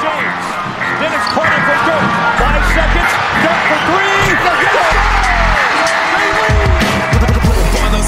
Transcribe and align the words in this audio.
James. 0.00 0.44
Then 1.00 1.12
Carter 1.34 1.62
for 1.66 1.78
Dirk. 1.86 2.08
Five 2.40 2.64
seconds. 2.76 3.12
Dirk 3.44 3.60
for 3.68 3.80
three. 3.88 4.12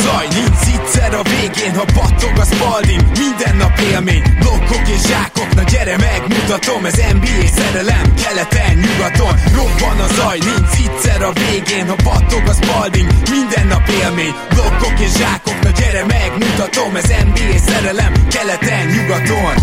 Zaj, 0.04 0.28
nincs 0.28 0.66
egyszer 0.74 1.14
a 1.14 1.22
végén, 1.22 1.74
ha 1.74 1.84
battog 1.94 2.38
a 2.38 2.44
spalding. 2.44 3.02
Minden 3.18 3.56
nap 3.56 3.78
élmény, 3.78 4.22
blokkok 4.38 4.88
és 4.88 5.00
zsákok 5.08 5.54
Na 5.54 5.62
gyere 5.62 5.96
megmutatom, 5.96 6.84
ez 6.84 6.98
NBA 7.12 7.46
szerelem 7.56 8.14
Keleten, 8.22 8.74
nyugaton, 8.84 9.34
robban 9.54 9.98
a 10.06 10.08
zaj 10.16 10.38
Nincs 10.38 10.76
egyszer 10.84 11.22
a 11.22 11.32
végén, 11.32 11.88
ha 11.88 11.96
battog 12.04 12.48
a 12.48 12.52
spalding. 12.52 13.08
Minden 13.30 13.66
nap 13.66 13.88
élmény, 13.88 14.34
blokkok 14.54 15.00
és 15.00 15.12
zsákok 15.18 15.58
Na 15.62 15.70
gyere 15.70 16.04
megmutatom, 16.04 16.96
ez 16.96 17.08
NBA 17.28 17.58
szerelem 17.66 18.12
Keleten, 18.28 18.86
nyugaton 18.86 19.54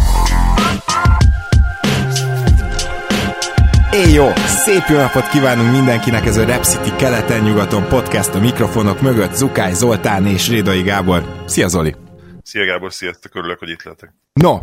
Éj 3.93 4.13
jó! 4.13 4.27
Szép 4.35 4.83
jó 4.89 4.97
napot 4.97 5.29
kívánunk 5.29 5.71
mindenkinek, 5.71 6.25
ez 6.25 6.37
a 6.37 6.45
Rep 6.45 6.63
City 6.63 6.95
keleten-nyugaton 6.95 7.87
podcast 7.87 8.33
a 8.33 8.39
mikrofonok 8.39 9.01
mögött 9.01 9.33
Zukály 9.33 9.73
Zoltán 9.73 10.25
és 10.25 10.49
Rédai 10.49 10.81
Gábor. 10.81 11.43
Szia 11.45 11.67
Zoli! 11.67 11.95
Szia 12.43 12.65
Gábor, 12.65 12.93
sziasztok, 12.93 13.35
örülök, 13.35 13.59
hogy 13.59 13.69
itt 13.69 13.83
lehetek. 13.83 14.13
No, 14.33 14.57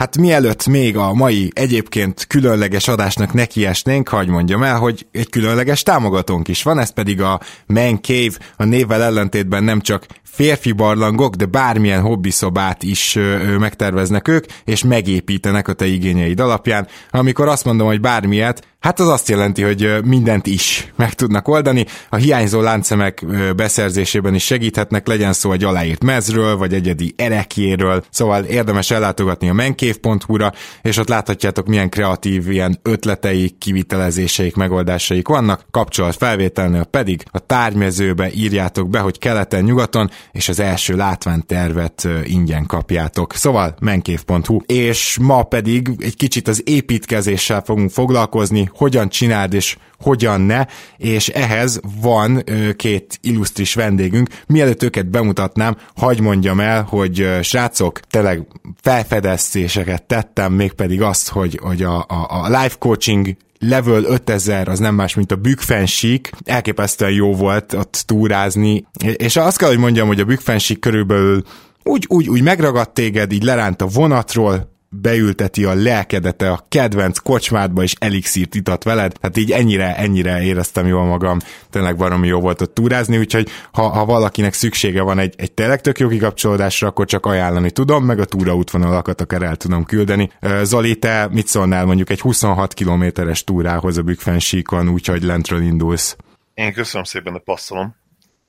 hát 0.00 0.18
mielőtt 0.18 0.66
még 0.66 0.96
a 0.96 1.14
mai 1.14 1.50
egyébként 1.54 2.26
különleges 2.26 2.88
adásnak 2.88 3.32
nekiesnénk, 3.32 4.08
hagy 4.08 4.28
mondjam 4.28 4.62
el, 4.62 4.78
hogy 4.78 5.06
egy 5.12 5.30
különleges 5.30 5.82
támogatónk 5.82 6.48
is 6.48 6.62
van, 6.62 6.78
ez 6.78 6.92
pedig 6.92 7.20
a 7.20 7.40
Man 7.66 8.02
Cave, 8.02 8.32
a 8.56 8.64
névvel 8.64 9.02
ellentétben 9.02 9.64
nem 9.64 9.80
csak 9.80 10.06
férfi 10.22 10.72
barlangok, 10.72 11.34
de 11.34 11.44
bármilyen 11.44 12.00
hobbiszobát 12.00 12.82
is 12.82 13.18
megterveznek 13.58 14.28
ők, 14.28 14.44
és 14.64 14.84
megépítenek 14.84 15.68
a 15.68 15.72
te 15.72 15.86
igényeid 15.86 16.40
alapján. 16.40 16.88
Amikor 17.10 17.48
azt 17.48 17.64
mondom, 17.64 17.86
hogy 17.86 18.00
bármilyet, 18.00 18.68
hát 18.80 19.00
az 19.00 19.08
azt 19.08 19.28
jelenti, 19.28 19.62
hogy 19.62 20.04
mindent 20.04 20.46
is 20.46 20.92
meg 20.96 21.14
tudnak 21.14 21.48
oldani. 21.48 21.86
A 22.08 22.16
hiányzó 22.16 22.60
láncszemek 22.60 23.24
beszerzésében 23.56 24.34
is 24.34 24.44
segíthetnek, 24.44 25.06
legyen 25.06 25.32
szó 25.32 25.52
egy 25.52 25.64
aláírt 25.64 26.04
mezről, 26.04 26.56
vagy 26.56 26.74
egyedi 26.74 27.14
erekjéről, 27.16 28.04
szóval 28.10 28.44
érdemes 28.44 28.90
ellátogatni 28.90 29.48
a 29.48 29.52
menkév.hu-ra, 30.02 30.52
és 30.82 30.96
ott 30.96 31.08
láthatjátok, 31.08 31.66
milyen 31.66 31.88
kreatív 31.88 32.50
ilyen 32.50 32.78
ötleteik, 32.82 33.58
kivitelezéseik, 33.58 34.54
megoldásaik 34.54 35.28
vannak. 35.28 35.66
Kapcsolat 35.70 36.16
felvételnél 36.16 36.84
pedig 36.84 37.24
a 37.30 37.38
tárgymezőbe 37.38 38.30
írjátok 38.34 38.88
be, 38.88 38.98
hogy 38.98 39.18
keleten-nyugaton, 39.18 40.10
és 40.32 40.48
az 40.48 40.60
első 40.60 40.96
látványtervet 40.96 42.08
ingyen 42.24 42.66
kapjátok. 42.66 43.34
Szóval 43.34 43.74
menkév.hu. 43.80 44.60
És 44.66 45.18
ma 45.20 45.42
pedig 45.42 45.90
egy 45.98 46.16
kicsit 46.16 46.48
az 46.48 46.62
építkezéssel 46.64 47.62
fogunk 47.64 47.90
foglalkozni, 47.90 48.70
hogyan 48.72 49.08
csináld 49.08 49.54
és 49.54 49.76
hogyan 50.00 50.40
ne, 50.40 50.66
és 50.96 51.28
ehhez 51.28 51.80
van 52.00 52.44
két 52.76 53.18
illusztris 53.22 53.74
vendégünk. 53.74 54.28
Mielőtt 54.46 54.82
őket 54.82 55.06
bemutatnám, 55.06 55.76
hagy 55.96 56.20
mondjam 56.20 56.60
el, 56.60 56.82
hogy 56.82 57.28
srácok, 57.42 58.00
tényleg 58.00 58.46
felfedezéseket 58.80 60.02
tettem, 60.02 60.52
mégpedig 60.52 61.02
azt, 61.02 61.28
hogy, 61.28 61.58
hogy 61.62 61.82
a, 61.82 61.98
a, 61.98 62.26
a 62.28 62.48
life 62.48 62.76
coaching 62.78 63.36
level 63.58 64.04
5000 64.04 64.68
az 64.68 64.78
nem 64.78 64.94
más, 64.94 65.14
mint 65.14 65.32
a 65.32 65.36
bükfensík. 65.36 66.30
Elképesztően 66.44 67.12
jó 67.12 67.34
volt 67.34 67.72
ott 67.72 68.02
túrázni, 68.06 68.86
és 69.16 69.36
azt 69.36 69.58
kell, 69.58 69.68
hogy 69.68 69.78
mondjam, 69.78 70.06
hogy 70.06 70.20
a 70.20 70.24
bükfensík 70.24 70.78
körülbelül 70.78 71.42
úgy, 71.82 72.04
úgy, 72.08 72.28
úgy 72.28 72.42
megragadt 72.42 72.94
téged, 72.94 73.32
így 73.32 73.42
leránt 73.42 73.82
a 73.82 73.86
vonatról, 73.86 74.78
beülteti 74.96 75.64
a 75.64 75.74
lelkedete 75.74 76.50
a 76.50 76.64
kedvenc 76.68 77.18
kocsmádba, 77.18 77.82
és 77.82 77.94
elixírt 77.98 78.54
itat 78.54 78.84
veled. 78.84 79.12
Hát 79.22 79.36
így 79.36 79.50
ennyire, 79.50 79.96
ennyire 79.96 80.42
éreztem 80.42 80.86
jól 80.86 81.04
magam. 81.04 81.38
Tényleg 81.70 81.96
baromi 81.96 82.26
jó 82.26 82.40
volt 82.40 82.60
ott 82.60 82.74
túrázni, 82.74 83.18
úgyhogy 83.18 83.48
ha, 83.72 83.88
ha 83.88 84.04
valakinek 84.04 84.52
szüksége 84.52 85.02
van 85.02 85.18
egy, 85.18 85.34
egy 85.36 85.52
tényleg 85.52 85.80
tök 85.80 85.98
jó 85.98 86.08
kikapcsolódásra, 86.08 86.88
akkor 86.88 87.06
csak 87.06 87.26
ajánlani 87.26 87.70
tudom, 87.70 88.04
meg 88.04 88.20
a 88.20 88.24
túraútvonalakat 88.24 89.20
akár 89.20 89.42
el 89.42 89.56
tudom 89.56 89.84
küldeni. 89.84 90.30
Zoli, 90.62 90.96
te 90.96 91.28
mit 91.30 91.46
szólnál 91.46 91.84
mondjuk 91.84 92.10
egy 92.10 92.20
26 92.20 92.74
kilométeres 92.74 93.44
túrához 93.44 93.96
a 93.96 94.02
Bükfensíkon, 94.02 94.88
úgyhogy 94.88 95.22
lentről 95.22 95.62
indulsz? 95.62 96.16
Én 96.54 96.72
köszönöm 96.72 97.04
szépen, 97.04 97.32
de 97.32 97.38
passzolom. 97.38 97.96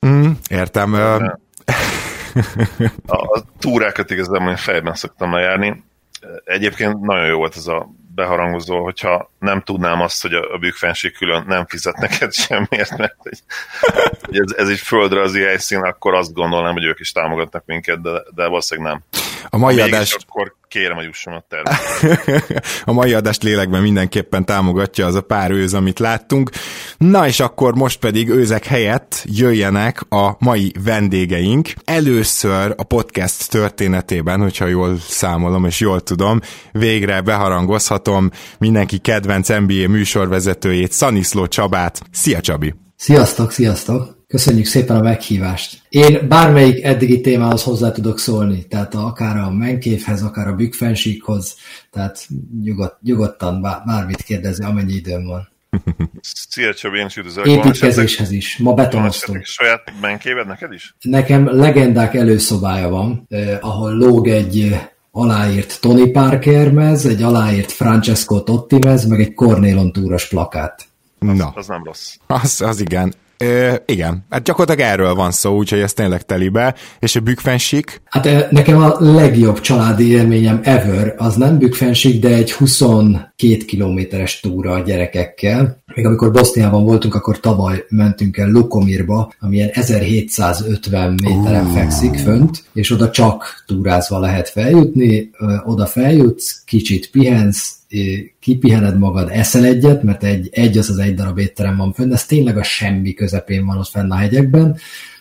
Mm, 0.06 0.30
értem. 0.50 0.94
A, 3.06 3.16
a 3.16 3.44
túrákat 3.58 4.10
igazából 4.10 4.48
én 4.48 4.56
fejben 4.56 4.94
szoktam 4.94 5.32
lejárni 5.32 5.82
Egyébként 6.44 7.00
nagyon 7.00 7.26
jó 7.26 7.36
volt 7.36 7.56
ez 7.56 7.66
a 7.66 7.88
beharangozó, 8.14 8.82
hogyha 8.82 9.30
nem 9.38 9.60
tudnám 9.60 10.00
azt, 10.00 10.22
hogy 10.22 10.34
a, 10.34 10.54
a 10.54 10.58
bükfenség 10.58 11.12
külön 11.16 11.44
nem 11.46 11.66
fizet 11.66 11.96
neked 11.96 12.32
semmiért, 12.46 12.96
mert 12.96 13.16
hogy, 13.18 13.38
hogy 14.20 14.38
ez, 14.38 14.52
ez 14.56 14.68
egy 14.68 14.78
földrajzi 14.78 15.40
helyszín, 15.40 15.80
akkor 15.80 16.14
azt 16.14 16.32
gondolnám, 16.32 16.72
hogy 16.72 16.84
ők 16.84 17.00
is 17.00 17.12
támogatnak 17.12 17.62
minket, 17.66 18.00
de, 18.00 18.22
de 18.34 18.46
valószínűleg 18.46 18.92
nem. 18.92 19.21
A 19.48 19.56
mai 19.56 19.80
adást... 19.80 20.26
akkor 20.28 20.54
kérem, 20.72 20.96
hogy 20.96 21.04
jusson 21.04 21.34
a 21.34 21.44
a 22.90 22.92
mai 22.92 23.12
adást 23.12 23.42
lélekben 23.42 23.82
mindenképpen 23.82 24.44
támogatja 24.44 25.06
az 25.06 25.14
a 25.14 25.20
pár 25.20 25.50
őz, 25.50 25.74
amit 25.74 25.98
láttunk. 25.98 26.50
Na 26.98 27.26
és 27.26 27.40
akkor 27.40 27.74
most 27.74 27.98
pedig 27.98 28.28
őzek 28.28 28.64
helyett 28.64 29.24
jöjjenek 29.24 30.00
a 30.08 30.36
mai 30.38 30.72
vendégeink. 30.84 31.68
Először 31.84 32.74
a 32.76 32.82
podcast 32.82 33.50
történetében, 33.50 34.40
hogyha 34.40 34.66
jól 34.66 34.98
számolom 34.98 35.64
és 35.64 35.80
jól 35.80 36.00
tudom, 36.00 36.40
végre 36.72 37.20
beharangozhatom 37.20 38.30
mindenki 38.58 38.98
kedvenc 38.98 39.48
NBA 39.48 39.88
műsorvezetőjét, 39.88 40.92
Szaniszló 40.92 41.46
Csabát. 41.46 42.02
Szia 42.10 42.40
Csabi! 42.40 42.74
Sziasztok, 42.96 43.50
sziasztok! 43.50 44.21
Köszönjük 44.32 44.66
szépen 44.66 44.96
a 44.96 45.02
meghívást. 45.02 45.82
Én 45.88 46.28
bármelyik 46.28 46.84
eddigi 46.84 47.20
témához 47.20 47.62
hozzá 47.62 47.90
tudok 47.90 48.18
szólni, 48.18 48.66
tehát 48.66 48.94
akár 48.94 49.36
a 49.36 49.50
menkévhez, 49.50 50.22
akár 50.22 50.48
a 50.48 50.54
bükfensíkhoz, 50.54 51.56
tehát 51.90 52.26
nyugod, 52.62 52.96
nyugodtan 53.02 53.60
bármit 53.86 54.22
kérdezni, 54.22 54.64
amennyi 54.64 54.92
időm 54.92 55.24
van. 55.24 55.48
Szia 56.20 56.74
Csabi, 56.74 56.98
én 56.98 57.06
is 57.06 57.16
üdvözlök. 57.16 57.46
Építkezéshez 57.46 58.30
is. 58.30 58.58
Ma 58.58 58.74
betonoztunk. 58.74 59.44
Saját 59.44 59.92
menkéved 60.00 60.46
neked 60.46 60.72
is? 60.72 60.94
Nekem 61.00 61.56
legendák 61.56 62.14
előszobája 62.14 62.88
van, 62.88 63.26
eh, 63.28 63.58
ahol 63.60 63.96
lóg 63.96 64.28
egy 64.28 64.76
aláírt 65.10 65.80
Tony 65.80 66.12
Parker 66.12 66.70
mez, 66.70 67.06
egy 67.06 67.22
aláírt 67.22 67.72
Francesco 67.72 68.40
Totti 68.40 68.78
mez, 68.78 69.04
meg 69.04 69.20
egy 69.20 69.34
Cornélon 69.34 69.92
túros 69.92 70.28
plakát. 70.28 70.86
Na. 71.18 71.46
Az, 71.46 71.52
az 71.54 71.66
nem 71.66 71.84
rossz. 71.84 72.14
Az, 72.26 72.60
az 72.60 72.80
igen. 72.80 73.14
Ö, 73.42 73.74
igen, 73.86 74.24
hát 74.30 74.42
gyakorlatilag 74.42 74.90
erről 74.90 75.14
van 75.14 75.30
szó, 75.30 75.56
úgyhogy 75.56 75.80
ez 75.80 75.92
tényleg 75.92 76.22
telibe. 76.22 76.74
És 76.98 77.16
a 77.16 77.20
bükfensik? 77.20 78.00
Hát 78.04 78.50
nekem 78.50 78.82
a 78.82 78.96
legjobb 78.98 79.60
családi 79.60 80.10
élményem 80.10 80.60
ever, 80.62 81.14
az 81.16 81.34
nem 81.34 81.58
bükfensik, 81.58 82.20
de 82.20 82.28
egy 82.28 82.52
22 82.52 83.56
kilométeres 83.66 84.40
túra 84.40 84.72
a 84.72 84.80
gyerekekkel. 84.80 85.82
Még 85.94 86.06
amikor 86.06 86.32
Boszniában 86.32 86.84
voltunk, 86.84 87.14
akkor 87.14 87.40
tavaly 87.40 87.84
mentünk 87.88 88.36
el 88.36 88.48
Lukomirba, 88.48 89.32
ami 89.40 89.56
ilyen 89.56 89.70
1750 89.72 91.14
méteren 91.22 91.66
uh. 91.66 91.72
fekszik 91.72 92.14
fönt, 92.14 92.64
és 92.72 92.90
oda 92.90 93.10
csak 93.10 93.64
túrázva 93.66 94.18
lehet 94.18 94.48
feljutni, 94.48 95.30
oda 95.64 95.86
feljutsz, 95.86 96.62
kicsit 96.64 97.10
pihensz, 97.10 97.80
kipihened 98.40 98.98
magad, 98.98 99.28
eszel 99.30 99.64
egyet, 99.64 100.02
mert 100.02 100.24
egy, 100.24 100.48
egy 100.52 100.78
az 100.78 100.90
az 100.90 100.98
egy 100.98 101.14
darab 101.14 101.38
étterem 101.38 101.76
van 101.76 101.92
fönn, 101.92 102.12
ez 102.12 102.26
tényleg 102.26 102.56
a 102.56 102.62
semmi 102.62 103.12
közepén 103.12 103.66
van 103.66 103.78
ott 103.78 103.88
fenn 103.88 104.10
a 104.10 104.16
hegyekben, 104.16 104.76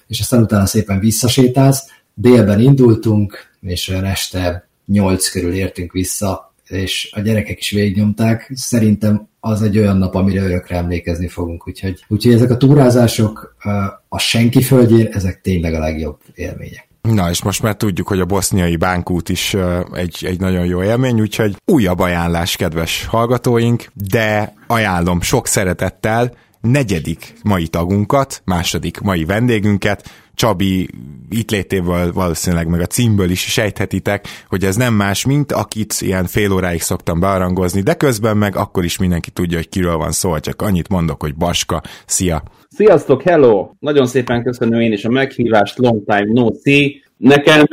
és 0.07 0.19
aztán 0.19 0.41
utána 0.41 0.65
szépen 0.65 0.99
visszasétálsz, 0.99 1.85
délben 2.13 2.59
indultunk, 2.59 3.49
és 3.61 3.87
olyan 3.87 4.05
este 4.05 4.67
nyolc 4.85 5.29
körül 5.29 5.53
értünk 5.53 5.91
vissza, 5.91 6.53
és 6.67 7.09
a 7.15 7.19
gyerekek 7.19 7.59
is 7.59 7.71
végignyomták. 7.71 8.51
Szerintem 8.53 9.27
az 9.39 9.61
egy 9.61 9.77
olyan 9.77 9.97
nap, 9.97 10.15
amire 10.15 10.43
örökre 10.43 10.75
emlékezni 10.75 11.27
fogunk. 11.27 11.67
Úgyhogy, 11.67 12.05
úgyhogy 12.07 12.33
ezek 12.33 12.49
a 12.49 12.57
túrázások 12.57 13.55
a 14.09 14.19
senki 14.19 14.61
földjén, 14.61 15.07
ezek 15.11 15.41
tényleg 15.41 15.73
a 15.73 15.79
legjobb 15.79 16.19
élmények. 16.33 16.90
Na, 17.01 17.29
és 17.29 17.43
most 17.43 17.61
már 17.61 17.75
tudjuk, 17.75 18.07
hogy 18.07 18.19
a 18.19 18.25
boszniai 18.25 18.75
bánkút 18.75 19.29
is 19.29 19.55
egy, 19.93 20.25
egy 20.25 20.39
nagyon 20.39 20.65
jó 20.65 20.83
élmény, 20.83 21.21
úgyhogy 21.21 21.55
újabb 21.65 21.99
ajánlás, 21.99 22.55
kedves 22.55 23.05
hallgatóink, 23.05 23.85
de 23.93 24.53
ajánlom 24.67 25.21
sok 25.21 25.47
szeretettel 25.47 26.33
negyedik 26.61 27.33
mai 27.43 27.67
tagunkat, 27.67 28.41
második 28.45 28.99
mai 28.99 29.25
vendégünket, 29.25 30.09
Csabi 30.35 30.89
itt 31.29 31.51
létéből 31.51 32.13
valószínűleg 32.13 32.67
meg 32.67 32.81
a 32.81 32.85
címből 32.85 33.29
is 33.29 33.39
sejthetitek, 33.39 34.25
hogy 34.47 34.63
ez 34.63 34.75
nem 34.75 34.93
más, 34.93 35.25
mint 35.25 35.51
akit 35.51 35.93
ilyen 35.99 36.25
fél 36.25 36.51
óráig 36.51 36.81
szoktam 36.81 37.19
bearangozni, 37.19 37.81
de 37.81 37.93
közben 37.93 38.37
meg 38.37 38.55
akkor 38.55 38.83
is 38.83 38.97
mindenki 38.97 39.31
tudja, 39.31 39.57
hogy 39.57 39.69
kiről 39.69 39.97
van 39.97 40.11
szó, 40.11 40.39
csak 40.39 40.61
annyit 40.61 40.89
mondok, 40.89 41.21
hogy 41.21 41.35
Baska, 41.35 41.81
szia! 42.05 42.43
Sziasztok, 42.69 43.21
hello! 43.21 43.69
Nagyon 43.79 44.05
szépen 44.05 44.43
köszönöm 44.43 44.79
én 44.79 44.91
is 44.91 45.05
a 45.05 45.09
meghívást, 45.09 45.77
long 45.77 46.03
time 46.05 46.31
no 46.33 46.47
see. 46.63 46.89
Nekem 47.17 47.65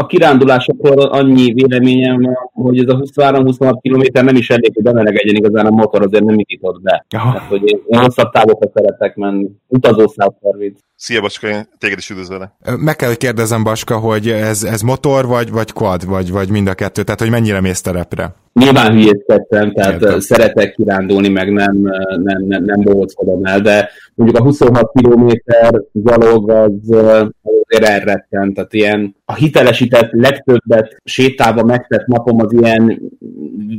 a 0.00 0.06
kirándulásokról 0.06 1.04
annyi 1.04 1.52
véleményem 1.52 2.20
van, 2.20 2.50
hogy 2.52 2.78
ez 2.78 2.88
a 2.88 2.96
23-26 2.96 3.78
km 3.80 4.24
nem 4.24 4.36
is 4.36 4.50
elég, 4.50 4.70
hogy 4.74 4.82
bemelegedjen 4.82 5.34
igazán 5.34 5.66
a 5.66 5.70
motor, 5.70 6.02
azért 6.02 6.24
nem 6.24 6.38
indított 6.38 6.82
be. 6.82 7.04
Tehát, 7.08 7.42
hogy 7.48 7.62
én, 7.64 7.80
én 7.86 8.00
hosszabb 8.00 8.30
távokra 8.30 8.70
szeretek 8.74 9.16
menni. 9.16 9.48
Utazó 9.66 10.06
130. 10.06 10.78
Szia 10.94 11.20
Baska, 11.20 11.48
én 11.48 11.68
téged 11.78 11.98
is 11.98 12.10
üdvözöllek. 12.10 12.50
Meg 12.78 12.96
kell, 12.96 13.08
hogy 13.08 13.16
kérdezem 13.16 13.62
Baska, 13.62 13.96
hogy 13.96 14.28
ez, 14.28 14.62
ez 14.62 14.80
motor 14.80 15.26
vagy, 15.26 15.50
vagy 15.50 15.72
quad, 15.72 16.06
vagy, 16.06 16.30
vagy 16.30 16.50
mind 16.50 16.68
a 16.68 16.74
kettő, 16.74 17.02
tehát 17.02 17.20
hogy 17.20 17.30
mennyire 17.30 17.60
mész 17.60 17.80
terepre? 17.80 18.34
Nyilván 18.52 18.92
hülyéskedtem, 18.92 19.72
tehát 19.72 19.92
Értem. 19.92 20.20
szeretek 20.20 20.74
kirándulni, 20.74 21.28
meg 21.28 21.52
nem, 21.52 21.76
nem, 22.22 22.44
nem, 22.46 22.64
nem 22.64 22.80
bohóckodom 22.80 23.44
el, 23.44 23.60
de 23.60 23.90
mondjuk 24.14 24.40
a 24.40 24.44
26 24.44 24.90
km 24.92 25.28
gyalog 25.92 26.50
az 26.50 26.96
azért 27.42 27.84
elrettent, 27.84 28.54
tehát 28.54 28.74
ilyen 28.74 29.16
a 29.30 29.34
hitelesített 29.34 30.10
legtöbbet 30.12 31.00
sétálva 31.04 31.62
megtett 31.62 32.06
napom 32.06 32.40
az 32.40 32.52
ilyen 32.52 33.00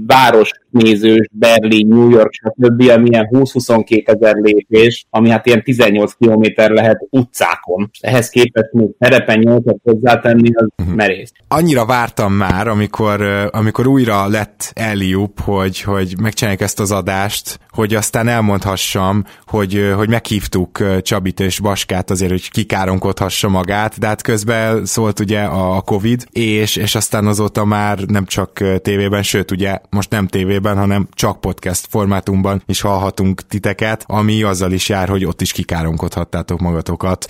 városnézős, 0.07 1.29
Berlin, 1.31 1.87
New 1.87 2.09
York, 2.09 2.33
stb., 2.33 2.89
ami 2.89 3.09
ilyen 3.09 3.29
20-22 3.31 4.07
ezer 4.07 4.35
lépés, 4.35 5.05
ami 5.09 5.29
hát 5.29 5.45
ilyen 5.45 5.63
18 5.63 6.13
kilométer 6.13 6.69
lehet 6.69 7.07
utcákon. 7.09 7.89
Ehhez 7.99 8.29
képest 8.29 8.71
még 8.71 8.89
terepen 8.97 9.39
8 9.39 9.63
hozzátenni, 9.83 10.49
az 10.53 10.67
uh-huh. 10.77 10.95
merész. 10.95 11.31
Annyira 11.47 11.85
vártam 11.85 12.33
már, 12.33 12.67
amikor, 12.67 13.21
amikor 13.51 13.87
újra 13.87 14.27
lett 14.27 14.71
Eliup, 14.75 15.39
hogy, 15.39 15.81
hogy 15.81 16.13
megcsinálják 16.21 16.61
ezt 16.61 16.79
az 16.79 16.91
adást, 16.91 17.59
hogy 17.69 17.95
aztán 17.95 18.27
elmondhassam, 18.27 19.23
hogy, 19.45 19.91
hogy 19.95 20.09
meghívtuk 20.09 21.01
Csabit 21.01 21.39
és 21.39 21.59
Baskát 21.59 22.09
azért, 22.09 22.31
hogy 22.31 22.51
kikáronkodhassa 22.51 23.49
magát, 23.49 23.99
de 23.99 24.07
hát 24.07 24.21
közben 24.21 24.85
szólt 24.85 25.19
ugye 25.19 25.38
a 25.45 25.81
Covid, 25.81 26.27
és, 26.31 26.75
és 26.75 26.95
aztán 26.95 27.27
azóta 27.27 27.65
már 27.65 27.99
nem 27.99 28.25
csak 28.25 28.63
tévében, 28.81 29.23
sőt 29.23 29.51
ugye 29.51 29.77
most 29.89 30.09
nem 30.09 30.27
tévében, 30.27 30.77
hanem 30.77 31.07
csak 31.13 31.41
podcast 31.41 31.87
formátumban 31.89 32.61
is 32.65 32.81
hallhatunk 32.81 33.47
titeket, 33.47 34.03
ami 34.07 34.43
azzal 34.43 34.71
is 34.71 34.89
jár, 34.89 35.09
hogy 35.09 35.25
ott 35.25 35.41
is 35.41 35.51
kikáronkodhattátok 35.51 36.59
magatokat. 36.59 37.25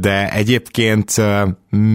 De 0.00 0.32
egyébként 0.32 1.14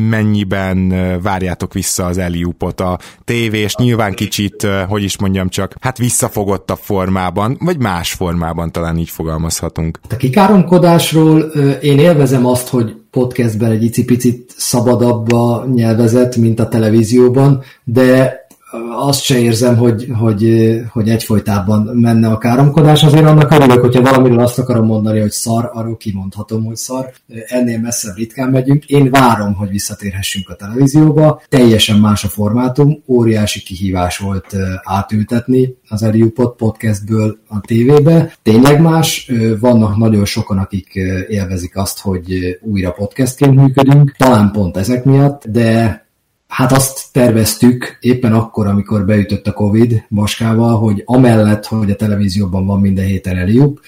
mennyiben 0.10 0.94
várjátok 1.22 1.74
vissza 1.74 2.06
az 2.06 2.18
Eliupot 2.18 2.82
a 2.82 3.00
tévés, 3.26 3.76
nyilván 3.76 4.14
kicsit, 4.14 4.68
hogy 4.88 5.04
is 5.04 5.18
mondjam 5.18 5.50
csak, 5.50 5.76
hát 5.80 5.98
visszafogott 5.98 6.72
a 6.72 6.76
formában, 6.76 7.58
vagy 7.60 7.78
más 7.80 8.14
formában 8.14 8.72
talán 8.72 8.98
így 8.98 9.10
fogalmazhatunk. 9.10 10.00
A 10.10 10.16
kikáromkodásról 10.16 11.40
én 11.82 12.00
élvezem 12.00 12.46
azt, 12.46 12.68
hogy 12.68 12.99
podcastben 13.12 13.72
egy 13.72 13.84
icipicit 13.84 14.54
szabadabb 14.58 15.32
a 15.32 15.66
nyelvezet, 15.74 16.36
mint 16.36 16.60
a 16.60 16.68
televízióban, 16.68 17.62
de 17.84 18.39
azt 18.98 19.22
se 19.22 19.40
érzem, 19.40 19.78
hogy, 19.78 20.08
hogy, 20.20 20.74
hogy 20.92 21.10
egyfolytában 21.10 21.96
menne 21.96 22.28
a 22.28 22.38
káromkodás. 22.38 23.04
Azért 23.04 23.26
annak 23.26 23.52
örülök, 23.52 23.82
hogyha 23.82 24.02
valamiről 24.02 24.40
azt 24.40 24.60
akarom 24.60 24.86
mondani, 24.86 25.20
hogy 25.20 25.32
szar, 25.32 25.70
arról 25.74 25.98
kimondhatom, 25.98 26.66
hogy 26.66 26.76
szar. 26.76 27.12
Ennél 27.48 27.80
messzebb 27.80 28.16
ritkán 28.16 28.50
megyünk. 28.50 28.86
Én 28.86 29.10
várom, 29.10 29.54
hogy 29.54 29.70
visszatérhessünk 29.70 30.50
a 30.50 30.56
televízióba. 30.56 31.42
Teljesen 31.50 32.00
más 32.00 32.24
a 32.24 32.28
formátum. 32.28 33.04
Óriási 33.08 33.60
kihívás 33.60 34.18
volt 34.18 34.56
átültetni 34.84 35.76
az 35.88 36.04
Eliupot 36.04 36.56
podcastből 36.56 37.38
a 37.48 37.60
tévébe. 37.60 38.34
Tényleg 38.44 38.82
más. 38.82 39.32
Vannak 39.60 39.98
nagyon 39.98 40.26
sokan, 40.26 40.58
akik 40.58 40.94
élvezik 41.28 41.78
azt, 41.78 42.00
hogy 42.00 42.60
újra 42.62 42.92
podcastként 42.92 43.56
működünk. 43.56 44.16
Talán 44.18 44.52
pont 44.52 44.78
ezek 44.78 45.04
miatt, 45.04 45.46
de 45.48 46.08
Hát 46.50 46.72
azt 46.72 47.08
terveztük 47.12 47.98
éppen 48.02 48.34
akkor, 48.34 48.68
amikor 48.68 49.06
beütött 49.06 49.48
a 49.48 49.54
Covid 49.54 50.06
Baskával, 50.10 50.78
hogy 50.78 51.02
amellett, 51.06 51.66
hogy 51.66 51.92
a 51.92 51.96
televízióban 51.96 52.66
van 52.66 52.80
minden 52.80 53.06
héten 53.06 53.38
Eliup, 53.38 53.80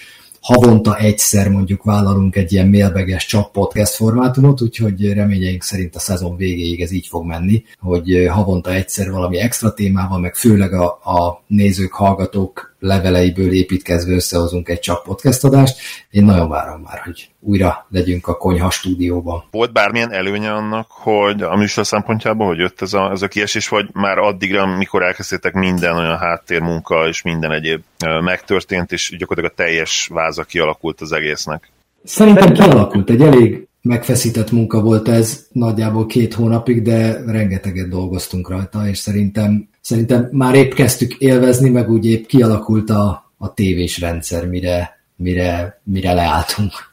havonta 0.41 0.97
egyszer 0.97 1.49
mondjuk 1.49 1.83
vállalunk 1.83 2.35
egy 2.35 2.51
ilyen 2.53 2.67
mailbeges 2.67 3.25
csak 3.25 3.51
podcast 3.51 3.93
formátumot, 3.93 4.61
úgyhogy 4.61 5.13
reményeink 5.13 5.63
szerint 5.63 5.95
a 5.95 5.99
szezon 5.99 6.35
végéig 6.35 6.81
ez 6.81 6.91
így 6.91 7.07
fog 7.07 7.25
menni, 7.25 7.63
hogy 7.79 8.27
havonta 8.29 8.73
egyszer 8.73 9.11
valami 9.11 9.37
extra 9.37 9.73
témával, 9.73 10.19
meg 10.19 10.35
főleg 10.35 10.73
a, 10.73 10.85
a 10.87 11.43
nézők, 11.47 11.91
hallgatók 11.91 12.70
leveleiből 12.81 13.51
építkezve 13.51 14.13
összehozunk 14.13 14.69
egy 14.69 14.79
csak 14.79 15.03
podcast 15.03 15.43
adást. 15.43 15.79
Én 16.09 16.23
nagyon 16.23 16.49
várom 16.49 16.81
már, 16.81 16.99
hogy 16.99 17.29
újra 17.39 17.85
legyünk 17.89 18.27
a 18.27 18.37
konyha 18.37 18.69
stúdióban. 18.69 19.43
Volt 19.51 19.73
bármilyen 19.73 20.11
előnye 20.11 20.51
annak, 20.53 20.87
hogy 20.89 21.41
a 21.41 21.55
műsor 21.55 21.85
szempontjából, 21.85 22.47
hogy 22.47 22.57
jött 22.57 22.81
ez 22.81 22.93
a, 22.93 23.11
ez 23.11 23.21
a 23.21 23.27
kiesés, 23.27 23.67
vagy 23.67 23.89
már 23.93 24.17
addigra, 24.17 24.61
amikor 24.61 25.03
elkezdtétek 25.03 25.53
minden 25.53 25.97
olyan 25.97 26.17
háttérmunka 26.17 27.07
és 27.07 27.21
minden 27.21 27.51
egyéb 27.51 27.81
megtörtént, 28.21 28.91
és 28.91 29.15
gyakorlatilag 29.17 29.51
a 29.51 29.63
teljes 29.63 30.09
váza 30.11 30.43
kialakult 30.43 31.01
az 31.01 31.11
egésznek? 31.11 31.71
Szerintem 32.03 32.53
kialakult. 32.53 33.09
Egy 33.09 33.21
elég 33.21 33.67
megfeszített 33.81 34.51
munka 34.51 34.81
volt 34.81 35.07
ez 35.07 35.47
nagyjából 35.51 36.05
két 36.05 36.33
hónapig, 36.33 36.81
de 36.81 37.23
rengeteget 37.25 37.89
dolgoztunk 37.89 38.49
rajta, 38.49 38.87
és 38.87 38.97
szerintem, 38.97 39.69
szerintem 39.81 40.27
már 40.31 40.55
épp 40.55 40.73
kezdtük 40.73 41.13
élvezni, 41.13 41.69
meg 41.69 41.89
úgy 41.89 42.05
épp 42.05 42.25
kialakult 42.25 42.89
a, 42.89 43.31
a 43.37 43.53
tévés 43.53 43.99
rendszer, 43.99 44.47
mire, 44.47 44.99
mire, 45.15 45.81
mire 45.83 46.13
leálltunk 46.13 46.90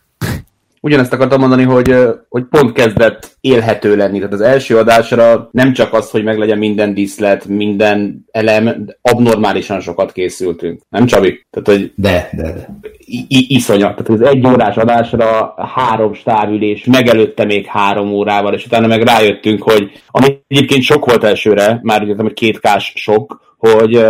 ugyanezt 0.88 1.12
akartam 1.12 1.40
mondani, 1.40 1.62
hogy, 1.62 1.94
hogy 2.28 2.44
pont 2.44 2.72
kezdett 2.72 3.36
élhető 3.40 3.96
lenni. 3.96 4.18
Tehát 4.18 4.32
az 4.32 4.40
első 4.40 4.76
adásra 4.76 5.48
nem 5.52 5.72
csak 5.72 5.92
az, 5.92 6.10
hogy 6.10 6.24
meglegyen 6.24 6.58
minden 6.58 6.94
díszlet, 6.94 7.46
minden 7.46 8.24
elem, 8.30 8.86
abnormálisan 9.02 9.80
sokat 9.80 10.12
készültünk. 10.12 10.82
Nem 10.88 11.06
Csabi? 11.06 11.46
Tehát, 11.50 11.80
hogy 11.80 11.92
de, 11.96 12.28
de, 12.32 12.42
de. 12.42 12.68
I- 13.06 13.54
iszonyat. 13.54 13.96
Tehát 13.96 14.22
az 14.22 14.28
egy 14.28 14.46
órás 14.46 14.76
adásra 14.76 15.54
három 15.74 16.14
stávülés, 16.14 16.84
megelőtte 16.84 17.44
még 17.44 17.66
három 17.66 18.12
órával, 18.12 18.54
és 18.54 18.66
utána 18.66 18.86
meg 18.86 19.02
rájöttünk, 19.02 19.62
hogy 19.62 19.90
ami 20.06 20.38
egyébként 20.46 20.82
sok 20.82 21.04
volt 21.06 21.24
elsőre, 21.24 21.78
már 21.82 22.02
ugye 22.02 22.14
hogy 22.16 22.32
kétkás 22.32 22.92
sok, 22.96 23.54
hogy 23.58 24.04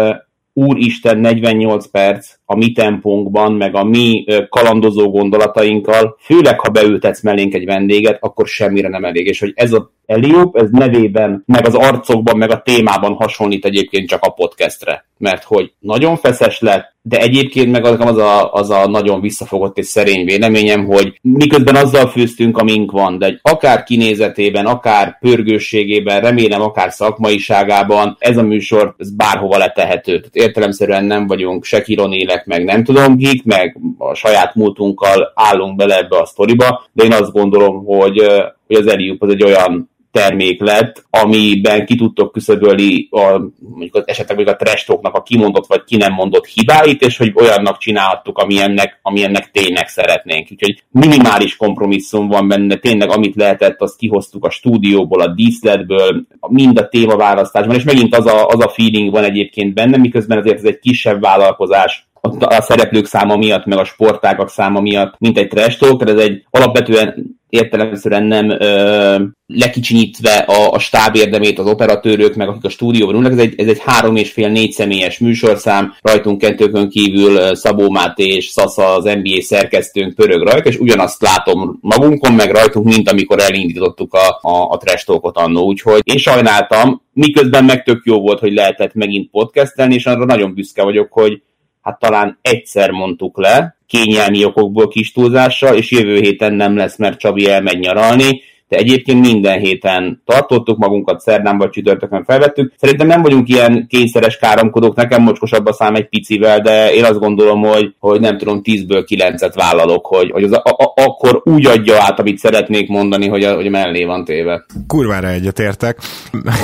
úristen 0.52 1.18
48 1.18 1.86
perc 1.90 2.37
a 2.50 2.56
mi 2.56 2.72
tempónkban, 2.72 3.52
meg 3.52 3.74
a 3.74 3.84
mi 3.84 4.24
kalandozó 4.48 5.10
gondolatainkkal, 5.10 6.16
főleg 6.20 6.60
ha 6.60 6.68
beültetsz 6.68 7.22
mellénk 7.22 7.54
egy 7.54 7.64
vendéget, 7.64 8.18
akkor 8.20 8.46
semmire 8.46 8.88
nem 8.88 9.04
elég. 9.04 9.26
És 9.26 9.40
hogy 9.40 9.52
ez 9.54 9.72
a 9.72 9.90
Eliop, 10.08 10.56
ez 10.56 10.70
nevében, 10.70 11.42
meg 11.46 11.66
az 11.66 11.74
arcokban, 11.74 12.38
meg 12.38 12.50
a 12.50 12.62
témában 12.62 13.12
hasonlít 13.12 13.64
egyébként 13.64 14.08
csak 14.08 14.22
a 14.22 14.30
podcastre. 14.30 15.06
Mert 15.18 15.44
hogy 15.44 15.72
nagyon 15.78 16.16
feszes 16.16 16.60
lett, 16.60 16.96
de 17.02 17.18
egyébként 17.18 17.70
meg 17.70 17.84
az 17.84 18.16
a, 18.16 18.52
az 18.52 18.70
a 18.70 18.86
nagyon 18.86 19.20
visszafogott 19.20 19.78
és 19.78 19.86
szerény 19.86 20.24
véleményem, 20.24 20.86
hogy 20.86 21.18
miközben 21.22 21.76
azzal 21.76 22.06
fűztünk, 22.06 22.58
amink 22.58 22.90
van, 22.90 23.18
de 23.18 23.38
akár 23.42 23.82
kinézetében, 23.82 24.66
akár 24.66 25.18
pörgősségében, 25.20 26.20
remélem 26.20 26.60
akár 26.62 26.92
szakmaiságában, 26.92 28.16
ez 28.18 28.36
a 28.36 28.42
műsor 28.42 28.94
ez 28.98 29.14
bárhova 29.14 29.58
letehető. 29.58 30.12
Tehát 30.12 30.48
értelemszerűen 30.48 31.04
nem 31.04 31.26
vagyunk 31.26 31.64
se 31.64 31.82
kironélek, 31.82 32.37
meg 32.46 32.64
nem 32.64 32.84
tudom 32.84 33.16
kik, 33.16 33.44
meg 33.44 33.78
a 33.98 34.14
saját 34.14 34.54
múltunkkal 34.54 35.32
állunk 35.34 35.76
bele 35.76 35.96
ebbe 35.96 36.18
a 36.18 36.26
sztoriba, 36.26 36.84
de 36.92 37.04
én 37.04 37.12
azt 37.12 37.32
gondolom, 37.32 37.84
hogy, 37.84 38.18
hogy 38.66 38.76
az 38.76 38.86
Eliup 38.86 39.22
az 39.22 39.30
egy 39.30 39.42
olyan 39.42 39.90
termék 40.10 40.60
lett, 40.60 41.04
amiben 41.10 41.86
ki 41.86 41.96
tudtok 41.96 42.32
küszöbölni 42.32 43.08
a, 43.10 43.40
mondjuk 43.58 43.94
az 43.94 44.24
mondjuk 44.26 44.48
a 44.48 44.56
trestoknak 44.56 45.14
a 45.14 45.22
kimondott 45.22 45.66
vagy 45.66 45.84
ki 45.84 45.96
nem 45.96 46.12
mondott 46.12 46.46
hibáit, 46.46 47.02
és 47.02 47.16
hogy 47.16 47.32
olyannak 47.34 47.78
csináltuk, 47.78 48.38
ami 48.38 48.60
ennek, 48.60 48.98
ami 49.02 49.22
ennek 49.22 49.50
tényleg 49.50 49.88
szeretnénk. 49.88 50.48
Úgyhogy 50.50 50.82
minimális 50.90 51.56
kompromisszum 51.56 52.28
van 52.28 52.48
benne, 52.48 52.76
tényleg 52.76 53.10
amit 53.10 53.36
lehetett, 53.36 53.80
azt 53.80 53.96
kihoztuk 53.96 54.44
a 54.44 54.50
stúdióból, 54.50 55.20
a 55.20 55.34
díszletből, 55.34 56.26
mind 56.48 56.78
a 56.78 56.88
témaválasztásban, 56.88 57.76
és 57.76 57.84
megint 57.84 58.16
az 58.16 58.26
a, 58.26 58.46
az 58.46 58.64
a 58.64 58.68
feeling 58.68 59.12
van 59.12 59.24
egyébként 59.24 59.74
benne, 59.74 59.96
miközben 59.96 60.38
azért 60.38 60.58
ez 60.58 60.64
egy 60.64 60.78
kisebb 60.78 61.20
vállalkozás, 61.20 62.07
a, 62.38 62.62
szereplők 62.62 63.06
száma 63.06 63.36
miatt, 63.36 63.64
meg 63.64 63.78
a 63.78 63.84
sportágak 63.84 64.50
száma 64.50 64.80
miatt, 64.80 65.14
mint 65.18 65.38
egy 65.38 65.48
trash 65.48 65.78
talk, 65.78 66.02
tehát 66.02 66.18
ez 66.18 66.24
egy 66.24 66.44
alapvetően 66.50 67.38
értelemszerűen 67.48 68.22
nem 68.22 68.50
ö, 68.50 69.16
lekicsinyítve 69.46 70.34
a, 70.34 70.70
a 70.72 70.78
stáb 70.78 71.16
érdemét 71.16 71.58
az 71.58 71.66
operatőrök, 71.66 72.34
meg 72.34 72.48
akik 72.48 72.64
a 72.64 72.68
stúdióban 72.68 73.14
ülnek, 73.14 73.32
ez 73.32 73.38
egy, 73.38 73.60
ez 73.60 73.66
egy 73.66 73.80
három 73.84 74.16
és 74.16 74.32
fél 74.32 74.48
négy 74.48 74.72
személyes 74.72 75.18
műsorszám, 75.18 75.94
rajtunk 76.00 76.38
kettőkön 76.38 76.88
kívül 76.88 77.54
Szabó 77.54 77.90
Máté 77.90 78.26
és 78.26 78.46
Szasza 78.46 78.94
az 78.94 79.04
NBA 79.04 79.40
szerkesztőnk 79.40 80.14
pörög 80.14 80.42
rajta, 80.42 80.68
és 80.68 80.78
ugyanazt 80.78 81.22
látom 81.22 81.78
magunkon, 81.80 82.32
meg 82.32 82.50
rajtunk, 82.50 82.86
mint 82.86 83.10
amikor 83.10 83.40
elindítottuk 83.40 84.14
a, 84.14 84.48
a, 84.48 84.70
a 84.70 84.76
trash 84.76 85.06
talkot 85.06 85.36
annó, 85.36 85.64
úgyhogy 85.64 86.00
én 86.04 86.18
sajnáltam, 86.18 87.02
miközben 87.12 87.64
meg 87.64 87.82
tök 87.82 88.00
jó 88.04 88.20
volt, 88.20 88.38
hogy 88.38 88.52
lehetett 88.52 88.94
megint 88.94 89.30
podcastelni, 89.30 89.94
és 89.94 90.06
arra 90.06 90.24
nagyon 90.24 90.54
büszke 90.54 90.82
vagyok, 90.82 91.12
hogy 91.12 91.42
hát 91.88 91.98
talán 91.98 92.38
egyszer 92.42 92.90
mondtuk 92.90 93.38
le, 93.38 93.76
kényelmi 93.86 94.44
okokból 94.44 94.88
kis 94.88 95.12
túlzással, 95.12 95.76
és 95.76 95.90
jövő 95.90 96.20
héten 96.20 96.54
nem 96.54 96.76
lesz, 96.76 96.96
mert 96.96 97.18
Csabi 97.18 97.48
elmegy 97.48 97.78
nyaralni, 97.78 98.40
de 98.68 98.76
egyébként 98.76 99.26
minden 99.26 99.58
héten 99.58 100.22
tartottuk 100.24 100.78
magunkat, 100.78 101.20
szerdán 101.20 101.58
vagy 101.58 101.70
csütörtökön 101.70 102.24
felvettük. 102.24 102.72
Szerintem 102.76 103.06
nem 103.06 103.22
vagyunk 103.22 103.48
ilyen 103.48 103.86
kényszeres 103.88 104.36
káromkodók, 104.36 104.94
nekem 104.94 105.22
mocskosabb 105.22 105.66
a 105.66 105.72
szám 105.72 105.94
egy 105.94 106.08
picivel, 106.08 106.60
de 106.60 106.94
én 106.94 107.04
azt 107.04 107.18
gondolom, 107.18 107.62
hogy, 107.62 107.94
hogy 107.98 108.20
nem 108.20 108.38
tudom, 108.38 108.60
10-ből 108.64 109.04
9-et 109.08 109.52
vállalok, 109.54 110.06
hogy, 110.06 110.30
hogy 110.30 110.42
az 110.42 110.52
a, 110.52 110.62
a, 110.64 110.92
akkor 110.94 111.40
úgy 111.44 111.66
adja 111.66 111.94
át, 112.02 112.18
amit 112.18 112.38
szeretnék 112.38 112.88
mondani, 112.88 113.28
hogy 113.28 113.42
a, 113.42 113.54
hogy 113.54 113.66
a 113.66 113.70
mellé 113.70 114.04
van 114.04 114.24
téve. 114.24 114.64
Kurvára 114.86 115.28
egyetértek. 115.28 115.98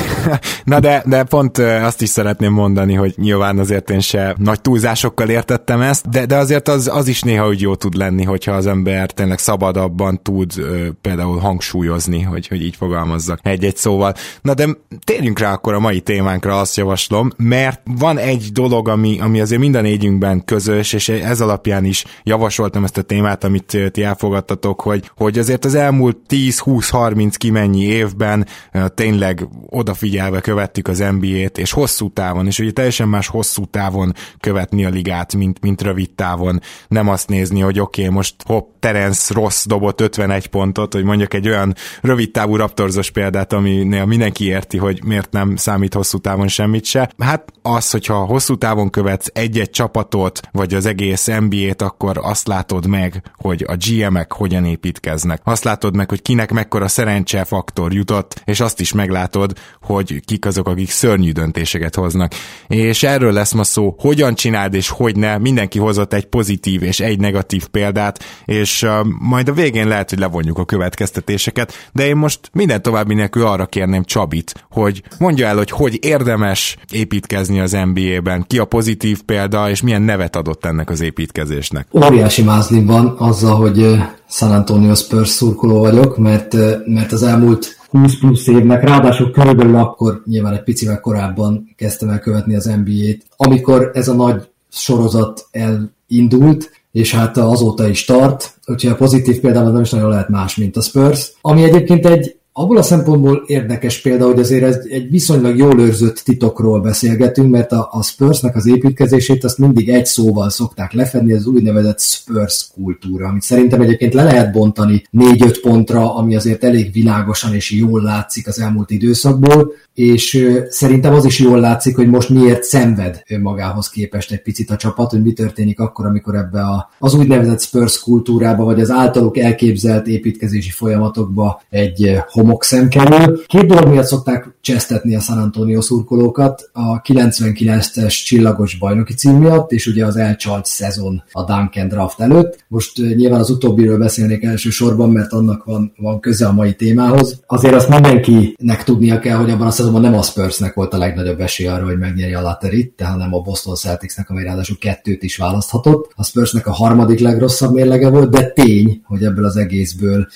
Na 0.64 0.80
de, 0.80 1.02
de 1.06 1.22
pont 1.22 1.58
azt 1.58 2.02
is 2.02 2.08
szeretném 2.08 2.52
mondani, 2.52 2.94
hogy 2.94 3.14
nyilván 3.16 3.58
azért 3.58 3.90
én 3.90 4.00
se 4.00 4.34
nagy 4.38 4.60
túlzásokkal 4.60 5.28
értettem 5.28 5.80
ezt, 5.80 6.08
de, 6.08 6.26
de 6.26 6.36
azért 6.36 6.68
az, 6.68 6.90
az 6.92 7.08
is 7.08 7.22
néha 7.22 7.48
úgy 7.48 7.60
jó 7.60 7.74
tud 7.74 7.94
lenni, 7.96 8.24
hogyha 8.24 8.52
az 8.52 8.66
ember 8.66 9.10
tényleg 9.10 9.38
szabadabban 9.38 10.22
tud 10.22 10.52
például 11.00 11.38
hangsúlyozni 11.38 11.93
hangsúlyozni, 11.94 12.22
hogy, 12.22 12.48
hogy 12.48 12.62
így 12.62 12.76
fogalmazzak 12.76 13.38
egy-egy 13.42 13.76
szóval. 13.76 14.14
Na 14.42 14.54
de 14.54 14.68
térjünk 15.04 15.38
rá 15.38 15.52
akkor 15.52 15.74
a 15.74 15.78
mai 15.78 16.00
témánkra, 16.00 16.60
azt 16.60 16.76
javaslom, 16.76 17.30
mert 17.36 17.80
van 17.98 18.18
egy 18.18 18.48
dolog, 18.52 18.88
ami, 18.88 19.20
ami 19.20 19.40
azért 19.40 19.60
minden 19.60 19.82
négyünkben 19.82 20.44
közös, 20.44 20.92
és 20.92 21.08
ez 21.08 21.40
alapján 21.40 21.84
is 21.84 22.04
javasoltam 22.22 22.84
ezt 22.84 22.96
a 22.96 23.02
témát, 23.02 23.44
amit 23.44 23.90
ti 23.92 24.02
elfogadtatok, 24.02 24.80
hogy, 24.80 25.10
hogy 25.16 25.38
azért 25.38 25.64
az 25.64 25.74
elmúlt 25.74 26.16
10-20-30 26.28 27.34
kimennyi 27.36 27.82
évben 27.82 28.46
tényleg 28.94 29.48
odafigyelve 29.66 30.40
követtük 30.40 30.88
az 30.88 30.98
NBA-t, 30.98 31.58
és 31.58 31.72
hosszú 31.72 32.12
távon, 32.12 32.46
és 32.46 32.58
ugye 32.58 32.72
teljesen 32.72 33.08
más 33.08 33.26
hosszú 33.26 33.64
távon 33.64 34.12
követni 34.40 34.84
a 34.84 34.88
ligát, 34.88 35.34
mint, 35.34 35.60
mint 35.60 35.82
rövid 35.82 36.10
távon. 36.10 36.60
Nem 36.88 37.08
azt 37.08 37.28
nézni, 37.28 37.60
hogy 37.60 37.80
oké, 37.80 38.02
okay, 38.02 38.14
most 38.14 38.34
hopp, 38.44 38.72
Terence 38.84 39.34
Ross 39.34 39.64
dobott 39.66 40.00
51 40.00 40.46
pontot, 40.46 40.92
hogy 40.92 41.04
mondjuk 41.04 41.34
egy 41.34 41.48
olyan 41.48 41.74
rövid 42.00 42.30
távú 42.30 42.56
raptorzos 42.56 43.10
példát, 43.10 43.52
aminél 43.52 44.04
mindenki 44.04 44.44
érti, 44.44 44.76
hogy 44.78 45.04
miért 45.04 45.32
nem 45.32 45.56
számít 45.56 45.94
hosszú 45.94 46.18
távon 46.18 46.48
semmit 46.48 46.84
se. 46.84 47.10
Hát 47.18 47.52
az, 47.62 47.90
hogyha 47.90 48.14
hosszú 48.14 48.56
távon 48.56 48.90
követsz 48.90 49.30
egy-egy 49.32 49.70
csapatot, 49.70 50.40
vagy 50.52 50.74
az 50.74 50.86
egész 50.86 51.26
NBA-t, 51.26 51.82
akkor 51.82 52.18
azt 52.22 52.46
látod 52.46 52.86
meg, 52.86 53.22
hogy 53.36 53.64
a 53.68 53.76
GM-ek 53.76 54.32
hogyan 54.32 54.64
építkeznek. 54.64 55.40
Azt 55.44 55.64
látod 55.64 55.96
meg, 55.96 56.08
hogy 56.08 56.22
kinek 56.22 56.52
mekkora 56.52 56.88
szerencse 56.88 57.44
faktor 57.44 57.92
jutott, 57.92 58.42
és 58.44 58.60
azt 58.60 58.80
is 58.80 58.92
meglátod, 58.92 59.52
hogy 59.82 60.20
kik 60.24 60.46
azok, 60.46 60.68
akik 60.68 60.90
szörnyű 60.90 61.32
döntéseket 61.32 61.94
hoznak. 61.94 62.32
És 62.68 63.02
erről 63.02 63.32
lesz 63.32 63.52
ma 63.52 63.64
szó, 63.64 63.94
hogyan 63.98 64.34
csináld 64.34 64.74
és 64.74 64.88
hogy 64.88 65.16
ne. 65.16 65.38
Mindenki 65.38 65.78
hozott 65.78 66.12
egy 66.12 66.26
pozitív 66.26 66.82
és 66.82 67.00
egy 67.00 67.20
negatív 67.20 67.66
példát, 67.66 68.24
és 68.44 68.82
uh, 68.82 69.04
majd 69.18 69.48
a 69.48 69.52
végén 69.52 69.88
lehet, 69.88 70.10
hogy 70.10 70.18
levonjuk 70.18 70.58
a 70.58 70.64
következtetéseket, 70.64 71.72
de 71.92 72.06
én 72.06 72.16
most 72.16 72.40
minden 72.52 72.82
további 72.82 73.14
nélkül 73.14 73.46
arra 73.46 73.66
kérném 73.66 74.04
Csabit, 74.04 74.66
hogy 74.70 75.02
mondja 75.18 75.46
el, 75.46 75.56
hogy 75.56 75.70
hogy 75.70 75.98
érdemes 76.00 76.76
építkezni 76.90 77.60
az 77.60 77.76
NBA-ben, 77.92 78.44
ki 78.46 78.58
a 78.58 78.64
pozitív 78.64 79.22
példa, 79.22 79.70
és 79.70 79.82
milyen 79.82 80.02
nevet 80.02 80.36
adott 80.36 80.64
ennek 80.64 80.90
az 80.90 81.00
építkezésnek. 81.00 81.86
Óriási 81.92 82.42
mázlim 82.42 82.86
van 82.86 83.14
azzal, 83.18 83.56
hogy 83.56 83.96
San 84.28 84.52
Antonio 84.52 84.94
Spurs 84.94 85.28
szurkoló 85.28 85.78
vagyok, 85.78 86.18
mert, 86.18 86.56
mert 86.86 87.12
az 87.12 87.22
elmúlt 87.22 87.76
20 87.90 88.18
plusz 88.18 88.46
évnek, 88.46 88.82
ráadásul 88.82 89.30
körülbelül 89.30 89.76
akkor 89.76 90.22
nyilván 90.26 90.52
egy 90.52 90.62
picivel 90.62 91.00
korábban 91.00 91.74
kezdtem 91.76 92.08
el 92.08 92.18
követni 92.18 92.54
az 92.54 92.64
NBA-t, 92.64 93.26
amikor 93.36 93.90
ez 93.94 94.08
a 94.08 94.14
nagy 94.14 94.48
sorozat 94.70 95.46
elindult, 95.50 96.70
és 96.94 97.14
hát 97.14 97.36
azóta 97.36 97.88
is 97.88 98.04
tart, 98.04 98.54
úgyhogy 98.66 98.90
a 98.90 98.96
pozitív 98.96 99.40
példában 99.40 99.72
nem 99.72 99.82
is 99.82 99.90
nagyon 99.90 100.08
lehet 100.08 100.28
más, 100.28 100.56
mint 100.56 100.76
a 100.76 100.80
Spurs, 100.80 101.32
ami 101.40 101.62
egyébként 101.62 102.06
egy 102.06 102.36
abból 102.56 102.76
a 102.76 102.82
szempontból 102.82 103.44
érdekes 103.46 104.00
példa, 104.00 104.26
hogy 104.26 104.38
azért 104.38 104.62
ez 104.62 104.78
egy 104.90 105.10
viszonylag 105.10 105.56
jól 105.56 105.80
őrzött 105.80 106.16
titokról 106.16 106.80
beszélgetünk, 106.80 107.50
mert 107.50 107.72
a, 107.72 107.88
a 107.90 108.02
Spursnek 108.02 108.56
az 108.56 108.66
építkezését 108.66 109.44
azt 109.44 109.58
mindig 109.58 109.88
egy 109.88 110.06
szóval 110.06 110.50
szokták 110.50 110.92
lefedni, 110.92 111.32
az 111.32 111.46
úgynevezett 111.46 112.00
Spurs 112.00 112.68
kultúra, 112.74 113.28
amit 113.28 113.42
szerintem 113.42 113.80
egyébként 113.80 114.14
le 114.14 114.22
lehet 114.22 114.52
bontani 114.52 115.04
négy-öt 115.10 115.60
pontra, 115.60 116.14
ami 116.16 116.36
azért 116.36 116.64
elég 116.64 116.92
világosan 116.92 117.54
és 117.54 117.70
jól 117.70 118.02
látszik 118.02 118.48
az 118.48 118.60
elmúlt 118.60 118.90
időszakból, 118.90 119.72
és 119.94 120.48
szerintem 120.68 121.14
az 121.14 121.24
is 121.24 121.38
jól 121.38 121.60
látszik, 121.60 121.96
hogy 121.96 122.08
most 122.08 122.28
miért 122.28 122.62
szenved 122.62 123.22
magához 123.42 123.88
képest 123.88 124.32
egy 124.32 124.42
picit 124.42 124.70
a 124.70 124.76
csapat, 124.76 125.10
hogy 125.10 125.22
mi 125.22 125.32
történik 125.32 125.80
akkor, 125.80 126.06
amikor 126.06 126.34
ebbe 126.34 126.60
a, 126.60 126.90
az 126.98 127.14
úgynevezett 127.14 127.60
Spurs 127.60 128.00
kultúrába, 128.00 128.64
vagy 128.64 128.80
az 128.80 128.90
általuk 128.90 129.38
elképzelt 129.38 130.06
építkezési 130.06 130.70
folyamatokba 130.70 131.62
egy 131.70 132.16
homokszem 132.44 132.88
kerül. 132.88 133.46
Két 133.46 133.66
dolog 133.66 133.88
miatt 133.88 134.06
szokták 134.06 134.54
csesztetni 134.60 135.14
a 135.16 135.20
San 135.20 135.38
Antonio 135.38 135.80
szurkolókat, 135.80 136.70
a 136.72 137.00
99-es 137.00 138.24
csillagos 138.24 138.78
bajnoki 138.78 139.14
cím 139.14 139.36
miatt, 139.36 139.72
és 139.72 139.86
ugye 139.86 140.04
az 140.06 140.16
elcsalt 140.16 140.66
szezon 140.66 141.22
a 141.32 141.44
Duncan 141.44 141.88
draft 141.88 142.20
előtt. 142.20 142.64
Most 142.68 142.96
nyilván 142.96 143.40
az 143.40 143.50
utóbbiről 143.50 143.98
beszélnék 143.98 144.42
elsősorban, 144.42 145.10
mert 145.10 145.32
annak 145.32 145.64
van, 145.64 145.92
van 145.96 146.20
köze 146.20 146.46
a 146.46 146.52
mai 146.52 146.74
témához. 146.74 147.40
Azért 147.46 147.74
azt 147.74 147.88
mindenkinek 147.88 148.84
tudnia 148.84 149.18
kell, 149.18 149.36
hogy 149.36 149.50
abban 149.50 149.66
a 149.66 149.70
szezonban 149.70 150.00
nem 150.00 150.14
a 150.14 150.22
Spursnek 150.22 150.74
volt 150.74 150.94
a 150.94 150.98
legnagyobb 150.98 151.40
esély 151.40 151.66
arra, 151.66 151.84
hogy 151.84 151.98
megnyeri 151.98 152.34
a 152.34 152.40
Laterit, 152.40 152.92
tehát 152.96 153.16
nem 153.16 153.34
a 153.34 153.40
Boston 153.40 153.74
Celticsnek, 153.74 154.30
amely 154.30 154.44
ráadásul 154.44 154.76
kettőt 154.78 155.22
is 155.22 155.36
választhatott. 155.36 156.12
A 156.16 156.24
Spursnek 156.24 156.66
a 156.66 156.72
harmadik 156.72 157.18
legrosszabb 157.18 157.74
mérlege 157.74 158.08
volt, 158.08 158.30
de 158.30 158.50
tény, 158.50 159.02
hogy 159.04 159.24
ebből 159.24 159.44
az 159.44 159.56
egészből 159.56 160.26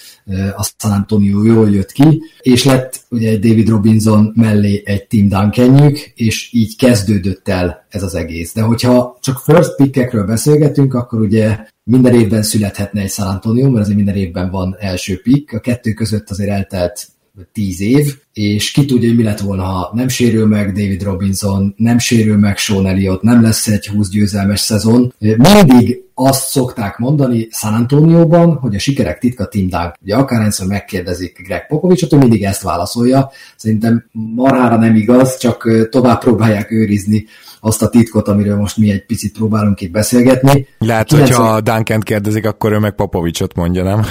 a 0.57 0.69
San 0.79 0.93
Antonio 0.93 1.45
jól 1.45 1.71
jött 1.71 1.93
ki, 1.99 2.23
és 2.41 2.65
lett 2.65 3.01
ugye 3.11 3.29
egy 3.29 3.39
David 3.41 3.69
Robinson 3.69 4.33
mellé 4.37 4.83
egy 4.85 5.07
Tim 5.07 5.29
duncan 5.29 5.97
és 6.15 6.53
így 6.53 6.77
kezdődött 6.77 7.49
el 7.49 7.87
ez 7.89 8.03
az 8.03 8.15
egész. 8.15 8.53
De 8.55 8.63
hogyha 8.63 9.19
csak 9.21 9.39
first 9.39 9.77
pickekről 9.77 10.25
beszélgetünk, 10.25 10.95
akkor 10.95 11.21
ugye 11.21 11.59
minden 11.83 12.15
évben 12.15 12.43
születhetne 12.43 13.01
egy 13.01 13.11
San 13.11 13.27
Antonio, 13.27 13.71
mert 13.71 13.81
azért 13.81 13.97
minden 13.97 14.17
évben 14.17 14.51
van 14.51 14.77
első 14.79 15.21
pick, 15.23 15.53
a 15.53 15.61
kettő 15.61 15.93
között 15.93 16.31
azért 16.31 16.51
eltelt 16.51 17.09
tíz 17.53 17.81
év, 17.81 18.17
és 18.39 18.71
ki 18.71 18.85
tudja, 18.85 19.09
hogy 19.09 19.17
mi 19.17 19.23
lett 19.23 19.41
volna, 19.41 19.63
ha 19.63 19.91
nem 19.95 20.09
sérül 20.09 20.47
meg 20.47 20.73
David 20.73 21.03
Robinson, 21.03 21.75
nem 21.77 21.99
sérül 21.99 22.37
meg 22.37 22.57
Sean 22.57 22.87
Elliott, 22.87 23.23
nem 23.23 23.43
lesz 23.43 23.67
egy 23.67 23.87
20 23.87 24.09
győzelmes 24.09 24.61
szezon. 24.61 25.13
Mindig 25.19 26.03
azt 26.15 26.49
szokták 26.49 26.99
mondani 26.99 27.49
San 27.51 27.75
Antonioban, 27.75 28.57
hogy 28.57 28.75
a 28.75 28.79
sikerek 28.79 29.19
titka 29.19 29.47
Tim 29.47 29.69
Dunk. 29.69 29.95
Ugye 30.03 30.15
akárhányszor 30.15 30.67
megkérdezik 30.67 31.43
Greg 31.47 31.67
Popovicsot, 31.67 32.13
ő 32.13 32.17
mindig 32.17 32.43
ezt 32.43 32.63
válaszolja. 32.63 33.31
Szerintem 33.57 34.05
marhára 34.35 34.77
nem 34.77 34.97
igaz, 34.97 35.37
csak 35.37 35.89
tovább 35.91 36.21
próbálják 36.21 36.71
őrizni 36.71 37.27
azt 37.61 37.83
a 37.83 37.89
titkot, 37.89 38.29
amiről 38.29 38.57
most 38.57 38.77
mi 38.77 38.91
egy 38.91 39.07
picit 39.07 39.33
próbálunk 39.33 39.81
itt 39.81 39.91
beszélgetni. 39.91 40.67
Lehet, 40.79 41.07
90... 41.09 41.37
hogyha 41.37 41.61
Duncan 41.61 42.01
kérdezik, 42.01 42.47
akkor 42.47 42.73
ő 42.73 42.79
meg 42.79 42.95
Popovicsot 42.95 43.55
mondja, 43.55 43.83
nem? 43.83 44.05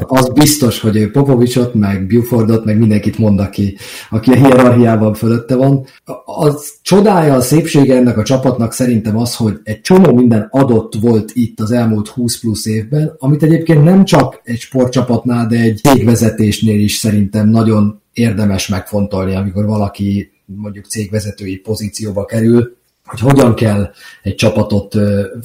az 0.00 0.28
biztos, 0.28 0.80
hogy 0.80 0.96
ő 0.96 1.10
Popovicsot, 1.10 1.74
meg 1.74 2.06
Bufordot, 2.06 2.64
meg 2.64 2.78
mindenkit 2.78 3.18
mond, 3.18 3.40
aki, 3.56 3.76
aki 4.10 4.30
a 4.30 4.34
hierarchiában 4.34 5.14
fölötte 5.14 5.56
van. 5.56 5.84
Az 6.24 6.74
csodája, 6.82 7.34
a 7.34 7.40
szépsége 7.40 7.96
ennek 7.96 8.18
a 8.18 8.22
csapatnak 8.22 8.72
szerintem 8.72 9.16
az, 9.16 9.36
hogy 9.36 9.60
egy 9.62 9.80
csomó 9.80 10.14
minden 10.14 10.48
adott 10.50 10.94
volt 11.00 11.30
itt 11.34 11.60
az 11.60 11.70
elmúlt 11.70 12.08
20 12.08 12.40
plusz 12.40 12.66
évben, 12.66 13.14
amit 13.18 13.42
egyébként 13.42 13.84
nem 13.84 14.04
csak 14.04 14.40
egy 14.44 14.58
sportcsapatnál, 14.58 15.46
de 15.46 15.60
egy 15.60 15.80
cégvezetésnél 15.82 16.80
is 16.80 16.96
szerintem 16.96 17.48
nagyon 17.48 18.00
érdemes 18.12 18.68
megfontolni, 18.68 19.34
amikor 19.34 19.66
valaki 19.66 20.30
mondjuk 20.44 20.84
cégvezetői 20.84 21.56
pozícióba 21.56 22.24
kerül, 22.24 22.76
hogy 23.04 23.20
hogyan 23.20 23.54
kell 23.54 23.90
egy 24.22 24.34
csapatot 24.34 24.96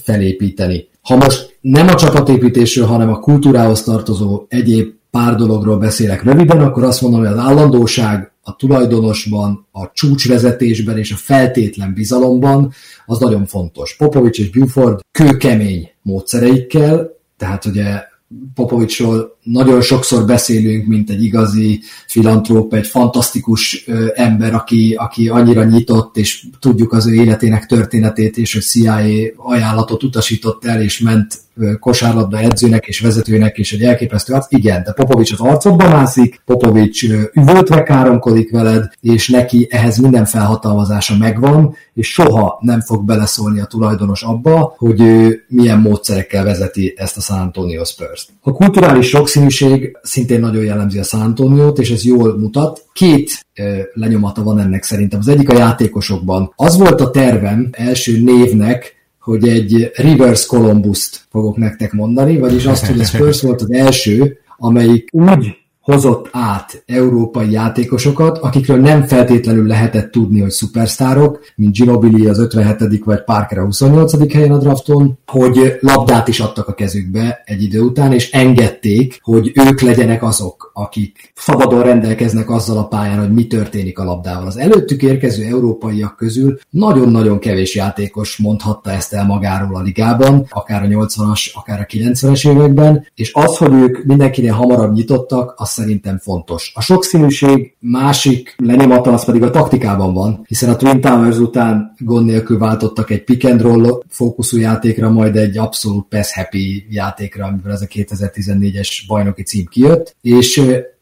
felépíteni. 0.03 0.89
Ha 1.01 1.15
most 1.15 1.58
nem 1.62 1.88
a 1.88 1.96
csapatépítésről, 1.96 2.86
hanem 2.86 3.10
a 3.10 3.20
kultúrához 3.20 3.84
tartozó 3.84 4.46
egyéb 4.48 4.94
pár 5.12 5.36
dologról 5.36 5.77
beszélek 5.77 6.24
röviden, 6.24 6.62
akkor 6.62 6.84
azt 6.84 7.01
mondom, 7.01 7.20
hogy 7.20 7.30
az 7.30 7.38
állandóság 7.38 8.32
a 8.44 8.56
tulajdonosban, 8.56 9.68
a 9.72 9.91
csúcsvezetésben 9.94 10.98
és 10.98 11.12
a 11.12 11.15
feltétlen 11.15 11.94
bizalomban 11.94 12.72
az 13.06 13.20
nagyon 13.20 13.46
fontos. 13.46 13.96
Popovics 13.96 14.39
és 14.39 14.50
Buford 14.50 15.00
kőkemény 15.12 15.89
módszereikkel, 16.01 17.10
tehát 17.38 17.65
ugye 17.65 18.10
Popovicsról 18.53 19.38
nagyon 19.44 19.82
sokszor 19.82 20.26
beszélünk, 20.26 20.88
mint 20.88 21.10
egy 21.10 21.24
igazi 21.24 21.82
filantróp, 22.08 22.74
egy 22.74 22.88
fantasztikus 22.88 23.86
ember, 24.14 24.54
aki, 24.54 24.96
aki 24.98 25.30
annyira 25.30 25.64
nyitott, 25.64 26.18
és 26.18 26.46
tudjuk 26.60 26.94
az 26.94 27.08
ő 27.08 27.14
életének 27.14 27.66
történetét, 27.66 28.38
és 28.38 28.54
hogy 28.54 28.62
CIA 28.62 29.02
ajánlatot 29.36 30.04
utasított 30.04 30.66
el, 30.66 30.82
és 30.82 31.00
ment 31.00 31.40
kosárlabda 31.80 32.40
edzőnek 32.40 32.88
és 32.88 33.00
vezetőnek, 33.00 33.58
és 33.58 33.74
egy 33.74 33.84
elképesztő 33.84 34.34
arc. 34.34 34.46
Igen, 34.50 34.84
de 34.84 34.92
Popovics 34.92 35.32
az 35.32 35.40
arcodba 35.40 35.90
mászik, 35.90 36.42
Popovics 36.46 37.04
üvöltve 37.34 37.84
káromkodik 37.84 38.52
veled, 38.52 38.92
és 39.02 39.30
neki 39.30 39.68
ehhez 39.70 39.98
minden 39.98 40.26
felhatalmazása 40.26 41.18
megvan, 41.18 41.76
és 41.94 42.12
soha 42.12 42.60
nem 42.62 42.82
fog 42.82 43.06
beleszólni 43.06 43.60
a 43.60 43.66
tulajdonos 43.66 44.22
abba, 44.22 44.76
hogy 44.78 45.02
ő 45.02 45.46
milyen 45.48 45.80
módszerekkel 45.80 46.44
vezeti 46.44 46.94
ezt 46.98 47.18
a 47.18 47.22
San 47.22 47.40
Antonio 47.40 47.84
Spurs-t. 47.84 48.30
A 48.42 48.52
kulturális 48.52 49.10
sokszínűség 49.32 49.98
szintén 50.02 50.40
nagyon 50.40 50.64
jellemzi 50.64 51.00
a 51.00 51.04
San 51.04 51.22
Antonio-t, 51.22 51.80
és 51.80 51.92
ez 51.92 52.04
jól 52.04 52.38
mutat. 52.38 52.86
Két 52.94 53.46
lenyomata 53.94 54.44
van 54.44 54.60
ennek 54.60 54.84
szerintem. 54.84 55.20
Az 55.20 55.28
egyik 55.28 55.50
a 55.50 55.58
játékosokban. 55.58 56.54
Az 56.56 56.78
volt 56.78 57.02
a 57.02 57.12
tervem 57.12 57.70
első 57.72 58.22
névnek, 58.22 58.96
hogy 59.20 59.48
egy 59.48 59.92
reverse 59.96 60.46
Columbus-t 60.48 61.28
fogok 61.30 61.58
nektek 61.58 61.92
mondani, 61.92 62.38
vagyis 62.38 62.66
azt, 62.66 62.86
hogy 62.86 63.00
a 63.00 63.04
Spurs 63.04 63.42
volt 63.48 63.62
az 63.62 63.72
első, 63.72 64.38
amelyik 64.58 65.10
úgy 65.12 65.56
hozott 65.82 66.30
át 66.32 66.84
európai 66.86 67.52
játékosokat, 67.52 68.38
akikről 68.38 68.80
nem 68.80 69.04
feltétlenül 69.04 69.68
lehetett 69.68 70.12
tudni, 70.12 70.40
hogy 70.40 70.50
szupersztárok, 70.50 71.40
mint 71.56 71.76
Ginobili 71.76 72.28
az 72.28 72.40
57. 72.40 73.04
vagy 73.04 73.24
Parker 73.24 73.58
a 73.58 73.64
28. 73.64 74.34
helyen 74.34 74.52
a 74.52 74.58
drafton, 74.58 75.18
hogy 75.26 75.78
labdát 75.80 76.28
is 76.28 76.40
adtak 76.40 76.68
a 76.68 76.74
kezükbe 76.74 77.42
egy 77.46 77.64
idő 77.64 77.82
után, 77.82 78.14
és 78.14 78.32
engedték, 78.32 79.20
hogy 79.22 79.52
ők 79.56 79.82
legyenek 79.82 80.24
azok, 80.24 80.72
akik 80.74 81.32
szabadon 81.36 81.84
rendelkeznek 81.84 82.50
azzal 82.50 82.78
a 82.78 82.88
pályán, 82.88 83.20
hogy 83.20 83.34
mi 83.34 83.48
történik 83.48 84.00
a 84.00 84.04
labdával. 84.04 84.48
Az 84.48 84.58
előttük 84.58 85.02
érkező 85.02 85.44
európaiak 85.44 86.16
közül 86.16 86.60
nagyon-nagyon 86.70 87.40
kevés 87.40 87.76
játékos 87.76 88.38
mondhatta 88.38 88.92
ezt 88.92 89.14
el 89.14 89.26
magáról 89.26 89.76
a 89.76 89.82
ligában, 89.82 90.46
akár 90.50 90.84
a 90.84 90.88
80-as, 90.88 91.54
akár 91.54 91.80
a 91.80 91.86
90-es 91.86 92.50
években, 92.50 93.08
és 93.16 93.34
az, 93.34 93.58
hogy 93.58 93.74
ők 93.74 94.04
mindenkinél 94.04 94.54
hamarabb 94.54 94.94
nyitottak, 94.94 95.54
az 95.58 95.71
szerintem 95.72 96.18
fontos. 96.18 96.72
A 96.75 96.82
sokszínűség 96.82 97.75
másik 97.80 98.56
lenyomata 98.58 99.13
az 99.13 99.25
pedig 99.25 99.44
a 99.44 99.50
taktikában 99.50 100.13
van, 100.13 100.44
hiszen 100.48 100.70
a 100.70 100.75
Twin 100.75 101.01
Towers 101.01 101.38
után 101.38 101.94
gond 101.98 102.25
nélkül 102.25 102.58
váltottak 102.58 103.10
egy 103.10 103.24
pick 103.24 103.44
and 103.44 103.62
roll 103.62 104.04
fókuszú 104.10 104.58
játékra, 104.58 105.10
majd 105.10 105.36
egy 105.36 105.58
abszolút 105.58 106.06
pass 106.10 106.34
happy 106.34 106.86
játékra, 106.90 107.46
amivel 107.46 107.72
ez 107.72 107.82
a 107.82 107.86
2014-es 107.86 108.90
bajnoki 109.08 109.44
cím 109.44 109.66
kijött, 109.66 110.16
és 110.22 110.62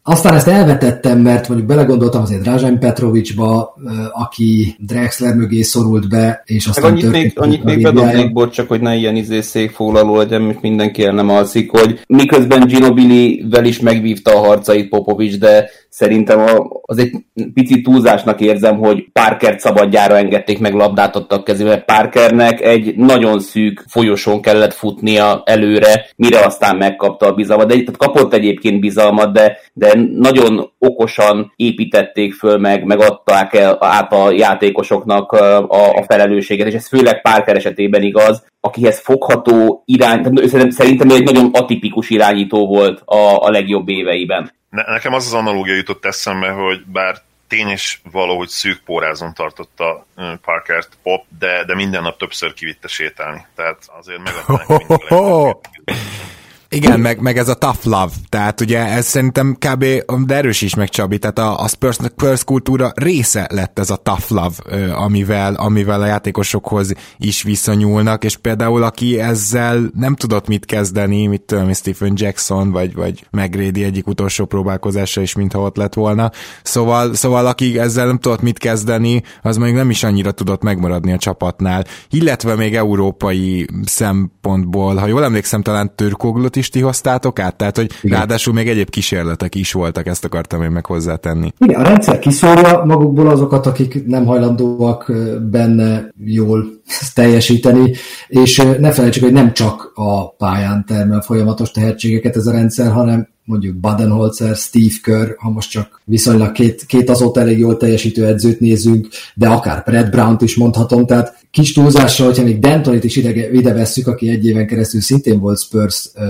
aztán 0.09 0.33
ezt 0.33 0.47
elvetettem, 0.47 1.19
mert 1.19 1.47
mondjuk 1.47 1.69
belegondoltam 1.69 2.21
azért 2.21 2.41
Drázsán 2.41 2.79
Petrovicsba, 2.79 3.75
aki 4.11 4.75
Drexler 4.79 5.35
mögé 5.35 5.61
szorult 5.61 6.09
be, 6.09 6.41
és 6.45 6.65
aztán 6.67 6.91
annyit 6.91 7.11
még, 7.11 7.31
annyit 7.35 7.63
még 7.63 7.81
bedobnék, 7.81 8.33
bocs, 8.33 8.53
csak 8.55 8.67
hogy 8.67 8.81
ne 8.81 8.95
ilyen 8.95 9.15
izé 9.15 9.41
székfoglaló 9.41 10.17
legyen, 10.17 10.41
mint 10.41 10.61
mindenki 10.61 11.03
el 11.03 11.13
nem 11.13 11.29
alszik, 11.29 11.71
hogy 11.71 11.99
miközben 12.07 12.67
Ginobili-vel 12.67 13.65
is 13.65 13.79
megvívta 13.79 14.31
a 14.31 14.45
harcait 14.45 14.89
Popovics, 14.89 15.37
de 15.37 15.69
szerintem 15.89 16.39
az 16.81 16.97
egy 16.97 17.11
pici 17.53 17.81
túlzásnak 17.81 18.41
érzem, 18.41 18.77
hogy 18.77 19.11
Parkert 19.11 19.59
szabadjára 19.59 20.17
engedték 20.17 20.59
meg 20.59 20.73
labdát 20.73 21.15
adtak 21.15 21.43
kezébe. 21.43 21.77
Parkernek 21.77 22.61
egy 22.61 22.95
nagyon 22.95 23.39
szűk 23.39 23.83
folyosón 23.87 24.41
kellett 24.41 24.73
futnia 24.73 25.41
előre, 25.45 26.05
mire 26.15 26.39
aztán 26.39 26.75
megkapta 26.75 27.25
a 27.25 27.33
bizalmat. 27.33 27.67
De 27.67 27.73
tehát 27.73 27.97
kapott 27.97 28.33
egyébként 28.33 28.79
bizalmat, 28.79 29.33
de, 29.33 29.57
de 29.73 29.98
nagyon 29.99 30.71
okosan 30.77 31.53
építették 31.55 32.33
föl, 32.33 32.57
meg, 32.57 32.83
meg 32.83 32.99
adták 32.99 33.53
el 33.53 33.77
át 33.79 34.13
a 34.13 34.31
játékosoknak 34.31 35.31
a, 35.31 35.93
a 35.93 36.03
felelősséget, 36.07 36.67
és 36.67 36.73
ez 36.73 36.87
főleg 36.87 37.21
Parker 37.21 37.55
esetében 37.55 38.01
igaz, 38.01 38.45
akihez 38.59 38.99
fogható 38.99 39.83
irány, 39.85 40.25
szerintem 40.69 41.09
egy 41.09 41.23
nagyon 41.23 41.49
atipikus 41.53 42.09
irányító 42.09 42.67
volt 42.67 43.01
a, 43.05 43.45
a 43.45 43.49
legjobb 43.49 43.89
éveiben. 43.89 44.51
Ne, 44.69 44.83
nekem 44.83 45.13
az 45.13 45.25
az 45.25 45.33
analógia 45.33 45.75
jutott 45.75 46.05
eszembe, 46.05 46.49
hogy 46.49 46.81
bár 46.85 47.15
tény 47.47 47.69
is 47.69 48.01
valahogy 48.12 48.47
szűk 48.47 48.81
pórázon 48.85 49.33
tartotta 49.33 50.05
Parkert 50.41 50.97
Pop, 51.03 51.25
de, 51.39 51.63
de 51.65 51.75
minden 51.75 52.01
nap 52.01 52.17
többször 52.17 52.53
kivitte 52.53 52.88
sétálni. 52.88 53.45
Tehát 53.55 53.77
azért 53.99 54.21
meglepne 54.23 54.65
igen, 56.71 56.99
meg, 56.99 57.19
meg 57.19 57.38
ez 57.38 57.49
a 57.49 57.53
tough 57.53 57.86
love, 57.86 58.12
tehát 58.29 58.62
ugye 58.62 58.86
ez 58.86 59.05
szerintem 59.05 59.58
kb. 59.60 59.86
de 60.25 60.36
erős 60.36 60.62
is 60.62 60.75
meg 60.75 60.89
Csabi, 60.89 61.17
tehát 61.17 61.39
a, 61.39 61.60
a 61.60 61.67
Spurs, 61.67 61.95
Spurs 61.95 62.43
kultúra 62.43 62.91
része 62.95 63.47
lett 63.51 63.79
ez 63.79 63.89
a 63.89 63.95
tough 63.95 64.32
love, 64.32 64.55
amivel, 64.93 65.53
amivel 65.53 66.01
a 66.01 66.05
játékosokhoz 66.05 66.93
is 67.17 67.43
viszonyulnak, 67.43 68.23
és 68.23 68.38
például 68.38 68.84
aki 68.84 69.19
ezzel 69.19 69.91
nem 69.95 70.15
tudott 70.15 70.47
mit 70.47 70.65
kezdeni, 70.65 71.25
mit 71.25 71.41
tudom, 71.41 71.73
Stephen 71.73 72.13
Jackson, 72.15 72.71
vagy, 72.71 72.93
vagy 72.93 73.27
McGrady 73.32 73.84
egyik 73.84 74.08
utolsó 74.08 74.45
próbálkozása 74.45 75.21
is, 75.21 75.36
mintha 75.36 75.60
ott 75.60 75.77
lett 75.77 75.93
volna. 75.93 76.32
Szóval, 76.63 77.13
szóval 77.13 77.45
aki 77.45 77.79
ezzel 77.79 78.05
nem 78.05 78.19
tudott 78.19 78.41
mit 78.41 78.58
kezdeni, 78.58 79.23
az 79.41 79.58
még 79.58 79.73
nem 79.73 79.89
is 79.89 80.03
annyira 80.03 80.32
tudott 80.32 80.62
megmaradni 80.62 81.12
a 81.12 81.17
csapatnál. 81.17 81.86
Illetve 82.10 82.55
még 82.55 82.75
európai 82.75 83.67
szempontból, 83.86 84.95
ha 84.95 85.08
jól 85.08 85.23
emlékszem, 85.23 85.62
talán 85.62 85.95
Törkoglot 85.95 86.58
is 86.60 86.69
ti 86.69 86.80
hoztátok 86.80 87.39
át? 87.39 87.56
Tehát, 87.56 87.76
hogy 87.76 87.91
Igen. 88.02 88.17
ráadásul 88.17 88.54
még 88.54 88.67
egyéb 88.67 88.89
kísérletek 88.89 89.56
is 89.56 89.72
voltak, 89.72 90.08
ezt 90.08 90.26
akartam 90.26 90.63
én 90.63 90.72
meg 90.72 90.86
hozzátenni. 90.86 91.54
Igen, 91.58 91.80
a 91.80 91.84
rendszer 91.84 92.19
kiszórja 92.19 92.84
magukból 92.86 93.28
azokat, 93.28 93.65
akik 93.65 94.06
nem 94.06 94.26
hajlandóak 94.26 95.12
benne 95.52 96.12
jól 96.26 96.65
teljesíteni, 97.13 97.93
és 98.28 98.62
ne 98.80 98.91
felejtsük, 98.91 99.24
hogy 99.24 99.34
nem 99.34 99.54
csak 99.54 99.91
a 99.95 100.36
pályán 100.36 100.86
termel 100.88 101.22
folyamatos 101.22 101.72
tehetségeket 101.72 102.36
ez 102.36 102.48
a 102.48 102.52
rendszer, 102.52 102.91
hanem 102.91 103.28
mondjuk 103.49 103.75
Badenholzer, 103.75 104.55
Steve 104.55 104.93
Kerr, 105.03 105.29
ha 105.38 105.49
most 105.49 105.69
csak 105.69 106.01
viszonylag 106.05 106.51
két, 106.51 106.85
két 106.85 107.09
azóta 107.09 107.39
elég 107.39 107.57
jól 107.57 107.77
teljesítő 107.77 108.25
edzőt 108.25 108.59
nézünk, 108.59 109.07
de 109.35 109.47
akár 109.47 109.83
Brad 109.85 110.09
Brown-t 110.09 110.41
is 110.41 110.55
mondhatom, 110.55 111.05
tehát 111.05 111.45
kis 111.51 111.73
túlzással, 111.73 112.25
hogyha 112.25 112.43
még 112.43 112.59
Dentonit 112.59 113.03
is 113.03 113.15
ide, 113.15 113.51
ide 113.51 113.73
vesszük, 113.73 114.07
aki 114.07 114.29
egy 114.29 114.45
éven 114.45 114.67
keresztül 114.67 115.01
szintén 115.01 115.39
volt 115.39 115.59
Spurs 115.59 116.09
uh, 116.15 116.23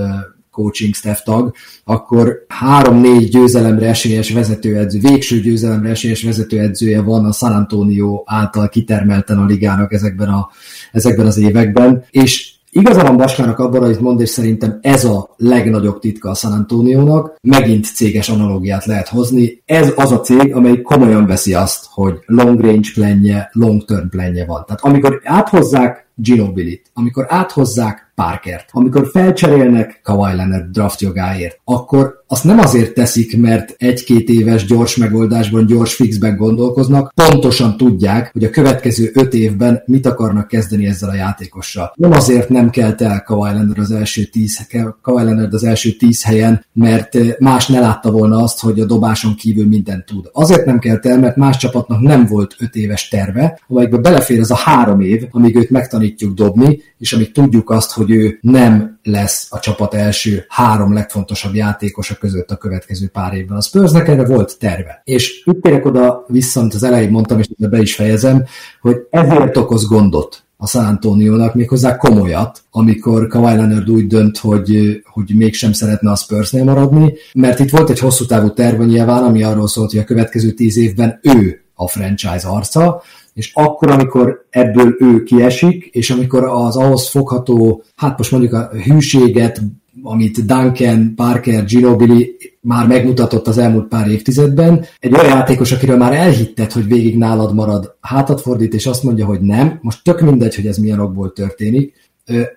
coaching 0.51 0.95
staff 0.95 1.21
tag, 1.23 1.55
akkor 1.84 2.45
három-négy 2.47 3.29
győzelemre 3.29 3.88
esélyes 3.88 4.32
vezetőedző, 4.32 4.99
végső 4.99 5.39
győzelemre 5.39 5.89
esélyes 5.89 6.23
vezetőedzője 6.23 7.01
van 7.01 7.25
a 7.25 7.32
San 7.32 7.51
Antonio 7.51 8.23
által 8.25 8.69
kitermelten 8.69 9.38
a 9.38 9.45
ligának 9.45 9.93
ezekben, 9.93 10.29
a, 10.29 10.49
ezekben 10.91 11.25
az 11.25 11.38
években, 11.38 12.03
és 12.10 12.58
Igaza 12.71 13.03
van 13.03 13.17
Baskának 13.17 13.60
abban, 13.60 13.86
hogy 13.86 13.97
mond, 13.99 14.21
és 14.21 14.29
szerintem 14.29 14.79
ez 14.82 15.05
a 15.05 15.34
legnagyobb 15.38 15.99
titka 15.99 16.29
a 16.29 16.36
San 16.36 16.51
Antonio-nak. 16.51 17.36
Megint 17.41 17.86
céges 17.86 18.29
analógiát 18.29 18.86
lehet 18.86 19.08
hozni. 19.08 19.62
Ez 19.65 19.93
az 19.95 20.12
a 20.12 20.19
cég, 20.19 20.55
amely 20.55 20.82
komolyan 20.82 21.25
veszi 21.25 21.53
azt, 21.53 21.86
hogy 21.89 22.13
long 22.25 22.60
range 22.60 22.89
plenje, 22.93 23.49
long 23.53 23.86
term 23.86 24.08
plenje 24.08 24.45
van. 24.45 24.63
Tehát 24.65 24.84
amikor 24.84 25.21
áthozzák 25.23 26.09
Ginobili-t, 26.21 26.91
amikor 26.93 27.25
áthozzák 27.29 28.08
Parkert. 28.15 28.69
Amikor 28.71 29.10
felcserélnek 29.12 29.99
Kawhi 30.03 30.36
Leonard 30.36 30.65
draft 30.71 31.01
jogáért, 31.01 31.60
akkor 31.63 32.23
azt 32.27 32.43
nem 32.43 32.60
azért 32.60 32.93
teszik, 32.93 33.38
mert 33.38 33.75
egy-két 33.77 34.29
éves 34.29 34.65
gyors 34.65 34.95
megoldásban, 34.95 35.65
gyors 35.65 35.93
fixben 35.93 36.36
gondolkoznak, 36.36 37.13
pontosan 37.13 37.77
tudják, 37.77 38.29
hogy 38.34 38.43
a 38.43 38.49
következő 38.49 39.12
öt 39.13 39.34
évben 39.34 39.84
mit 39.86 40.05
akarnak 40.05 40.47
kezdeni 40.47 40.86
ezzel 40.86 41.10
a 41.10 41.13
játékossal. 41.13 41.91
Nem 41.95 42.12
azért 42.12 42.49
nem 42.49 42.69
kelt 42.69 43.01
el 43.01 43.23
Kawhi 43.23 43.53
Leonard 43.53 43.79
az 43.79 43.91
első 43.91 44.23
tíz, 44.23 44.67
Kawhi 45.01 45.23
Leonard 45.23 45.53
az 45.53 45.63
első 45.63 45.91
tíz 45.91 46.23
helyen, 46.23 46.65
mert 46.73 47.39
más 47.39 47.67
ne 47.67 47.79
látta 47.79 48.12
volna 48.12 48.43
azt, 48.43 48.60
hogy 48.60 48.79
a 48.79 48.86
dobáson 48.86 49.36
kívül 49.36 49.67
mindent 49.67 50.05
tud. 50.05 50.29
Azért 50.34 50.65
nem 50.65 50.79
kelt 50.79 51.05
el, 51.05 51.19
mert 51.19 51.36
más 51.36 51.58
csapatnak 51.58 52.01
nem 52.01 52.25
volt 52.25 52.55
öt 52.60 52.75
éves 52.75 53.08
terve, 53.08 53.60
amelyikbe 53.67 53.97
belefér 53.97 54.39
ez 54.39 54.51
a 54.51 54.55
három 54.55 55.01
év, 55.01 55.27
amíg 55.32 55.55
őt 55.55 55.69
megtanítjuk 56.10 56.34
dobni, 56.34 56.82
és 56.98 57.13
amíg 57.13 57.32
tudjuk 57.32 57.69
azt, 57.69 57.91
hogy 57.91 58.12
ő 58.12 58.38
nem 58.41 59.00
lesz 59.04 59.48
a 59.50 59.60
csapat 59.60 59.93
első 59.93 60.45
három 60.48 60.93
legfontosabb 60.93 61.56
játékosa 61.56 62.15
között 62.15 62.52
a 62.52 62.58
következő 62.58 63.08
pár 63.08 63.34
évben. 63.34 63.58
A 63.58 63.62
Spursnek 63.62 64.08
erre 64.08 64.26
volt 64.26 64.58
terve. 64.60 65.02
És 65.04 65.43
itt 65.45 65.62
térek 65.62 65.86
oda 65.86 66.26
vissza, 66.28 66.60
amit 66.60 66.74
az 66.74 66.84
elején 66.84 67.12
mondtam, 67.12 67.39
és 67.39 67.48
be 67.58 67.82
is 67.82 67.95
fejezem, 67.95 68.43
hogy 68.82 68.95
ezért 69.10 69.58
okoz 69.58 69.88
gondot 69.88 70.43
a 70.62 70.67
San 70.67 70.86
Antonio-nak, 70.86 71.56
méghozzá 71.56 71.98
komolyat, 71.98 72.62
amikor 72.72 73.28
Kawhi 73.28 73.56
Leonard 73.56 73.89
úgy 73.89 74.08
dönt, 74.08 74.38
hogy, 74.38 75.02
hogy 75.06 75.32
mégsem 75.36 75.74
szeretne 75.74 76.12
a 76.12 76.15
Spursnél 76.15 76.63
maradni, 76.63 77.13
mert 77.34 77.60
itt 77.60 77.69
volt 77.69 77.89
egy 77.89 78.00
hosszú 78.00 78.26
távú 78.26 78.54
terve 78.54 78.86
nyilván, 78.86 79.24
ami 79.24 79.43
arról 79.43 79.67
szólt, 79.67 79.91
hogy 79.91 80.00
a 80.00 80.04
következő 80.04 80.52
tíz 80.52 80.78
évben 80.78 81.19
ő 81.22 81.62
a 81.80 81.88
franchise 81.88 82.48
arca, 82.48 83.02
és 83.34 83.52
akkor, 83.54 83.92
amikor 83.92 84.46
ebből 84.50 84.96
ő 85.00 85.24
kiesik, 85.24 85.86
és 85.92 86.10
amikor 86.10 86.44
az 86.44 86.76
ahhoz 86.76 87.10
fogható, 87.10 87.84
hát 87.96 88.18
most 88.18 88.32
mondjuk 88.32 88.54
a 88.54 88.70
hűséget, 88.86 89.62
amit 90.04 90.46
Duncan, 90.46 91.13
Parker, 91.15 91.65
Ginobili 91.65 92.38
már 92.62 92.88
megmutatott 92.88 93.48
az 93.48 93.58
elmúlt 93.58 93.88
pár 93.88 94.08
évtizedben, 94.08 94.86
egy 95.00 95.13
olyan 95.13 95.26
játékos, 95.26 95.72
akiről 95.72 95.98
már 95.98 96.13
elhitted, 96.13 96.72
hogy 96.72 96.88
végig 96.88 97.18
nálad 97.18 97.54
marad, 97.54 97.96
hátat 98.02 98.42
fordít, 98.42 98.74
és 98.74 98.86
azt 98.86 99.04
mondja, 99.04 99.26
hogy 99.26 99.42
nem, 99.42 99.80
most 99.82 100.04
tök 100.04 100.22
mindegy, 100.22 100.56
hogy 100.56 100.68
ez 100.68 100.78
milyen 100.78 101.00
okból 101.00 101.34
történik, 101.34 101.94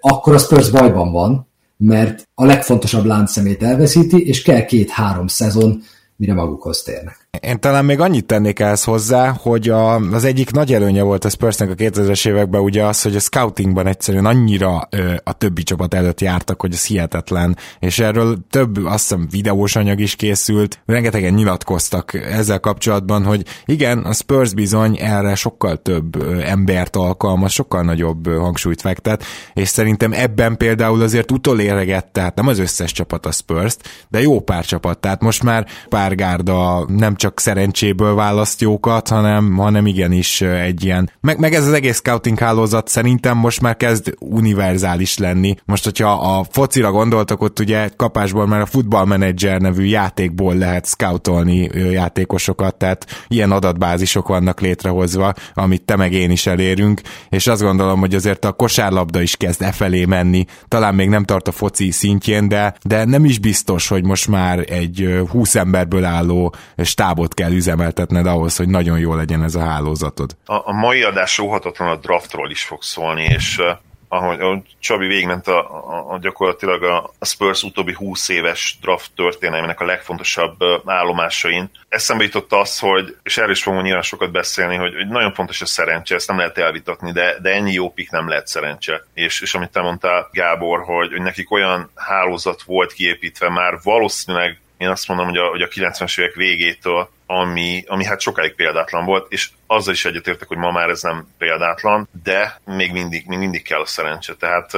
akkor 0.00 0.34
a 0.34 0.38
Spurs 0.38 0.70
bajban 0.70 1.12
van, 1.12 1.46
mert 1.76 2.28
a 2.34 2.44
legfontosabb 2.44 3.04
láncszemét 3.04 3.62
elveszíti, 3.62 4.26
és 4.26 4.42
kell 4.42 4.64
két-három 4.64 5.26
szezon, 5.26 5.82
mire 6.16 6.34
magukhoz 6.34 6.82
térnek. 6.82 7.21
Én 7.40 7.60
talán 7.60 7.84
még 7.84 8.00
annyit 8.00 8.26
tennék 8.26 8.58
ehhez 8.60 8.84
hozzá, 8.84 9.36
hogy 9.40 9.68
a, 9.68 9.94
az 9.94 10.24
egyik 10.24 10.50
nagy 10.50 10.72
előnye 10.72 11.02
volt 11.02 11.24
a 11.24 11.28
Spursnek 11.28 11.70
a 11.70 11.74
2000-es 11.74 12.28
években 12.28 12.60
ugye 12.60 12.84
az, 12.84 13.02
hogy 13.02 13.16
a 13.16 13.20
scoutingban 13.20 13.86
egyszerűen 13.86 14.26
annyira 14.26 14.88
ö, 14.90 15.14
a 15.24 15.32
többi 15.32 15.62
csapat 15.62 15.94
előtt 15.94 16.20
jártak, 16.20 16.60
hogy 16.60 16.72
ez 16.72 16.86
hihetetlen, 16.86 17.56
és 17.78 17.98
erről 17.98 18.38
több, 18.50 18.84
azt 18.84 19.08
hiszem, 19.08 19.26
videós 19.30 19.76
anyag 19.76 20.00
is 20.00 20.16
készült, 20.16 20.82
rengetegen 20.86 21.34
nyilatkoztak 21.34 22.14
ezzel 22.14 22.60
kapcsolatban, 22.60 23.24
hogy 23.24 23.44
igen, 23.64 23.98
a 23.98 24.12
Spurs 24.12 24.54
bizony 24.54 24.98
erre 25.00 25.34
sokkal 25.34 25.76
több 25.76 26.22
ö, 26.22 26.40
embert 26.40 26.96
alkalmaz, 26.96 27.52
sokkal 27.52 27.82
nagyobb 27.82 28.26
ö, 28.26 28.36
hangsúlyt 28.36 28.80
fektet, 28.80 29.24
és 29.52 29.68
szerintem 29.68 30.12
ebben 30.12 30.56
például 30.56 31.02
azért 31.02 31.30
utoléregett, 31.30 32.12
tehát 32.12 32.34
nem 32.34 32.46
az 32.46 32.58
összes 32.58 32.92
csapat 32.92 33.26
a 33.26 33.32
Spurs-t, 33.32 33.88
de 34.08 34.20
jó 34.20 34.40
pár 34.40 34.64
csapat, 34.64 34.98
tehát 34.98 35.22
most 35.22 35.42
már 35.42 35.66
pár 35.88 36.14
gárda 36.14 36.84
nem 36.88 37.20
csak 37.22 37.40
szerencséből 37.40 38.14
választ 38.14 38.60
jókat, 38.60 39.08
hanem, 39.08 39.56
hanem 39.56 39.86
igenis 39.86 40.40
egy 40.40 40.84
ilyen, 40.84 41.10
meg, 41.20 41.38
meg 41.38 41.54
ez 41.54 41.66
az 41.66 41.72
egész 41.72 41.96
scouting 41.96 42.38
hálózat 42.38 42.88
szerintem 42.88 43.36
most 43.36 43.60
már 43.60 43.76
kezd 43.76 44.14
univerzális 44.18 45.18
lenni. 45.18 45.54
Most, 45.64 45.84
hogyha 45.84 46.10
a 46.10 46.44
focira 46.50 46.90
gondoltak, 46.90 47.42
ott 47.42 47.58
ugye 47.58 47.88
kapásból 47.96 48.46
már 48.46 48.60
a 48.60 48.66
Football 48.66 49.04
Manager 49.04 49.60
nevű 49.60 49.84
játékból 49.84 50.54
lehet 50.54 50.86
scoutolni 50.86 51.70
játékosokat, 51.92 52.74
tehát 52.74 53.06
ilyen 53.28 53.50
adatbázisok 53.50 54.28
vannak 54.28 54.60
létrehozva, 54.60 55.32
amit 55.54 55.82
te 55.82 55.96
meg 55.96 56.12
én 56.12 56.30
is 56.30 56.46
elérünk, 56.46 57.00
és 57.28 57.46
azt 57.46 57.62
gondolom, 57.62 58.00
hogy 58.00 58.14
azért 58.14 58.44
a 58.44 58.52
kosárlabda 58.52 59.22
is 59.22 59.36
kezd 59.36 59.62
e 59.62 59.72
felé 59.72 60.04
menni, 60.04 60.44
talán 60.68 60.94
még 60.94 61.08
nem 61.08 61.24
tart 61.24 61.48
a 61.48 61.52
foci 61.52 61.90
szintjén, 61.90 62.48
de, 62.48 62.74
de 62.82 63.04
nem 63.04 63.24
is 63.24 63.38
biztos, 63.38 63.88
hogy 63.88 64.04
most 64.04 64.28
már 64.28 64.58
egy 64.68 65.24
20 65.28 65.54
emberből 65.54 66.04
álló 66.04 66.54
stáb 66.76 67.11
stábot 67.12 67.34
kell 67.34 67.52
üzemeltetned 67.52 68.26
ahhoz, 68.26 68.56
hogy 68.56 68.68
nagyon 68.68 68.98
jó 68.98 69.14
legyen 69.14 69.42
ez 69.42 69.54
a 69.54 69.60
hálózatod. 69.60 70.36
A, 70.44 70.54
a 70.54 70.72
mai 70.72 71.02
adás 71.02 71.38
óhatatlan 71.38 71.88
a 71.88 71.96
draftról 71.96 72.50
is 72.50 72.62
fog 72.62 72.82
szólni, 72.82 73.22
és 73.22 73.58
uh, 73.58 73.66
ahogy, 74.08 74.40
ahogy 74.40 74.60
Csabi 74.80 75.06
végigment 75.06 75.46
a, 75.46 75.58
a, 75.58 76.12
a 76.12 76.18
gyakorlatilag 76.18 76.82
a, 76.82 77.10
a 77.18 77.24
Spurs 77.24 77.62
utóbbi 77.62 77.92
20 77.92 78.28
éves 78.28 78.78
draft 78.80 79.10
történelmének 79.16 79.80
a 79.80 79.84
legfontosabb 79.84 80.56
állomásain. 80.84 81.70
Eszembe 81.88 82.24
jutott 82.24 82.52
az, 82.52 82.78
hogy, 82.78 83.16
és 83.22 83.36
erről 83.36 83.50
is 83.50 83.62
fogunk 83.62 83.82
nyilván 83.82 84.02
sokat 84.02 84.30
beszélni, 84.30 84.76
hogy, 84.76 84.94
hogy 84.94 85.08
nagyon 85.08 85.32
fontos 85.32 85.62
a 85.62 85.66
szerencse, 85.66 86.14
ezt 86.14 86.28
nem 86.28 86.36
lehet 86.36 86.58
elvitatni, 86.58 87.12
de, 87.12 87.36
de 87.42 87.50
ennyi 87.50 87.72
jó 87.72 87.90
pik 87.90 88.10
nem 88.10 88.28
lehet 88.28 88.46
szerencse. 88.46 89.04
És, 89.14 89.40
és 89.40 89.54
amit 89.54 89.70
te 89.70 89.80
mondtál, 89.80 90.28
Gábor, 90.32 90.82
hogy, 90.84 91.10
hogy 91.10 91.22
nekik 91.22 91.50
olyan 91.50 91.90
hálózat 91.94 92.62
volt 92.62 92.92
kiépítve 92.92 93.48
már 93.48 93.78
valószínűleg 93.82 94.60
én 94.82 94.88
azt 94.88 95.08
mondom, 95.08 95.26
hogy 95.26 95.36
a, 95.36 95.46
hogy 95.46 95.62
a 95.62 95.68
90-es 95.68 96.20
évek 96.20 96.34
végétől, 96.34 97.10
ami, 97.26 97.84
ami 97.86 98.04
hát 98.04 98.20
sokáig 98.20 98.54
példátlan 98.54 99.04
volt, 99.04 99.32
és 99.32 99.50
azzal 99.66 99.92
is 99.92 100.04
egyetértek, 100.04 100.48
hogy 100.48 100.56
ma 100.56 100.70
már 100.70 100.88
ez 100.88 101.02
nem 101.02 101.28
példátlan, 101.38 102.08
de 102.24 102.60
még 102.64 102.92
mindig, 102.92 103.26
még 103.26 103.38
mindig 103.38 103.62
kell 103.62 103.80
a 103.80 103.86
szerencse. 103.86 104.34
Tehát 104.34 104.72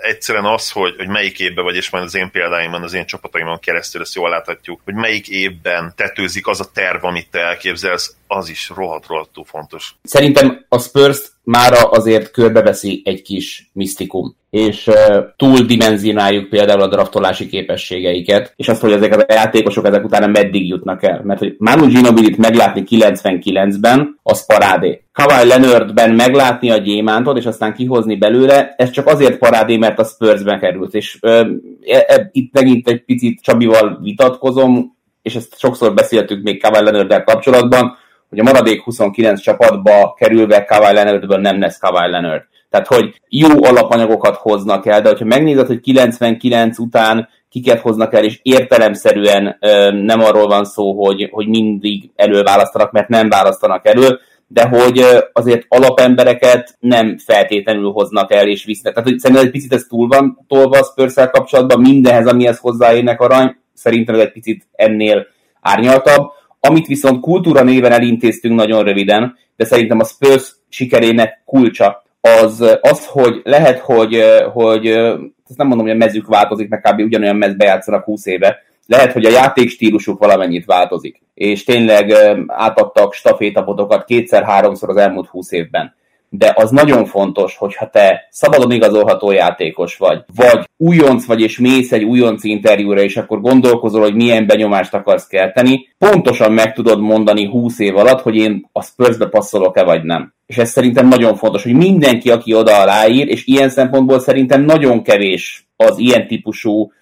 egyszerűen 0.00 0.44
az, 0.44 0.70
hogy, 0.70 0.94
hogy 0.96 1.08
melyik 1.08 1.38
évben 1.38 1.64
vagy, 1.64 1.76
és 1.76 1.90
majd 1.90 2.04
az 2.04 2.14
én 2.14 2.30
példáimban, 2.30 2.82
az 2.82 2.92
én 2.92 3.06
csapataimon 3.06 3.58
keresztül 3.58 4.00
ezt 4.00 4.14
jól 4.14 4.28
láthatjuk, 4.28 4.80
hogy 4.84 4.94
melyik 4.94 5.28
évben 5.28 5.92
tetőzik 5.96 6.46
az 6.46 6.60
a 6.60 6.70
terv, 6.72 7.04
amit 7.04 7.30
te 7.30 7.38
elképzelsz, 7.38 8.16
az 8.26 8.48
is 8.48 8.68
rohadt 8.68 9.06
rohadtul 9.06 9.44
fontos. 9.44 9.94
Szerintem 10.02 10.64
a 10.68 10.78
spurs 10.78 11.18
mára 11.42 11.90
azért 11.90 12.30
körbeveszi 12.30 13.02
egy 13.04 13.22
kis 13.22 13.70
misztikum 13.72 14.38
és 14.50 14.90
túl 15.36 15.58
dimenzionáljuk 15.58 16.48
például 16.48 16.80
a 16.80 16.88
draftolási 16.88 17.46
képességeiket, 17.46 18.52
és 18.56 18.68
azt, 18.68 18.80
hogy 18.80 18.92
ezek 18.92 19.16
a 19.16 19.24
játékosok 19.28 19.86
ezek 19.86 20.04
utána 20.04 20.26
meddig 20.26 20.68
jutnak 20.68 21.02
el. 21.02 21.20
Mert 21.24 21.38
hogy 21.38 21.54
Manu 21.58 21.86
Ginobilit 21.86 22.36
meglátni 22.36 22.84
99-ben, 22.88 24.18
az 24.22 24.46
parádé. 24.46 25.02
Kawhi 25.12 25.48
Leonardben 25.48 26.10
meglátni 26.10 26.70
a 26.70 26.76
gyémántot, 26.76 27.38
és 27.38 27.46
aztán 27.46 27.74
kihozni 27.74 28.16
belőle, 28.16 28.74
ez 28.76 28.90
csak 28.90 29.06
azért 29.06 29.38
parádé, 29.38 29.76
mert 29.76 29.98
a 29.98 30.04
Spursbe 30.04 30.58
került. 30.58 30.94
És 30.94 31.18
uh, 31.22 31.48
e, 31.86 32.04
e, 32.06 32.28
itt 32.32 32.52
megint 32.52 32.88
egy 32.88 33.04
picit 33.04 33.42
Csabival 33.42 33.98
vitatkozom, 34.02 34.96
és 35.22 35.34
ezt 35.34 35.58
sokszor 35.58 35.94
beszéltük 35.94 36.42
még 36.42 36.62
Kawhi 36.62 36.84
leonard 36.84 37.24
kapcsolatban, 37.24 37.96
hogy 38.30 38.38
a 38.38 38.42
maradék 38.42 38.82
29 38.82 39.40
csapatba 39.40 40.14
kerülve 40.18 40.64
Kawhi 40.64 40.94
Leonardből 40.94 41.38
nem 41.38 41.60
lesz 41.60 41.78
Kawhi 41.78 42.10
Leonard. 42.10 42.42
Tehát, 42.70 42.86
hogy 42.86 43.20
jó 43.28 43.64
alapanyagokat 43.64 44.36
hoznak 44.36 44.86
el, 44.86 45.02
de 45.02 45.08
hogyha 45.08 45.24
megnézed, 45.24 45.66
hogy 45.66 45.80
99 45.80 46.78
után 46.78 47.28
kiket 47.48 47.80
hoznak 47.80 48.14
el, 48.14 48.24
és 48.24 48.38
értelemszerűen 48.42 49.56
ö, 49.60 49.90
nem 49.92 50.20
arról 50.20 50.46
van 50.46 50.64
szó, 50.64 51.04
hogy, 51.04 51.28
hogy 51.30 51.48
mindig 51.48 52.10
előválasztanak, 52.16 52.92
mert 52.92 53.08
nem 53.08 53.28
választanak 53.28 53.86
elő, 53.86 54.18
de 54.46 54.68
hogy 54.68 55.04
azért 55.32 55.66
alapembereket 55.68 56.76
nem 56.80 57.18
feltétlenül 57.18 57.90
hoznak 57.90 58.32
el 58.32 58.48
és 58.48 58.64
visznek. 58.64 58.94
Tehát 58.94 59.08
hogy 59.08 59.18
szerintem 59.18 59.46
egy 59.46 59.52
picit 59.52 59.72
ez 59.72 59.84
túl 59.88 60.08
van 60.08 60.44
tolva 60.48 60.78
a 60.78 60.84
spurs 60.84 61.14
kapcsolatban, 61.14 61.80
mindenhez, 61.80 62.26
amihez 62.26 62.58
hozzáérnek 62.58 63.20
arany, 63.20 63.56
szerintem 63.74 64.14
ez 64.14 64.20
egy 64.20 64.32
picit 64.32 64.66
ennél 64.72 65.26
árnyaltabb. 65.60 66.30
Amit 66.60 66.86
viszont 66.86 67.20
kultúra 67.20 67.62
néven 67.62 67.92
elintéztünk 67.92 68.54
nagyon 68.54 68.84
röviden, 68.84 69.36
de 69.56 69.64
szerintem 69.64 69.98
a 69.98 70.04
Spurs 70.04 70.56
sikerének 70.68 71.42
kulcsa 71.44 72.02
az, 72.20 72.78
az 72.80 73.06
hogy 73.06 73.40
lehet, 73.44 73.78
hogy, 73.78 74.24
hogy 74.52 74.86
ezt 74.86 75.56
nem 75.56 75.66
mondom, 75.66 75.86
hogy 75.86 75.94
a 75.94 75.98
mezük 75.98 76.26
változik, 76.26 76.68
meg 76.68 76.80
kb. 76.80 77.00
ugyanolyan 77.00 77.36
mezbe 77.36 77.64
játszanak 77.64 78.04
20 78.04 78.26
éve, 78.26 78.62
lehet, 78.86 79.12
hogy 79.12 79.24
a 79.24 79.30
játékstílusuk 79.30 80.18
valamennyit 80.18 80.64
változik, 80.64 81.22
és 81.34 81.64
tényleg 81.64 82.12
átadtak 82.46 83.12
stafétapotokat 83.12 84.04
kétszer-háromszor 84.04 84.88
az 84.88 84.96
elmúlt 84.96 85.28
20 85.28 85.52
évben 85.52 85.94
de 86.32 86.52
az 86.56 86.70
nagyon 86.70 87.04
fontos, 87.04 87.56
hogyha 87.56 87.90
te 87.90 88.28
szabadon 88.30 88.70
igazolható 88.70 89.30
játékos 89.30 89.96
vagy, 89.96 90.24
vagy 90.34 90.68
újonc 90.76 91.24
vagy 91.24 91.40
és 91.40 91.58
mész 91.58 91.92
egy 91.92 92.02
újonc 92.02 92.44
interjúra, 92.44 93.00
és 93.00 93.16
akkor 93.16 93.40
gondolkozol, 93.40 94.00
hogy 94.00 94.14
milyen 94.14 94.46
benyomást 94.46 94.94
akarsz 94.94 95.26
kelteni, 95.26 95.88
pontosan 95.98 96.52
meg 96.52 96.72
tudod 96.72 97.00
mondani 97.00 97.46
20 97.46 97.78
év 97.78 97.96
alatt, 97.96 98.20
hogy 98.20 98.36
én 98.36 98.68
a 98.72 98.82
Spursbe 98.82 99.26
passzolok-e 99.26 99.84
vagy 99.84 100.04
nem. 100.04 100.34
És 100.46 100.58
ez 100.58 100.70
szerintem 100.70 101.08
nagyon 101.08 101.36
fontos, 101.36 101.62
hogy 101.62 101.74
mindenki, 101.74 102.30
aki 102.30 102.54
oda 102.54 102.80
aláír, 102.80 103.28
és 103.28 103.46
ilyen 103.46 103.68
szempontból 103.68 104.20
szerintem 104.20 104.62
nagyon 104.62 105.02
kevés 105.02 105.68
az 105.76 105.98
ilyen 105.98 106.26
típusú 106.26 106.92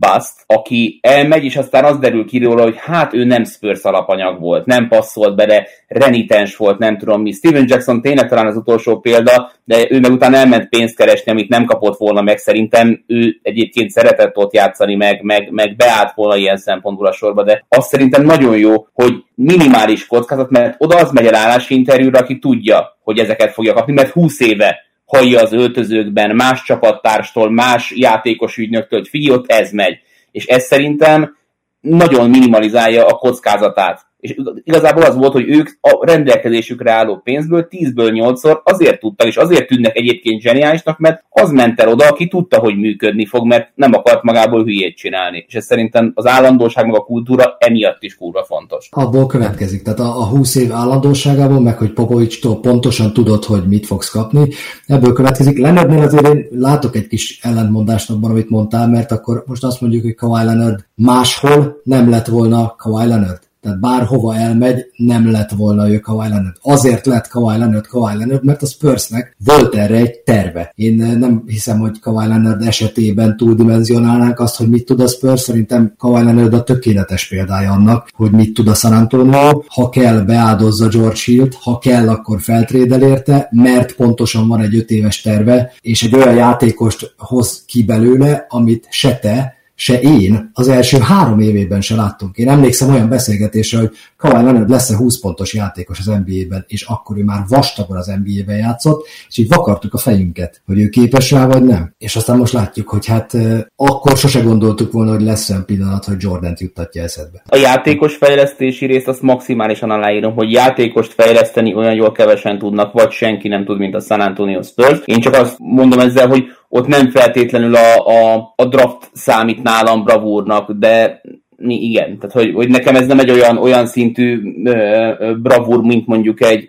Bust, 0.00 0.32
aki 0.46 0.98
elmegy, 1.02 1.44
és 1.44 1.56
aztán 1.56 1.84
az 1.84 1.98
derül 1.98 2.26
ki 2.26 2.38
róla, 2.38 2.62
hogy 2.62 2.76
hát 2.78 3.14
ő 3.14 3.24
nem 3.24 3.44
Spurs 3.44 3.82
alapanyag 3.82 4.40
volt, 4.40 4.66
nem 4.66 4.88
passzolt 4.88 5.36
bele, 5.36 5.66
renitens 5.86 6.56
volt, 6.56 6.78
nem 6.78 6.98
tudom 6.98 7.22
mi. 7.22 7.32
Steven 7.32 7.64
Jackson 7.68 8.00
tényleg 8.00 8.28
talán 8.28 8.46
az 8.46 8.56
utolsó 8.56 9.00
példa, 9.00 9.52
de 9.64 9.86
ő 9.90 10.00
meg 10.00 10.12
utána 10.12 10.36
elment 10.36 10.68
pénzt 10.68 10.96
keresni, 10.96 11.30
amit 11.30 11.48
nem 11.48 11.64
kapott 11.64 11.98
volna 11.98 12.22
meg. 12.22 12.38
Szerintem 12.38 13.04
ő 13.06 13.40
egyébként 13.42 13.90
szeretett 13.90 14.36
ott 14.36 14.54
játszani, 14.54 14.94
meg, 14.94 15.22
meg, 15.22 15.50
meg 15.50 15.76
beállt 15.76 16.12
volna 16.14 16.36
ilyen 16.36 16.56
szempontból 16.56 17.06
a 17.06 17.12
sorba, 17.12 17.42
de 17.42 17.64
azt 17.68 17.88
szerintem 17.88 18.24
nagyon 18.24 18.58
jó, 18.58 18.86
hogy 18.92 19.24
minimális 19.34 20.06
kockázat, 20.06 20.50
mert 20.50 20.74
oda 20.78 20.96
az 20.96 21.10
megy 21.10 21.26
el 21.26 21.34
állásinterjúra, 21.34 22.18
aki 22.18 22.38
tudja, 22.38 22.98
hogy 23.02 23.18
ezeket 23.18 23.52
fogja 23.52 23.72
kapni, 23.72 23.92
mert 23.92 24.10
20 24.10 24.40
éve 24.40 24.92
hallja 25.04 25.40
az 25.40 25.52
öltözőkben 25.52 26.36
más 26.36 26.62
csapattárstól, 26.62 27.50
más 27.50 27.92
játékos 27.96 28.56
ügynöktől, 28.56 28.98
hogy 28.98 29.08
figyelj, 29.08 29.38
ott 29.38 29.50
ez 29.50 29.70
megy. 29.70 29.98
És 30.30 30.46
ez 30.46 30.64
szerintem 30.64 31.36
nagyon 31.80 32.30
minimalizálja 32.30 33.06
a 33.06 33.18
kockázatát 33.18 34.06
És 34.24 34.36
igazából 34.62 35.02
az 35.02 35.16
volt, 35.16 35.32
hogy 35.32 35.48
ők 35.48 35.68
a 35.80 36.06
rendelkezésükre 36.06 36.92
álló 36.92 37.20
pénzből 37.24 37.68
10-ből 37.70 38.34
8-szor 38.34 38.62
azért 38.62 39.00
tudtak, 39.00 39.26
és 39.26 39.36
azért 39.36 39.66
tűnnek 39.66 39.96
egyébként 39.96 40.40
zseniálisnak, 40.40 40.98
mert 40.98 41.24
az 41.28 41.50
ment 41.50 41.80
el 41.80 41.88
oda, 41.88 42.06
aki 42.06 42.28
tudta, 42.28 42.58
hogy 42.58 42.76
működni 42.76 43.26
fog, 43.26 43.46
mert 43.46 43.70
nem 43.74 43.92
akart 43.92 44.22
magából 44.22 44.62
hülyét 44.62 44.96
csinálni. 44.96 45.44
És 45.48 45.54
ez 45.54 45.64
szerintem 45.64 46.12
az 46.14 46.26
állandóság 46.26 46.86
meg 46.86 46.94
a 46.94 47.04
kultúra 47.04 47.56
emiatt 47.58 48.02
is 48.02 48.16
kurva 48.16 48.44
fontos. 48.44 48.88
Abból 48.90 49.26
következik, 49.26 49.82
tehát 49.82 49.98
a, 49.98 50.18
a 50.20 50.24
20 50.24 50.56
év 50.56 50.72
állandóságából, 50.72 51.60
meg 51.60 51.78
hogy 51.78 51.92
Popovicstól 51.92 52.60
pontosan 52.60 53.12
tudod, 53.12 53.44
hogy 53.44 53.62
mit 53.68 53.86
fogsz 53.86 54.10
kapni, 54.10 54.48
ebből 54.86 55.12
következik. 55.12 55.58
Leonardnél 55.58 56.02
azért 56.02 56.34
én 56.34 56.46
látok 56.50 56.96
egy 56.96 57.06
kis 57.06 57.38
ellentmondást 57.42 58.10
abban, 58.10 58.30
amit 58.30 58.50
mondtál, 58.50 58.88
mert 58.88 59.10
akkor 59.10 59.44
most 59.46 59.64
azt 59.64 59.80
mondjuk, 59.80 60.02
hogy 60.02 60.14
Kawhi 60.14 60.44
Leonard 60.44 60.84
máshol 60.94 61.80
nem 61.82 62.10
lett 62.10 62.26
volna 62.26 62.74
Kawhi 62.76 63.06
Leonard. 63.06 63.42
Tehát 63.64 63.80
bárhova 63.80 64.36
elmegy, 64.36 64.86
nem 64.96 65.30
lett 65.30 65.50
volna 65.50 65.90
ő 65.90 65.98
Kawhi 65.98 66.28
Leonard. 66.28 66.56
Azért 66.62 67.06
lett 67.06 67.28
Kawhi 67.28 67.58
Leonard 67.58 67.86
Kawhi 67.86 68.16
Leonard, 68.16 68.44
mert 68.44 68.62
a 68.62 68.66
Spursnek 68.66 69.36
volt 69.44 69.74
erre 69.74 69.96
egy 69.96 70.18
terve. 70.18 70.72
Én 70.74 71.02
eh, 71.02 71.14
nem 71.14 71.42
hiszem, 71.46 71.78
hogy 71.78 72.00
Kawhi 72.00 72.26
Leonard 72.26 72.62
esetében 72.62 73.36
túldimenzionálnánk 73.36 74.40
azt, 74.40 74.56
hogy 74.56 74.68
mit 74.68 74.84
tud 74.84 75.00
a 75.00 75.06
Spurs. 75.06 75.40
Szerintem 75.40 75.94
Kawhi 75.98 76.24
Leonard 76.24 76.54
a 76.54 76.62
tökéletes 76.62 77.28
példája 77.28 77.72
annak, 77.72 78.08
hogy 78.14 78.30
mit 78.30 78.54
tud 78.54 78.68
a 78.68 78.74
San 78.74 78.92
Antonio. 78.92 79.62
Ha 79.68 79.88
kell, 79.88 80.20
beáldozza 80.20 80.88
George 80.88 81.20
Hill, 81.24 81.48
ha 81.60 81.78
kell, 81.78 82.08
akkor 82.08 82.40
feltrédel 82.40 83.02
érte, 83.02 83.48
mert 83.50 83.94
pontosan 83.94 84.48
van 84.48 84.60
egy 84.60 84.76
öt 84.76 84.90
éves 84.90 85.20
terve, 85.20 85.72
és 85.80 86.02
egy 86.02 86.14
olyan 86.14 86.34
játékost 86.34 87.14
hoz 87.16 87.64
ki 87.66 87.84
belőle, 87.84 88.46
amit 88.48 88.86
se 88.90 89.18
te, 89.18 89.54
se 89.74 90.00
én 90.00 90.50
az 90.52 90.68
első 90.68 90.98
három 90.98 91.40
évében 91.40 91.80
se 91.80 91.94
láttunk. 91.94 92.36
Én 92.36 92.48
emlékszem 92.48 92.90
olyan 92.90 93.08
beszélgetésre, 93.08 93.78
hogy 93.78 93.90
Kawhi 94.16 94.42
Leonard 94.42 94.68
lesz-e 94.68 94.96
20 94.96 95.20
pontos 95.20 95.54
játékos 95.54 95.98
az 95.98 96.06
NBA-ben, 96.06 96.64
és 96.68 96.82
akkor 96.82 97.18
ő 97.18 97.22
már 97.22 97.44
vastagon 97.48 97.96
az 97.96 98.06
NBA-ben 98.06 98.56
játszott, 98.56 99.06
és 99.28 99.38
így 99.38 99.48
vakartuk 99.48 99.94
a 99.94 99.98
fejünket, 99.98 100.62
hogy 100.66 100.78
ő 100.78 100.88
képes 100.88 101.30
rá, 101.30 101.46
vagy 101.46 101.62
nem. 101.62 101.94
És 101.98 102.16
aztán 102.16 102.36
most 102.36 102.52
látjuk, 102.52 102.88
hogy 102.88 103.06
hát 103.06 103.32
akkor 103.76 104.16
sose 104.16 104.40
gondoltuk 104.40 104.92
volna, 104.92 105.12
hogy 105.12 105.22
lesz 105.22 105.50
olyan 105.50 105.64
pillanat, 105.64 106.04
hogy 106.04 106.16
Jordan-t 106.18 106.60
juttatja 106.60 107.02
eszedbe. 107.02 107.42
A 107.48 107.56
játékos 107.56 108.16
fejlesztési 108.16 108.86
részt 108.86 109.08
azt 109.08 109.22
maximálisan 109.22 109.90
aláírom, 109.90 110.34
hogy 110.34 110.52
játékost 110.52 111.12
fejleszteni 111.12 111.74
olyan 111.74 111.94
jól 111.94 112.12
kevesen 112.12 112.58
tudnak, 112.58 112.92
vagy 112.92 113.10
senki 113.10 113.48
nem 113.48 113.64
tud, 113.64 113.78
mint 113.78 113.94
a 113.94 114.00
San 114.00 114.20
Antonio 114.20 114.62
Spurs. 114.62 115.00
Én 115.04 115.20
csak 115.20 115.34
azt 115.34 115.56
mondom 115.58 116.00
ezzel, 116.00 116.28
hogy 116.28 116.44
ott 116.76 116.86
nem 116.86 117.10
feltétlenül 117.10 117.74
a, 117.74 118.06
a, 118.06 118.52
a 118.56 118.64
draft 118.64 119.10
számít 119.12 119.62
nálam 119.62 120.04
bravúrnak, 120.04 120.70
de 120.70 121.20
igen, 121.66 122.18
tehát 122.18 122.32
hogy, 122.32 122.54
hogy 122.54 122.68
nekem 122.68 122.94
ez 122.94 123.06
nem 123.06 123.18
egy 123.18 123.30
olyan, 123.30 123.58
olyan 123.58 123.86
szintű 123.86 124.40
ö, 124.64 125.34
bravúr, 125.42 125.80
mint 125.80 126.06
mondjuk 126.06 126.42
egy, 126.42 126.68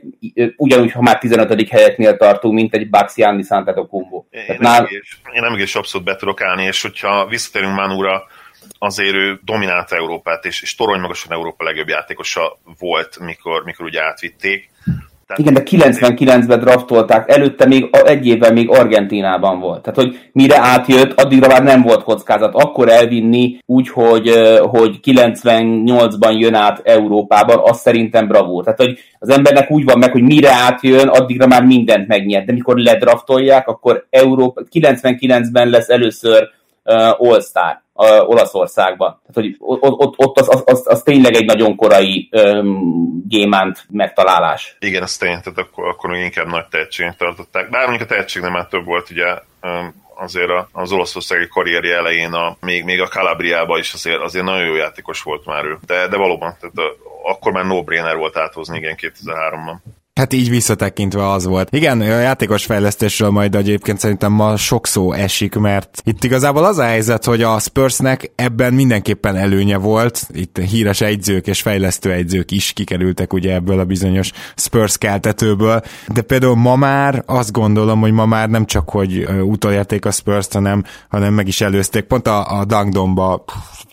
ugyanúgy, 0.58 0.92
ha 0.92 1.02
már 1.02 1.18
15. 1.18 1.70
helyeknél 1.70 2.18
tartunk, 2.18 2.54
mint 2.54 2.74
egy 2.74 2.90
Bucks 2.90 3.16
Giannis 3.16 3.50
Antetokounmpo. 3.50 4.24
Én, 4.30 4.42
én, 4.48 4.58
nál... 4.60 4.88
én 5.34 5.42
nem 5.42 5.54
egész 5.54 5.76
abszolút 5.76 6.08
be 6.08 6.16
tudok 6.16 6.42
állni, 6.42 6.64
és 6.64 6.82
hogyha 6.82 7.28
visszatérünk 7.28 7.76
Manura, 7.76 8.24
azért 8.80 9.16
ő 9.16 9.40
dominálta 9.44 9.96
Európát, 9.96 10.46
és, 10.46 10.62
és 10.62 10.76
torony 10.76 11.00
magasan 11.00 11.32
Európa 11.32 11.64
legjobb 11.64 11.88
játékosa 11.88 12.58
volt, 12.80 13.20
mikor, 13.20 13.64
mikor 13.64 13.86
ugye 13.86 14.02
átvitték. 14.02 14.70
Tehát 15.28 15.42
Igen, 15.42 15.54
de 15.54 15.64
99-ben 15.66 16.60
draftolták, 16.60 17.30
előtte 17.30 17.66
még 17.66 17.90
egy 18.06 18.28
évvel 18.28 18.54
még 18.54 18.70
Argentinában 18.70 19.60
volt. 19.60 19.82
Tehát, 19.82 20.00
hogy 20.00 20.30
mire 20.32 20.60
átjött, 20.60 21.22
addigra 21.22 21.48
már 21.48 21.64
nem 21.64 21.82
volt 21.82 22.04
kockázat. 22.04 22.54
Akkor 22.56 22.90
elvinni 22.90 23.58
úgy, 23.66 23.90
hogy, 23.90 24.30
hogy 24.60 25.00
98-ban 25.04 26.38
jön 26.38 26.54
át 26.54 26.82
Európában, 26.84 27.60
az 27.64 27.80
szerintem 27.80 28.28
bravúr. 28.28 28.64
Tehát, 28.64 28.80
hogy 28.80 29.00
az 29.20 29.30
embernek 29.30 29.72
úgy 29.72 29.84
van 29.84 29.98
meg, 29.98 30.12
hogy 30.12 30.22
mire 30.22 30.52
átjön, 30.52 31.08
addigra 31.08 31.48
már 31.48 31.64
mindent 31.64 32.08
megnyert. 32.08 32.46
De 32.46 32.54
mikor 32.54 32.78
ledraftolják, 32.78 33.68
akkor 33.68 34.06
Európa 34.10 34.62
99-ben 34.72 35.70
lesz 35.70 35.90
először 35.90 36.50
uh, 36.86 37.32
All-Star 37.32 37.82
uh, 37.94 38.30
Olaszországban. 38.30 39.22
Tehát, 39.28 39.34
hogy 39.34 39.56
ott, 39.60 40.00
ott, 40.00 40.14
ott 40.18 40.40
az, 40.40 40.64
az, 40.66 40.84
az, 40.88 41.04
tényleg 41.04 41.34
egy 41.34 41.46
nagyon 41.46 41.76
korai 41.76 42.30
um, 42.32 43.24
gyémánt 43.28 43.86
megtalálás. 43.90 44.76
Igen, 44.80 45.04
az 45.04 45.18
tény, 45.18 45.42
tehát 45.42 45.60
akkor, 45.60 45.88
akkor 45.88 46.10
még 46.10 46.24
inkább 46.24 46.48
nagy 46.48 46.66
tehetségnek 46.66 47.16
tartották. 47.16 47.70
Bár 47.70 47.88
mondjuk 47.88 48.10
a 48.10 48.14
tehetség 48.14 48.42
nem 48.42 48.52
már 48.52 48.68
több 48.68 48.86
volt, 48.86 49.10
ugye 49.10 49.26
um, 49.62 50.04
azért 50.16 50.52
az 50.72 50.92
olaszországi 50.92 51.48
karrierje 51.48 51.96
elején 51.96 52.34
a, 52.34 52.58
még, 52.62 52.84
még 52.84 53.02
a 53.02 53.08
Calabriába 53.08 53.78
is 53.78 53.94
azért, 53.94 54.22
azért 54.22 54.46
nagyon 54.46 54.66
jó 54.66 54.76
játékos 54.76 55.22
volt 55.22 55.46
már 55.46 55.66
ő. 55.66 55.78
De, 55.86 56.08
de 56.08 56.18
valóban, 56.18 56.56
tehát 56.60 56.78
a, 56.78 56.96
akkor 57.32 57.52
már 57.52 57.66
no-brainer 57.66 58.16
volt 58.16 58.38
áthozni, 58.38 58.78
igen, 58.78 58.96
2003-ban. 58.98 59.76
Hát 60.20 60.34
így 60.34 60.50
visszatekintve 60.50 61.30
az 61.32 61.46
volt. 61.46 61.68
Igen, 61.72 62.02
a 62.02 62.04
játékos 62.04 62.66
fejlesztésről 62.66 63.30
majd 63.30 63.56
egyébként 63.56 64.00
szerintem 64.00 64.32
ma 64.32 64.58
sok 64.58 64.88
szó 64.88 65.12
esik, 65.12 65.56
mert 65.56 66.02
itt 66.04 66.24
igazából 66.24 66.64
az 66.66 66.78
a 66.78 66.84
helyzet, 66.84 67.26
hogy 67.26 67.42
a 67.42 67.60
Spursnek 67.60 68.32
ebben 68.36 68.74
mindenképpen 68.74 69.36
előnye 69.36 69.78
volt. 69.78 70.28
Itt 70.34 70.58
híres 70.58 71.02
egyzők 71.02 71.48
és 71.48 71.62
fejlesztő 71.62 72.12
egyzők 72.12 72.52
is 72.52 72.74
kikerültek 72.74 73.34
ugye 73.34 73.54
ebből 73.54 73.80
a 73.80 73.86
bizonyos 73.86 74.32
Spurs 74.56 74.98
keltetőből. 74.98 75.82
De 76.14 76.22
például 76.22 76.56
ma 76.56 76.76
már 76.76 77.24
azt 77.26 77.52
gondolom, 77.52 78.00
hogy 78.00 78.12
ma 78.12 78.26
már 78.26 78.50
nem 78.50 78.66
csak, 78.66 78.90
hogy 78.90 79.28
utolérték 79.42 80.06
a 80.06 80.12
Spurs-t, 80.12 80.54
hanem, 80.54 80.84
hanem 81.10 81.34
meg 81.34 81.48
is 81.48 81.62
előzték. 81.62 82.04
Pont 82.04 82.28
a, 82.28 82.60
a 82.60 82.66
Dangdomba 82.66 83.44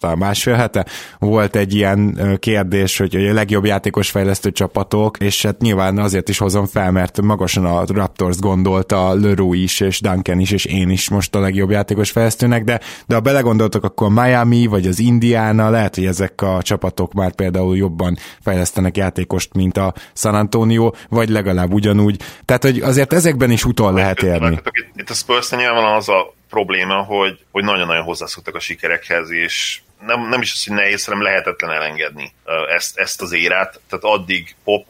talán 0.02 0.18
másfél 0.18 0.54
hete 0.54 0.86
volt 1.18 1.56
egy 1.56 1.74
ilyen 1.74 2.18
kérdés, 2.38 2.98
hogy 2.98 3.14
a 3.14 3.32
legjobb 3.32 3.64
játékos 3.64 4.10
fejlesztő 4.10 4.52
csapatok, 4.52 5.18
és 5.18 5.42
hát 5.42 5.58
nyilván 5.58 5.98
azért 6.12 6.28
is 6.28 6.38
hozom 6.38 6.66
fel, 6.66 6.90
mert 6.90 7.20
magasan 7.20 7.64
a 7.64 7.84
Raptors 7.86 8.38
gondolta 8.38 9.14
Leroy 9.14 9.62
is, 9.62 9.80
és 9.80 10.00
Duncan 10.00 10.38
is, 10.38 10.50
és 10.50 10.64
én 10.64 10.90
is 10.90 11.08
most 11.08 11.34
a 11.34 11.40
legjobb 11.40 11.70
játékos 11.70 12.10
fejlesztőnek, 12.10 12.64
de, 12.64 12.80
de 13.06 13.14
ha 13.14 13.20
belegondoltok, 13.20 13.84
akkor 13.84 14.10
Miami, 14.10 14.66
vagy 14.66 14.86
az 14.86 14.98
Indiana, 14.98 15.70
lehet, 15.70 15.94
hogy 15.94 16.06
ezek 16.06 16.42
a 16.42 16.62
csapatok 16.62 17.12
már 17.12 17.34
például 17.34 17.76
jobban 17.76 18.16
fejlesztenek 18.40 18.96
játékost, 18.96 19.54
mint 19.54 19.76
a 19.76 19.94
San 20.14 20.34
Antonio, 20.34 20.90
vagy 21.08 21.28
legalább 21.28 21.72
ugyanúgy. 21.72 22.22
Tehát, 22.44 22.62
hogy 22.62 22.80
azért 22.80 23.12
ezekben 23.12 23.50
is 23.50 23.64
utol 23.64 23.92
lehet 23.92 24.22
érni. 24.22 24.60
Itt 24.94 25.10
a 25.10 25.14
spurs 25.14 25.50
nyilván 25.50 25.96
az 25.96 26.08
a 26.08 26.34
probléma, 26.48 26.94
hogy, 26.94 27.38
hogy 27.50 27.64
nagyon-nagyon 27.64 28.02
hozzászoktak 28.02 28.54
a 28.54 28.60
sikerekhez, 28.60 29.30
és 29.30 29.80
nem, 30.06 30.28
nem 30.28 30.40
is 30.40 30.52
az, 30.52 30.66
hogy 30.66 30.76
nehéz, 30.76 31.04
hanem 31.04 31.22
lehetetlen 31.22 31.70
elengedni 31.70 32.32
ezt, 32.68 32.98
ezt 32.98 33.22
az 33.22 33.32
érát. 33.32 33.80
Tehát 33.88 34.04
addig 34.04 34.54
pop, 34.64 34.86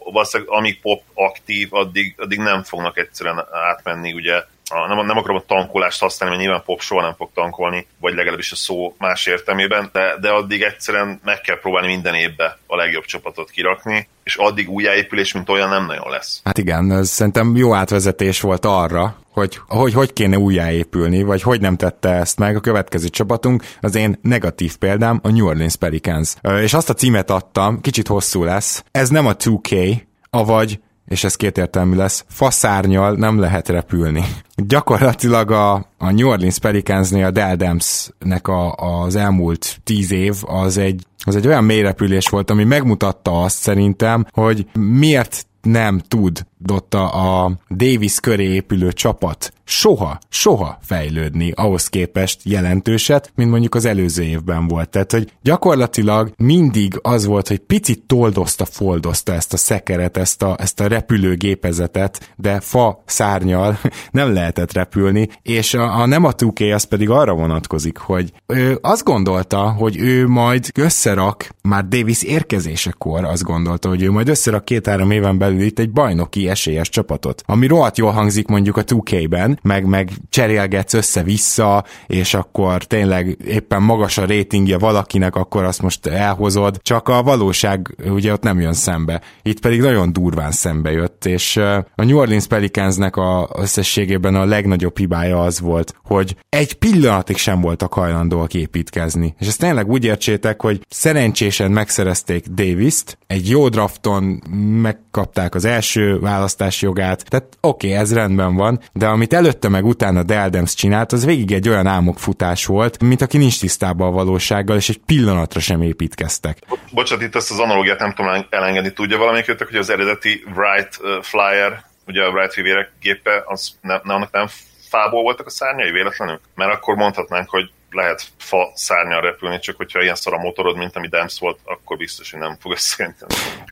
amíg 0.46 0.80
pop 0.80 1.02
aktív, 1.14 1.74
addig, 1.74 2.14
addig 2.16 2.38
nem 2.38 2.62
fognak 2.62 2.98
egyszerűen 2.98 3.46
átmenni 3.50 4.12
ugye 4.12 4.42
nem, 4.88 5.06
nem 5.06 5.16
akarom 5.16 5.36
a 5.36 5.44
tankolást 5.46 6.00
használni, 6.00 6.34
mert 6.34 6.46
nyilván 6.46 6.64
pop 6.66 6.80
soha 6.80 7.02
nem 7.02 7.14
fog 7.14 7.30
tankolni, 7.34 7.86
vagy 8.00 8.14
legalábbis 8.14 8.52
a 8.52 8.56
szó 8.56 8.94
más 8.98 9.26
értelmében, 9.26 9.90
de, 9.92 10.16
de 10.20 10.28
addig 10.28 10.62
egyszerűen 10.62 11.20
meg 11.24 11.40
kell 11.40 11.60
próbálni 11.60 11.86
minden 11.86 12.14
évbe 12.14 12.58
a 12.66 12.76
legjobb 12.76 13.04
csapatot 13.04 13.50
kirakni, 13.50 14.08
és 14.24 14.36
addig 14.36 14.70
újjáépülés, 14.70 15.32
mint 15.32 15.48
olyan 15.48 15.68
nem 15.68 15.86
nagyon 15.86 16.10
lesz. 16.10 16.40
Hát 16.44 16.58
igen, 16.58 16.92
ez 16.92 17.08
szerintem 17.08 17.56
jó 17.56 17.74
átvezetés 17.74 18.40
volt 18.40 18.64
arra, 18.64 19.16
hogy 19.32 19.60
hogy, 19.66 19.92
hogy 19.92 20.12
kéne 20.12 20.38
újjáépülni, 20.38 21.22
vagy 21.22 21.42
hogy 21.42 21.60
nem 21.60 21.76
tette 21.76 22.08
ezt 22.08 22.38
meg 22.38 22.56
a 22.56 22.60
következő 22.60 23.08
csapatunk, 23.08 23.64
az 23.80 23.94
én 23.94 24.18
negatív 24.22 24.76
példám 24.76 25.20
a 25.22 25.30
New 25.30 25.46
Orleans 25.46 25.76
Pelicans. 25.76 26.34
És 26.60 26.74
azt 26.74 26.90
a 26.90 26.94
címet 26.94 27.30
adtam, 27.30 27.80
kicsit 27.80 28.06
hosszú 28.06 28.44
lesz, 28.44 28.84
ez 28.90 29.08
nem 29.08 29.26
a 29.26 29.36
2K, 29.36 30.00
avagy 30.30 30.80
és 31.12 31.24
ez 31.24 31.36
kétértelmű 31.36 31.96
lesz, 31.96 32.24
faszárnyal 32.28 33.14
nem 33.14 33.38
lehet 33.38 33.68
repülni. 33.68 34.24
Gyakorlatilag 34.56 35.50
a, 35.50 35.74
a 35.98 36.10
New 36.10 36.28
Orleans 36.28 36.58
Pelicansnél 36.58 37.24
a 37.24 37.30
Dell 37.30 37.54
Demps-nek 37.54 38.48
a, 38.48 38.72
az 38.72 39.16
elmúlt 39.16 39.80
tíz 39.84 40.12
év 40.12 40.34
az 40.42 40.76
egy, 40.76 41.06
az 41.24 41.36
egy 41.36 41.46
olyan 41.46 41.64
mélyrepülés 41.64 42.28
volt, 42.28 42.50
ami 42.50 42.64
megmutatta 42.64 43.42
azt 43.42 43.58
szerintem, 43.58 44.26
hogy 44.30 44.66
miért 44.78 45.46
nem 45.62 46.02
tudott 46.08 46.94
a 46.94 47.52
Davis 47.70 48.20
köré 48.20 48.44
épülő 48.44 48.92
csapat 48.92 49.52
soha, 49.72 50.18
soha 50.28 50.78
fejlődni 50.82 51.52
ahhoz 51.54 51.86
képest 51.86 52.40
jelentőset, 52.44 53.32
mint 53.34 53.50
mondjuk 53.50 53.74
az 53.74 53.84
előző 53.84 54.22
évben 54.22 54.68
volt. 54.68 54.88
Tehát, 54.88 55.12
hogy 55.12 55.32
gyakorlatilag 55.42 56.32
mindig 56.36 56.98
az 57.02 57.26
volt, 57.26 57.48
hogy 57.48 57.58
picit 57.58 58.02
toldozta, 58.06 58.64
foldozta 58.64 59.32
ezt 59.32 59.52
a 59.52 59.56
szekeret, 59.56 60.16
ezt 60.16 60.42
a, 60.42 60.56
ezt 60.58 60.80
a 60.80 60.86
repülőgépezetet, 60.86 62.32
de 62.36 62.60
fa 62.60 63.02
szárnyal 63.06 63.78
nem 64.10 64.32
lehetett 64.32 64.72
repülni, 64.72 65.28
és 65.42 65.74
a, 65.74 66.00
a 66.00 66.06
nem 66.06 66.24
a 66.24 66.32
2 66.32 66.72
az 66.72 66.84
pedig 66.84 67.10
arra 67.10 67.32
vonatkozik, 67.32 67.98
hogy 67.98 68.32
ő 68.46 68.78
azt 68.82 69.04
gondolta, 69.04 69.70
hogy 69.70 69.96
ő 69.98 70.26
majd 70.28 70.66
összerak, 70.74 71.48
már 71.62 71.88
Davis 71.88 72.22
érkezésekor 72.22 73.24
azt 73.24 73.42
gondolta, 73.42 73.88
hogy 73.88 74.02
ő 74.02 74.10
majd 74.10 74.28
összerak 74.28 74.64
két-három 74.64 75.10
éven 75.10 75.38
belül 75.38 75.60
itt 75.60 75.78
egy 75.78 75.90
bajnoki 75.90 76.48
esélyes 76.48 76.88
csapatot, 76.88 77.42
ami 77.46 77.66
rohadt 77.66 77.98
jól 77.98 78.10
hangzik 78.10 78.46
mondjuk 78.46 78.76
a 78.76 78.84
2K-ben, 78.84 79.60
meg, 79.62 79.84
meg 79.84 80.10
cserélgetsz 80.28 80.94
össze-vissza, 80.94 81.84
és 82.06 82.34
akkor 82.34 82.84
tényleg 82.84 83.38
éppen 83.46 83.82
magas 83.82 84.18
a 84.18 84.24
rétingje 84.24 84.78
valakinek, 84.78 85.36
akkor 85.36 85.64
azt 85.64 85.82
most 85.82 86.06
elhozod, 86.06 86.78
csak 86.82 87.08
a 87.08 87.22
valóság 87.22 87.96
ugye 88.04 88.32
ott 88.32 88.42
nem 88.42 88.60
jön 88.60 88.72
szembe. 88.72 89.20
Itt 89.42 89.60
pedig 89.60 89.80
nagyon 89.80 90.12
durván 90.12 90.50
szembe 90.50 90.90
jött, 90.90 91.24
és 91.24 91.56
a 91.94 92.04
New 92.04 92.18
Orleans 92.18 92.46
Pelicansnek 92.46 93.16
a 93.16 93.48
összességében 93.58 94.34
a 94.34 94.44
legnagyobb 94.44 94.98
hibája 94.98 95.40
az 95.42 95.60
volt, 95.60 95.94
hogy 96.04 96.36
egy 96.48 96.74
pillanatig 96.74 97.36
sem 97.36 97.60
voltak 97.60 97.92
hajlandóak 97.92 98.54
építkezni. 98.54 99.34
És 99.38 99.46
ezt 99.46 99.58
tényleg 99.58 99.90
úgy 99.90 100.04
értsétek, 100.04 100.62
hogy 100.62 100.80
szerencsésen 100.88 101.70
megszerezték 101.70 102.46
Davis-t, 102.46 103.18
egy 103.26 103.48
jó 103.48 103.68
drafton 103.68 104.42
megkapták 104.82 105.54
az 105.54 105.64
első 105.64 106.18
választási 106.18 106.84
jogát, 106.84 107.24
tehát 107.28 107.58
oké, 107.60 107.86
okay, 107.86 107.98
ez 107.98 108.14
rendben 108.14 108.54
van, 108.54 108.80
de 108.92 109.06
amit 109.06 109.32
előtte 109.42 109.68
meg 109.68 109.84
utána 109.84 110.22
Deldens 110.22 110.74
csinált, 110.74 111.12
az 111.12 111.24
végig 111.24 111.52
egy 111.52 111.68
olyan 111.68 111.86
álmokfutás 111.86 112.66
volt, 112.66 113.02
mint 113.02 113.22
aki 113.22 113.38
nincs 113.38 113.60
tisztában 113.60 114.08
a 114.08 114.10
valósággal, 114.10 114.76
és 114.76 114.88
egy 114.88 115.00
pillanatra 115.06 115.60
sem 115.60 115.82
építkeztek. 115.82 116.58
Bocsát, 116.92 117.22
itt 117.22 117.34
ezt 117.34 117.50
az 117.50 117.58
analógiát 117.58 117.98
nem 117.98 118.14
tudom 118.14 118.46
elengedni. 118.50 118.92
Tudja 118.92 119.18
valamelyikőtök, 119.18 119.68
hogy 119.68 119.76
az 119.76 119.90
eredeti 119.90 120.44
Wright 120.54 121.00
Flyer, 121.22 121.84
ugye 122.06 122.22
a 122.22 122.30
Wright 122.30 122.52
fivérek 122.52 122.92
gépe, 123.00 123.42
az 123.46 123.70
ne, 123.80 124.00
ne, 124.02 124.14
annak 124.14 124.32
nem 124.32 124.46
fából 124.88 125.22
voltak 125.22 125.46
a 125.46 125.50
szárnyai 125.50 125.90
véletlenül? 125.90 126.40
Mert 126.54 126.72
akkor 126.72 126.96
mondhatnánk, 126.96 127.50
hogy 127.50 127.70
lehet 127.92 128.22
fa 128.38 128.72
szárnyal 128.74 129.20
repülni, 129.20 129.58
csak 129.58 129.76
hogyha 129.76 130.02
ilyen 130.02 130.14
szar 130.14 130.34
a 130.34 130.38
motorod, 130.38 130.76
mint 130.76 130.96
ami 130.96 131.08
Dams 131.08 131.38
volt, 131.38 131.58
akkor 131.64 131.96
biztos, 131.96 132.30
hogy 132.30 132.40
nem 132.40 132.56
fog 132.60 132.72
összejönni. 132.72 133.16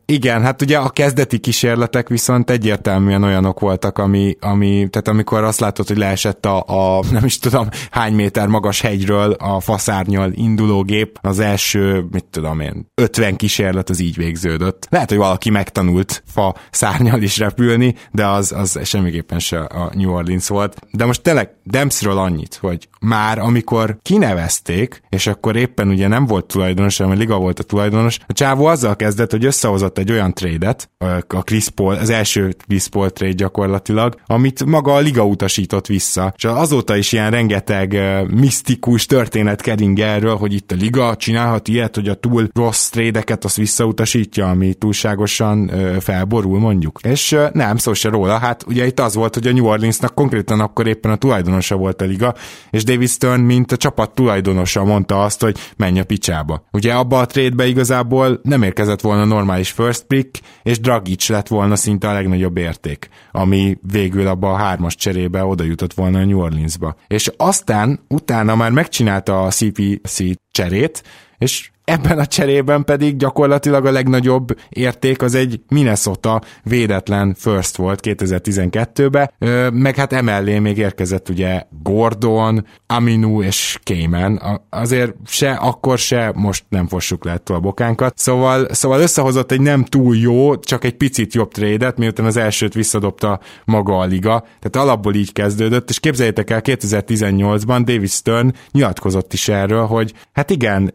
Igen, 0.05 0.43
hát 0.43 0.63
ugye 0.63 0.79
a 0.79 0.89
kezdeti 0.89 1.39
kísérletek 1.39 2.09
viszont 2.09 2.51
egyértelműen 2.51 3.23
olyanok 3.23 3.61
voltak, 3.61 3.99
ami, 3.99 4.37
ami 4.41 4.89
tehát 4.91 5.09
amikor 5.09 5.45
azt 5.45 5.61
látod, 5.61 5.87
hogy 5.87 5.97
leesett 5.97 6.45
a, 6.47 6.65
a 6.67 7.05
nem 7.11 7.25
is 7.25 7.39
tudom 7.39 7.69
hány 7.91 8.15
méter 8.15 8.47
magas 8.47 8.81
hegyről 8.81 9.33
a 9.33 9.61
faszárnyal 9.61 10.33
induló 10.33 10.83
gép, 10.83 11.19
az 11.23 11.39
első, 11.39 12.05
mit 12.11 12.25
tudom 12.25 12.61
én, 12.61 12.87
50 12.95 13.37
kísérlet 13.37 13.91
az 13.91 14.01
így 14.01 14.17
végződött. 14.17 14.87
Lehet, 14.91 15.09
hogy 15.09 15.19
valaki 15.19 15.51
megtanult 15.51 16.23
fa 16.33 16.55
szárnyal 16.71 17.23
is 17.23 17.39
repülni, 17.39 17.95
de 18.11 18.27
az, 18.27 18.53
az 18.53 18.79
semmiképpen 18.85 19.39
se 19.39 19.59
a 19.61 19.91
New 19.95 20.13
Orleans 20.13 20.49
volt. 20.49 20.77
De 20.91 21.05
most 21.05 21.23
tényleg 21.23 21.51
Dempsről 21.71 22.19
annyit, 22.19 22.55
hogy 22.61 22.89
már 23.01 23.39
amikor 23.39 23.99
kinevezték, 24.03 25.03
és 25.09 25.27
akkor 25.27 25.57
éppen 25.57 25.89
ugye 25.89 26.09
nem 26.09 26.27
volt 26.27 26.47
tulajdonos, 26.47 26.97
hanem 26.97 27.13
a 27.13 27.19
liga 27.19 27.39
volt 27.39 27.59
a 27.59 27.63
tulajdonos, 27.63 28.19
a 28.27 28.33
csávó 28.33 28.65
azzal 28.65 28.97
kezdett, 28.97 29.31
hogy 29.31 29.45
összehozott 29.45 29.99
egy 29.99 30.11
olyan 30.11 30.35
trédet, 30.35 30.91
a 31.29 31.43
Chris 31.43 31.69
Paul, 31.69 31.95
az 31.95 32.11
első 32.11 32.57
Chris 32.67 32.89
Paul 32.89 33.11
trade 33.11 33.33
gyakorlatilag, 33.33 34.15
amit 34.27 34.65
maga 34.65 34.95
a 34.95 34.99
liga 34.99 35.25
utasított 35.25 35.87
vissza. 35.87 36.33
És 36.37 36.45
azóta 36.45 36.97
is 36.97 37.13
ilyen 37.13 37.31
rengeteg 37.31 37.99
misztikus 38.35 39.07
történet 39.07 39.61
kering 39.61 39.99
erről, 39.99 40.37
hogy 40.37 40.53
itt 40.53 40.73
a 40.73 40.75
liga 40.75 41.17
csinálhat 41.17 41.69
ilyet, 41.69 41.95
hogy 41.95 42.09
a 42.09 42.15
túl 42.15 42.49
rossz 42.55 42.89
trédeket 42.89 43.45
azt 43.45 43.57
visszautasítja, 43.57 44.49
ami 44.49 44.75
túlságosan 44.75 45.71
felborul 46.01 46.59
mondjuk. 46.59 47.01
És 47.03 47.37
nem, 47.53 47.77
szó 47.77 47.93
se 47.93 48.09
róla. 48.09 48.39
Hát 48.39 48.65
ugye 48.67 48.87
itt 48.87 49.01
az 49.01 49.15
volt, 49.15 49.35
hogy 49.35 49.47
a 49.47 49.53
New 49.53 49.67
Orleansnak 49.67 50.15
konkrétan 50.15 50.61
akkor 50.61 50.87
éppen 50.87 51.11
a 51.11 51.17
tulajdonosa 51.61 51.77
volt 51.77 52.03
a 52.03 52.05
liga, 52.05 52.35
és 52.71 52.85
Davis 52.85 53.11
Stern, 53.11 53.41
mint 53.41 53.73
a 53.73 53.77
csapat 53.77 54.15
tulajdonosa 54.15 54.85
mondta 54.85 55.23
azt, 55.23 55.41
hogy 55.41 55.59
menj 55.77 56.01
a 56.01 56.05
picsába. 56.05 56.65
Ugye 56.73 56.95
abba 56.95 57.19
a 57.19 57.27
trade 57.27 57.67
igazából 57.67 58.41
nem 58.43 58.63
érkezett 58.63 59.01
volna 59.01 59.25
normális 59.25 59.71
first 59.71 60.05
pick, 60.05 60.41
és 60.63 60.81
Dragic 60.81 61.29
lett 61.29 61.49
volna 61.49 61.77
szinte 61.77 62.09
a 62.09 62.13
legnagyobb 62.13 62.57
érték, 62.57 63.09
ami 63.33 63.79
végül 63.93 64.27
abba 64.27 64.53
a 64.53 64.57
hármas 64.57 64.95
cserébe 64.95 65.45
oda 65.45 65.65
jutott 65.65 65.95
volna 65.95 66.19
a 66.19 66.25
New 66.25 66.41
Orleansba. 66.41 66.97
És 67.07 67.31
aztán 67.37 68.01
utána 68.09 68.55
már 68.55 68.71
megcsinálta 68.71 69.43
a 69.43 69.51
CPC 69.51 70.19
cserét, 70.51 71.03
és 71.39 71.71
Ebben 71.91 72.19
a 72.19 72.27
cserében 72.27 72.85
pedig 72.85 73.17
gyakorlatilag 73.17 73.87
a 73.87 73.91
legnagyobb 73.91 74.59
érték 74.69 75.23
az 75.23 75.35
egy 75.35 75.61
Minnesota 75.69 76.41
védetlen 76.63 77.35
first 77.39 77.77
volt 77.77 78.01
2012-ben, 78.03 79.31
meg 79.73 79.97
hát 79.97 80.13
emellé 80.13 80.59
még 80.59 80.79
érkezett 80.79 81.29
ugye 81.29 81.63
Gordon, 81.83 82.67
Aminu 82.87 83.43
és 83.43 83.79
Cayman. 83.85 84.61
Azért 84.71 85.15
se 85.27 85.53
akkor 85.53 85.99
se 85.99 86.33
most 86.35 86.65
nem 86.69 86.87
fossuk 86.89 87.25
le 87.25 87.41
a 87.45 87.61
bokánkat. 87.61 88.19
Szóval, 88.19 88.75
szóval 88.75 89.01
összehozott 89.01 89.53
egy 89.53 89.61
nem 89.61 89.85
túl 89.85 90.17
jó, 90.17 90.57
csak 90.57 90.85
egy 90.85 90.97
picit 90.97 91.35
jobb 91.35 91.53
trédet, 91.53 91.99
miután 91.99 92.27
az 92.27 92.37
elsőt 92.37 92.75
visszadobta 92.75 93.41
maga 93.65 93.99
a 93.99 94.05
liga. 94.05 94.45
Tehát 94.61 94.89
alapból 94.89 95.15
így 95.15 95.33
kezdődött, 95.33 95.91
és 95.91 96.01
képzeljétek 96.01 96.51
el 96.51 96.61
2018-ban 96.65 97.83
David 97.85 98.11
Stern 98.11 98.53
nyilatkozott 98.71 99.33
is 99.33 99.49
erről, 99.49 99.87
hogy 99.87 100.13
hát 100.33 100.51
igen, 100.51 100.95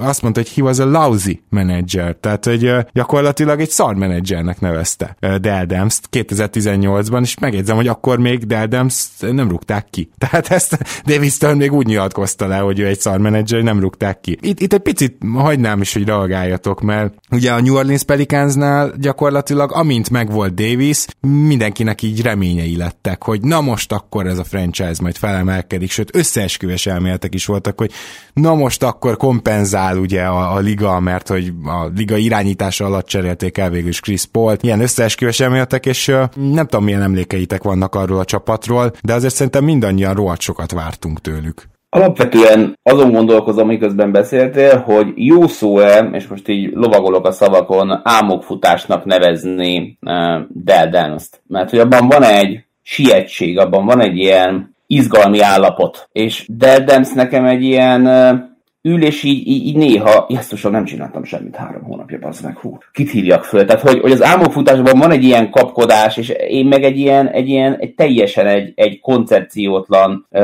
azt 0.00 0.19
azt 0.22 0.34
mondta, 0.34 0.50
hogy 0.50 0.54
he 0.54 0.62
was 0.62 0.78
a 0.78 1.00
lousy 1.00 1.42
manager, 1.48 2.16
tehát 2.16 2.44
hogy 2.44 2.72
gyakorlatilag 2.92 3.60
egy 3.60 3.70
szar 3.70 3.94
menedzsernek 3.94 4.60
nevezte 4.60 5.16
Dell 5.40 5.64
Demst 5.64 6.08
2018-ban, 6.12 7.20
és 7.20 7.38
megjegyzem, 7.38 7.76
hogy 7.76 7.88
akkor 7.88 8.18
még 8.18 8.46
Dell 8.46 8.86
nem 9.20 9.48
rúgták 9.48 9.86
ki. 9.90 10.10
Tehát 10.18 10.48
ezt 10.48 10.78
David 11.04 11.30
Stern 11.30 11.56
még 11.56 11.72
úgy 11.72 11.86
nyilatkozta 11.86 12.46
le, 12.46 12.56
hogy 12.56 12.78
ő 12.78 12.86
egy 12.86 13.00
szar 13.00 13.18
menedzser, 13.18 13.62
nem 13.62 13.80
rúgták 13.80 14.20
ki. 14.20 14.38
Itt, 14.40 14.60
itt 14.60 14.72
egy 14.72 14.80
picit 14.80 15.16
hagynám 15.34 15.80
is, 15.80 15.92
hogy 15.92 16.04
reagáljatok, 16.04 16.80
mert 16.80 17.14
ugye 17.30 17.52
a 17.52 17.60
New 17.60 17.74
Orleans 17.74 18.02
Pelicansnál 18.02 18.92
gyakorlatilag 18.98 19.72
amint 19.72 20.10
megvolt 20.10 20.54
Davis, 20.54 21.04
mindenkinek 21.20 22.02
így 22.02 22.22
reményei 22.22 22.76
lettek, 22.76 23.24
hogy 23.24 23.40
na 23.42 23.60
most 23.60 23.92
akkor 23.92 24.26
ez 24.26 24.38
a 24.38 24.44
franchise 24.44 25.02
majd 25.02 25.16
felemelkedik, 25.16 25.90
sőt 25.90 26.16
összeesküves 26.16 26.86
elméletek 26.86 27.34
is 27.34 27.46
voltak, 27.46 27.78
hogy 27.78 27.92
na 28.32 28.54
most 28.54 28.82
akkor 28.82 29.16
kompenzál 29.16 29.98
ugye 29.98 30.22
a, 30.22 30.54
a 30.54 30.58
liga, 30.58 31.00
mert 31.00 31.28
hogy 31.28 31.52
a 31.64 31.84
liga 31.96 32.16
irányítása 32.16 32.84
alatt 32.84 33.06
cserélték 33.06 33.58
el 33.58 33.70
végül 33.70 33.88
is 33.88 34.00
Chris 34.00 34.24
Paul. 34.24 34.56
Ilyen 34.60 34.80
összeesküvés 34.80 35.40
elméletek, 35.40 35.86
és 35.86 36.06
nem 36.34 36.66
tudom 36.66 36.84
milyen 36.84 37.02
emlékeitek 37.02 37.62
vannak 37.62 37.94
arról 37.94 38.18
a 38.18 38.24
csapatról, 38.24 38.92
de 39.02 39.14
azért 39.14 39.34
szerintem 39.34 39.64
mindannyian 39.64 40.14
rohadt 40.14 40.40
sokat 40.40 40.72
vártunk 40.72 41.20
tőlük. 41.20 41.68
Alapvetően 41.92 42.78
azon 42.82 43.12
gondolkozom, 43.12 43.66
miközben 43.66 44.12
beszéltél, 44.12 44.78
hogy 44.78 45.12
jó 45.14 45.46
szó-e, 45.46 46.08
és 46.12 46.26
most 46.26 46.48
így 46.48 46.72
lovagolok 46.72 47.26
a 47.26 47.32
szavakon, 47.32 48.00
álmokfutásnak 48.04 49.04
nevezni 49.04 49.98
uh, 50.00 50.40
Dell 50.48 50.88
Dance-t. 50.88 51.42
Mert 51.46 51.70
hogy 51.70 51.78
abban 51.78 52.08
van 52.08 52.22
egy 52.22 52.64
sietség, 52.82 53.58
abban 53.58 53.84
van 53.84 54.00
egy 54.00 54.16
ilyen 54.16 54.76
izgalmi 54.86 55.40
állapot. 55.40 56.08
És 56.12 56.44
Dell 56.48 56.78
Dance 56.78 57.14
nekem 57.14 57.44
egy 57.44 57.62
ilyen 57.62 58.06
uh, 58.06 58.49
ül, 58.82 59.02
és 59.02 59.22
így, 59.22 59.46
így, 59.48 59.66
így 59.66 59.76
néha, 59.76 60.26
jesztusan 60.28 60.70
nem 60.70 60.84
csináltam 60.84 61.24
semmit 61.24 61.56
három 61.56 61.82
hónapja, 61.82 62.18
az 62.22 62.40
meg, 62.40 62.56
hú, 62.56 62.78
kit 62.92 63.10
hívjak 63.10 63.44
föl. 63.44 63.64
Tehát, 63.64 63.82
hogy, 63.82 64.00
hogy 64.00 64.12
az 64.12 64.22
álmokfutásban 64.22 64.98
van 64.98 65.10
egy 65.10 65.24
ilyen 65.24 65.50
kapkodás, 65.50 66.16
és 66.16 66.28
én 66.28 66.66
meg 66.66 66.84
egy 66.84 66.98
ilyen, 66.98 67.28
egy 67.28 67.48
ilyen 67.48 67.76
egy 67.76 67.94
teljesen 67.94 68.46
egy, 68.46 68.72
egy 68.74 69.00
koncepciótlan, 69.00 70.26
ö, 70.30 70.42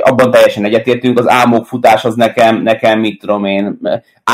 abban 0.00 0.30
teljesen 0.30 0.64
egyetértünk, 0.64 1.18
az 1.18 1.28
álmokfutás 1.28 2.04
az 2.04 2.14
nekem, 2.14 2.62
nekem 2.62 3.00
mit 3.00 3.20
tudom 3.20 3.44
én, 3.44 3.78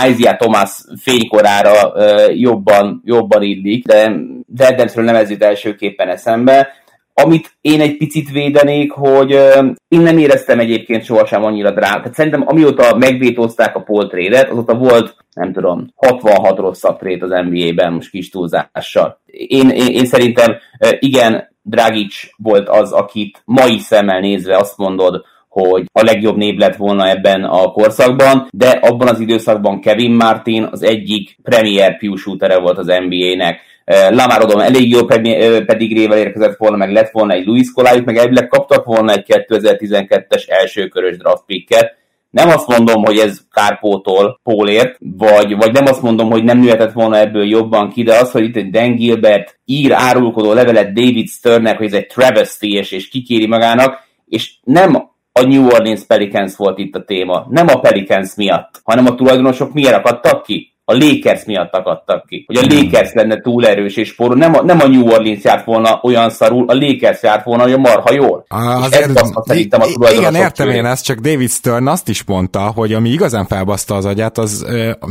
Isaiah 0.08 0.36
Thomas 0.36 0.84
fénykorára 1.00 1.92
ö, 1.94 2.30
jobban, 2.32 3.02
jobban 3.04 3.42
illik, 3.42 3.86
de 3.86 4.12
Deadensről 4.46 5.04
nem 5.04 5.14
ez 5.14 5.30
jut 5.30 5.42
elsőképpen 5.42 6.08
eszembe, 6.08 6.68
amit 7.14 7.56
én 7.60 7.80
egy 7.80 7.96
picit 7.96 8.30
védenék, 8.30 8.92
hogy 8.92 9.30
én 9.88 10.00
nem 10.00 10.18
éreztem 10.18 10.58
egyébként 10.58 11.04
sohasem 11.04 11.44
annyira 11.44 11.70
drága. 11.70 11.98
Tehát 11.98 12.14
szerintem 12.14 12.44
amióta 12.46 12.96
megvétózták 12.96 13.76
a 13.76 13.82
poltrédet, 13.82 14.50
azóta 14.50 14.74
volt, 14.74 15.16
nem 15.34 15.52
tudom, 15.52 15.86
66 15.96 16.58
rosszabb 16.58 16.98
trét 16.98 17.22
az 17.22 17.30
NBA-ben, 17.30 17.92
most 17.92 18.10
kis 18.10 18.28
túlzással. 18.28 19.20
Én, 19.26 19.68
én, 19.68 19.86
én 19.86 20.06
szerintem 20.06 20.56
igen, 20.98 21.48
Dragic 21.62 22.14
volt 22.36 22.68
az, 22.68 22.92
akit 22.92 23.42
mai 23.44 23.78
szemmel 23.78 24.20
nézve 24.20 24.56
azt 24.56 24.76
mondod, 24.76 25.24
hogy 25.48 25.84
a 25.92 26.02
legjobb 26.02 26.36
név 26.36 26.56
lett 26.56 26.76
volna 26.76 27.08
ebben 27.08 27.44
a 27.44 27.70
korszakban, 27.70 28.48
de 28.50 28.68
abban 28.68 29.08
az 29.08 29.20
időszakban 29.20 29.80
Kevin 29.80 30.12
Martin 30.12 30.68
az 30.70 30.82
egyik 30.82 31.38
premier 31.42 31.98
pew 31.98 32.16
shootere 32.16 32.58
volt 32.58 32.78
az 32.78 32.86
NBA-nek. 32.86 33.60
Lamar 33.90 34.42
Odom 34.42 34.60
elég 34.60 34.90
jó 34.90 35.04
pedigrével 35.66 36.18
érkezett 36.18 36.56
volna, 36.56 36.76
meg 36.76 36.92
lett 36.92 37.10
volna 37.10 37.32
egy 37.32 37.46
Luis 37.46 37.72
Kolájuk, 37.72 38.04
meg 38.04 38.16
elvileg 38.16 38.48
kaptak 38.48 38.84
volna 38.84 39.12
egy 39.12 39.24
2012-es 39.48 40.50
elsőkörös 40.50 41.16
draft 41.16 41.44
picket. 41.46 41.98
Nem 42.30 42.48
azt 42.48 42.66
mondom, 42.66 43.04
hogy 43.04 43.18
ez 43.18 43.40
kárpótol 43.50 44.40
Pólért, 44.42 44.96
vagy, 44.98 45.56
vagy 45.56 45.72
nem 45.72 45.86
azt 45.86 46.02
mondom, 46.02 46.30
hogy 46.30 46.44
nem 46.44 46.58
nőhetett 46.58 46.92
volna 46.92 47.18
ebből 47.18 47.48
jobban 47.48 47.90
ki, 47.90 48.02
de 48.02 48.18
az, 48.18 48.30
hogy 48.30 48.44
itt 48.44 48.56
egy 48.56 48.70
Dan 48.70 48.94
Gilbert 48.94 49.58
ír 49.64 49.92
árulkodó 49.92 50.52
levelet 50.52 50.92
David 50.92 51.28
Sternnek, 51.28 51.76
hogy 51.76 51.86
ez 51.86 51.92
egy 51.92 52.06
travesty, 52.06 52.66
és, 52.66 52.90
és 52.90 53.08
kikéri 53.08 53.46
magának, 53.46 53.98
és 54.26 54.52
nem 54.62 54.94
a 55.32 55.42
New 55.42 55.66
Orleans 55.66 56.04
Pelicans 56.06 56.56
volt 56.56 56.78
itt 56.78 56.94
a 56.94 57.04
téma. 57.04 57.46
Nem 57.48 57.68
a 57.68 57.80
Pelicans 57.80 58.34
miatt, 58.34 58.80
hanem 58.84 59.06
a 59.06 59.14
tulajdonosok 59.14 59.72
miért 59.72 59.94
akadtak 59.94 60.42
ki 60.42 60.69
a 60.90 60.96
Lakers 60.96 61.44
miatt 61.44 61.72
akadtak 61.72 62.26
ki. 62.26 62.44
Hogy 62.46 62.56
a 62.56 62.74
Lakers 62.74 63.12
lenne 63.12 63.40
túl 63.40 63.66
erős 63.66 63.96
és 63.96 64.10
forró. 64.10 64.34
Nem 64.34 64.54
a, 64.54 64.62
nem 64.62 64.80
a 64.80 64.86
New 64.86 65.06
Orleans 65.06 65.44
járt 65.44 65.64
volna 65.64 66.00
olyan 66.02 66.30
szarul, 66.30 66.64
a 66.68 66.74
Lakers 66.74 67.22
járt 67.22 67.44
volna 67.44 67.64
olyan 67.64 67.80
marha 67.80 68.12
jól. 68.12 68.44
Azért, 68.48 69.10
szerintem 69.44 69.80
a 69.80 70.10
igen, 70.10 70.34
értem 70.34 70.68
én 70.68 70.84
ezt, 70.84 71.04
csak 71.04 71.18
David 71.18 71.50
Stern 71.50 71.86
azt 71.86 72.08
is 72.08 72.24
mondta, 72.24 72.60
hogy 72.60 72.92
ami 72.92 73.08
igazán 73.08 73.46
felbaszta 73.46 73.94
az 73.94 74.04
agyát, 74.04 74.38
az 74.38 74.66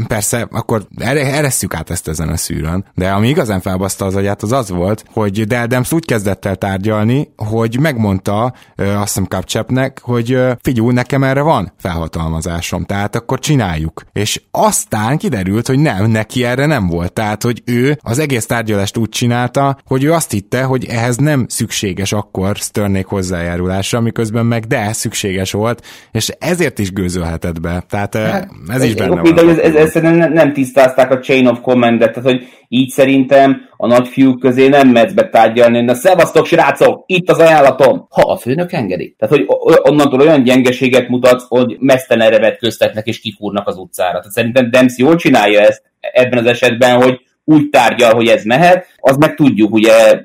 persze, 0.08 0.48
akkor 0.52 0.82
eresszük 0.98 1.74
át 1.74 1.90
ezt 1.90 2.08
ezen 2.08 2.30
a 2.30 2.38
szűrön, 2.38 2.86
de 2.96 3.10
ami 3.10 3.28
igazán 3.28 3.62
felbaszta 3.62 4.06
az 4.06 4.16
agyát, 4.16 4.44
az 4.44 4.52
az 4.52 4.70
volt, 4.70 5.04
hogy 5.14 5.44
Dell 5.44 5.66
Demps 5.66 5.92
úgy 5.92 6.06
kezdett 6.06 6.46
el 6.46 6.56
tárgyalni, 6.56 7.30
hogy 7.38 7.80
megmondta 7.80 8.54
azt 8.76 9.02
hiszem 9.02 9.26
Kapcsepnek, 9.26 10.00
hogy 10.02 10.38
figyelj, 10.62 10.92
nekem 10.92 11.24
erre 11.24 11.42
van 11.42 11.72
felhatalmazásom, 11.78 12.86
tehát 12.86 13.16
akkor 13.16 13.40
csináljuk. 13.40 14.04
És 14.14 14.42
aztán 14.52 15.18
kiderült, 15.18 15.68
hogy 15.70 15.80
nem, 15.80 16.12
neki 16.12 16.44
erre 16.44 16.66
nem 16.66 16.88
volt. 16.88 17.14
Tehát, 17.14 17.44
hogy 17.44 17.62
ő 17.66 17.98
az 18.02 18.20
egész 18.20 18.46
tárgyalást 18.46 18.98
úgy 18.98 19.10
csinálta, 19.10 19.78
hogy 19.86 20.04
ő 20.04 20.14
azt 20.14 20.32
hitte, 20.32 20.64
hogy 20.64 20.86
ehhez 20.86 21.16
nem 21.16 21.46
szükséges 21.48 22.12
akkor 22.12 22.56
Störnék 22.56 23.06
hozzájárulásra, 23.06 24.00
miközben 24.00 24.46
meg 24.46 24.66
de 24.66 24.94
szükséges 24.94 25.52
volt, 25.52 25.86
és 26.12 26.30
ezért 26.40 26.80
is 26.80 26.92
gőzölhetett 26.92 27.62
be. 27.62 27.84
Tehát 27.90 28.16
hát, 28.16 28.48
ez 28.68 28.84
is 28.84 28.94
benne 28.94 29.22
van. 29.22 29.50
Ez, 29.50 29.58
ez, 29.58 29.76
ez, 29.76 29.94
nem, 30.02 30.34
nem 30.34 30.54
tisztázták 30.54 31.12
a 31.12 31.20
chain 31.20 31.48
of 31.48 31.60
command-et, 31.62 32.14
tehát 32.14 32.30
hogy 32.30 32.48
így 32.68 32.90
szerintem 32.90 33.69
a 33.82 33.88
nagy 33.88 34.08
fiúk 34.08 34.40
közé 34.40 34.68
nem 34.68 34.88
mehetsz 34.88 35.14
be 35.14 35.30
tárgyalni, 35.30 35.82
na 35.82 35.94
szevasztok 35.94 36.46
srácok, 36.46 37.04
itt 37.06 37.30
az 37.30 37.40
ajánlatom, 37.40 38.08
ha 38.10 38.22
a 38.22 38.38
főnök 38.38 38.72
engedi. 38.72 39.16
Tehát, 39.18 39.36
hogy 39.36 39.46
onnantól 39.82 40.20
olyan 40.20 40.44
gyengeséget 40.44 41.10
mutatsz, 41.10 41.46
hogy 41.48 41.78
mesztelenre 41.80 42.40
vetköztetnek 42.40 43.08
és 43.08 43.20
kifúrnak 43.20 43.68
az 43.68 43.78
utcára. 43.78 44.18
Tehát 44.18 44.32
szerintem 44.32 44.70
Dems 44.70 44.98
jól 44.98 45.16
csinálja 45.16 45.60
ezt 45.60 45.84
ebben 46.00 46.40
az 46.40 46.46
esetben, 46.46 47.02
hogy 47.02 47.20
úgy 47.44 47.70
tárgyal, 47.70 48.14
hogy 48.14 48.28
ez 48.28 48.44
mehet, 48.44 48.86
az 48.98 49.18
meg 49.18 49.36
tudjuk, 49.36 49.74
ugye, 49.74 50.22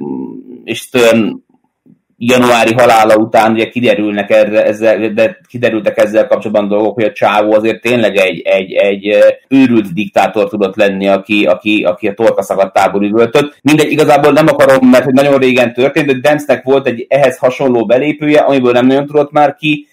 és 0.65 0.79
Stern 0.79 1.43
januári 2.27 2.73
halála 2.75 3.17
után 3.17 3.53
ugye 3.53 3.69
kiderülnek 3.69 4.31
erre, 4.31 4.65
ezzel, 4.65 5.09
de 5.09 5.39
kiderültek 5.49 5.99
ezzel 5.99 6.27
kapcsolatban 6.27 6.69
dolgok, 6.69 6.95
hogy 6.95 7.05
a 7.05 7.13
csávó 7.13 7.53
azért 7.53 7.81
tényleg 7.81 8.17
egy, 8.17 8.41
egy, 8.45 8.73
egy 8.73 9.17
őrült 9.49 9.93
diktátor 9.93 10.49
tudott 10.49 10.77
lenni, 10.77 11.09
aki, 11.09 11.47
aki, 11.47 11.85
aki 11.85 12.09
a 12.09 12.15
torkaszakadtából 12.15 13.05
üvöltött. 13.05 13.59
Mindegy, 13.63 13.91
igazából 13.91 14.33
nem 14.33 14.47
akarom, 14.47 14.89
mert 14.89 15.05
hogy 15.05 15.15
nagyon 15.15 15.39
régen 15.39 15.73
történt, 15.73 16.07
de 16.07 16.29
Dempsnek 16.29 16.63
volt 16.63 16.87
egy 16.87 17.07
ehhez 17.09 17.39
hasonló 17.39 17.87
belépője, 17.87 18.41
amiből 18.41 18.73
nem 18.73 18.87
nagyon 18.87 19.07
tudott 19.07 19.33
már 19.33 19.55
ki 19.55 19.87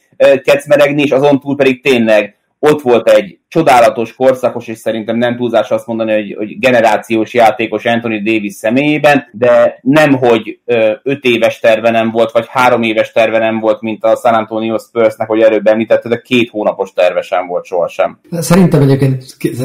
kecmeregni, 0.44 1.02
és 1.02 1.12
azon 1.12 1.40
túl 1.40 1.56
pedig 1.56 1.82
tényleg 1.82 2.36
ott 2.64 2.82
volt 2.82 3.10
egy 3.10 3.40
csodálatos, 3.48 4.16
korszakos, 4.16 4.68
és 4.68 4.78
szerintem 4.78 5.18
nem 5.18 5.36
túlzás 5.36 5.70
azt 5.70 5.88
mondani, 5.88 6.14
hogy, 6.14 6.34
hogy 6.38 6.60
generációs 6.60 7.34
játékos 7.34 7.86
Anthony 7.86 8.24
Davis 8.24 8.54
személyében, 8.54 9.28
de 9.32 9.80
nem, 9.82 10.14
hogy 10.14 10.60
öt 11.04 11.24
éves 11.24 11.60
terve 11.60 11.90
nem 11.90 12.12
volt, 12.12 12.32
vagy 12.32 12.46
három 12.50 12.82
éves 12.82 13.12
terve 13.12 13.38
nem 13.38 13.60
volt, 13.60 13.82
mint 13.82 14.04
a 14.04 14.16
San 14.16 14.34
Antonio 14.34 14.78
Spursnek, 14.78 15.28
hogy 15.28 15.42
előbb 15.42 15.68
említette, 15.68 16.10
de 16.10 16.22
két 16.22 16.50
hónapos 16.50 16.94
terve 16.94 17.22
sem 17.22 17.48
volt 17.48 17.66
sohasem. 17.66 18.20
Szerintem 18.32 18.82
egyébként 18.82 19.24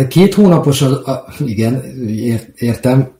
két 0.08 0.34
hónapos, 0.34 0.82
az, 0.82 1.08
a, 1.08 1.24
igen, 1.46 1.82
értem, 2.56 3.15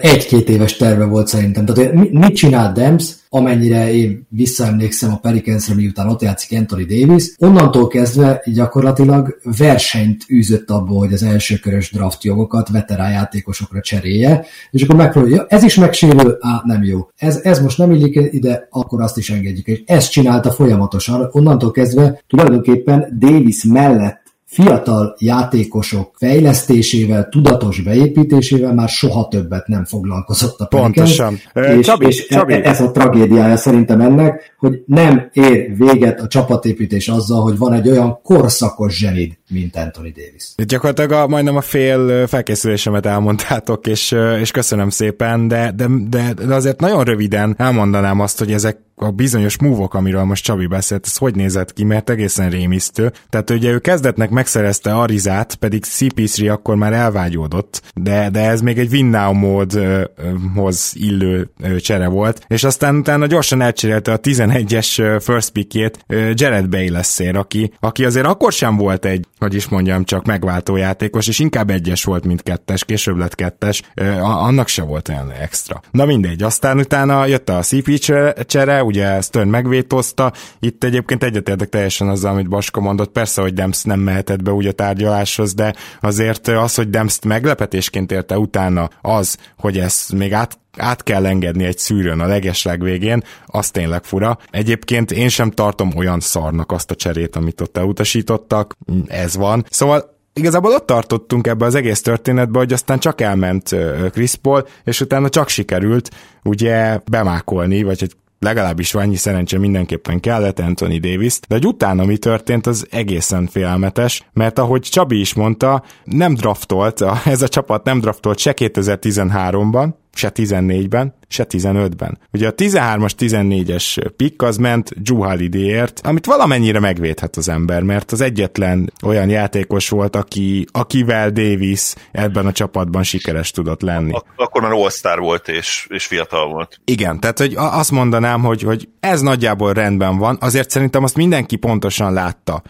egy-két 0.00 0.48
éves 0.48 0.76
terve 0.76 1.04
volt 1.04 1.26
szerintem. 1.26 1.64
Tehát 1.64 1.92
mit 2.10 2.34
csinál 2.34 2.72
Dems, 2.72 3.14
amennyire 3.28 3.94
én 3.94 4.26
visszaemlékszem 4.28 5.12
a 5.12 5.16
Pelicansre, 5.16 5.74
miután 5.74 6.08
ott 6.08 6.22
játszik 6.22 6.58
Anthony 6.58 6.86
Davis, 6.86 7.34
onnantól 7.38 7.86
kezdve 7.86 8.42
gyakorlatilag 8.44 9.38
versenyt 9.56 10.24
űzött 10.30 10.70
abból, 10.70 10.98
hogy 10.98 11.12
az 11.12 11.22
elsőkörös 11.22 11.90
draft 11.90 12.24
jogokat 12.24 12.68
veterán 12.68 13.10
játékosokra 13.10 13.80
cserélje, 13.80 14.44
és 14.70 14.82
akkor 14.82 14.96
megpróbálja, 14.96 15.46
ez 15.48 15.62
is 15.62 15.74
megsérül, 15.74 16.38
á, 16.40 16.62
nem 16.64 16.82
jó. 16.82 17.08
Ez, 17.16 17.40
ez 17.42 17.60
most 17.60 17.78
nem 17.78 17.92
illik 17.92 18.32
ide, 18.32 18.66
akkor 18.70 19.00
azt 19.00 19.16
is 19.16 19.30
engedjük. 19.30 19.66
És 19.66 19.82
ezt 19.86 20.10
csinálta 20.10 20.50
folyamatosan, 20.50 21.28
onnantól 21.30 21.70
kezdve 21.70 22.22
tulajdonképpen 22.26 23.18
Davis 23.18 23.64
mellett 23.64 24.21
fiatal 24.52 25.14
játékosok 25.18 26.10
fejlesztésével, 26.18 27.28
tudatos 27.28 27.82
beépítésével 27.82 28.74
már 28.74 28.88
soha 28.88 29.28
többet 29.28 29.66
nem 29.66 29.84
foglalkozott 29.84 30.60
a. 30.60 30.64
Pontosan. 30.66 31.38
És, 31.52 31.86
Csabi, 31.86 32.06
és 32.06 32.26
e- 32.28 32.34
Csabi. 32.34 32.52
ez 32.52 32.80
a 32.80 32.90
tragédiája 32.90 33.56
szerintem 33.56 34.00
ennek, 34.00 34.54
hogy 34.58 34.82
nem 34.86 35.30
ér 35.32 35.76
véget 35.76 36.20
a 36.20 36.26
csapatépítés 36.26 37.08
azzal, 37.08 37.42
hogy 37.42 37.58
van 37.58 37.72
egy 37.72 37.88
olyan 37.88 38.20
korszakos 38.22 38.96
zsenid, 38.96 39.32
mint 39.52 39.76
Anthony 39.76 40.12
Davis. 40.16 40.54
Gyakorlatilag 40.56 41.12
a, 41.12 41.26
majdnem 41.26 41.56
a 41.56 41.60
fél 41.60 42.26
felkészülésemet 42.26 43.06
elmondtátok, 43.06 43.86
és, 43.86 44.14
és 44.40 44.50
köszönöm 44.50 44.90
szépen, 44.90 45.48
de, 45.48 45.72
de, 45.76 45.86
de, 46.08 46.32
de 46.32 46.54
azért 46.54 46.80
nagyon 46.80 47.04
röviden 47.04 47.54
elmondanám 47.58 48.20
azt, 48.20 48.38
hogy 48.38 48.52
ezek 48.52 48.78
a 49.02 49.10
bizonyos 49.10 49.58
múvok, 49.58 49.94
amiről 49.94 50.24
most 50.24 50.44
Csabi 50.44 50.66
beszélt, 50.66 51.06
ez 51.06 51.16
hogy 51.16 51.34
nézett 51.34 51.72
ki, 51.72 51.84
mert 51.84 52.10
egészen 52.10 52.50
rémisztő. 52.50 53.12
Tehát 53.30 53.50
ugye 53.50 53.70
ő 53.70 53.78
kezdetnek 53.78 54.30
megszerezte 54.30 54.94
Arizát, 54.94 55.54
pedig 55.54 55.84
CP3 55.98 56.50
akkor 56.50 56.76
már 56.76 56.92
elvágyódott, 56.92 57.82
de, 57.94 58.30
de 58.30 58.40
ez 58.48 58.60
még 58.60 58.78
egy 58.78 58.92
win 58.92 59.06
now 59.06 59.32
módhoz 59.32 60.92
illő 60.94 61.50
csere 61.78 62.08
volt, 62.08 62.44
és 62.48 62.64
aztán 62.64 62.96
utána 62.96 63.26
gyorsan 63.26 63.60
elcserélte 63.60 64.12
a 64.12 64.20
11-es 64.20 65.20
first 65.24 65.50
pickjét 65.50 66.04
Jared 66.32 66.68
Bayless-ér, 66.68 67.36
aki, 67.36 67.72
aki 67.80 68.04
azért 68.04 68.26
akkor 68.26 68.52
sem 68.52 68.76
volt 68.76 69.04
egy, 69.04 69.26
hogy 69.42 69.54
is 69.54 69.68
mondjam, 69.68 70.04
csak 70.04 70.26
megváltó 70.26 70.76
játékos, 70.76 71.28
és 71.28 71.38
inkább 71.38 71.70
egyes 71.70 72.04
volt, 72.04 72.24
mint 72.24 72.42
kettes, 72.42 72.84
később 72.84 73.16
lett 73.16 73.34
kettes, 73.34 73.82
annak 74.20 74.68
se 74.68 74.82
volt 74.82 75.08
olyan 75.08 75.30
extra. 75.30 75.80
Na 75.90 76.04
mindegy, 76.04 76.42
aztán 76.42 76.78
utána 76.78 77.26
jött 77.26 77.48
a 77.48 77.60
CP 77.60 77.98
csere, 78.46 78.82
ugye 78.84 79.20
Stern 79.20 79.48
megvétózta, 79.48 80.32
itt 80.60 80.84
egyébként 80.84 81.24
egyetértek 81.24 81.68
teljesen 81.68 82.08
azzal, 82.08 82.32
amit 82.32 82.48
Baska 82.48 82.80
mondott, 82.80 83.12
persze, 83.12 83.42
hogy 83.42 83.54
Demsz 83.54 83.82
nem 83.82 84.00
mehetett 84.00 84.42
be 84.42 84.52
úgy 84.52 84.66
a 84.66 84.72
tárgyaláshoz, 84.72 85.54
de 85.54 85.74
azért 86.00 86.48
az, 86.48 86.74
hogy 86.74 86.90
Demszt 86.90 87.24
meglepetésként 87.24 88.12
érte 88.12 88.38
utána 88.38 88.88
az, 89.00 89.36
hogy 89.58 89.78
ez 89.78 90.06
még 90.14 90.32
át 90.32 90.60
át 90.78 91.02
kell 91.02 91.26
engedni 91.26 91.64
egy 91.64 91.78
szűrőn 91.78 92.20
a 92.20 92.26
legesleg 92.26 92.82
végén, 92.82 93.22
az 93.46 93.70
tényleg 93.70 94.04
fura. 94.04 94.38
Egyébként 94.50 95.10
én 95.10 95.28
sem 95.28 95.50
tartom 95.50 95.92
olyan 95.96 96.20
szarnak 96.20 96.72
azt 96.72 96.90
a 96.90 96.94
cserét, 96.94 97.36
amit 97.36 97.60
ott 97.60 97.76
elutasítottak, 97.76 98.76
ez 99.06 99.36
van. 99.36 99.64
Szóval 99.70 100.18
igazából 100.32 100.72
ott 100.72 100.86
tartottunk 100.86 101.46
ebbe 101.46 101.64
az 101.64 101.74
egész 101.74 102.02
történetbe, 102.02 102.58
hogy 102.58 102.72
aztán 102.72 102.98
csak 102.98 103.20
elment 103.20 103.76
Chris 104.10 104.34
Paul, 104.34 104.66
és 104.84 105.00
utána 105.00 105.28
csak 105.28 105.48
sikerült 105.48 106.10
ugye 106.44 106.98
bemákolni, 107.10 107.82
vagy 107.82 108.00
hogy 108.00 108.16
legalábbis 108.38 108.94
annyi 108.94 109.16
szerencse 109.16 109.58
mindenképpen 109.58 110.20
kellett 110.20 110.58
Anthony 110.58 111.00
davis 111.00 111.40
de 111.48 111.54
hogy 111.54 111.66
utána 111.66 112.04
mi 112.04 112.16
történt, 112.16 112.66
az 112.66 112.86
egészen 112.90 113.46
félelmetes, 113.46 114.22
mert 114.32 114.58
ahogy 114.58 114.80
Csabi 114.80 115.20
is 115.20 115.34
mondta, 115.34 115.82
nem 116.04 116.34
draftolt, 116.34 117.04
ez 117.24 117.42
a 117.42 117.48
csapat 117.48 117.84
nem 117.84 118.00
draftolt 118.00 118.38
se 118.38 118.54
2013-ban, 118.56 119.88
se 120.14 120.32
14-ben, 120.34 121.14
se 121.28 121.46
15-ben. 121.48 122.18
Ugye 122.32 122.48
a 122.48 122.54
13-as, 122.54 123.12
14-es 123.18 124.10
pick 124.16 124.42
az 124.42 124.56
ment 124.56 125.02
Drew 125.02 125.22
Holiday-ért, 125.22 126.00
amit 126.04 126.26
valamennyire 126.26 126.80
megvédhet 126.80 127.36
az 127.36 127.48
ember, 127.48 127.82
mert 127.82 128.12
az 128.12 128.20
egyetlen 128.20 128.92
olyan 129.04 129.28
játékos 129.28 129.88
volt, 129.88 130.16
aki, 130.16 130.66
akivel 130.72 131.30
Davis 131.30 131.94
ebben 132.12 132.46
a 132.46 132.52
csapatban 132.52 133.02
sikeres 133.02 133.50
tudott 133.50 133.82
lenni. 133.82 134.12
Ak- 134.12 134.26
akkor 134.36 134.62
már 134.62 134.72
all 134.72 135.16
volt, 135.18 135.48
és, 135.48 135.86
és 135.88 136.06
fiatal 136.06 136.48
volt. 136.48 136.80
Igen, 136.84 137.20
tehát 137.20 137.38
hogy 137.38 137.54
azt 137.56 137.90
mondanám, 137.90 138.42
hogy, 138.42 138.62
hogy 138.62 138.88
ez 139.00 139.20
nagyjából 139.20 139.72
rendben 139.72 140.18
van, 140.18 140.36
azért 140.40 140.70
szerintem 140.70 141.02
azt 141.02 141.16
mindenki 141.16 141.56
pontosan 141.56 142.12
látta, 142.12 142.62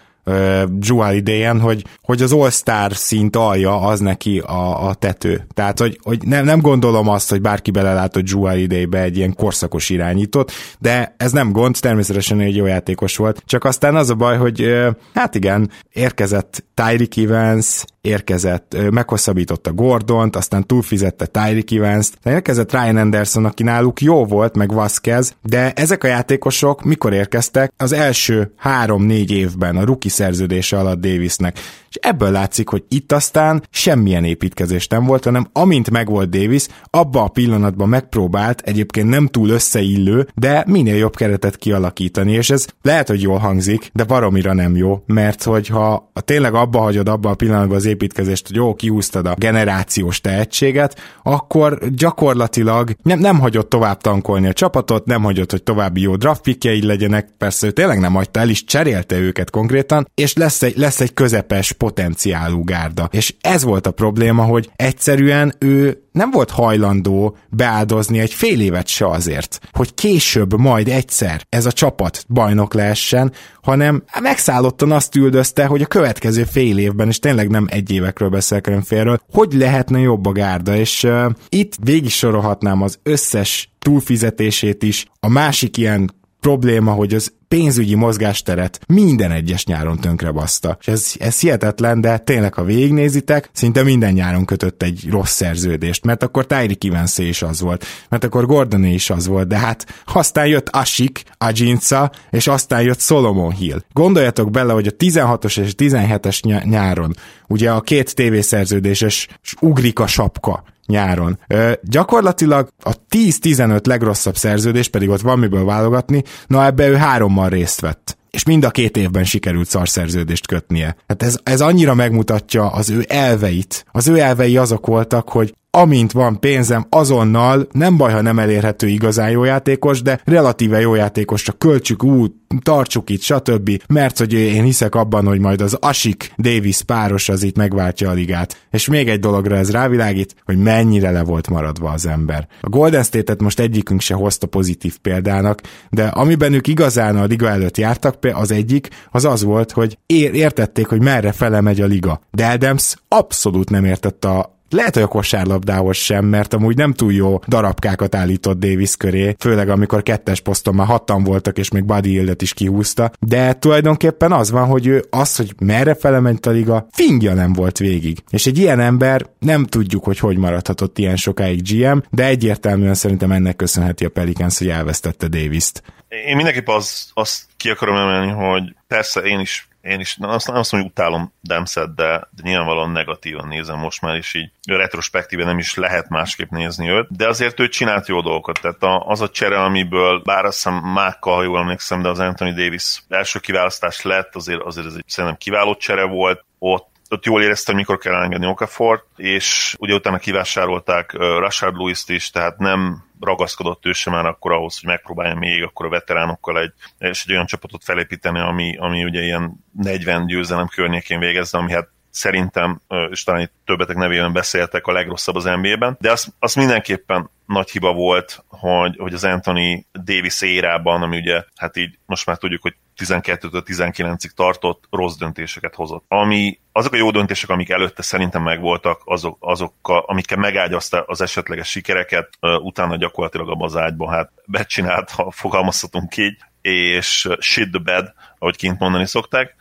Drew 0.69 1.13
idején, 1.13 1.61
hogy, 1.61 1.85
hogy 2.03 2.23
az 2.23 2.33
All-Star 2.33 2.95
szint 2.95 3.37
alja 3.37 3.81
az 3.81 4.01
neki 4.01 4.39
a, 4.39 4.89
a 4.89 4.95
tető. 4.95 5.47
Tehát, 5.55 5.79
hogy, 5.79 5.99
hogy 6.03 6.27
nem, 6.27 6.45
nem 6.45 6.61
gondolom 6.61 7.09
azt, 7.09 7.31
hogy 7.31 7.41
bárki 7.41 7.71
belelátott 7.71 8.25
Drew 8.25 8.57
idejébe 8.57 9.01
egy 9.01 9.17
ilyen 9.17 9.35
korszakos 9.35 9.91
irányítót, 9.91 10.53
de 10.79 11.15
ez 11.17 11.33
nem 11.33 11.53
gond, 11.53 11.77
természetesen 11.81 12.41
egy 12.41 12.57
jó 12.57 12.67
játékos 12.67 13.17
volt. 13.17 13.43
Csak 13.47 13.65
aztán 13.65 13.97
az 13.97 14.11
a 14.11 14.15
baj, 14.15 14.37
hogy 14.37 14.67
hát 15.15 15.35
igen, 15.35 15.71
érkezett 15.93 16.65
Tyreek 16.75 17.17
Evans, 17.17 17.85
érkezett, 18.03 18.77
meghosszabbította 18.91 19.73
Gordont, 19.73 20.37
aztán 20.37 20.67
túlfizette 20.67 21.27
Tyreek 21.27 21.71
Evans-t, 21.71 22.19
érkezett 22.25 22.73
Ryan 22.73 22.97
Anderson, 22.97 23.45
aki 23.45 23.63
náluk 23.63 24.01
jó 24.01 24.25
volt, 24.25 24.57
meg 24.57 24.73
Vasquez, 24.73 25.35
de 25.43 25.73
ezek 25.73 26.05
a 26.05 26.07
játékosok 26.07 26.85
mikor 26.85 27.13
érkeztek? 27.13 27.73
Az 27.77 27.93
első 27.93 28.53
három-négy 28.57 29.31
évben 29.31 29.77
a 29.77 29.85
rookie 29.85 30.11
szerződése 30.11 30.79
alatt 30.79 31.01
Davisnek. 31.01 31.59
És 31.93 31.99
ebből 32.01 32.31
látszik, 32.31 32.69
hogy 32.69 32.85
itt 32.89 33.13
aztán 33.13 33.63
semmilyen 33.71 34.25
építkezés 34.25 34.87
nem 34.87 35.05
volt, 35.05 35.25
hanem 35.25 35.47
amint 35.53 35.91
megvolt 35.91 36.31
Davis, 36.31 36.67
abba 36.91 37.23
a 37.23 37.29
pillanatban 37.29 37.89
megpróbált 37.89 38.61
egyébként 38.61 39.09
nem 39.09 39.27
túl 39.27 39.49
összeillő, 39.49 40.29
de 40.35 40.65
minél 40.67 40.97
jobb 40.97 41.17
keretet 41.17 41.57
kialakítani, 41.57 42.33
és 42.33 42.51
ez 42.51 42.67
lehet, 42.83 43.09
hogy 43.09 43.23
jól 43.23 43.39
hangzik, 43.39 43.91
de 43.93 44.05
baromira 44.05 44.53
nem 44.53 44.77
jó, 44.77 45.03
mert 45.07 45.43
hogyha 45.43 46.11
tényleg 46.25 46.55
abba 46.55 46.79
hagyod 46.79 47.09
abba 47.09 47.31
a 47.31 47.35
pillanatban 47.35 47.77
az 47.77 47.85
építkezést, 47.85 48.47
hogy 48.47 48.57
jó, 48.57 48.75
kiúztad 48.75 49.27
a 49.27 49.35
generációs 49.39 50.21
tehetséget, 50.21 51.01
akkor 51.23 51.79
gyakorlatilag 51.91 52.91
nem, 53.03 53.19
nem 53.19 53.39
hagyott 53.39 53.69
tovább 53.69 54.01
tankolni 54.01 54.47
a 54.49 54.53
csapatot, 54.53 55.07
nem 55.07 55.23
hagyott, 55.23 55.51
hogy 55.51 55.63
további 55.63 56.01
jó 56.01 56.17
draftpikjei 56.17 56.87
legyenek, 56.87 57.29
persze 57.39 57.67
ő 57.67 57.71
tényleg 57.71 58.01
nem 58.01 58.15
hagyta 58.15 58.41
el, 58.41 58.49
is 58.49 58.65
cserélte 58.65 59.19
őket 59.19 59.51
konkrétan, 59.51 60.09
és 60.15 60.35
lesz 60.35 60.63
egy, 60.63 60.77
lesz 60.77 61.01
egy 61.01 61.15
közepes 61.15 61.73
potenciálú 61.83 62.65
gárda. 62.65 63.09
És 63.11 63.35
ez 63.41 63.63
volt 63.65 63.87
a 63.87 63.91
probléma, 63.91 64.43
hogy 64.43 64.71
egyszerűen 64.77 65.55
ő 65.59 66.03
nem 66.13 66.31
volt 66.31 66.51
hajlandó 66.51 67.37
beáldozni 67.49 68.19
egy 68.19 68.33
fél 68.33 68.61
évet 68.61 68.87
se 68.87 69.07
azért, 69.07 69.61
hogy 69.73 69.95
később 69.95 70.59
majd 70.59 70.89
egyszer 70.89 71.47
ez 71.49 71.67
a 71.67 71.73
csapat 71.73 72.25
bajnok 72.29 72.75
lehessen, 72.75 73.33
hanem 73.63 74.03
megszállottan 74.21 74.93
azt 74.93 75.17
üldözte, 75.17 75.67
hogy 75.67 75.83
a 75.83 75.87
következő 75.87 76.45
fél 76.45 76.79
évben, 76.79 77.09
és 77.09 77.19
tényleg 77.19 77.51
nem 77.51 77.67
egy 77.71 77.93
évekről 77.93 78.29
beszélek, 78.29 78.67
hanem 78.67 78.83
félről, 78.83 79.21
hogy 79.33 79.53
lehetne 79.53 79.99
jobb 79.99 80.27
a 80.27 80.33
gárda, 80.33 80.77
és 80.77 81.03
uh, 81.03 81.31
itt 81.49 81.75
végig 81.83 82.11
sorolhatnám 82.11 82.83
az 82.83 82.99
összes 83.03 83.73
túlfizetését 83.79 84.83
is. 84.83 85.07
A 85.21 85.29
másik 85.29 85.77
ilyen 85.77 86.11
probléma, 86.41 86.93
hogy 86.93 87.15
az 87.15 87.33
pénzügyi 87.53 87.95
mozgásteret 87.95 88.81
minden 88.87 89.31
egyes 89.31 89.65
nyáron 89.65 89.99
baszta. 90.35 90.77
És 90.81 90.87
ez, 90.87 91.13
ez 91.19 91.41
hihetetlen, 91.41 92.01
de 92.01 92.19
tényleg, 92.19 92.55
ha 92.55 92.65
végignézitek, 92.65 93.51
szinte 93.53 93.83
minden 93.83 94.13
nyáron 94.13 94.45
kötött 94.45 94.83
egy 94.83 95.07
rossz 95.11 95.33
szerződést, 95.33 96.05
mert 96.05 96.23
akkor 96.23 96.47
Tyreek 96.47 96.85
evans 96.85 97.19
is 97.19 97.43
az 97.43 97.61
volt, 97.61 97.85
mert 98.09 98.25
akkor 98.25 98.47
Gordon 98.47 98.85
is 98.85 99.11
az 99.11 99.27
volt, 99.27 99.49
de 99.49 99.59
hát 99.59 100.03
aztán 100.05 100.47
jött 100.47 100.69
Asik, 100.69 101.23
Ajinca, 101.39 102.11
és 102.31 102.47
aztán 102.47 102.83
jött 102.83 103.01
Solomon 103.01 103.53
Hill. 103.53 103.83
Gondoljatok 103.93 104.51
bele, 104.51 104.73
hogy 104.73 104.87
a 104.87 104.97
16-os 104.97 105.59
és 105.59 105.73
17-es 105.79 106.65
nyáron, 106.69 107.15
ugye 107.49 107.71
a 107.71 107.81
két 107.81 108.15
tévészerződéses 108.15 109.29
ugrik 109.61 109.99
a 109.99 110.07
sapka, 110.07 110.65
nyáron. 110.87 111.39
Ö, 111.49 111.73
gyakorlatilag 111.83 112.69
a 112.83 112.93
10-15 113.09 113.87
legrosszabb 113.87 114.37
szerződés, 114.37 114.89
pedig 114.89 115.09
ott 115.09 115.21
van 115.21 115.39
miből 115.39 115.65
válogatni, 115.65 116.23
na 116.47 116.65
ebbe 116.65 116.89
ő 116.89 116.95
hárommal 116.95 117.49
részt 117.49 117.81
vett 117.81 118.17
és 118.33 118.45
mind 118.45 118.65
a 118.65 118.71
két 118.71 118.97
évben 118.97 119.25
sikerült 119.25 119.69
szarszerződést 119.69 120.47
kötnie. 120.47 120.97
Hát 121.09 121.23
ez, 121.23 121.39
ez 121.43 121.61
annyira 121.61 121.95
megmutatja 121.95 122.71
az 122.71 122.91
ő 122.91 123.05
elveit. 123.09 123.85
Az 123.93 124.09
ő 124.09 124.19
elvei 124.19 124.57
azok 124.57 124.87
voltak, 124.87 125.29
hogy 125.29 125.55
amint 125.75 126.13
van 126.13 126.41
pénzem, 126.41 126.87
azonnal, 126.89 127.69
nem 127.73 127.97
baj, 127.97 128.13
ha 128.13 128.21
nem 128.21 128.39
elérhető 128.39 128.89
igazán 128.89 129.31
jó 129.31 129.45
játékos, 129.45 130.03
de 130.03 130.21
relatíve 130.25 130.81
jó 130.81 130.95
játékos, 130.95 131.43
csak 131.43 131.59
költsük 131.59 132.05
út, 132.05 132.35
tartsuk 132.63 133.11
itt, 133.11 133.23
stb. 133.23 133.83
Mert 133.89 134.19
hogy 134.19 134.33
én 134.33 134.63
hiszek 134.63 134.95
abban, 134.95 135.27
hogy 135.27 135.41
majd 135.41 135.61
az 135.61 135.77
Asik 135.81 136.33
Davis 136.39 136.83
páros 136.83 137.29
az 137.29 137.43
itt 137.43 137.57
megváltja 137.57 138.11
a 138.11 138.13
ligát. 138.13 138.67
És 138.71 138.89
még 138.89 139.09
egy 139.09 139.21
dologra 139.21 139.57
ez 139.57 139.71
rávilágít, 139.71 140.35
hogy 140.45 140.59
mennyire 140.59 141.11
le 141.11 141.23
volt 141.23 141.49
maradva 141.49 141.91
az 141.91 142.07
ember. 142.07 142.49
A 142.61 142.69
Golden 142.69 143.03
State-et 143.03 143.41
most 143.41 143.61
egyikünk 143.61 144.01
se 144.01 144.15
hozta 144.15 144.47
pozitív 144.47 144.99
példának, 144.99 145.61
de 145.91 146.07
amiben 146.07 146.53
ők 146.53 146.67
igazán 146.67 147.17
a 147.17 147.25
liga 147.25 147.49
előtt 147.49 147.77
jártak, 147.77 148.17
az 148.33 148.51
egyik, 148.51 148.89
az 149.11 149.25
az 149.25 149.43
volt, 149.43 149.73
hogy 149.73 149.99
értették, 150.07 150.87
hogy 150.87 151.03
merre 151.03 151.33
fele 151.33 151.61
megy 151.61 151.81
a 151.81 151.87
liga. 151.87 152.21
De 152.31 152.47
Adams 152.47 152.95
abszolút 153.09 153.71
nem 153.71 153.85
értette 153.85 154.29
a 154.29 154.61
lehet, 154.73 154.95
hogy 154.95 155.03
a 155.03 155.07
kosárlabdához 155.07 155.97
sem, 155.97 156.25
mert 156.25 156.55
amúgy 156.55 156.77
nem 156.77 156.93
túl 156.93 157.13
jó 157.13 157.41
darabkákat 157.47 158.15
állított 158.15 158.59
Davis 158.59 158.97
köré, 158.97 159.35
főleg 159.39 159.69
amikor 159.69 160.03
kettes 160.03 160.41
poszton 160.41 160.75
már 160.75 160.87
hatan 160.87 161.25
voltak, 161.25 161.59
és 161.59 161.71
még 161.71 161.85
Buddy 161.85 162.09
Hildet 162.09 162.43
is 162.43 162.55
kihúzta, 162.55 163.11
de 163.21 163.53
tulajdonképpen 163.53 164.33
az 164.33 164.51
van, 164.51 164.67
hogy 164.67 164.87
ő 164.87 165.05
az, 165.11 165.37
hogy 165.37 165.55
merre 165.59 165.95
felement 165.95 166.47
a 166.47 166.51
liga, 166.51 166.87
fingja 166.93 167.35
nem 167.35 167.53
volt 167.53 167.79
végig. 167.79 168.19
És 168.31 168.47
egy 168.47 168.59
ilyen 168.59 168.81
ember 168.81 169.27
nem 169.39 169.65
tudjuk, 169.65 170.05
hogy 170.05 170.19
hogy 170.19 170.37
maradhatott 170.37 170.99
ilyen 170.99 171.17
sokáig 171.17 171.63
GM, 171.63 171.99
de 172.11 172.25
egyértelműen 172.25 172.95
szerintem 172.95 173.33
ennek 173.33 173.57
köszönheti 173.57 174.05
a 174.05 174.09
Pelicans, 174.09 174.59
hogy 174.59 174.69
elvesztette 174.69 175.29
Davis-t. 175.29 175.83
Én 176.27 176.37
mindenképp 176.37 176.69
az, 176.69 177.11
azt 177.15 177.45
ki 177.57 177.71
akarom 177.71 177.97
emelni, 177.97 178.31
hogy 178.31 178.75
persze 178.87 179.21
én 179.21 179.41
is 179.41 179.69
én 179.83 180.01
is 180.01 180.17
azt 180.21 180.47
nem 180.47 180.57
azt 180.57 180.73
mondom, 180.73 180.91
hogy 180.91 180.99
utálom 180.99 181.33
Dempset, 181.41 181.95
de, 181.95 182.29
de 182.31 182.43
nyilvánvalóan 182.43 182.91
negatívan 182.91 183.49
nézem 183.49 183.79
most 183.79 184.01
már, 184.01 184.17
és 184.17 184.35
így 184.35 184.51
retrospektíve 184.67 185.45
nem 185.45 185.59
is 185.59 185.75
lehet 185.75 186.09
másképp 186.09 186.51
nézni 186.51 186.89
őt, 186.89 187.17
de 187.17 187.29
azért 187.29 187.61
ő 187.61 187.69
csinált 187.69 188.09
jó 188.09 188.21
dolgokat, 188.21 188.61
tehát 188.61 188.83
a, 188.83 189.07
az 189.07 189.21
a 189.21 189.29
csere, 189.29 189.63
amiből, 189.63 190.21
bár 190.25 190.45
azt 190.45 190.55
hiszem 190.55 190.75
Mákkal, 190.75 191.35
ha 191.35 191.43
jól 191.43 191.59
emlékszem, 191.59 192.03
de 192.03 192.09
az 192.09 192.19
Anthony 192.19 192.55
Davis 192.55 193.03
első 193.09 193.39
kiválasztás 193.39 194.03
lett, 194.03 194.35
azért, 194.35 194.61
azért 194.61 194.87
ez 194.87 194.95
egy 194.95 195.05
szerintem 195.07 195.39
kiváló 195.39 195.75
csere 195.75 196.05
volt, 196.05 196.45
ott 196.59 196.91
ott 197.09 197.25
jól 197.25 197.43
érezte, 197.43 197.73
hogy 197.73 197.81
mikor 197.81 197.99
kell 197.99 198.15
elengedni 198.15 198.47
Okafort, 198.47 199.05
és 199.17 199.77
ugye 199.79 199.95
utána 199.95 200.19
kivásárolták 200.19 201.13
Rashard 201.13 201.77
Lewis-t 201.77 202.09
is, 202.09 202.31
tehát 202.31 202.59
nem 202.59 203.05
ragaszkodott 203.23 203.87
ő 203.87 203.93
sem 203.93 204.13
már 204.13 204.27
akkor 204.27 204.53
ahhoz, 204.53 204.81
hogy 204.81 204.89
megpróbálja 204.89 205.35
még 205.35 205.63
akkor 205.63 205.87
a 205.87 205.89
veteránokkal 205.89 206.59
egy, 206.61 206.73
és 206.99 207.25
egy 207.25 207.33
olyan 207.33 207.47
csapatot 207.47 207.85
felépíteni, 207.85 208.39
ami, 208.39 208.77
ami 208.77 209.05
ugye 209.05 209.23
ilyen 209.23 209.65
40 209.73 210.27
győzelem 210.27 210.67
környékén 210.67 211.19
végezze, 211.19 211.59
ami 211.59 211.73
hát 211.73 211.89
szerintem, 212.13 212.81
és 213.11 213.25
talán 213.25 213.41
itt 213.41 213.53
többetek 213.65 213.97
nevében 213.97 214.33
beszéltek, 214.33 214.87
a 214.87 214.93
legrosszabb 214.93 215.35
az 215.35 215.45
NBA-ben, 215.45 215.97
de 216.01 216.11
az, 216.11 216.35
az 216.39 216.55
mindenképpen 216.55 217.31
nagy 217.47 217.71
hiba 217.71 217.93
volt, 217.93 218.45
hogy, 218.49 218.97
hogy 218.99 219.15
az 219.15 219.25
Anthony 219.25 219.87
Davis 220.05 220.43
érában, 220.43 221.03
ami 221.03 221.17
ugye, 221.17 221.45
hát 221.57 221.77
így 221.77 221.99
most 222.07 222.27
már 222.27 222.37
tudjuk, 222.37 222.63
hogy 222.63 222.75
12-től 222.97 223.63
19-ig 223.67 224.31
tartott, 224.31 224.85
rossz 224.91 225.17
döntéseket 225.17 225.75
hozott. 225.75 226.05
Ami, 226.09 226.59
azok 226.73 226.93
a 226.93 226.97
jó 226.97 227.11
döntések, 227.11 227.51
amik 227.51 227.71
előtte 227.71 228.03
szerintem 228.03 228.43
megvoltak, 228.43 229.01
azok, 229.05 229.37
azokkal, 229.41 230.05
amikkel 230.07 230.39
megágyazta 230.39 231.03
az 231.07 231.21
esetleges 231.21 231.69
sikereket, 231.69 232.29
utána 232.41 232.97
gyakorlatilag 232.97 233.49
a 233.49 233.65
az 233.65 233.77
ágyban 233.77 234.09
hát 234.09 234.31
becsinált, 234.45 235.11
ha 235.11 235.31
fogalmazhatunk 235.31 236.17
így, 236.17 236.37
és 236.61 237.29
shit 237.39 237.71
the 237.71 237.81
bed, 237.83 238.13
ahogy 238.39 238.57
kint 238.57 238.79
mondani 238.79 239.07
szokták. 239.07 239.55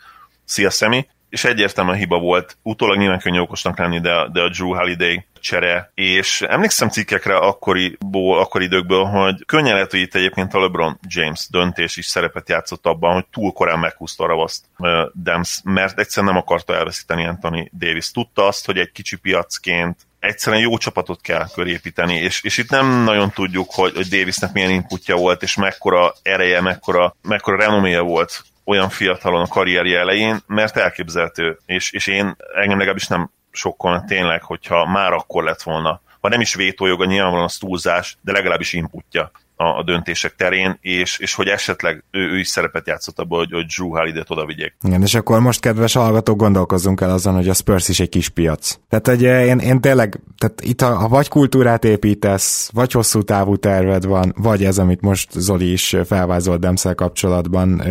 Szia, 0.45 0.69
Szemi! 0.69 1.07
És 1.31 1.43
egyértelműen 1.43 1.97
hiba 1.97 2.19
volt. 2.19 2.57
Utólag 2.61 2.97
nyilván 2.97 3.19
könnyű 3.19 3.39
okosnak 3.39 3.77
lenni, 3.77 3.99
de, 3.99 4.27
de 4.31 4.41
a 4.41 4.49
Drew 4.49 4.75
Holiday 4.75 5.25
csere, 5.39 5.91
és 5.93 6.41
emlékszem 6.41 6.89
cikkekre 6.89 7.35
akkoriból, 7.35 8.39
akkori 8.39 8.65
időkből, 8.65 9.03
hogy 9.03 9.45
könnyen 9.45 9.73
lehet, 9.73 9.91
hogy 9.91 9.99
itt 9.99 10.15
egyébként 10.15 10.53
a 10.53 10.59
LeBron 10.59 10.99
James 11.07 11.47
döntés 11.49 11.97
is 11.97 12.05
szerepet 12.05 12.49
játszott 12.49 12.85
abban, 12.85 13.13
hogy 13.13 13.25
túl 13.31 13.51
korán 13.51 13.79
meghúzta 13.79 14.23
a 14.23 14.27
ravaszt 14.27 14.65
uh, 14.77 14.89
Dems, 15.13 15.61
mert 15.63 15.99
egyszerűen 15.99 16.33
nem 16.33 16.41
akarta 16.41 16.75
elveszíteni 16.75 17.25
Anthony 17.25 17.69
Davis. 17.77 18.11
Tudta 18.11 18.47
azt, 18.47 18.65
hogy 18.65 18.77
egy 18.77 18.91
kicsi 18.91 19.17
piacként 19.17 19.97
egyszerűen 20.19 20.61
jó 20.61 20.77
csapatot 20.77 21.21
kell 21.21 21.47
körépíteni, 21.53 22.15
és, 22.15 22.43
és 22.43 22.57
itt 22.57 22.69
nem 22.69 23.03
nagyon 23.03 23.31
tudjuk, 23.31 23.71
hogy, 23.71 23.95
hogy 23.95 24.07
Davisnek 24.07 24.53
milyen 24.53 24.69
inputja 24.69 25.15
volt, 25.15 25.43
és 25.43 25.55
mekkora 25.55 26.13
ereje, 26.21 26.61
mekkora, 26.61 27.15
mekkora 27.21 27.57
renoméja 27.57 28.03
volt 28.03 28.43
olyan 28.71 28.89
fiatalon 28.89 29.41
a 29.41 29.47
karrierje 29.47 29.99
elején, 29.99 30.39
mert 30.47 30.77
elképzelhető, 30.77 31.57
és, 31.65 31.91
és 31.91 32.07
én 32.07 32.35
engem 32.55 32.77
legalábbis 32.77 33.07
nem 33.07 33.29
sokkal 33.51 34.03
tényleg, 34.07 34.43
hogyha 34.43 34.85
már 34.85 35.13
akkor 35.13 35.43
lett 35.43 35.61
volna, 35.61 36.01
ha 36.21 36.29
nem 36.29 36.41
is 36.41 36.55
vétójoga, 36.55 37.05
nyilvánvalóan 37.05 37.45
az 37.45 37.57
túlzás, 37.57 38.17
de 38.21 38.31
legalábbis 38.31 38.73
inputja 38.73 39.31
a, 39.61 39.77
a 39.77 39.83
döntések 39.83 40.35
terén, 40.35 40.77
és, 40.81 41.17
és 41.17 41.33
hogy 41.33 41.47
esetleg 41.47 42.03
ő, 42.11 42.19
ő 42.19 42.37
is 42.37 42.47
szerepet 42.47 42.87
játszott 42.87 43.19
abban, 43.19 43.37
hogy, 43.37 43.51
hogy 43.51 43.65
Drew 43.65 43.89
Holiday-t 43.89 44.29
oda 44.29 44.45
vigyék. 44.45 44.75
Igen, 44.81 45.01
és 45.01 45.15
akkor 45.15 45.39
most, 45.39 45.59
kedves 45.59 45.93
hallgatók, 45.93 46.37
gondolkozzunk 46.37 47.01
el 47.01 47.09
azon, 47.09 47.35
hogy 47.35 47.49
a 47.49 47.53
Spurs 47.53 47.89
is 47.89 47.99
egy 47.99 48.09
kis 48.09 48.29
piac. 48.29 48.79
Tehát, 48.89 49.07
hogy 49.07 49.21
én, 49.21 49.57
én 49.57 49.81
tényleg, 49.81 50.19
tehát 50.37 50.61
itt 50.61 50.81
ha, 50.81 50.95
ha 50.95 51.07
vagy 51.07 51.27
kultúrát 51.27 51.85
építesz, 51.85 52.69
vagy 52.73 52.91
hosszú 52.91 53.21
távú 53.21 53.55
terved 53.55 54.05
van, 54.05 54.33
vagy 54.37 54.63
ez, 54.63 54.77
amit 54.77 55.01
most 55.01 55.31
Zoli 55.31 55.71
is 55.71 55.95
felvázolt 56.05 56.59
Demszel 56.59 56.95
kapcsolatban, 56.95 57.83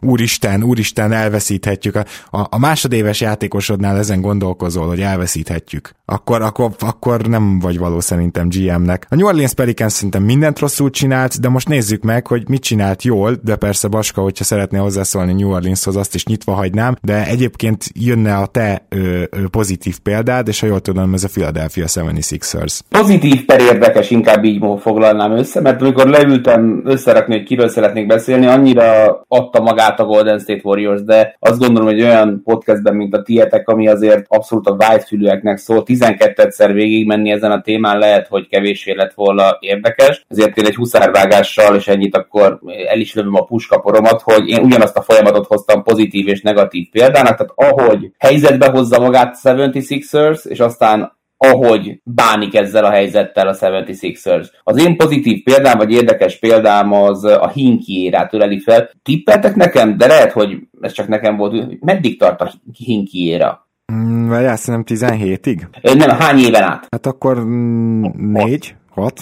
úristen, 0.00 0.62
úristen, 0.62 1.12
elveszíthetjük. 1.12 1.94
A, 1.94 2.04
a, 2.30 2.46
a 2.50 2.58
másodéves 2.58 3.20
játékosodnál 3.20 3.98
ezen 3.98 4.20
gondolkozol, 4.20 4.86
hogy 4.86 5.00
elveszíthetjük. 5.00 5.90
Akkor, 6.04 6.42
akkor, 6.42 6.70
akkor 6.78 7.26
nem 7.26 7.58
vagy 7.58 7.78
való 7.78 8.00
szerintem 8.00 8.48
GM-nek. 8.48 9.06
A 9.08 9.14
New 9.14 9.26
Orleans 9.26 9.54
Pelicans 9.54 9.92
szerintem 9.92 10.22
mindent 10.22 10.58
rosszul 10.58 10.90
csinál, 10.90 11.15
csinált, 11.16 11.40
de 11.40 11.48
most 11.48 11.68
nézzük 11.68 12.02
meg, 12.02 12.26
hogy 12.26 12.48
mit 12.48 12.62
csinált 12.62 13.02
jól, 13.02 13.36
de 13.44 13.56
persze 13.56 13.88
Baska, 13.88 14.20
hogyha 14.20 14.44
szeretné 14.44 14.78
hozzászólni 14.78 15.32
New 15.32 15.50
Orleanshoz, 15.50 15.96
azt 15.96 16.14
is 16.14 16.26
nyitva 16.26 16.52
hagynám, 16.52 16.96
de 17.02 17.26
egyébként 17.26 17.84
jönne 17.94 18.36
a 18.36 18.46
te 18.46 18.82
ö, 18.88 19.22
pozitív 19.50 19.98
példád, 19.98 20.48
és 20.48 20.60
ha 20.60 20.66
jól 20.66 20.80
tudom, 20.80 21.14
ez 21.14 21.24
a 21.24 21.28
Philadelphia 21.28 21.84
76ers. 21.86 22.78
Pozitív 22.88 23.44
per 23.44 23.60
érdekes, 23.60 24.10
inkább 24.10 24.44
így 24.44 24.64
foglalnám 24.80 25.32
össze, 25.32 25.60
mert 25.60 25.80
amikor 25.80 26.06
leültem 26.08 26.82
összerakni, 26.84 27.34
hogy 27.34 27.44
kiről 27.44 27.68
szeretnék 27.68 28.06
beszélni, 28.06 28.46
annyira 28.46 29.20
adta 29.28 29.60
magát 29.60 30.00
a 30.00 30.04
Golden 30.04 30.38
State 30.38 30.60
Warriors, 30.62 31.02
de 31.02 31.36
azt 31.38 31.58
gondolom, 31.58 31.88
hogy 31.88 32.02
olyan 32.02 32.40
podcastben, 32.44 32.94
mint 32.94 33.14
a 33.14 33.22
tietek, 33.22 33.68
ami 33.68 33.88
azért 33.88 34.24
abszolút 34.28 34.66
a 34.66 34.76
vágyfülűeknek 34.76 35.58
szól, 35.58 35.82
12-szer 35.86 36.70
végig 36.72 37.06
menni 37.06 37.30
ezen 37.30 37.50
a 37.50 37.60
témán 37.60 37.98
lehet, 37.98 38.26
hogy 38.28 38.48
kevéssé 38.48 38.92
lett 38.92 39.12
volna 39.14 39.56
érdekes, 39.60 40.24
ezért 40.28 40.56
én 40.56 40.66
egy 40.66 40.74
kamervágással, 41.06 41.76
és 41.76 41.88
ennyit 41.88 42.16
akkor 42.16 42.58
el 42.88 43.00
is 43.00 43.14
lövöm 43.14 43.34
a 43.34 43.44
puskaporomat, 43.44 44.22
hogy 44.22 44.48
én 44.48 44.64
ugyanazt 44.64 44.96
a 44.96 45.02
folyamatot 45.02 45.46
hoztam 45.46 45.82
pozitív 45.82 46.28
és 46.28 46.40
negatív 46.40 46.90
példának, 46.90 47.36
tehát 47.36 47.52
ahogy 47.54 48.10
helyzetbe 48.18 48.70
hozza 48.70 49.00
magát 49.00 49.38
76ers, 49.42 50.46
és 50.46 50.60
aztán 50.60 51.14
ahogy 51.38 52.00
bánik 52.04 52.54
ezzel 52.54 52.84
a 52.84 52.90
helyzettel 52.90 53.48
a 53.48 53.54
76ers. 53.54 54.46
Az 54.62 54.78
én 54.78 54.96
pozitív 54.96 55.42
példám, 55.42 55.78
vagy 55.78 55.92
érdekes 55.92 56.38
példám 56.38 56.92
az 56.92 57.24
a 57.24 57.48
Hinki 57.48 58.02
érát 58.02 58.34
öleli 58.34 58.60
fel. 58.60 58.90
Tippeltek 59.02 59.54
nekem, 59.54 59.96
de 59.96 60.06
lehet, 60.06 60.32
hogy 60.32 60.58
ez 60.80 60.92
csak 60.92 61.08
nekem 61.08 61.36
volt. 61.36 61.80
Meddig 61.80 62.18
tart 62.18 62.40
a 62.40 62.52
Hinki 62.72 63.26
éra? 63.26 63.68
Mm, 63.92 64.28
vagy 64.28 64.44
azt 64.44 64.66
nem 64.66 64.84
17-ig? 64.86 65.60
Nem, 65.82 66.08
hány 66.08 66.38
éven 66.38 66.62
át? 66.62 66.86
Hát 66.90 67.06
akkor 67.06 67.44
4, 67.46 68.74
6, 68.90 69.20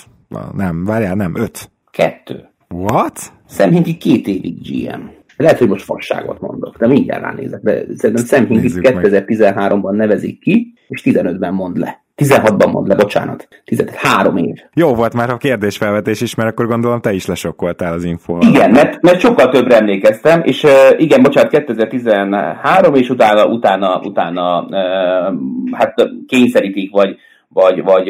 nem, 0.52 0.84
várjál, 0.84 1.14
nem, 1.14 1.34
5. 1.36 1.72
Kettő. 1.94 2.48
What? 2.68 3.32
Sam 3.48 3.70
Hinkie 3.70 3.96
két 3.96 4.26
évig 4.26 4.54
GM. 4.62 5.00
Lehet, 5.36 5.58
hogy 5.58 5.68
most 5.68 5.84
fasságot 5.84 6.40
mondok, 6.40 6.76
de 6.76 6.86
mindjárt 6.86 7.22
ránézek. 7.22 7.60
De 7.60 7.84
szerintem 7.96 8.24
Sam 8.24 8.46
Hinkie 8.46 8.92
2013-ban 8.94 9.90
nevezik 9.90 10.40
ki, 10.40 10.74
és 10.88 11.02
15-ben 11.04 11.54
mond 11.54 11.76
le. 11.76 12.02
16-ban 12.16 12.72
mond 12.72 12.88
le, 12.88 12.94
bocsánat. 12.94 13.48
13 13.64 13.94
három 13.96 14.36
év. 14.36 14.56
Jó 14.74 14.94
volt 14.94 15.14
már 15.14 15.30
a 15.30 15.36
kérdésfelvetés 15.36 16.20
is, 16.20 16.34
mert 16.34 16.50
akkor 16.50 16.66
gondolom 16.66 17.00
te 17.00 17.12
is 17.12 17.26
lesokkoltál 17.26 17.92
az 17.92 18.04
info. 18.04 18.38
Igen, 18.40 18.70
mert, 18.70 19.02
mert 19.02 19.20
sokkal 19.20 19.48
többre 19.48 19.76
emlékeztem, 19.76 20.42
és 20.44 20.62
uh, 20.62 20.70
igen, 20.96 21.22
bocsánat, 21.22 21.50
2013, 21.50 22.94
és 22.94 23.10
utána, 23.10 23.46
utána, 23.46 24.00
utána 24.04 24.62
uh, 24.62 25.34
hát 25.72 25.94
kényszerítik, 26.26 26.90
vagy 26.90 27.16
vagy, 27.54 27.82
vagy 27.82 28.06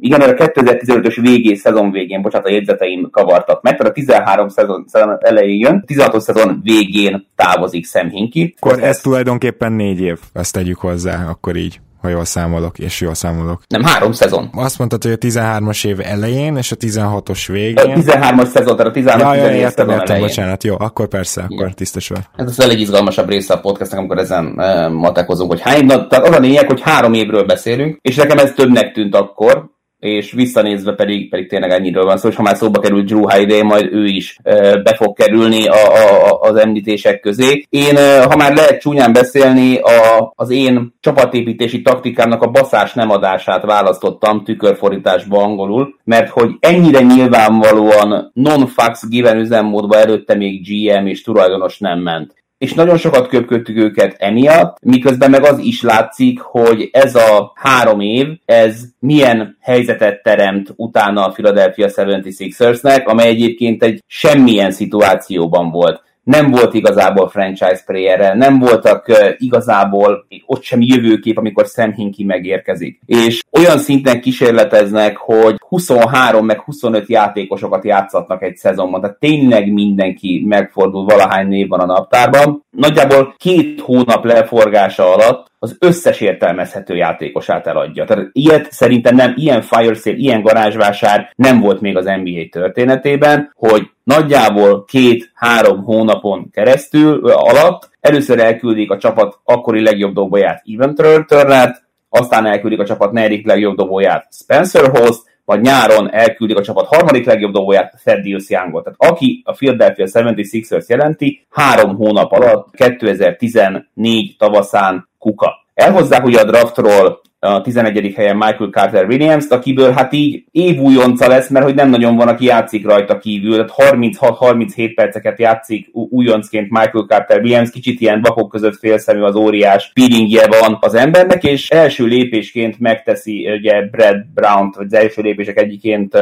igen, 0.00 0.20
a 0.20 0.24
2015-ös 0.24 1.18
végé, 1.20 1.54
szezon 1.54 1.90
végén, 1.90 2.22
bocsánat, 2.22 2.46
a 2.46 2.50
jegyzeteim 2.50 3.10
kavartak 3.10 3.62
meg, 3.62 3.76
tehát 3.76 3.92
a 3.92 3.94
13 3.94 4.48
szezon, 4.48 4.84
szezon 4.86 5.16
elején 5.20 5.58
jön, 5.58 5.84
16 5.86 6.20
szezon 6.20 6.60
végén 6.62 7.26
távozik 7.36 7.86
Sam 7.86 8.10
Hinkie. 8.10 8.48
Akkor 8.60 8.82
ez 8.82 9.00
tulajdonképpen 9.00 9.72
négy 9.72 10.00
év, 10.00 10.18
ezt 10.32 10.52
tegyük 10.52 10.78
hozzá, 10.78 11.28
akkor 11.28 11.56
így 11.56 11.80
ha 12.00 12.08
jól 12.08 12.24
számolok, 12.24 12.78
és 12.78 13.00
jól 13.00 13.14
számolok. 13.14 13.62
Nem, 13.68 13.82
három 13.82 14.12
szezon. 14.12 14.50
Azt 14.52 14.78
mondtad, 14.78 15.02
hogy 15.02 15.12
a 15.12 15.16
13-as 15.16 15.86
év 15.86 16.00
elején, 16.00 16.56
és 16.56 16.72
a 16.72 16.76
16-os 16.76 17.44
végén. 17.46 17.76
A 17.76 17.98
13-as 17.98 18.46
szezon, 18.46 18.76
tehát 18.76 18.90
a 18.90 18.90
13 18.90 19.34
ja, 19.34 19.44
ja, 19.44 19.56
értem, 19.56 19.90
értem, 19.90 20.20
bocsánat, 20.20 20.64
jó, 20.64 20.74
akkor 20.78 21.08
persze, 21.08 21.46
akkor 21.48 21.74
tisztes 21.74 22.08
vagy. 22.08 22.22
Ez 22.36 22.46
az 22.46 22.60
elég 22.60 22.80
izgalmasabb 22.80 23.28
része 23.28 23.54
a 23.54 23.60
podcastnak, 23.60 23.98
amikor 23.98 24.18
ezen 24.18 24.60
e, 24.60 24.88
matekozunk, 24.88 25.50
hogy 25.50 25.60
hány, 25.60 25.84
na, 25.84 26.06
tehát 26.06 26.26
az 26.26 26.36
a 26.36 26.40
lényeg, 26.40 26.66
hogy 26.66 26.80
három 26.80 27.12
évről 27.12 27.44
beszélünk, 27.44 27.98
és 28.00 28.16
nekem 28.16 28.38
ez 28.38 28.52
többnek 28.52 28.92
tűnt 28.92 29.14
akkor, 29.14 29.76
és 29.98 30.32
visszanézve 30.32 30.92
pedig, 30.92 31.30
pedig 31.30 31.48
tényleg 31.48 31.70
ennyiről 31.70 32.04
van 32.04 32.16
szó, 32.16 32.28
és 32.28 32.34
ha 32.36 32.42
már 32.42 32.56
szóba 32.56 32.80
került 32.80 33.06
Drew 33.06 33.30
Holiday, 33.30 33.62
majd 33.62 33.92
ő 33.92 34.04
is 34.04 34.38
be 34.82 34.94
fog 34.96 35.16
kerülni 35.16 35.66
a, 35.66 35.74
a, 35.74 36.40
az 36.40 36.56
említések 36.56 37.20
közé. 37.20 37.66
Én, 37.68 37.96
ha 38.28 38.36
már 38.36 38.54
lehet 38.54 38.80
csúnyán 38.80 39.12
beszélni, 39.12 39.76
a, 39.76 40.32
az 40.34 40.50
én 40.50 40.94
csapatépítési 41.00 41.82
taktikámnak 41.82 42.42
a 42.42 42.50
baszás 42.50 42.92
nem 42.92 43.10
adását 43.10 43.64
választottam 43.64 44.44
tükörfordításba 44.44 45.42
angolul, 45.42 45.94
mert 46.04 46.28
hogy 46.28 46.50
ennyire 46.60 47.00
nyilvánvalóan 47.00 48.30
non-fax 48.34 49.08
given 49.08 49.38
üzemmódba 49.38 49.96
előtte 49.96 50.34
még 50.34 50.62
GM 50.66 51.06
és 51.06 51.22
tulajdonos 51.22 51.78
nem 51.78 51.98
ment 51.98 52.36
és 52.58 52.74
nagyon 52.74 52.96
sokat 52.96 53.28
köpködtük 53.28 53.76
őket 53.76 54.14
emiatt, 54.18 54.76
miközben 54.82 55.30
meg 55.30 55.44
az 55.44 55.58
is 55.58 55.82
látszik, 55.82 56.40
hogy 56.40 56.88
ez 56.92 57.14
a 57.14 57.52
három 57.54 58.00
év, 58.00 58.26
ez 58.44 58.82
milyen 58.98 59.56
helyzetet 59.60 60.22
teremt 60.22 60.72
utána 60.76 61.24
a 61.24 61.32
Philadelphia 61.32 61.88
76ersnek, 61.94 63.04
amely 63.04 63.28
egyébként 63.28 63.82
egy 63.82 64.02
semmilyen 64.06 64.70
szituációban 64.70 65.70
volt 65.70 66.06
nem 66.28 66.50
volt 66.50 66.74
igazából 66.74 67.28
franchise 67.28 67.82
player 67.86 68.36
nem 68.36 68.58
voltak 68.58 69.06
igazából 69.38 70.26
ott 70.46 70.62
sem 70.62 70.80
jövőkép, 70.80 71.38
amikor 71.38 71.66
Sam 71.66 71.92
Hinkie 71.92 72.26
megérkezik. 72.26 73.00
És 73.06 73.42
olyan 73.52 73.78
szinten 73.78 74.20
kísérleteznek, 74.20 75.16
hogy 75.16 75.56
23 75.68 76.44
meg 76.44 76.60
25 76.60 77.08
játékosokat 77.08 77.84
játszatnak 77.84 78.42
egy 78.42 78.56
szezonban, 78.56 79.00
tehát 79.00 79.18
tényleg 79.18 79.72
mindenki 79.72 80.44
megfordul, 80.46 81.04
valahány 81.04 81.48
név 81.48 81.68
van 81.68 81.80
a 81.80 81.86
naptárban. 81.86 82.64
Nagyjából 82.70 83.34
két 83.36 83.80
hónap 83.80 84.24
leforgása 84.24 85.14
alatt 85.14 85.47
az 85.58 85.76
összes 85.78 86.20
értelmezhető 86.20 86.96
játékosát 86.96 87.66
eladja. 87.66 88.04
Tehát 88.04 88.28
ilyet 88.32 88.72
szerintem 88.72 89.14
nem, 89.14 89.32
ilyen 89.36 89.62
fire 89.62 89.94
sale, 89.94 90.16
ilyen 90.16 90.42
garázsvásár 90.42 91.32
nem 91.36 91.60
volt 91.60 91.80
még 91.80 91.96
az 91.96 92.04
NBA 92.04 92.48
történetében, 92.50 93.52
hogy 93.54 93.90
nagyjából 94.04 94.84
két-három 94.84 95.82
hónapon 95.82 96.50
keresztül 96.50 97.30
alatt 97.30 97.90
először 98.00 98.38
elküldik 98.38 98.90
a 98.90 98.98
csapat 98.98 99.38
akkori 99.44 99.82
legjobb 99.82 100.14
dobóját 100.14 100.62
Evan 100.74 100.94
Turner-t, 100.94 101.82
aztán 102.08 102.46
elküldik 102.46 102.78
a 102.80 102.84
csapat 102.84 103.12
negyedik 103.12 103.46
legjobb 103.46 103.76
dobóját 103.76 104.28
Spencer 104.30 104.90
Host, 104.90 105.22
vagy 105.44 105.60
nyáron 105.60 106.12
elküldik 106.12 106.56
a 106.56 106.62
csapat 106.62 106.86
harmadik 106.86 107.26
legjobb 107.26 107.52
dobóját, 107.52 108.00
Thaddeus 108.04 108.50
Youngot. 108.50 108.84
Tehát 108.84 109.12
aki 109.12 109.42
a 109.44 109.52
Philadelphia 109.52 110.06
76ers 110.12 110.86
jelenti, 110.86 111.46
három 111.50 111.96
hónap 111.96 112.32
alatt 112.32 112.74
2014 112.74 114.36
tavaszán 114.38 115.07
kuka. 115.18 115.52
Elhozzák 115.74 116.24
ugye 116.24 116.40
a 116.40 116.44
draftról 116.44 117.20
a 117.40 117.60
11. 117.60 118.12
helyen 118.16 118.36
Michael 118.36 118.70
Carter 118.70 119.06
Williams-t, 119.06 119.52
akiből 119.52 119.90
hát 119.90 120.12
így 120.12 120.44
évújonca 120.50 121.28
lesz, 121.28 121.48
mert 121.48 121.64
hogy 121.64 121.74
nem 121.74 121.88
nagyon 121.88 122.16
van, 122.16 122.28
aki 122.28 122.44
játszik 122.44 122.86
rajta 122.86 123.18
kívül. 123.18 123.66
36-37 123.76 124.92
perceket 124.94 125.38
játszik 125.38 125.88
újoncként 125.92 126.70
Michael 126.70 127.04
Carter 127.08 127.40
Williams, 127.40 127.70
kicsit 127.70 128.00
ilyen 128.00 128.20
vakok 128.20 128.50
között 128.50 128.78
félszemű 128.78 129.20
az 129.20 129.34
óriás 129.34 129.92
peelingje 129.94 130.46
van 130.46 130.78
az 130.80 130.94
embernek, 130.94 131.44
és 131.44 131.70
első 131.70 132.04
lépésként 132.04 132.78
megteszi 132.78 133.50
ugye 133.50 133.82
Brad 133.82 134.26
Brown-t, 134.34 134.76
vagy 134.76 134.86
az 134.86 134.94
első 134.94 135.22
lépések 135.22 135.58
egyiként 135.58 136.16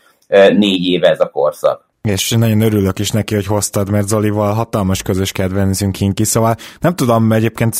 négy 0.58 0.86
éve 0.86 1.10
ez 1.10 1.20
a 1.20 1.30
korszak 1.30 1.87
és 2.08 2.30
nagyon 2.30 2.62
örülök 2.62 3.00
is 3.00 3.12
neki, 3.12 3.36
hogy 3.36 3.46
hoztad, 3.46 3.90
mert 3.90 4.08
Zolival 4.08 4.54
hatalmas 4.54 5.02
közös 5.02 5.32
kedvencünk 5.32 5.92
kinki, 5.92 6.24
szóval 6.24 6.56
nem 6.80 6.96
tudom, 6.96 7.32
egyébként 7.32 7.78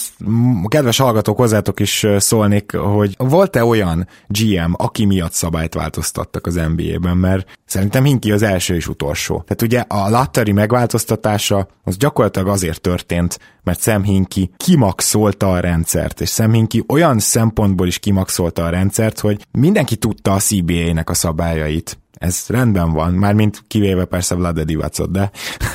kedves 0.68 0.98
hallgatók 0.98 1.38
hozzátok 1.38 1.80
is 1.80 2.06
szólnék, 2.18 2.76
hogy 2.76 3.16
volt-e 3.18 3.64
olyan 3.64 4.08
GM, 4.28 4.74
aki 4.74 5.06
miatt 5.06 5.34
szabályt 5.34 5.74
változtattak 5.74 6.48
az 6.48 6.60
NBA-ben, 6.76 7.18
mert 7.18 7.60
szerintem 7.66 8.04
Hinki 8.04 8.32
az 8.32 8.42
első 8.42 8.76
és 8.76 8.88
utolsó. 8.88 9.44
Tehát 9.48 9.62
ugye 9.62 9.80
a 9.88 10.10
Lattari 10.10 10.52
megváltoztatása 10.52 11.68
az 11.84 11.98
gyakorlatilag 11.98 12.48
azért 12.48 12.82
történt, 12.82 13.40
mert 13.64 13.82
Sam 13.82 14.04
Hinki 14.04 14.52
kimaxolta 14.58 15.52
a 15.52 15.60
rendszert, 15.60 16.22
és 16.22 16.30
Sam 16.30 16.52
Hinki 16.52 16.84
olyan 16.88 17.20
szempontból 17.20 17.88
is 17.88 18.00
kimaxolta 18.00 18.66
a 18.66 18.70
rendszert, 18.70 19.20
hogy 19.20 19.46
mindenki 19.52 19.96
tudta 19.96 20.34
a 20.34 20.40
CBA-nek 20.40 21.10
a 21.10 21.14
szabályait 21.14 21.98
ez 22.18 22.46
rendben 22.48 22.92
van, 22.92 23.14
mármint 23.14 23.64
kivéve 23.68 24.06
persze 24.06 24.36
Vlade 24.36 24.64
Divacot, 24.64 25.12
de, 25.12 25.32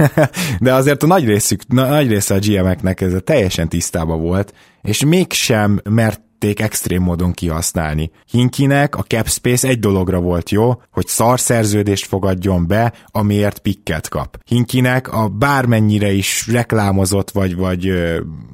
de 0.61 0.75
azért 0.75 1.03
a 1.03 1.07
nagy, 1.07 1.25
részük, 1.25 1.67
nagy 1.69 2.09
része 2.09 2.35
a 2.35 2.39
GM-eknek 2.39 3.01
ez 3.01 3.13
teljesen 3.25 3.69
tisztában 3.69 4.21
volt, 4.21 4.55
és 4.83 5.05
mégsem 5.05 5.81
merték 5.91 6.61
extrém 6.61 7.03
módon 7.03 7.33
kihasználni. 7.33 8.11
Hinkinek 8.31 8.97
a 8.97 9.03
cap 9.03 9.29
space 9.29 9.69
egy 9.69 9.79
dologra 9.79 10.21
volt 10.21 10.51
jó, 10.51 10.83
hogy 10.91 11.07
szar 11.07 11.41
szerződést 11.41 12.07
fogadjon 12.07 12.67
be, 12.67 12.93
amiért 13.07 13.59
pikket 13.59 14.09
kap. 14.09 14.39
Hinkinek 14.45 15.13
a 15.13 15.29
bármennyire 15.29 16.13
is 16.13 16.49
reklámozott, 16.49 17.31
vagy, 17.31 17.57
vagy 17.57 17.93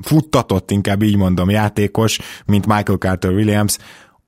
futtatott, 0.03 0.71
inkább 0.71 1.03
így 1.03 1.17
mondom, 1.17 1.51
játékos, 1.51 2.19
mint 2.47 2.67
Michael 2.67 2.99
Carter 2.99 3.31
Williams, 3.31 3.77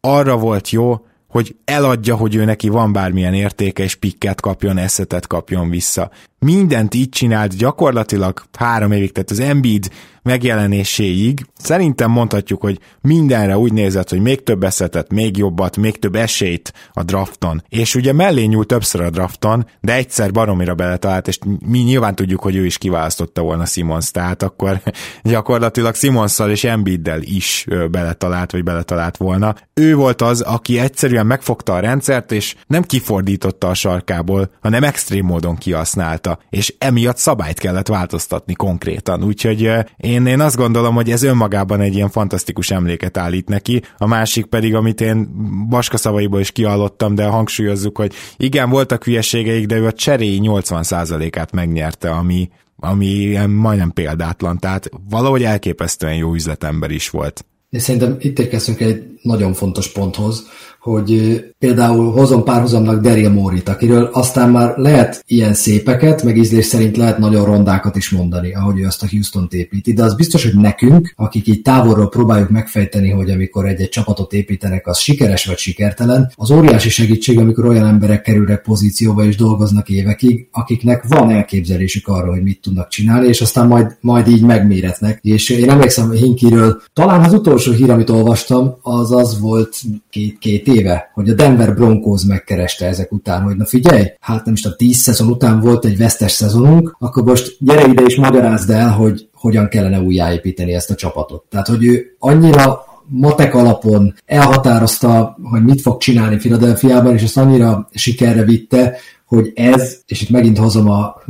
arra 0.01 0.37
volt 0.37 0.71
jó, 0.71 1.05
hogy 1.31 1.57
eladja, 1.65 2.17
hogy 2.17 2.35
ő 2.35 2.45
neki 2.45 2.69
van 2.69 2.93
bármilyen 2.93 3.35
értéke, 3.35 3.83
és 3.83 3.95
pikket 3.95 4.41
kapjon, 4.41 4.79
eszetet 4.79 5.27
kapjon 5.27 5.71
vissza. 5.71 6.11
Mindent 6.45 6.95
így 6.95 7.09
csinált 7.09 7.57
gyakorlatilag 7.57 8.43
három 8.59 8.93
évig, 8.93 9.13
tehát 9.13 9.31
az 9.31 9.41
Embiid 9.41 9.91
megjelenéséig 10.23 11.47
szerintem 11.59 12.11
mondhatjuk, 12.11 12.61
hogy 12.61 12.79
mindenre 13.01 13.59
úgy 13.59 13.73
nézett, 13.73 14.11
hogy 14.11 14.21
még 14.21 14.43
több 14.43 14.65
eszetet, 14.65 15.13
még 15.13 15.37
jobbat, 15.37 15.77
még 15.77 15.99
több 15.99 16.15
esélyt 16.15 16.73
a 16.93 17.03
drafton. 17.03 17.63
És 17.69 17.95
ugye 17.95 18.13
mellé 18.13 18.45
nyúlt 18.45 18.67
többször 18.67 19.01
a 19.01 19.11
drafton, 19.11 19.67
de 19.81 19.95
egyszer 19.95 20.33
baromira 20.33 20.75
beletalált, 20.75 21.29
és 21.29 21.39
mi 21.67 21.79
nyilván 21.79 22.15
tudjuk, 22.15 22.41
hogy 22.41 22.57
ő 22.57 22.65
is 22.65 22.79
kiválasztotta 22.79 23.43
volna 23.43 23.65
Simons, 23.65 24.11
tehát 24.11 24.43
akkor 24.43 24.81
gyakorlatilag 25.23 25.95
Simonszal 25.95 26.51
és 26.51 26.65
Embiiddel 26.65 27.23
is 27.23 27.67
beletalált, 27.91 28.53
vagy 28.53 28.63
beletalált 28.63 29.17
volna. 29.17 29.55
Ő 29.75 29.95
volt 29.95 30.23
az, 30.23 30.41
aki 30.41 30.79
egyszerűen 30.79 31.27
megfogta 31.27 31.75
a 31.75 31.81
rendszert, 31.81 32.33
és 32.33 32.55
nem 32.67 32.83
kifordította 32.83 33.69
a 33.69 33.75
sarkából, 33.75 34.51
hanem 34.61 34.85
extrém 34.85 35.25
módon 35.25 35.57
kihasználta, 35.57 36.30
és 36.51 36.75
emiatt 36.79 37.17
szabályt 37.17 37.59
kellett 37.59 37.89
változtatni 37.89 38.55
konkrétan. 38.55 39.25
Úgyhogy 39.25 39.71
én, 39.97 40.27
én 40.27 40.41
azt 40.41 40.57
gondolom, 40.57 40.95
hogy 40.95 41.11
ez 41.11 41.23
önmagában 41.23 41.81
egy 41.81 41.95
ilyen 41.95 42.11
fantasztikus 42.11 42.71
emléket 42.71 43.17
állít 43.17 43.49
neki, 43.49 43.83
a 43.99 44.07
másik 44.07 44.47
pedig, 44.47 44.75
amit 44.75 45.01
én 45.01 45.29
Baska 45.69 45.97
szavaiból 45.97 46.41
is 46.41 46.51
kiallottam, 46.51 47.15
de 47.15 47.25
hangsúlyozzuk, 47.25 47.97
hogy 47.97 48.13
igen, 48.37 48.71
voltak 48.71 49.05
hülyeségeik, 49.05 49.67
de 49.67 49.77
ő 49.77 49.87
a 49.87 49.93
cseréi 49.93 50.41
80%-át 50.43 51.53
megnyerte, 51.53 52.11
ami, 52.11 52.51
ami 52.77 53.37
majdnem 53.47 53.91
példátlan, 53.91 54.59
tehát 54.59 54.91
valahogy 55.09 55.43
elképesztően 55.43 56.15
jó 56.15 56.35
üzletember 56.35 56.91
is 56.91 57.11
volt. 57.11 57.45
És 57.71 57.83
szerintem 57.83 58.17
itt 58.21 58.39
érkeztünk 58.39 58.81
egy 58.81 59.03
nagyon 59.23 59.53
fontos 59.53 59.93
ponthoz, 59.93 60.47
hogy 60.81 61.41
például 61.59 62.13
hozom 62.13 62.45
párhuzamnak 62.45 63.01
Daryl 63.01 63.31
Morit, 63.31 63.69
akiről 63.69 64.05
aztán 64.13 64.51
már 64.51 64.77
lehet 64.77 65.23
ilyen 65.27 65.55
szépeket, 65.55 66.23
meg 66.23 66.37
ízlés 66.37 66.65
szerint 66.65 66.97
lehet 66.97 67.19
nagyon 67.19 67.45
rondákat 67.45 67.97
is 67.97 68.11
mondani, 68.11 68.55
ahogy 68.55 68.81
ő 68.81 68.87
azt 68.87 69.03
a 69.03 69.07
houston 69.11 69.47
építi, 69.51 69.93
de 69.93 70.03
az 70.03 70.15
biztos, 70.15 70.45
hogy 70.45 70.61
nekünk, 70.61 71.13
akik 71.17 71.47
így 71.47 71.63
távolról 71.63 72.09
próbáljuk 72.09 72.51
megfejteni, 72.51 73.11
hogy 73.11 73.31
amikor 73.31 73.67
egy-egy 73.67 73.89
csapatot 73.89 74.33
építenek, 74.33 74.87
az 74.87 74.99
sikeres 74.99 75.47
vagy 75.47 75.59
sikertelen, 75.59 76.33
az 76.35 76.51
óriási 76.51 76.89
segítség, 76.89 77.39
amikor 77.39 77.67
olyan 77.67 77.87
emberek 77.87 78.23
kerülnek 78.23 78.63
pozícióba 78.63 79.25
és 79.25 79.37
dolgoznak 79.37 79.89
évekig, 79.89 80.49
akiknek 80.53 81.05
van 81.09 81.31
elképzelésük 81.31 82.09
arra, 82.09 82.31
hogy 82.31 82.43
mit 82.43 82.61
tudnak 82.61 82.89
csinálni, 82.89 83.29
és 83.29 83.41
aztán 83.41 83.67
majd, 83.67 83.97
majd 84.01 84.29
így 84.29 84.43
megméretnek. 84.43 85.19
És 85.23 85.51
én 85.51 85.71
emlékszem 85.71 86.11
Hinkiről, 86.11 86.83
talán 86.93 87.25
az 87.25 87.33
utolsó 87.33 87.60
hír, 87.65 87.91
amit 87.91 88.11
olvastam, 88.11 88.77
az 88.83 89.13
az 89.13 89.41
volt 89.41 89.77
két-két 90.11 90.67
éve, 90.67 91.11
hogy 91.15 91.29
a 91.29 91.35
Denver 91.35 91.75
Broncos 91.75 92.25
megkereste 92.25 92.87
ezek 92.87 93.13
után, 93.13 93.43
hogy 93.43 93.57
na 93.57 93.65
figyelj, 93.65 94.05
hát 94.21 94.45
nem 94.45 94.55
is 94.55 94.65
a 94.65 94.77
tíz 94.77 94.97
szezon 94.97 95.29
után 95.29 95.61
volt 95.61 95.85
egy 95.85 95.97
vesztes 95.97 96.33
szezonunk, 96.33 96.97
akkor 96.99 97.23
most 97.23 97.57
gyere 97.59 97.89
ide 97.89 98.03
és 98.03 98.17
magyarázd 98.17 98.71
el, 98.71 98.91
hogy 98.91 99.29
hogyan 99.35 99.69
kellene 99.69 100.01
újjáépíteni 100.01 100.75
ezt 100.75 100.91
a 100.91 100.95
csapatot. 100.95 101.45
Tehát, 101.49 101.67
hogy 101.67 101.85
ő 101.85 102.17
annyira 102.19 102.85
matek 103.07 103.55
alapon 103.55 104.15
elhatározta, 104.27 105.37
hogy 105.43 105.65
mit 105.65 105.81
fog 105.81 106.01
csinálni 106.01 106.39
Filadelfiában, 106.39 107.15
és 107.15 107.23
ezt 107.23 107.37
annyira 107.37 107.89
sikerre 107.93 108.45
vitte, 108.45 108.97
hogy 109.31 109.53
ez, 109.55 110.01
és 110.07 110.23
itt 110.23 110.31
megint 110.31 110.59
hozom 110.59 110.91
a, 110.91 111.23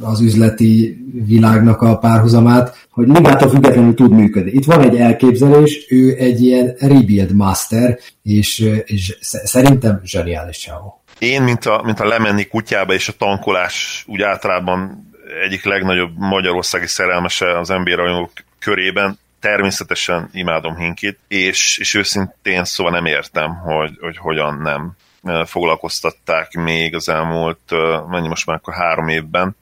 az 0.00 0.20
üzleti 0.20 1.04
világnak 1.26 1.82
a 1.82 1.98
párhuzamát, 1.98 2.86
hogy 2.90 3.08
ligától 3.08 3.48
függetlenül 3.48 3.94
tud 3.94 4.10
működni. 4.10 4.50
Itt 4.50 4.64
van 4.64 4.80
egy 4.80 4.96
elképzelés, 4.96 5.86
ő 5.88 6.16
egy 6.18 6.42
ilyen 6.42 6.74
rebuild 6.78 7.34
master, 7.34 7.98
és, 8.22 8.70
és 8.84 9.16
szerintem 9.20 10.00
zseniális 10.04 10.58
csávó. 10.58 11.02
Én, 11.18 11.42
mint 11.42 11.64
a, 11.64 11.82
mint 11.84 12.00
a 12.00 12.06
lemenni 12.06 12.44
kutyába 12.44 12.94
és 12.94 13.08
a 13.08 13.16
tankolás 13.18 14.04
úgy 14.08 14.22
általában 14.22 15.08
egyik 15.44 15.64
legnagyobb 15.64 16.10
magyarországi 16.16 16.86
szerelmese 16.86 17.58
az 17.58 17.68
NBA 17.68 17.96
rajongók 17.96 18.32
körében, 18.58 19.18
természetesen 19.40 20.28
imádom 20.32 20.76
Hinkit, 20.76 21.18
és, 21.28 21.78
és 21.78 21.94
őszintén 21.94 22.64
szóval 22.64 22.92
nem 22.92 23.06
értem, 23.06 23.54
hogy, 23.54 23.98
hogy 24.00 24.16
hogyan 24.16 24.58
nem 24.62 24.96
foglalkoztatták 25.44 26.52
még 26.52 26.94
az 26.94 27.08
elmúlt, 27.08 27.70
mennyi 28.08 28.28
most 28.28 28.46
már 28.46 28.56
akkor 28.56 28.74
három 28.74 29.08
évben. 29.08 29.56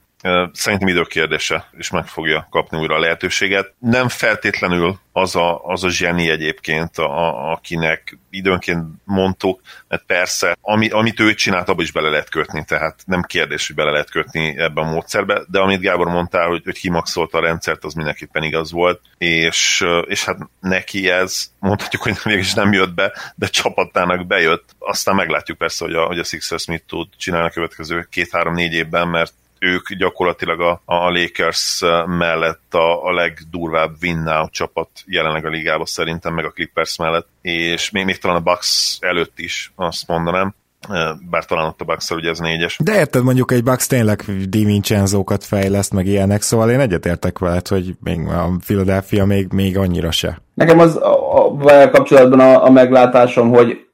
Szerintem 0.51 0.87
időkérdése, 0.87 1.69
és 1.77 1.89
meg 1.89 2.07
fogja 2.07 2.47
kapni 2.49 2.77
újra 2.77 2.95
a 2.95 2.99
lehetőséget. 2.99 3.73
Nem 3.79 4.07
feltétlenül 4.07 4.99
az 5.11 5.35
a, 5.35 5.63
az 5.63 5.83
a 5.83 5.89
zseni 5.89 6.29
egyébként, 6.29 6.97
a, 6.97 7.51
akinek 7.51 8.17
időnként 8.29 8.83
mondtuk, 9.03 9.61
mert 9.87 10.03
persze, 10.05 10.57
ami, 10.61 10.89
amit 10.89 11.19
ő 11.19 11.33
csinált, 11.33 11.69
abba 11.69 11.81
is 11.81 11.91
bele 11.91 12.09
lehet 12.09 12.29
kötni, 12.29 12.63
tehát 12.65 13.03
nem 13.05 13.21
kérdés, 13.21 13.67
hogy 13.67 13.75
bele 13.75 13.91
lehet 13.91 14.09
kötni 14.09 14.57
ebben 14.57 14.85
a 14.85 14.91
módszerbe, 14.91 15.41
de 15.47 15.59
amit 15.59 15.81
Gábor 15.81 16.07
mondtál, 16.07 16.47
hogy, 16.47 16.61
hogy 16.63 16.79
kimaxolta 16.79 17.37
a 17.37 17.41
rendszert, 17.41 17.83
az 17.83 17.93
mindenképpen 17.93 18.43
igaz 18.43 18.71
volt, 18.71 19.01
és, 19.17 19.85
és 20.07 20.25
hát 20.25 20.37
neki 20.59 21.09
ez, 21.09 21.51
mondhatjuk, 21.59 22.01
hogy 22.01 22.17
mégis 22.23 22.53
nem 22.53 22.73
jött 22.73 22.93
be, 22.93 23.13
de 23.35 23.47
csapatának 23.47 24.27
bejött, 24.27 24.75
aztán 24.79 25.15
meglátjuk 25.15 25.57
persze, 25.57 25.85
hogy 25.85 25.95
a, 25.95 26.05
hogy 26.05 26.19
a 26.19 26.23
Sixers 26.23 26.65
mit 26.65 26.83
tud 26.87 27.07
csinálni 27.17 27.47
a 27.47 27.51
következő 27.51 28.07
két-három-négy 28.11 28.73
évben, 28.73 29.07
mert 29.07 29.33
ők 29.61 29.93
gyakorlatilag 29.93 30.61
a, 30.61 30.81
a 30.85 31.09
Lakers 31.09 31.81
mellett 32.05 32.73
a, 32.73 33.05
a 33.05 33.11
legdurvább 33.13 33.91
win 34.01 34.17
now 34.17 34.49
csapat 34.49 34.89
jelenleg 35.05 35.45
a 35.45 35.49
ligában 35.49 35.85
szerintem, 35.85 36.33
meg 36.33 36.45
a 36.45 36.51
Clippers 36.51 36.97
mellett, 36.97 37.27
és 37.41 37.91
még, 37.91 38.05
még 38.05 38.17
talán 38.17 38.37
a 38.37 38.39
Bucks 38.39 38.97
előtt 38.99 39.39
is 39.39 39.71
azt 39.75 40.07
mondanám, 40.07 40.55
bár 41.29 41.45
talán 41.45 41.67
ott 41.67 41.81
a 41.81 41.85
bucks 41.85 42.09
ugye 42.09 42.29
ez 42.29 42.39
négyes. 42.39 42.77
De 42.83 42.95
érted, 42.95 43.23
mondjuk 43.23 43.51
egy 43.51 43.63
Bucks 43.63 43.87
tényleg 43.87 44.21
Di 44.49 44.65
Vincenzo-kat 44.65 45.43
fejleszt, 45.43 45.93
meg 45.93 46.05
ilyenek, 46.05 46.41
szóval 46.41 46.71
én 46.71 46.79
egyetértek 46.79 47.39
veled, 47.39 47.67
hogy 47.67 47.95
még 48.03 48.27
a 48.27 48.49
Philadelphia 48.65 49.25
még, 49.25 49.47
még 49.53 49.77
annyira 49.77 50.11
se. 50.11 50.41
Nekem 50.53 50.79
az 50.79 50.95
a, 50.95 51.45
a, 51.63 51.89
kapcsolatban 51.89 52.39
a, 52.39 52.65
a 52.65 52.69
meglátásom, 52.69 53.49
hogy 53.49 53.87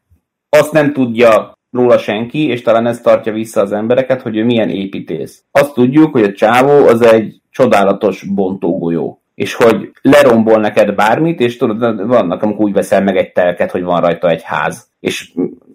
azt 0.50 0.72
nem 0.72 0.94
tudja 0.94 1.57
róla 1.72 1.98
senki, 1.98 2.48
és 2.48 2.62
talán 2.62 2.88
ez 2.88 3.02
tartja 3.02 3.34
vissza 3.34 3.62
az 3.62 3.72
embereket, 3.72 4.22
hogy 4.22 4.38
ő 4.38 4.44
milyen 4.44 4.70
építész. 4.70 5.44
Azt 5.52 5.74
tudjuk, 5.74 6.12
hogy 6.12 6.24
a 6.24 6.34
csávó 6.34 6.88
az 6.88 7.02
egy 7.02 7.42
csodálatos 7.50 8.24
bontógolyó. 8.24 9.22
és 9.36 9.54
hogy 9.54 9.92
lerombol 10.02 10.60
neked 10.60 10.96
bármit, 10.96 11.40
és 11.40 11.58
tudod, 11.58 12.08
vannak, 12.08 12.42
amikor 12.42 12.66
úgy 12.66 12.74
veszel 12.74 13.04
meg 13.04 13.18
egy 13.18 13.32
telket, 13.32 13.72
hogy 13.72 13.84
van 13.84 14.02
rajta 14.02 14.30
egy 14.30 14.42
ház. 14.44 14.88
És 15.00 15.32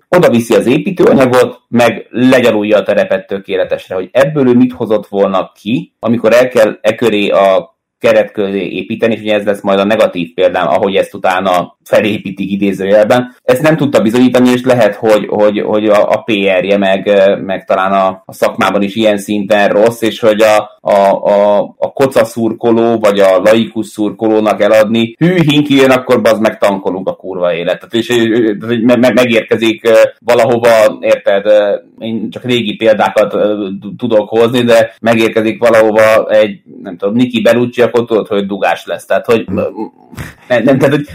oda 0.08 0.30
viszi 0.30 0.54
az 0.54 0.66
építőanyagot, 0.66 1.60
meg 1.68 2.06
legyalulja 2.10 2.78
a 2.78 2.82
terepet 2.82 3.26
tökéletesre, 3.26 3.94
hogy 3.94 4.08
ebből 4.12 4.48
ő 4.48 4.54
mit 4.54 4.72
hozott 4.72 5.06
volna 5.06 5.52
ki, 5.54 5.94
amikor 5.98 6.32
el 6.32 6.48
kell 6.48 6.78
e 6.80 6.94
köré 6.94 7.28
a 7.28 7.76
keret 8.02 8.32
közé 8.32 8.68
építeni, 8.68 9.14
és 9.14 9.20
ugye 9.20 9.34
ez 9.34 9.44
lesz 9.44 9.60
majd 9.60 9.78
a 9.78 9.84
negatív 9.84 10.34
példám, 10.34 10.68
ahogy 10.68 10.94
ezt 10.94 11.14
utána 11.14 11.76
felépítik 11.84 12.50
idézőjelben. 12.50 13.34
Ezt 13.44 13.62
nem 13.62 13.76
tudta 13.76 14.02
bizonyítani, 14.02 14.48
és 14.48 14.64
lehet, 14.64 14.94
hogy, 14.94 15.26
hogy, 15.28 15.60
hogy 15.60 15.86
a, 15.86 16.10
a 16.10 16.22
PR-je, 16.22 16.78
meg, 16.78 17.10
meg 17.44 17.64
talán 17.64 17.92
a, 17.92 18.22
a 18.26 18.32
szakmában 18.32 18.82
is 18.82 18.94
ilyen 18.94 19.18
szinten 19.18 19.68
rossz, 19.68 20.02
és 20.02 20.20
hogy 20.20 20.40
a, 20.40 20.70
a, 20.80 20.96
a, 21.10 21.58
a 21.78 21.92
koca 21.92 22.24
szurkoló, 22.24 22.98
vagy 22.98 23.18
a 23.18 23.38
laikus 23.38 23.86
szurkolónak 23.86 24.60
eladni, 24.62 25.14
hű, 25.18 25.34
hinki 25.34 25.74
jön, 25.74 25.90
akkor 25.90 26.20
az 26.22 26.38
meg 26.38 26.58
tankolunk 26.58 27.08
a 27.08 27.14
kurva 27.14 27.54
életet. 27.54 27.94
És 27.94 28.08
me, 28.82 28.96
me, 28.96 29.10
megérkezik 29.14 29.88
valahova, 30.24 30.98
érted, 31.00 31.46
én 31.98 32.30
csak 32.30 32.44
régi 32.44 32.76
példákat 32.76 33.36
tudok 33.96 34.28
hozni, 34.28 34.62
de 34.62 34.94
megérkezik 35.00 35.58
valahova 35.58 36.30
egy, 36.30 36.60
nem 36.82 36.96
tudom, 36.96 37.14
Niki 37.14 37.42
Belucci, 37.42 37.82
akkor 37.92 38.06
tudod, 38.06 38.26
hogy 38.26 38.46
dugás 38.46 38.86
lesz. 38.86 39.06
Tehát, 39.06 39.26
hogy 39.26 39.44
nem, 40.48 40.62
nem 40.64 40.78
tehát, 40.78 40.94
hogy 40.94 41.08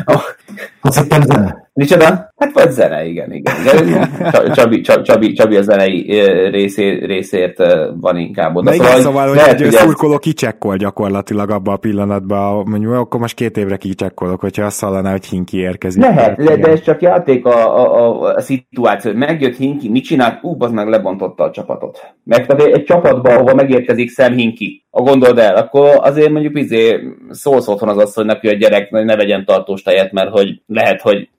azt 0.87 1.01
hittem 1.01 1.21
zene. 1.21 1.69
Micsoda? 1.77 2.05
Hát 2.37 2.51
vagy 2.53 2.71
zene, 2.71 3.05
igen, 3.05 3.31
igen. 3.31 3.55
igen. 3.87 4.09
Csabi, 4.55 4.81
Csabi, 4.81 5.33
Csabi 5.33 5.55
a 5.55 5.61
zenei 5.61 6.21
részé, 6.49 7.05
részért 7.05 7.57
van 7.99 8.17
inkább 8.17 8.55
oda. 8.55 8.69
De 8.69 8.75
igen, 8.75 9.01
szóval, 9.01 9.27
hogy 9.27 9.37
lehet, 9.37 9.61
egy 9.61 9.71
szurkoló 9.71 10.13
ez... 10.13 10.19
kicsekkol 10.19 10.75
gyakorlatilag 10.75 11.49
abban 11.49 11.73
a 11.73 11.77
pillanatban, 11.77 12.67
mondjuk, 12.69 12.93
akkor 12.93 13.19
most 13.19 13.35
két 13.35 13.57
évre 13.57 13.77
kicsekkolok, 13.77 14.39
hogyha 14.39 14.65
azt 14.65 14.81
hallaná, 14.81 15.11
hogy 15.11 15.25
Hinki 15.25 15.57
érkezik. 15.57 16.01
Lehet, 16.01 16.37
le, 16.37 16.55
de 16.55 16.67
ez 16.67 16.81
csak 16.81 17.01
játék 17.01 17.45
a, 17.45 17.79
a, 17.79 18.05
a, 18.05 18.33
a 18.35 18.41
szituáció, 18.41 19.11
hogy 19.11 19.19
megjött 19.19 19.55
Hinki, 19.55 19.89
mit 19.89 20.03
csinált? 20.03 20.43
Ú, 20.43 20.55
az 20.59 20.71
meg 20.71 20.87
lebontotta 20.87 21.43
a 21.43 21.51
csapatot. 21.51 22.13
Meg 22.23 22.45
pedig 22.45 22.65
egy 22.65 22.83
csapatban, 22.83 23.35
ahova 23.35 23.53
megérkezik 23.53 24.09
Sam 24.09 24.33
Hinki, 24.33 24.85
a 24.97 25.01
gondold 25.01 25.37
el, 25.37 25.55
akkor 25.55 25.89
azért 26.01 26.29
mondjuk 26.29 26.57
izé 26.57 26.99
szólsz 27.29 27.67
otthon 27.67 27.89
az 27.89 27.97
asszonynak, 27.97 28.39
hogy 28.39 28.49
a 28.49 28.53
gyerek 28.53 28.89
ne 28.89 29.15
vegyen 29.15 29.45
tartós 29.45 29.81
tejet, 29.81 30.11
mert 30.11 30.29
hogy 30.29 30.61
lehet, 30.77 31.01
hogy 31.01 31.29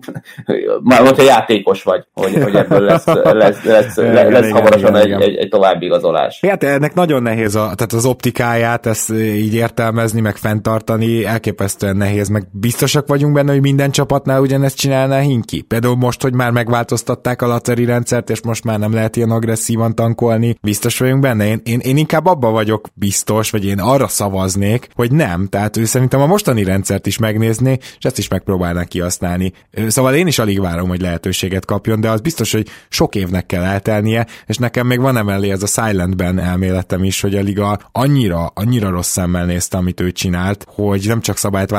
már 0.83 1.01
hogyha 1.01 1.23
játékos 1.23 1.83
vagy, 1.83 2.05
hogy, 2.15 2.43
hogy 2.43 2.55
ebből 2.55 2.81
lesz, 2.81 3.05
lesz, 3.15 3.63
lesz, 3.63 3.97
lesz, 3.97 4.31
lesz 4.31 4.51
hamarosan 4.51 4.97
egy, 4.97 5.11
egy, 5.11 5.37
egy 5.37 5.49
további 5.49 5.85
igazolás. 5.85 6.41
Hát 6.49 6.65
ennek 6.65 6.95
nagyon 6.95 7.23
nehéz 7.23 7.55
a, 7.55 7.61
tehát 7.61 7.93
az 7.93 8.05
optikáját 8.05 8.87
ezt 8.87 9.13
így 9.13 9.55
értelmezni, 9.55 10.21
meg 10.21 10.37
fenntartani, 10.37 11.25
elképesztően 11.25 11.97
nehéz, 11.97 12.29
meg 12.29 12.47
biztosak 12.53 13.09
vagyunk 13.09 13.35
benne, 13.35 13.53
hogy 13.53 13.61
minden 13.61 13.91
csapatnál 13.91 14.41
ugyanezt 14.41 14.77
csinálná 14.77 15.19
Hinki. 15.19 15.63
Például 15.63 15.97
most, 15.97 16.23
hogy 16.23 16.35
már 16.35 16.51
megváltoztatták 16.51 17.43
a 17.43 17.47
lateri 17.47 17.85
rendszert, 17.85 18.31
és 18.31 18.43
most 18.43 18.65
már 18.65 18.79
nem 18.79 18.93
lehet 18.93 19.17
ilyen 19.17 19.31
agresszívan 19.31 19.95
tankolni, 19.95 20.57
biztos 20.63 20.99
vagyunk 20.99 21.21
benne. 21.21 21.47
Én, 21.47 21.61
én, 21.65 21.79
én 21.79 21.97
inkább 21.97 22.27
abba 22.27 22.51
vagyok 22.51 22.89
biztos, 22.95 23.51
vagy 23.51 23.65
én 23.65 23.79
arra 23.79 24.09
szavaznék, 24.09 24.89
hogy 24.95 25.13
nem. 25.13 25.47
Tehát 25.47 25.77
ő 25.77 25.85
szerintem 25.85 26.21
a 26.21 26.27
mostani 26.27 26.65
rendszert 26.65 27.07
is 27.07 27.19
megnézné, 27.19 27.77
és 27.99 28.05
ezt 28.05 28.19
is 28.19 28.29
megpróbálná 28.29 28.85
kihasználni. 28.85 29.28
Szóval 29.89 30.15
én 30.15 30.27
is 30.27 30.39
alig 30.39 30.61
várom, 30.61 30.89
hogy 30.89 31.01
lehetőséget 31.01 31.65
kapjon, 31.65 32.01
de 32.01 32.11
az 32.11 32.21
biztos, 32.21 32.53
hogy 32.53 32.69
sok 32.89 33.15
évnek 33.15 33.47
kell 33.47 33.63
eltelnie, 33.63 34.27
és 34.47 34.57
nekem 34.57 34.87
még 34.87 35.01
van 35.01 35.17
emellé 35.17 35.51
ez 35.51 35.63
a 35.63 35.67
Silentben 35.67 36.39
elméletem 36.39 37.05
is, 37.05 37.21
hogy 37.21 37.37
a 37.37 37.41
liga 37.41 37.79
annyira, 37.93 38.47
annyira 38.55 38.91
rossz 38.91 39.11
szemmel 39.11 39.45
nézte, 39.45 39.77
amit 39.77 40.01
ő 40.01 40.13
csinált, 40.13 40.67
hogy 40.69 41.05
nem 41.07 41.21
csak 41.21 41.37
szabályt 41.37 41.71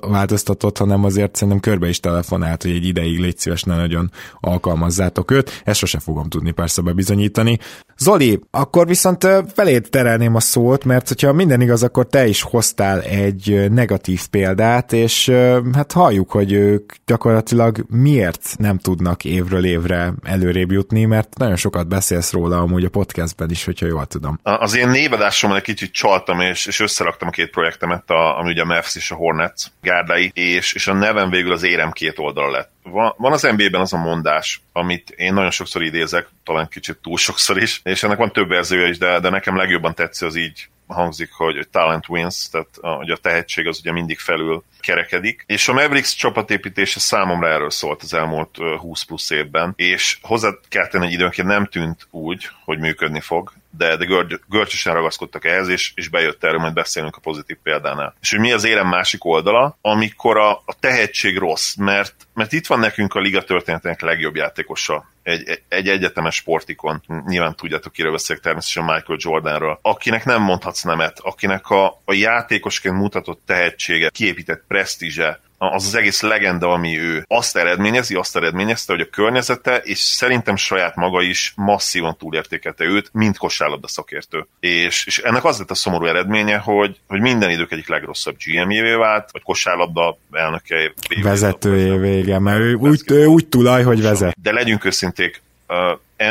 változtatott, 0.00 0.78
hanem 0.78 1.04
azért 1.04 1.34
szerintem 1.34 1.60
körbe 1.60 1.88
is 1.88 2.00
telefonált, 2.00 2.62
hogy 2.62 2.70
egy 2.70 2.86
ideig 2.86 3.18
légy 3.18 3.38
szíves, 3.38 3.62
ne 3.62 3.76
nagyon 3.76 4.10
alkalmazzátok 4.40 5.30
őt. 5.30 5.62
Ezt 5.64 5.78
sose 5.78 5.98
fogom 5.98 6.28
tudni 6.28 6.50
persze 6.50 6.82
bebizonyítani. 6.82 7.58
Zoli, 8.02 8.40
akkor 8.50 8.86
viszont 8.86 9.26
feléd 9.54 9.88
terelném 9.90 10.34
a 10.34 10.40
szót, 10.40 10.84
mert 10.84 11.08
hogyha 11.08 11.32
minden 11.32 11.60
igaz, 11.60 11.82
akkor 11.82 12.06
te 12.06 12.26
is 12.26 12.42
hoztál 12.42 13.00
egy 13.00 13.70
negatív 13.70 14.26
példát, 14.26 14.92
és 14.92 15.32
hát 15.74 15.92
halljuk, 15.92 16.30
hogy 16.30 16.52
ők 16.52 16.92
gyakorlatilag 17.06 17.84
miért 17.88 18.54
nem 18.58 18.78
tudnak 18.78 19.24
évről 19.24 19.64
évre 19.64 20.12
előrébb 20.22 20.70
jutni, 20.70 21.04
mert 21.04 21.38
nagyon 21.38 21.56
sokat 21.56 21.88
beszélsz 21.88 22.32
róla 22.32 22.58
amúgy 22.58 22.84
a 22.84 22.88
podcastben 22.90 23.50
is, 23.50 23.64
hogyha 23.64 23.86
jól 23.86 24.06
tudom. 24.06 24.38
Az 24.42 24.76
én 24.76 24.88
névadásommal 24.88 25.56
egy 25.56 25.62
kicsit 25.62 25.92
csaltam, 25.92 26.40
és, 26.40 26.66
és 26.66 26.80
összeraktam 26.80 27.28
a 27.28 27.30
két 27.30 27.50
projektemet, 27.50 28.10
a, 28.10 28.38
ami 28.38 28.50
ugye 28.50 28.62
a 28.62 28.64
Mavs 28.64 28.96
és 28.96 29.10
a 29.10 29.14
Hornets 29.14 29.62
gárdai, 29.82 30.30
és, 30.34 30.72
és 30.72 30.86
a 30.86 30.94
nevem 30.94 31.30
végül 31.30 31.52
az 31.52 31.62
érem 31.62 31.90
két 31.90 32.18
oldal 32.18 32.50
lett. 32.50 32.70
Van, 32.82 33.14
van 33.16 33.32
az 33.32 33.42
NBA-ben 33.42 33.80
az 33.80 33.92
a 33.92 33.98
mondás, 33.98 34.62
amit 34.72 35.10
én 35.10 35.34
nagyon 35.34 35.50
sokszor 35.50 35.82
idézek, 35.82 36.28
talán 36.44 36.68
kicsit 36.68 36.98
túl 37.02 37.16
sokszor 37.16 37.62
is, 37.62 37.80
és 37.84 38.02
ennek 38.02 38.18
van 38.18 38.32
több 38.32 38.48
verziója 38.48 38.88
is, 38.88 38.98
de, 38.98 39.20
de 39.20 39.28
nekem 39.28 39.56
legjobban 39.56 39.94
tetsző 39.94 40.26
az 40.26 40.36
így 40.36 40.68
hangzik, 40.86 41.32
hogy 41.32 41.68
talent 41.70 42.08
wins, 42.08 42.48
tehát 42.50 42.68
a, 42.80 42.88
hogy 42.88 43.10
a 43.10 43.16
tehetség 43.16 43.66
az 43.66 43.78
ugye 43.78 43.92
mindig 43.92 44.18
felül 44.18 44.64
kerekedik. 44.80 45.44
És 45.46 45.68
a 45.68 45.72
Mavericks 45.72 46.14
csapatépítése 46.14 47.00
számomra 47.00 47.48
erről 47.48 47.70
szólt 47.70 48.02
az 48.02 48.14
elmúlt 48.14 48.56
20 48.78 49.02
plusz 49.02 49.30
évben, 49.30 49.72
és 49.76 50.18
hozzá 50.22 50.50
kell 50.68 50.86
tenni, 50.86 51.04
hogy 51.04 51.14
időnként 51.14 51.48
nem 51.48 51.66
tűnt 51.66 52.06
úgy, 52.10 52.48
hogy 52.64 52.78
működni 52.78 53.20
fog, 53.20 53.52
de, 53.76 53.96
de 53.96 54.04
görgy, 54.04 54.40
görcsösen 54.48 54.94
ragaszkodtak 54.94 55.44
ehhez, 55.44 55.68
és, 55.68 55.92
és 55.94 56.08
bejött 56.08 56.44
erről, 56.44 56.60
majd 56.60 56.72
beszélünk 56.72 57.16
a 57.16 57.20
pozitív 57.20 57.56
példánál. 57.62 58.14
És 58.20 58.30
hogy 58.30 58.40
mi 58.40 58.52
az 58.52 58.64
érem 58.64 58.88
másik 58.88 59.24
oldala, 59.24 59.78
amikor 59.80 60.36
a, 60.36 60.50
a 60.50 60.74
tehetség 60.80 61.38
rossz, 61.38 61.74
mert, 61.74 62.14
mert 62.34 62.52
itt 62.52 62.66
van 62.66 62.78
nekünk 62.78 63.14
a 63.14 63.20
liga 63.20 63.42
történetének 63.42 64.00
legjobb 64.00 64.34
játékosa, 64.34 65.10
egy, 65.22 65.62
egy 65.68 65.88
egyetemes 65.88 66.34
sportikon, 66.34 67.02
nyilván 67.26 67.56
tudjátok, 67.56 67.92
kiről 67.92 68.12
beszélek 68.12 68.42
természetesen 68.42 68.94
Michael 68.94 69.18
Jordanről, 69.20 69.78
akinek 69.82 70.24
nem 70.24 70.42
mondhatsz 70.42 70.82
nemet, 70.82 71.18
akinek 71.20 71.70
a, 71.70 71.86
a 72.04 72.12
játékosként 72.12 72.94
mutatott 72.94 73.42
tehetsége, 73.46 74.10
kiépített 74.10 74.64
presztízse, 74.68 75.40
az 75.70 75.86
az 75.86 75.94
egész 75.94 76.20
legenda, 76.20 76.72
ami 76.72 76.98
ő 76.98 77.24
azt 77.28 77.56
eredményezi, 77.56 78.14
azt 78.14 78.36
eredményezte, 78.36 78.92
hogy 78.92 79.00
a 79.00 79.10
környezete, 79.10 79.76
és 79.76 79.98
szerintem 79.98 80.56
saját 80.56 80.96
maga 80.96 81.22
is 81.22 81.52
masszívan 81.56 82.16
túlértékelte 82.16 82.84
őt, 82.84 83.10
mint 83.12 83.38
kosárlabda 83.38 83.88
szakértő. 83.88 84.46
És, 84.60 85.06
és 85.06 85.18
ennek 85.18 85.44
az 85.44 85.58
lett 85.58 85.70
a 85.70 85.74
szomorú 85.74 86.04
eredménye, 86.04 86.56
hogy, 86.56 86.96
hogy 87.06 87.20
minden 87.20 87.50
idők 87.50 87.72
egyik 87.72 87.88
legrosszabb 87.88 88.36
GM-jévé 88.44 88.94
vált, 88.94 89.28
vagy 89.32 89.42
kosárlabda 89.42 90.18
elnöke. 90.30 90.92
Vezetőjévé, 91.22 92.18
igen, 92.18 92.42
mert 92.42 92.60
ő 92.60 92.74
úgy, 92.74 93.02
ő 93.06 93.26
úgy 93.26 93.46
tulaj, 93.46 93.82
hogy 93.82 94.02
vezet. 94.02 94.34
De 94.42 94.52
legyünk 94.52 94.84
őszinték, 94.84 95.42
uh, 95.68 95.76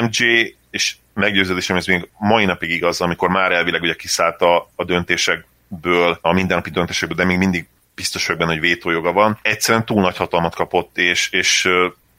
MJ, 0.02 0.56
és 0.70 0.96
meggyőződésem, 1.14 1.78
ez 1.78 1.86
még 1.86 2.10
mai 2.18 2.46
napig 2.46 2.70
igaz, 2.70 3.02
amikor 3.02 3.30
már 3.30 3.52
elvileg 3.52 3.82
ugye 3.82 3.96
kiszállt 3.96 4.42
a, 4.42 4.70
a 4.76 4.84
döntésekből, 4.84 6.18
a 6.22 6.34
mindennapi 6.34 6.70
döntésekből, 6.70 7.18
de 7.18 7.26
még 7.26 7.38
mindig 7.38 7.68
biztos 8.02 8.26
vagyok 8.26 8.42
benne, 8.42 8.52
hogy 8.52 8.62
vétójoga 8.62 9.12
van. 9.12 9.40
Egyszerűen 9.42 9.86
túl 9.86 10.02
nagy 10.02 10.18
hatalmat 10.18 10.56
kapott, 10.56 10.98
és, 10.98 11.30
és 11.30 11.70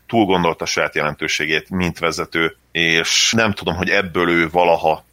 túl 0.07 0.24
gondolta 0.24 0.66
saját 0.66 0.95
jelentőségét, 0.95 1.70
mint 1.70 1.99
vezető, 1.99 2.57
és 2.72 3.33
nem 3.37 3.53
tudom, 3.53 3.74
hogy 3.74 3.89
ebből 3.91 4.28
ő 4.28 4.49
valaha 4.51 5.05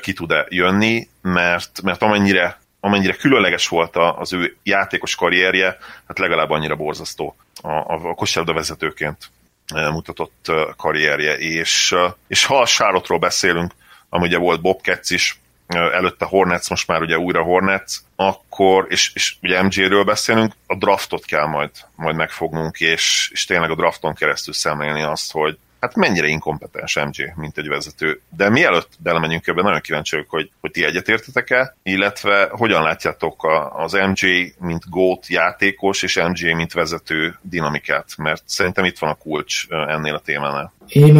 ki 0.00 0.12
tud-e 0.12 0.46
jönni, 0.48 1.08
mert, 1.22 1.82
mert 1.82 2.02
amennyire, 2.02 2.60
amennyire 2.80 3.14
különleges 3.14 3.68
volt 3.68 3.96
az 3.96 4.32
ő 4.32 4.56
játékos 4.62 5.14
karrierje, 5.14 5.78
hát 6.06 6.18
legalább 6.18 6.50
annyira 6.50 6.76
borzasztó 6.76 7.36
a, 7.62 7.68
a, 7.68 8.08
a 8.08 8.14
kosárlabda 8.14 8.58
vezetőként 8.58 9.30
mutatott 9.74 10.52
karrierje, 10.76 11.36
és, 11.38 11.94
és 12.28 12.44
ha 12.44 12.60
a 12.60 12.66
Sárotról 12.66 13.18
beszélünk, 13.18 13.72
ami 14.08 14.26
ugye 14.26 14.38
volt 14.38 14.60
Bobcats 14.60 15.10
is, 15.10 15.40
előtte 15.76 16.24
Hornets, 16.24 16.68
most 16.68 16.86
már 16.86 17.02
ugye 17.02 17.18
újra 17.18 17.42
Hornets, 17.42 17.96
akkor, 18.16 18.86
és, 18.88 19.10
és 19.14 19.36
ugye 19.42 19.62
MJ-ről 19.62 20.04
beszélünk, 20.04 20.52
a 20.66 20.76
draftot 20.76 21.24
kell 21.24 21.46
majd, 21.46 21.70
majd 21.96 22.16
megfognunk, 22.16 22.80
és, 22.80 23.30
és 23.32 23.44
tényleg 23.44 23.70
a 23.70 23.74
drafton 23.74 24.14
keresztül 24.14 24.54
szemlélni 24.54 25.02
azt, 25.02 25.32
hogy 25.32 25.58
hát 25.80 25.94
mennyire 25.94 26.26
inkompetens 26.26 26.94
MJ, 26.94 27.24
mint 27.36 27.58
egy 27.58 27.68
vezető. 27.68 28.20
De 28.36 28.48
mielőtt 28.48 28.88
belemegyünk 28.98 29.46
ebbe, 29.46 29.62
nagyon 29.62 29.80
kíváncsi 29.80 30.14
vagyok, 30.14 30.30
hogy, 30.30 30.50
hogy 30.60 30.70
ti 30.70 30.84
egyetértetek-e, 30.84 31.76
illetve 31.82 32.48
hogyan 32.50 32.82
látjátok 32.82 33.44
a, 33.44 33.82
az 33.82 33.92
MJ, 33.92 34.54
mint 34.58 34.90
GOAT 34.90 35.26
játékos, 35.26 36.02
és 36.02 36.20
MJ, 36.28 36.52
mint 36.52 36.72
vezető 36.72 37.38
dinamikát, 37.42 38.06
mert 38.16 38.42
szerintem 38.46 38.84
itt 38.84 38.98
van 38.98 39.10
a 39.10 39.14
kulcs 39.14 39.66
ennél 39.68 40.14
a 40.14 40.20
témánál. 40.24 40.72
Én, 40.88 41.16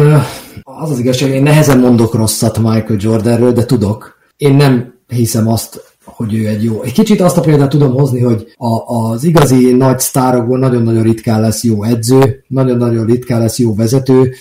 az 0.63 0.91
az 0.91 0.99
igazság, 0.99 1.29
én 1.29 1.43
nehezen 1.43 1.79
mondok 1.79 2.13
rosszat 2.13 2.57
Michael 2.57 2.97
Jordanről, 2.99 3.51
de 3.51 3.65
tudok, 3.65 4.20
én 4.41 4.55
nem 4.55 4.93
hiszem 5.07 5.47
azt, 5.47 5.95
hogy 6.05 6.33
ő 6.33 6.47
egy 6.47 6.63
jó. 6.63 6.81
Egy 6.81 6.93
kicsit 6.93 7.21
azt 7.21 7.37
a 7.37 7.41
példát 7.41 7.69
tudom 7.69 7.93
hozni, 7.93 8.19
hogy 8.21 8.53
a, 8.57 8.95
az 8.95 9.23
igazi 9.23 9.71
nagy 9.71 9.99
sztárokból 9.99 10.59
nagyon-nagyon 10.59 11.03
ritkán 11.03 11.41
lesz 11.41 11.63
jó 11.63 11.83
edző, 11.83 12.43
nagyon-nagyon 12.47 13.05
ritkán 13.05 13.39
lesz 13.39 13.59
jó 13.59 13.75
vezető. 13.75 14.33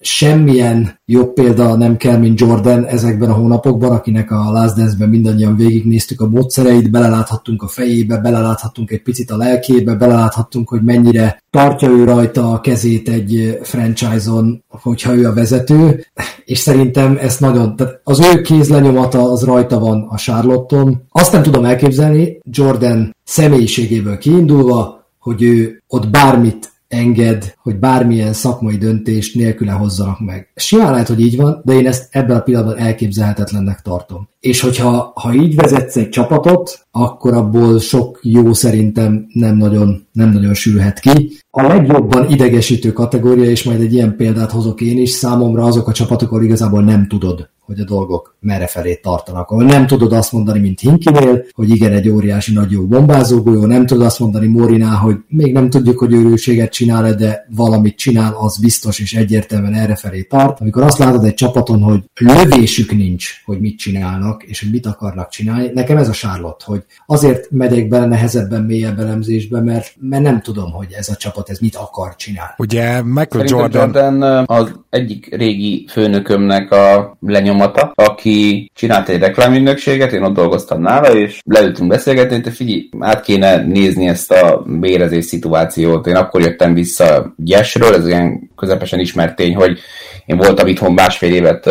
Semmilyen 0.00 0.98
jobb 1.04 1.32
példa 1.32 1.76
nem 1.76 1.96
kell, 1.96 2.16
mint 2.16 2.40
Jordan 2.40 2.84
ezekben 2.84 3.30
a 3.30 3.34
hónapokban, 3.34 3.90
akinek 3.90 4.30
a 4.30 4.50
Last 4.52 4.76
Dance-ben 4.76 5.08
mindannyian 5.08 5.56
végignéztük 5.56 6.20
a 6.20 6.28
módszereit, 6.28 6.90
beleláthattunk 6.90 7.62
a 7.62 7.68
fejébe, 7.68 8.16
beleláthattunk 8.16 8.90
egy 8.90 9.02
picit 9.02 9.30
a 9.30 9.36
lelkébe, 9.36 9.94
beleláthattunk, 9.94 10.68
hogy 10.68 10.82
mennyire 10.82 11.42
tartja 11.50 11.88
ő 11.88 12.04
rajta 12.04 12.52
a 12.52 12.60
kezét 12.60 13.08
egy 13.08 13.58
franchise-on, 13.62 14.64
hogyha 14.68 15.14
ő 15.14 15.26
a 15.26 15.34
vezető, 15.34 16.06
és 16.44 16.58
szerintem 16.58 17.18
ez 17.20 17.38
nagyon, 17.38 17.76
tehát 17.76 18.00
az 18.04 18.20
ő 18.20 18.40
kézlenyomata 18.40 19.30
az 19.30 19.44
rajta 19.44 19.78
van 19.78 20.06
a 20.08 20.16
Charlotton. 20.16 21.02
Azt 21.10 21.32
nem 21.32 21.42
tudom 21.42 21.64
elképzelni, 21.64 22.38
Jordan 22.50 23.16
személyiségéből 23.24 24.18
kiindulva, 24.18 25.08
hogy 25.18 25.42
ő 25.42 25.82
ott 25.88 26.10
bármit 26.10 26.72
enged, 26.90 27.54
hogy 27.62 27.78
bármilyen 27.78 28.32
szakmai 28.32 28.76
döntést 28.76 29.34
nélküle 29.34 29.72
hozzanak 29.72 30.20
meg. 30.20 30.52
Simán 30.54 30.90
lehet, 30.90 31.08
hogy 31.08 31.20
így 31.20 31.36
van, 31.36 31.60
de 31.64 31.72
én 31.72 31.86
ezt 31.86 32.08
ebben 32.10 32.36
a 32.36 32.40
pillanatban 32.40 32.78
elképzelhetetlennek 32.78 33.80
tartom. 33.80 34.28
És 34.40 34.60
hogyha 34.60 35.12
ha 35.14 35.34
így 35.34 35.54
vezetsz 35.54 35.96
egy 35.96 36.08
csapatot, 36.08 36.86
akkor 36.90 37.34
abból 37.34 37.78
sok 37.78 38.20
jó 38.22 38.52
szerintem 38.52 39.26
nem 39.32 39.56
nagyon, 39.56 40.06
nem 40.12 40.30
nagyon 40.32 40.54
sülhet 40.54 41.00
ki. 41.00 41.32
A 41.50 41.62
legjobban 41.62 42.30
idegesítő 42.30 42.92
kategória, 42.92 43.50
és 43.50 43.64
majd 43.64 43.80
egy 43.80 43.92
ilyen 43.92 44.16
példát 44.16 44.50
hozok 44.50 44.80
én 44.80 44.98
is, 44.98 45.10
számomra 45.10 45.64
azok 45.64 45.88
a 45.88 45.92
csapatok, 45.92 46.30
ahol 46.30 46.44
igazából 46.44 46.82
nem 46.82 47.08
tudod, 47.08 47.48
hogy 47.60 47.80
a 47.80 47.84
dolgok 47.84 48.36
merre 48.40 48.66
felé 48.66 48.94
tartanak. 48.94 49.50
Ahol 49.50 49.64
nem 49.64 49.86
tudod 49.86 50.12
azt 50.12 50.32
mondani, 50.32 50.58
mint 50.60 50.80
Hinkinél, 50.80 51.44
hogy 51.52 51.70
igen, 51.70 51.92
egy 51.92 52.08
óriási 52.08 52.52
nagy 52.52 52.70
jó 52.70 52.86
bombázó 52.86 53.42
golyó, 53.42 53.66
nem 53.66 53.86
tudod 53.86 54.06
azt 54.06 54.18
mondani 54.18 54.46
Morinál, 54.46 54.96
hogy 54.96 55.16
még 55.28 55.52
nem 55.52 55.70
tudjuk, 55.70 55.98
hogy 55.98 56.12
őrülséget 56.12 56.72
csinál 56.72 57.14
de 57.14 57.46
valamit 57.56 57.96
csinál, 57.96 58.34
az 58.38 58.58
biztos 58.58 58.98
és 58.98 59.14
egyértelműen 59.14 59.74
erre 59.74 59.94
felé 59.94 60.22
tart. 60.22 60.60
Amikor 60.60 60.82
azt 60.82 60.98
látod 60.98 61.24
egy 61.24 61.34
csapaton, 61.34 61.82
hogy 61.82 62.02
lövésük 62.14 62.92
nincs, 62.92 63.42
hogy 63.44 63.60
mit 63.60 63.78
csinálnak, 63.78 64.42
és 64.42 64.60
hogy 64.60 64.70
mit 64.70 64.86
akarnak 64.86 65.28
csinálni, 65.28 65.70
nekem 65.74 65.96
ez 65.96 66.08
a 66.08 66.12
Charlotte, 66.12 66.64
hogy 66.66 66.84
azért 67.06 67.50
megyek 67.50 67.88
bele 67.88 68.06
nehezebben, 68.06 68.62
mélyebb 68.62 68.98
elemzésbe, 68.98 69.60
mert, 69.60 69.94
mert 70.00 70.22
nem 70.22 70.40
tudom, 70.40 70.70
hogy 70.70 70.92
ez 70.92 71.08
a 71.08 71.14
csapat 71.14 71.50
ez 71.50 71.58
mit 71.58 71.76
akar 71.76 72.16
csinálni. 72.16 72.52
Ugye 72.56 73.02
Michael 73.02 73.28
Szerintem 73.46 73.58
Jordan... 73.58 74.14
Jordan 74.14 74.44
az 74.46 74.72
egyik 74.90 75.34
régi 75.36 75.86
főnökömnek 75.90 76.70
a 76.70 77.16
lenyomata, 77.20 77.92
aki 77.94 78.29
csinált 78.74 79.08
egy 79.08 79.18
reklámügynökséget, 79.18 80.12
én 80.12 80.22
ott 80.22 80.34
dolgoztam 80.34 80.80
nála, 80.80 81.14
és 81.14 81.38
leültünk 81.44 81.88
beszélgetni, 81.88 82.40
hogy 82.42 82.52
figyelj, 82.52 82.88
át 82.98 83.20
kéne 83.20 83.56
nézni 83.56 84.08
ezt 84.08 84.32
a 84.32 84.64
bérezés 84.66 85.24
szituációt. 85.24 86.06
Én 86.06 86.16
akkor 86.16 86.40
jöttem 86.40 86.74
vissza 86.74 87.34
Gyesről, 87.36 87.94
ez 87.94 88.06
ilyen 88.06 88.50
közepesen 88.56 89.00
ismert 89.00 89.36
tény, 89.36 89.54
hogy 89.54 89.78
én 90.26 90.36
voltam 90.36 90.66
itthon 90.66 90.92
másfél 90.92 91.34
évet 91.34 91.70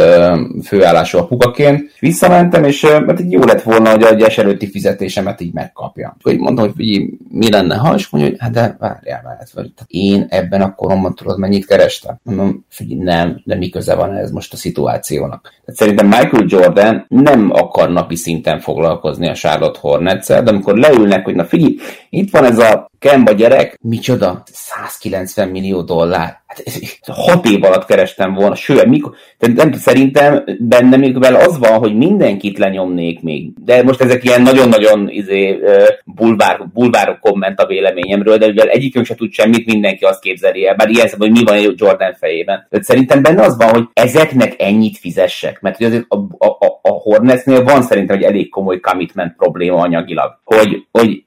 főállású 0.64 1.18
apukaként, 1.18 1.92
visszamentem, 2.00 2.64
és 2.64 2.86
hát 2.86 3.20
így 3.20 3.32
jó 3.32 3.44
lett 3.44 3.62
volna, 3.62 3.90
hogy 3.90 4.04
a 4.04 4.14
gyes 4.14 4.38
előtti 4.38 4.70
fizetésemet 4.70 5.42
így 5.42 5.54
megkapja. 5.54 6.18
Hogy 6.22 6.38
mondom, 6.38 6.66
hogy 6.66 6.74
figyelj, 6.76 7.10
mi 7.30 7.52
lenne, 7.52 7.76
ha, 7.76 7.96
és 7.96 8.10
mondja, 8.10 8.30
hogy 8.30 8.40
hát 8.40 8.52
de 8.52 8.76
várjál, 8.80 9.22
várjál. 9.24 9.72
Én 9.88 10.26
ebben 10.30 10.62
a 10.62 10.76
koromban 10.76 11.16
tudod, 11.16 11.40
mennyit 11.40 11.66
kerestem? 11.66 12.20
Mondom, 12.24 12.66
figyelj, 12.70 13.02
nem, 13.02 13.42
de 13.44 13.56
mi 13.56 13.70
köze 13.70 13.96
van 13.96 14.16
ez 14.16 14.32
most 14.32 14.54
a 14.54 14.58
szituációnak? 14.58 15.42
Tehát 15.42 15.80
szerintem 15.80 16.08
Michael 16.08 16.46
Jordan 16.48 17.06
nem 17.08 17.50
akar 17.52 17.90
napi 17.90 18.16
szinten 18.16 18.60
foglalkozni 18.60 19.28
a 19.28 19.34
Charlotte 19.34 19.80
hornets 19.82 20.28
de 20.28 20.50
amikor 20.50 20.78
leülnek, 20.78 21.24
hogy 21.24 21.36
na 21.36 21.46
figyelj, 21.46 21.76
itt 22.10 22.32
van 22.32 22.46
ez 22.46 22.58
a 22.60 22.89
Kemba 23.00 23.32
gyerek, 23.32 23.78
micsoda? 23.82 24.44
190 24.46 25.50
millió 25.50 25.82
dollár. 25.82 26.40
Hát 26.48 26.64
hat 27.06 27.46
év 27.46 27.64
alatt 27.64 27.86
kerestem 27.86 28.34
volna, 28.34 28.56
sőt, 28.56 28.86
mikor, 28.86 29.16
de 29.38 29.48
nem, 29.48 29.72
szerintem 29.72 30.44
benne 30.60 30.98
még 30.98 31.26
az 31.26 31.58
van, 31.58 31.78
hogy 31.78 31.96
mindenkit 31.96 32.58
lenyomnék 32.58 33.22
még. 33.22 33.52
De 33.64 33.84
most 33.84 34.02
ezek 34.02 34.24
ilyen 34.24 34.42
nagyon-nagyon 34.42 35.10
izé, 35.10 35.60
bulvár, 36.06 36.68
bulvár 36.74 37.20
komment 37.22 37.60
a 37.60 37.66
véleményemről, 37.66 38.38
de 38.38 38.48
mivel 38.48 38.68
egyikünk 38.68 39.06
se 39.06 39.16
tud 39.16 39.32
semmit, 39.32 39.66
mindenki 39.66 40.04
azt 40.04 40.22
képzeli 40.22 40.68
el, 40.68 40.76
bár 40.76 40.90
ilyen 40.90 41.08
szem, 41.08 41.20
hogy 41.20 41.32
mi 41.32 41.44
van 41.44 41.74
Jordan 41.76 42.14
fejében. 42.20 42.68
De 42.70 42.82
szerintem 42.82 43.22
benne 43.22 43.44
az 43.44 43.58
van, 43.58 43.70
hogy 43.70 43.88
ezeknek 43.94 44.56
ennyit 44.58 44.98
fizessek, 44.98 45.62
mert 45.62 45.84
azért 45.84 46.06
a, 46.08 46.16
a, 46.18 46.48
a, 46.48 46.80
a 46.82 46.90
Hornetsnél 46.90 47.64
van 47.64 47.82
szerintem 47.82 48.16
egy 48.16 48.24
elég 48.24 48.50
komoly 48.50 48.80
commitment 48.80 49.36
probléma 49.36 49.78
anyagilag, 49.78 50.40
hogy, 50.44 50.86
hogy 50.92 51.24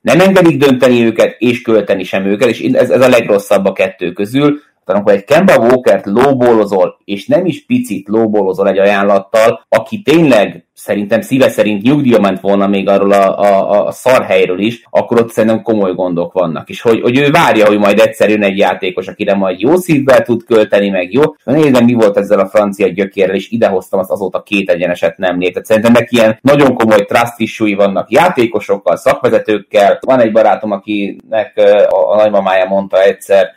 nem 0.00 0.20
engedik 0.20 0.56
dönteni 0.56 1.12
őket, 1.14 1.36
és 1.38 1.62
költeni 1.62 2.04
sem 2.04 2.24
őket, 2.24 2.48
és 2.48 2.60
ez, 2.60 2.90
ez 2.90 3.00
a 3.00 3.08
legrosszabb 3.08 3.64
a 3.64 3.72
kettő 3.72 4.12
közül, 4.12 4.60
tehát 4.84 5.00
amikor 5.00 5.12
egy 5.12 5.24
Kemba 5.24 5.56
Walker-t 5.56 6.06
lóbólozol, 6.06 6.98
és 7.04 7.26
nem 7.26 7.46
is 7.46 7.66
picit 7.66 8.08
lóbólozol 8.08 8.68
egy 8.68 8.78
ajánlattal, 8.78 9.64
aki 9.68 10.02
tényleg 10.02 10.64
szerintem 10.74 11.20
szíve 11.20 11.48
szerint 11.48 11.82
nyugdíja 11.82 12.20
ment 12.20 12.40
volna 12.40 12.66
még 12.66 12.88
arról 12.88 13.12
a, 13.12 13.38
a, 13.38 13.86
a 13.86 13.90
szarhelyről 13.90 14.58
is, 14.58 14.86
akkor 14.90 15.20
ott 15.20 15.30
szerintem 15.30 15.62
komoly 15.62 15.94
gondok 15.94 16.32
vannak. 16.32 16.68
És 16.68 16.80
hogy, 16.80 17.00
hogy 17.00 17.18
ő 17.18 17.30
várja, 17.30 17.66
hogy 17.66 17.78
majd 17.78 17.98
egyszer 17.98 18.30
jön 18.30 18.42
egy 18.42 18.58
játékos, 18.58 19.08
akire 19.08 19.34
majd 19.34 19.60
jó 19.60 19.76
szívvel 19.76 20.22
tud 20.22 20.44
költeni, 20.44 20.88
meg 20.88 21.12
jó. 21.12 21.22
Nézd 21.44 21.84
mi 21.84 21.92
volt 21.92 22.16
ezzel 22.16 22.38
a 22.38 22.48
francia 22.48 22.88
gyökérrel, 22.88 23.34
és 23.34 23.50
idehoztam 23.50 23.98
azt 23.98 24.10
azóta 24.10 24.42
két 24.42 24.70
egyeneset 24.70 25.16
nem 25.16 25.38
lép. 25.38 25.52
Tehát 25.52 25.66
szerintem 25.66 25.92
neki 25.92 26.16
ilyen 26.16 26.38
nagyon 26.40 26.74
komoly 26.74 27.04
trust 27.04 27.38
issue 27.38 27.76
vannak 27.76 28.10
játékosokkal, 28.10 28.96
szakvezetőkkel. 28.96 29.98
Van 30.00 30.20
egy 30.20 30.32
barátom, 30.32 30.70
akinek 30.70 31.52
a 31.88 32.16
nagymamája 32.16 32.68
mondta 32.68 33.02
egyszer, 33.02 33.50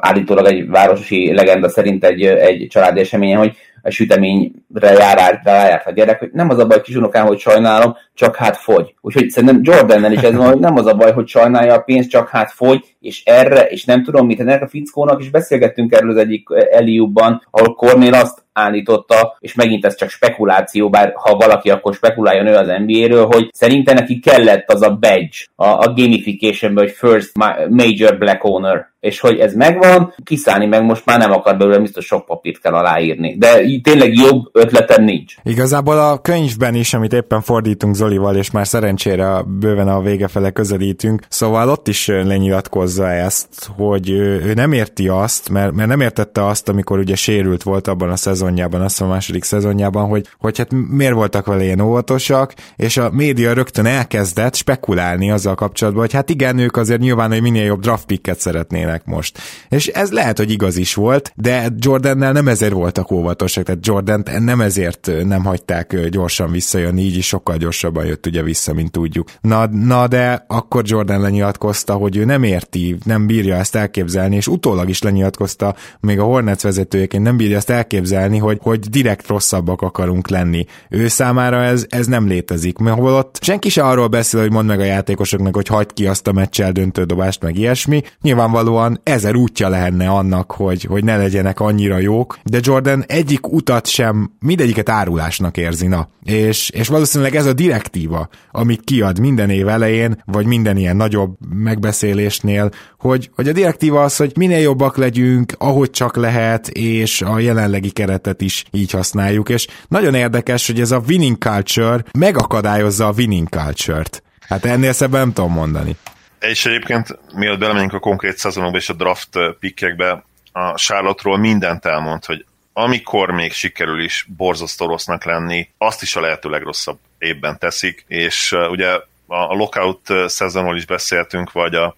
állítólag 0.00 0.46
egy 0.46 0.68
városi 0.68 1.32
legenda 1.34 1.68
szerint 1.68 2.04
egy, 2.04 2.22
egy 2.24 2.66
családi 2.70 3.00
eseményen, 3.00 3.38
hogy 3.38 3.56
a 3.82 3.90
süteményre 3.90 4.92
jár, 4.98 5.40
rájárt 5.44 5.86
a 5.86 5.90
gyerek, 5.90 6.18
hogy 6.18 6.30
nem 6.32 6.48
az 6.48 6.58
a 6.58 6.66
baj, 6.66 6.80
kisunokám, 6.80 7.26
hogy 7.26 7.38
sajnálom, 7.38 7.96
csak 8.14 8.36
hát 8.36 8.56
fogy. 8.56 8.94
Úgyhogy 9.00 9.28
szerintem 9.28 9.60
Jordannel 9.62 10.12
is 10.12 10.20
ez 10.20 10.34
van, 10.34 10.46
hogy 10.46 10.58
nem 10.58 10.76
az 10.76 10.86
a 10.86 10.94
baj, 10.94 11.12
hogy 11.12 11.28
sajnálja 11.28 11.74
a 11.74 11.80
pénzt, 11.80 12.10
csak 12.10 12.28
hát 12.28 12.52
fogy, 12.52 12.96
és 13.00 13.24
erre, 13.24 13.66
és 13.66 13.84
nem 13.84 14.02
tudom 14.04 14.26
mit, 14.26 14.40
ennek 14.40 14.62
a 14.62 14.68
fickónak 14.68 15.20
is 15.20 15.30
beszélgettünk 15.30 15.92
erről 15.92 16.10
az 16.10 16.16
egyik 16.16 16.48
Eliubban, 16.70 17.42
ahol 17.50 17.74
Cornél 17.74 18.14
azt 18.14 18.46
állította, 18.58 19.36
és 19.38 19.54
megint 19.54 19.84
ez 19.84 19.96
csak 19.96 20.08
spekuláció, 20.08 20.90
bár 20.90 21.12
ha 21.14 21.36
valaki 21.36 21.70
akkor 21.70 21.94
spekuláljon 21.94 22.46
ő 22.46 22.54
az 22.54 22.72
NBA-ről, 22.86 23.26
hogy 23.26 23.48
szerintem 23.52 23.94
neki 23.94 24.18
kellett 24.18 24.72
az 24.72 24.82
a 24.82 24.90
badge 24.90 25.38
a, 25.54 25.66
a 25.66 25.92
gamification 25.96 26.76
hogy 26.76 26.90
first 26.90 27.32
major 27.68 28.18
black 28.18 28.44
owner, 28.44 28.86
és 29.00 29.20
hogy 29.20 29.38
ez 29.38 29.54
megvan, 29.54 30.14
kiszállni 30.24 30.66
meg 30.66 30.84
most 30.84 31.04
már 31.04 31.18
nem 31.18 31.32
akar 31.32 31.56
belőle, 31.56 31.78
biztos 31.78 32.04
sok 32.04 32.26
papírt 32.26 32.60
kell 32.60 32.72
aláírni. 32.72 33.36
De 33.36 33.60
tényleg 33.82 34.12
jobb 34.12 34.44
ötletem 34.52 35.04
nincs. 35.04 35.34
Igazából 35.42 35.98
a 35.98 36.18
könyvben 36.18 36.74
is, 36.74 36.94
amit 36.94 37.12
éppen 37.12 37.40
fordítunk 37.40 37.94
Zolival, 37.94 38.36
és 38.36 38.50
már 38.50 38.66
szerencsére 38.66 39.42
bőven 39.58 39.88
a 39.88 40.00
vége 40.00 40.28
fele 40.28 40.50
közelítünk, 40.50 41.22
szóval 41.28 41.68
ott 41.68 41.88
is 41.88 42.06
lenyilatkozza 42.06 43.10
ezt, 43.10 43.48
hogy 43.76 44.10
ő 44.10 44.54
nem 44.54 44.72
érti 44.72 45.08
azt, 45.08 45.48
mert, 45.48 45.72
mert 45.72 45.88
nem 45.88 46.00
értette 46.00 46.46
azt, 46.46 46.68
amikor 46.68 46.98
ugye 46.98 47.14
sérült 47.14 47.62
volt 47.62 47.88
abban 47.88 48.10
a 48.10 48.16
szezonjában, 48.48 48.80
azt 48.80 49.00
a 49.00 49.06
második 49.06 49.44
szezonjában, 49.44 50.08
hogy, 50.08 50.26
hogy 50.38 50.58
hát 50.58 50.70
miért 50.90 51.14
voltak 51.14 51.46
vele 51.46 51.64
ilyen 51.64 51.80
óvatosak, 51.80 52.54
és 52.76 52.96
a 52.96 53.10
média 53.10 53.52
rögtön 53.52 53.86
elkezdett 53.86 54.54
spekulálni 54.54 55.30
azzal 55.30 55.54
kapcsolatban, 55.54 56.02
hogy 56.02 56.12
hát 56.12 56.30
igen, 56.30 56.58
ők 56.58 56.76
azért 56.76 57.00
nyilván, 57.00 57.30
hogy 57.30 57.42
minél 57.42 57.64
jobb 57.64 57.80
draft 57.80 58.06
picket 58.06 58.40
szeretnének 58.40 59.04
most. 59.04 59.38
És 59.68 59.86
ez 59.86 60.10
lehet, 60.10 60.36
hogy 60.36 60.50
igaz 60.50 60.76
is 60.76 60.94
volt, 60.94 61.32
de 61.36 61.68
Jordannel 61.78 62.32
nem 62.32 62.48
ezért 62.48 62.72
voltak 62.72 63.10
óvatosak, 63.10 63.64
tehát 63.64 63.86
Jordan 63.86 64.22
nem 64.38 64.60
ezért 64.60 65.10
nem 65.24 65.44
hagyták 65.44 66.08
gyorsan 66.08 66.50
visszajönni, 66.50 67.02
így 67.02 67.16
is 67.16 67.26
sokkal 67.26 67.56
gyorsabban 67.56 68.06
jött 68.06 68.26
ugye 68.26 68.42
vissza, 68.42 68.74
mint 68.74 68.90
tudjuk. 68.90 69.28
Na, 69.40 69.66
na 69.66 70.06
de 70.06 70.44
akkor 70.46 70.82
Jordan 70.86 71.20
lenyilatkozta, 71.20 71.92
hogy 71.92 72.16
ő 72.16 72.24
nem 72.24 72.42
érti, 72.42 72.96
nem 73.04 73.26
bírja 73.26 73.56
ezt 73.56 73.74
elképzelni, 73.74 74.36
és 74.36 74.46
utólag 74.46 74.88
is 74.88 75.02
lenyilatkozta, 75.02 75.74
még 76.00 76.18
a 76.18 76.24
Hornets 76.24 76.62
vezetőjeként 76.62 77.22
nem 77.22 77.36
bírja 77.36 77.56
ezt 77.56 77.70
elképzelni, 77.70 78.37
hogy, 78.38 78.58
hogy 78.62 78.78
direkt 78.78 79.26
rosszabbak 79.26 79.82
akarunk 79.82 80.28
lenni. 80.28 80.66
Ő 80.88 81.08
számára 81.08 81.62
ez, 81.62 81.86
ez 81.88 82.06
nem 82.06 82.26
létezik, 82.26 82.78
mert 82.78 82.98
ott 83.00 83.38
senki 83.42 83.68
se 83.68 83.82
arról 83.82 84.06
beszél, 84.06 84.40
hogy 84.40 84.52
mond 84.52 84.66
meg 84.66 84.80
a 84.80 84.84
játékosoknak, 84.84 85.54
hogy 85.54 85.66
hagyd 85.66 85.92
ki 85.92 86.06
azt 86.06 86.26
a 86.26 86.32
meccsel 86.32 86.72
döntődobást, 86.72 87.42
meg 87.42 87.56
ilyesmi. 87.56 88.02
Nyilvánvalóan 88.22 89.00
ezer 89.02 89.34
útja 89.34 89.68
lehenne 89.68 90.08
annak, 90.08 90.52
hogy, 90.52 90.82
hogy 90.82 91.04
ne 91.04 91.16
legyenek 91.16 91.60
annyira 91.60 91.98
jók, 91.98 92.38
de 92.44 92.58
Jordan 92.62 93.04
egyik 93.06 93.52
utat 93.52 93.86
sem, 93.86 94.32
mindegyiket 94.40 94.88
árulásnak 94.88 95.56
érzi, 95.56 95.86
na. 95.86 96.08
És, 96.24 96.70
és 96.70 96.88
valószínűleg 96.88 97.34
ez 97.34 97.46
a 97.46 97.52
direktíva, 97.52 98.28
amit 98.50 98.84
kiad 98.84 99.18
minden 99.18 99.50
év 99.50 99.68
elején, 99.68 100.22
vagy 100.24 100.46
minden 100.46 100.76
ilyen 100.76 100.96
nagyobb 100.96 101.36
megbeszélésnél, 101.54 102.70
hogy, 102.98 103.30
hogy 103.34 103.48
a 103.48 103.52
direktíva 103.52 104.02
az, 104.02 104.16
hogy 104.16 104.32
minél 104.36 104.58
jobbak 104.58 104.96
legyünk, 104.96 105.52
ahogy 105.58 105.90
csak 105.90 106.16
lehet, 106.16 106.68
és 106.68 107.22
a 107.22 107.38
jelenlegi 107.38 107.90
keretet 108.18 108.40
is 108.40 108.64
így 108.70 108.90
használjuk, 108.90 109.48
és 109.48 109.66
nagyon 109.88 110.14
érdekes, 110.14 110.66
hogy 110.66 110.80
ez 110.80 110.90
a 110.90 111.02
winning 111.08 111.38
culture 111.38 112.04
megakadályozza 112.18 113.06
a 113.06 113.12
winning 113.16 113.48
culture-t. 113.48 114.22
Hát 114.48 114.64
ennél 114.64 114.92
szebben 114.92 115.20
nem 115.20 115.32
tudom 115.32 115.52
mondani. 115.52 115.96
És 116.40 116.66
egyébként, 116.66 117.18
mielőtt 117.34 117.58
belemegyünk 117.58 117.92
a 117.92 117.98
konkrét 117.98 118.38
szezonokba 118.38 118.78
és 118.78 118.88
a 118.88 118.92
draft 118.92 119.28
pickekbe, 119.60 120.24
a 120.52 120.74
Charlotte-ról 120.74 121.38
mindent 121.38 121.84
elmond, 121.84 122.24
hogy 122.24 122.44
amikor 122.72 123.30
még 123.30 123.52
sikerül 123.52 124.02
is 124.02 124.26
borzasztó 124.36 124.86
rossznak 124.86 125.24
lenni, 125.24 125.68
azt 125.78 126.02
is 126.02 126.16
a 126.16 126.20
lehető 126.20 126.48
legrosszabb 126.48 126.98
évben 127.18 127.58
teszik, 127.58 128.04
és 128.08 128.52
uh, 128.52 128.70
ugye 128.70 128.88
a 129.26 129.54
lockout 129.54 130.06
szezonról 130.26 130.76
is 130.76 130.86
beszéltünk, 130.86 131.52
vagy 131.52 131.74
a 131.74 131.96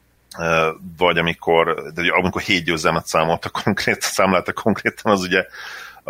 vagy 0.96 1.18
amikor, 1.18 1.92
de 1.94 2.02
amikor 2.12 2.42
hét 2.42 2.64
győzelmet 2.64 3.06
számoltak 3.06 3.52
konkrét, 3.64 4.00
számláltak 4.00 4.54
konkrétan, 4.54 5.12
az 5.12 5.22
ugye 5.22 5.46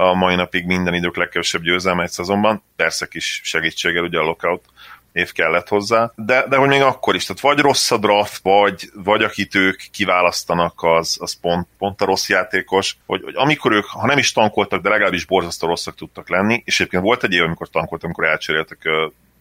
a 0.00 0.14
mai 0.14 0.34
napig 0.34 0.66
minden 0.66 0.94
idők 0.94 1.16
legkevesebb 1.16 1.62
győzelme 1.62 2.02
egy 2.02 2.10
szezonban, 2.10 2.62
persze 2.76 3.06
kis 3.06 3.40
segítséggel 3.44 4.02
ugye 4.02 4.18
a 4.18 4.22
lockout 4.22 4.64
év 5.12 5.32
kellett 5.32 5.68
hozzá, 5.68 6.12
de, 6.16 6.44
de 6.48 6.56
hogy 6.56 6.68
még 6.68 6.82
akkor 6.82 7.14
is, 7.14 7.24
tehát 7.24 7.42
vagy 7.42 7.58
rossz 7.58 7.90
a 7.90 7.96
draft, 7.96 8.42
vagy, 8.42 8.90
vagy 8.94 9.22
akit 9.22 9.54
ők 9.54 9.80
kiválasztanak, 9.90 10.82
az, 10.82 11.16
az 11.20 11.32
pont, 11.40 11.66
pont 11.78 12.00
a 12.00 12.04
rossz 12.04 12.28
játékos, 12.28 12.96
hogy, 13.06 13.22
hogy 13.24 13.34
amikor 13.36 13.72
ők, 13.72 13.84
ha 13.84 14.06
nem 14.06 14.18
is 14.18 14.32
tankoltak, 14.32 14.82
de 14.82 14.88
legalábbis 14.88 15.24
borzasztó 15.24 15.66
rosszak 15.66 15.94
tudtak 15.94 16.28
lenni, 16.28 16.62
és 16.64 16.80
egyébként 16.80 17.02
volt 17.02 17.24
egy 17.24 17.32
év, 17.32 17.42
amikor 17.42 17.68
tankoltak, 17.68 18.04
amikor 18.04 18.24
elcseréltek 18.24 18.88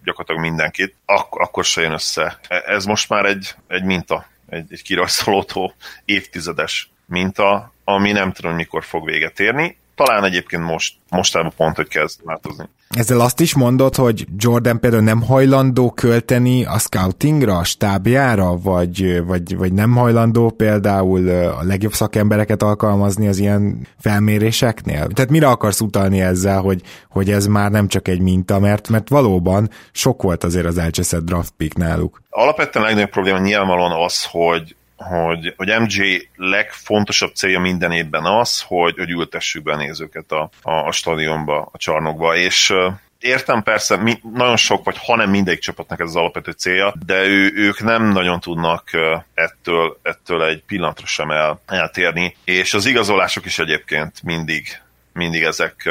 gyakorlatilag 0.04 0.42
mindenkit, 0.42 0.96
ak- 1.06 1.40
akkor 1.40 1.66
se 1.66 1.82
jön 1.82 1.92
össze. 1.92 2.40
E, 2.48 2.64
ez 2.66 2.86
most 2.86 3.10
már 3.10 3.26
egy, 3.26 3.56
egy 3.68 3.84
minta, 3.84 4.26
egy, 4.50 4.66
egy 4.70 4.82
kirajzolódó 4.82 5.74
évtizedes 6.06 6.90
minta, 7.06 7.74
ami 7.84 8.12
nem 8.12 8.32
tudom, 8.32 8.56
mikor 8.56 8.84
fog 8.84 9.06
véget 9.06 9.40
érni. 9.40 9.78
Talán 10.06 10.24
egyébként 10.24 10.64
most, 10.64 10.96
mostában 11.10 11.52
pont, 11.58 11.76
hogy 11.76 11.88
kezd 11.88 12.20
változni. 12.24 12.66
Ezzel 12.90 13.20
azt 13.20 13.40
is 13.40 13.56
mondod, 13.56 13.96
hogy 13.96 14.28
Jordan 14.38 14.80
például 14.80 15.04
nem 15.04 15.22
hajlandó 15.22 15.92
költeni 15.92 16.66
a 16.66 16.78
scoutingra, 16.78 17.58
a 17.58 17.64
stábjára, 17.64 18.58
vagy, 18.58 19.26
vagy, 19.26 19.58
vagy 19.58 19.74
nem 19.74 19.96
hajlandó 19.96 20.50
például 20.50 21.30
a 21.30 21.64
legjobb 21.64 21.94
szakembereket 21.94 22.64
alkalmazni 22.64 23.28
az 23.28 23.40
ilyen 23.40 23.88
felméréseknél? 23.98 25.08
Tehát 25.08 25.30
mire 25.30 25.48
akarsz 25.48 25.82
utalni 25.82 26.22
ezzel, 26.22 26.62
hogy, 26.62 26.82
hogy 27.10 27.32
ez 27.32 27.46
már 27.46 27.72
nem 27.72 27.88
csak 27.88 28.08
egy 28.08 28.22
minta, 28.22 28.60
mert, 28.60 28.90
mert 28.90 29.10
valóban 29.10 29.70
sok 29.92 30.22
volt 30.22 30.44
azért 30.44 30.66
az 30.66 30.78
elcseszett 30.78 31.24
draft 31.24 31.54
pick 31.58 31.78
náluk. 31.78 32.22
Alapvetően 32.30 32.86
a 32.86 32.88
legnagyobb 32.88 33.12
probléma 33.12 33.40
nyilvánvalóan 33.40 34.04
az, 34.04 34.26
hogy 34.26 34.76
hogy, 35.00 35.54
hogy 35.58 35.80
MJ 35.80 36.30
legfontosabb 36.36 37.34
célja 37.34 37.60
minden 37.60 37.92
évben 37.92 38.26
az, 38.26 38.62
hogy, 38.62 38.98
hogy 38.98 39.10
ültessük 39.10 39.64
be 39.64 39.74
a 39.74 39.78
nézőket 39.78 40.32
a, 40.32 40.50
a, 40.62 40.72
a 40.72 40.92
stadionba, 40.92 41.70
a 41.72 41.78
csarnokba, 41.78 42.36
és 42.36 42.74
értem 43.20 43.64
persze, 43.64 43.96
mi, 43.96 44.20
nagyon 44.34 44.58
sok, 44.58 44.84
vagy 44.84 44.98
hanem 45.00 45.30
mindegyik 45.30 45.60
csapatnak 45.60 46.00
ez 46.00 46.08
az 46.08 46.16
alapvető 46.16 46.52
célja, 46.52 46.94
de 47.06 47.24
ő, 47.26 47.52
ők 47.56 47.84
nem 47.84 48.04
nagyon 48.04 48.40
tudnak 48.40 48.90
ettől, 49.34 50.00
ettől 50.02 50.44
egy 50.44 50.64
pillanatra 50.64 51.06
sem 51.06 51.32
el, 51.32 51.62
eltérni, 51.66 52.36
és 52.44 52.74
az 52.74 52.86
igazolások 52.86 53.46
is 53.46 53.60
egyébként 53.60 54.24
mindig, 54.24 54.82
mindig 55.14 55.44
ezek, 55.44 55.90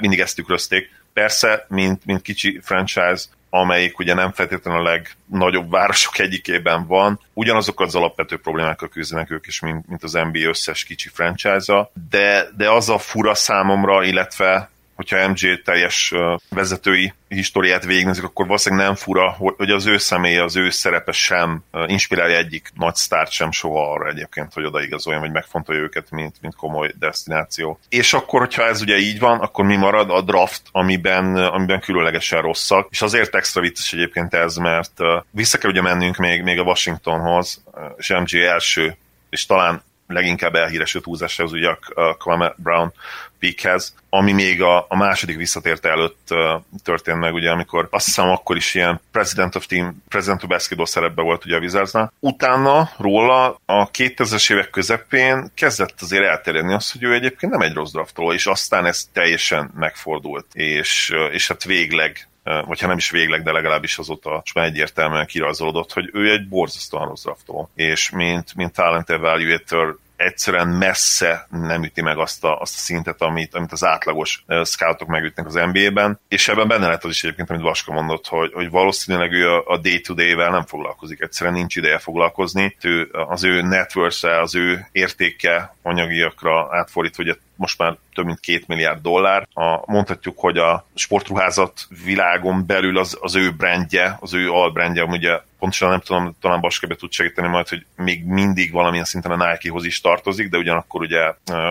mindig 0.00 0.20
ezt 0.20 0.36
tükrözték. 0.36 0.98
Persze, 1.12 1.66
mint, 1.68 2.04
mint 2.04 2.22
kicsi 2.22 2.60
franchise, 2.62 3.24
amelyik 3.50 3.98
ugye 3.98 4.14
nem 4.14 4.32
feltétlenül 4.32 4.86
a 4.86 4.90
legnagyobb 4.90 5.70
városok 5.70 6.18
egyikében 6.18 6.86
van, 6.86 7.20
ugyanazok 7.32 7.80
az 7.80 7.94
alapvető 7.94 8.38
problémákkal 8.38 8.88
küzdenek 8.88 9.30
ők 9.30 9.46
is, 9.46 9.60
mint, 9.60 9.88
mint 9.88 10.02
az 10.02 10.12
NBA 10.12 10.48
összes 10.48 10.84
kicsi 10.84 11.08
franchise-a, 11.12 11.90
de, 12.10 12.48
de 12.56 12.70
az 12.70 12.88
a 12.88 12.98
fura 12.98 13.34
számomra, 13.34 14.04
illetve 14.04 14.70
hogyha 15.00 15.28
MJ 15.28 15.62
teljes 15.64 16.14
vezetői 16.48 17.12
históriát 17.28 17.84
végignézzük, 17.84 18.24
akkor 18.24 18.46
valószínűleg 18.46 18.86
nem 18.86 18.94
fura, 18.94 19.36
hogy 19.38 19.70
az 19.70 19.86
ő 19.86 19.98
személye, 19.98 20.42
az 20.42 20.56
ő 20.56 20.70
szerepe 20.70 21.12
sem 21.12 21.62
inspirálja 21.86 22.36
egyik 22.36 22.70
nagy 22.74 22.94
sztárt 22.94 23.30
sem 23.30 23.50
soha 23.50 23.92
arra 23.92 24.08
egyébként, 24.08 24.52
hogy 24.52 24.64
odaigazoljon, 24.64 25.22
vagy 25.22 25.32
megfontolja 25.32 25.80
őket, 25.80 26.10
mint, 26.10 26.36
mint 26.40 26.54
komoly 26.54 26.92
destináció. 26.98 27.78
És 27.88 28.12
akkor, 28.12 28.40
hogyha 28.40 28.66
ez 28.66 28.80
ugye 28.80 28.98
így 28.98 29.18
van, 29.18 29.38
akkor 29.38 29.64
mi 29.64 29.76
marad 29.76 30.10
a 30.10 30.20
draft, 30.20 30.62
amiben, 30.72 31.36
amiben 31.36 31.80
különlegesen 31.80 32.42
rosszak, 32.42 32.88
és 32.90 33.02
azért 33.02 33.34
extra 33.34 33.60
vicces 33.60 33.92
egyébként 33.92 34.34
ez, 34.34 34.56
mert 34.56 34.92
vissza 35.30 35.58
kell 35.58 35.70
ugye 35.70 35.82
mennünk 35.82 36.16
még, 36.16 36.42
még 36.42 36.58
a 36.58 36.62
Washingtonhoz, 36.62 37.62
és 37.96 38.08
MJ 38.08 38.46
első 38.46 38.96
és 39.30 39.46
talán 39.46 39.82
leginkább 40.12 40.54
elhíresült 40.54 41.04
húzása 41.04 41.42
az 41.42 41.52
ugye 41.52 41.68
a 41.94 42.16
Kwame 42.16 42.54
Brown 42.56 42.92
pickhez, 43.40 43.94
ami 44.08 44.32
még 44.32 44.62
a, 44.62 44.86
a 44.88 44.96
második 44.96 45.36
visszatérte 45.36 45.88
előtt 45.88 46.28
uh, 46.30 46.38
történt 46.82 47.18
meg, 47.18 47.34
ugye, 47.34 47.50
amikor 47.50 47.88
azt 47.90 48.04
hiszem 48.04 48.28
akkor 48.28 48.56
is 48.56 48.74
ilyen 48.74 49.00
President 49.12 49.54
of 49.54 49.66
Team, 49.66 50.02
President 50.08 50.42
of 50.42 50.48
Basketball 50.48 50.86
szerepben 50.86 51.24
volt 51.24 51.44
ugye 51.44 51.56
a 51.56 51.60
Wizardsnál. 51.60 52.12
Utána 52.20 52.90
róla 52.98 53.60
a 53.64 53.90
2000-es 53.90 54.52
évek 54.52 54.70
közepén 54.70 55.50
kezdett 55.54 56.00
azért 56.00 56.24
elterjedni 56.24 56.74
azt, 56.74 56.92
hogy 56.92 57.02
ő 57.02 57.14
egyébként 57.14 57.52
nem 57.52 57.60
egy 57.60 57.74
rossz 57.74 57.92
draftoló, 57.92 58.32
és 58.32 58.46
aztán 58.46 58.86
ez 58.86 59.08
teljesen 59.12 59.70
megfordult, 59.74 60.46
és, 60.52 61.14
és 61.30 61.48
hát 61.48 61.64
végleg 61.64 62.29
vagy 62.42 62.80
ha 62.80 62.86
nem 62.86 62.96
is 62.96 63.10
végleg, 63.10 63.42
de 63.42 63.52
legalábbis 63.52 63.98
azóta 63.98 64.30
most 64.30 64.54
már 64.54 64.64
egyértelműen 64.64 65.26
kirajzolódott, 65.26 65.92
hogy 65.92 66.10
ő 66.12 66.30
egy 66.30 66.48
borzasztóan 66.48 67.08
rossz 67.08 67.22
draftoló. 67.22 67.70
És 67.74 68.10
mint, 68.10 68.54
mint 68.54 68.72
talent 68.72 69.10
evaluator 69.10 69.98
egyszerűen 70.20 70.68
messze 70.68 71.46
nem 71.50 71.84
üti 71.84 72.02
meg 72.02 72.18
azt 72.18 72.44
a, 72.44 72.60
azt 72.60 72.74
a 72.74 72.78
szintet, 72.78 73.20
amit, 73.20 73.54
amit 73.54 73.72
az 73.72 73.84
átlagos 73.84 74.44
scoutok 74.64 75.08
megütnek 75.08 75.46
az 75.46 75.54
NBA-ben, 75.54 76.20
és 76.28 76.48
ebben 76.48 76.68
benne 76.68 76.86
lehet 76.86 77.04
az 77.04 77.10
is 77.10 77.24
egyébként, 77.24 77.50
amit 77.50 77.62
Vaska 77.62 77.92
mondott, 77.92 78.26
hogy, 78.26 78.52
hogy 78.52 78.70
valószínűleg 78.70 79.32
ő 79.32 79.48
a, 79.48 79.64
a 79.66 79.76
day-to-day-vel 79.78 80.50
nem 80.50 80.64
foglalkozik, 80.64 81.20
egyszerűen 81.20 81.56
nincs 81.56 81.76
ideje 81.76 81.98
foglalkozni, 81.98 82.76
ő, 82.82 83.08
az 83.12 83.44
ő 83.44 83.62
networth 83.62 84.24
az 84.24 84.54
ő 84.54 84.86
értéke 84.92 85.74
anyagiakra 85.82 86.68
átfordítva, 86.70 87.22
hogy 87.22 87.38
most 87.60 87.78
már 87.78 87.96
több 88.14 88.24
mint 88.24 88.40
két 88.40 88.66
milliárd 88.66 89.02
dollár. 89.02 89.48
A, 89.54 89.92
mondhatjuk, 89.92 90.38
hogy 90.38 90.56
a 90.56 90.86
sportruházat 90.94 91.72
világon 92.04 92.64
belül 92.66 92.98
az, 92.98 93.18
az 93.20 93.34
ő 93.34 93.50
brandje, 93.56 94.16
az 94.20 94.34
ő 94.34 94.50
albrandje, 94.50 95.04
ugye 95.04 95.40
pontosan 95.58 95.90
nem 95.90 96.00
tudom, 96.00 96.36
talán 96.40 96.60
Baskebe 96.60 96.94
tud 96.94 97.12
segíteni 97.12 97.48
majd, 97.48 97.68
hogy 97.68 97.86
még 97.96 98.24
mindig 98.24 98.72
valamilyen 98.72 99.04
szinten 99.04 99.30
a 99.30 99.50
Nike-hoz 99.50 99.84
is 99.84 100.00
tartozik, 100.00 100.48
de 100.48 100.58
ugyanakkor 100.58 101.00
ugye 101.00 101.20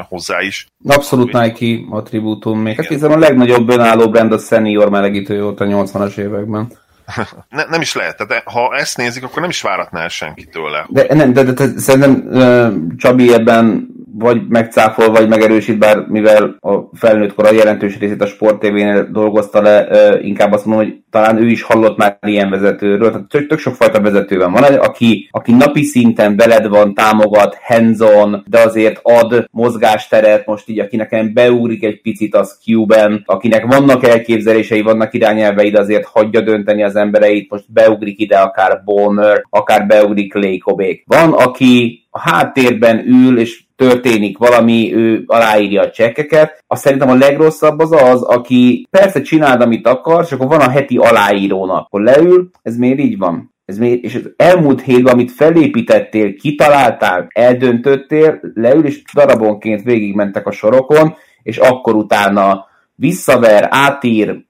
hozzá 0.07 0.41
is. 0.41 0.67
Abszolút 0.87 1.31
Nike 1.31 1.85
attribútum 1.89 2.59
még. 2.59 2.75
Hát 2.75 2.87
hiszem 2.87 3.11
a 3.11 3.17
legnagyobb 3.17 3.69
önálló 3.69 4.09
brand 4.09 4.31
a 4.31 4.37
senior 4.37 4.89
melegítő 4.89 5.41
volt 5.41 5.59
a 5.59 5.65
80-as 5.65 6.17
években. 6.17 6.71
ne, 7.49 7.63
nem 7.69 7.81
is 7.81 7.95
lehet. 7.95 8.17
Tehát 8.17 8.43
ha 8.45 8.75
ezt 8.75 8.97
nézik, 8.97 9.23
akkor 9.23 9.41
nem 9.41 9.49
is 9.49 9.61
váratná 9.61 10.01
el 10.01 10.09
senki 10.09 10.45
tőle. 10.45 10.85
De, 10.89 11.15
nem, 11.15 11.33
de, 11.33 11.43
de, 11.43 11.51
de 11.51 11.79
szerintem 11.79 12.23
uh, 12.27 12.97
Csabi 12.97 13.33
ebben 13.33 13.87
vagy 14.14 14.47
megcáfol, 14.47 15.10
vagy 15.10 15.28
megerősít, 15.28 15.78
bár 15.78 16.05
mivel 16.07 16.55
a 16.60 16.78
felnőtt 16.93 17.34
kora 17.34 17.51
jelentős 17.51 17.99
részét 17.99 18.22
a 18.22 18.26
Sport 18.26 18.60
TV-nél 18.60 19.07
dolgozta 19.12 19.62
le, 19.62 19.88
inkább 20.22 20.51
azt 20.51 20.66
mondom, 20.66 20.86
hogy 20.86 20.97
talán 21.10 21.38
ő 21.38 21.47
is 21.47 21.62
hallott 21.62 21.97
már 21.97 22.18
ilyen 22.22 22.49
vezetőről, 22.49 23.12
tehát 23.12 23.28
tök, 23.28 23.47
tök 23.47 23.60
sokfajta 23.60 24.01
vezető 24.01 24.38
van. 24.38 24.53
Aki, 24.53 25.28
aki 25.32 25.51
napi 25.51 25.84
szinten 25.84 26.36
veled 26.36 26.68
van, 26.68 26.93
támogat, 26.93 27.57
hands 27.62 27.97
de 28.45 28.60
azért 28.60 28.99
ad 29.03 29.47
mozgásteret, 29.51 30.45
most 30.45 30.70
így 30.70 30.80
aki 30.80 30.95
nekem 30.95 31.34
beugrik 31.34 31.84
egy 31.84 32.01
picit 32.01 32.36
az 32.36 32.60
Q-ben, 32.66 33.24
akinek 33.26 33.66
vannak 33.66 34.07
elképzelései, 34.07 34.82
vannak 34.82 35.14
irányelveid, 35.14 35.76
azért 35.76 36.05
hagyja 36.05 36.41
dönteni 36.41 36.84
az 36.84 36.95
embereit, 36.95 37.49
most 37.49 37.72
beugrik 37.72 38.20
ide 38.20 38.38
akár 38.38 38.82
Ballmer, 38.86 39.45
akár 39.49 39.88
beugrik 39.88 40.34
Lékobék. 40.34 41.03
Van, 41.07 41.32
aki 41.32 42.03
a 42.10 42.20
háttérben 42.20 43.07
ül, 43.07 43.39
és 43.39 43.64
történik 43.80 44.38
valami, 44.38 44.95
ő 44.95 45.23
aláírja 45.25 45.82
a 45.82 45.89
csekkeket. 45.89 46.63
Azt 46.67 46.82
szerintem 46.82 47.09
a 47.09 47.15
legrosszabb 47.15 47.80
az 47.80 47.91
az, 47.91 48.21
aki 48.21 48.88
persze 48.89 49.21
csináld, 49.21 49.61
amit 49.61 49.88
akar, 49.88 50.23
és 50.23 50.32
akkor 50.32 50.47
van 50.47 50.59
a 50.59 50.69
heti 50.69 50.97
aláírónak. 50.97 51.86
Akkor 51.86 52.01
leül, 52.01 52.49
ez 52.61 52.77
miért 52.77 52.99
így 52.99 53.17
van? 53.17 53.53
Ez 53.65 53.77
miért? 53.77 54.03
És 54.03 54.15
az 54.15 54.32
elmúlt 54.38 54.82
hétben, 54.82 55.13
amit 55.13 55.32
felépítettél, 55.32 56.36
kitaláltál, 56.36 57.27
eldöntöttél, 57.30 58.39
leül, 58.53 58.86
és 58.86 59.01
darabonként 59.13 59.84
végigmentek 59.84 60.47
a 60.47 60.51
sorokon, 60.51 61.15
és 61.43 61.57
akkor 61.57 61.95
utána 61.95 62.65
visszaver, 62.95 63.67
átír, 63.71 64.45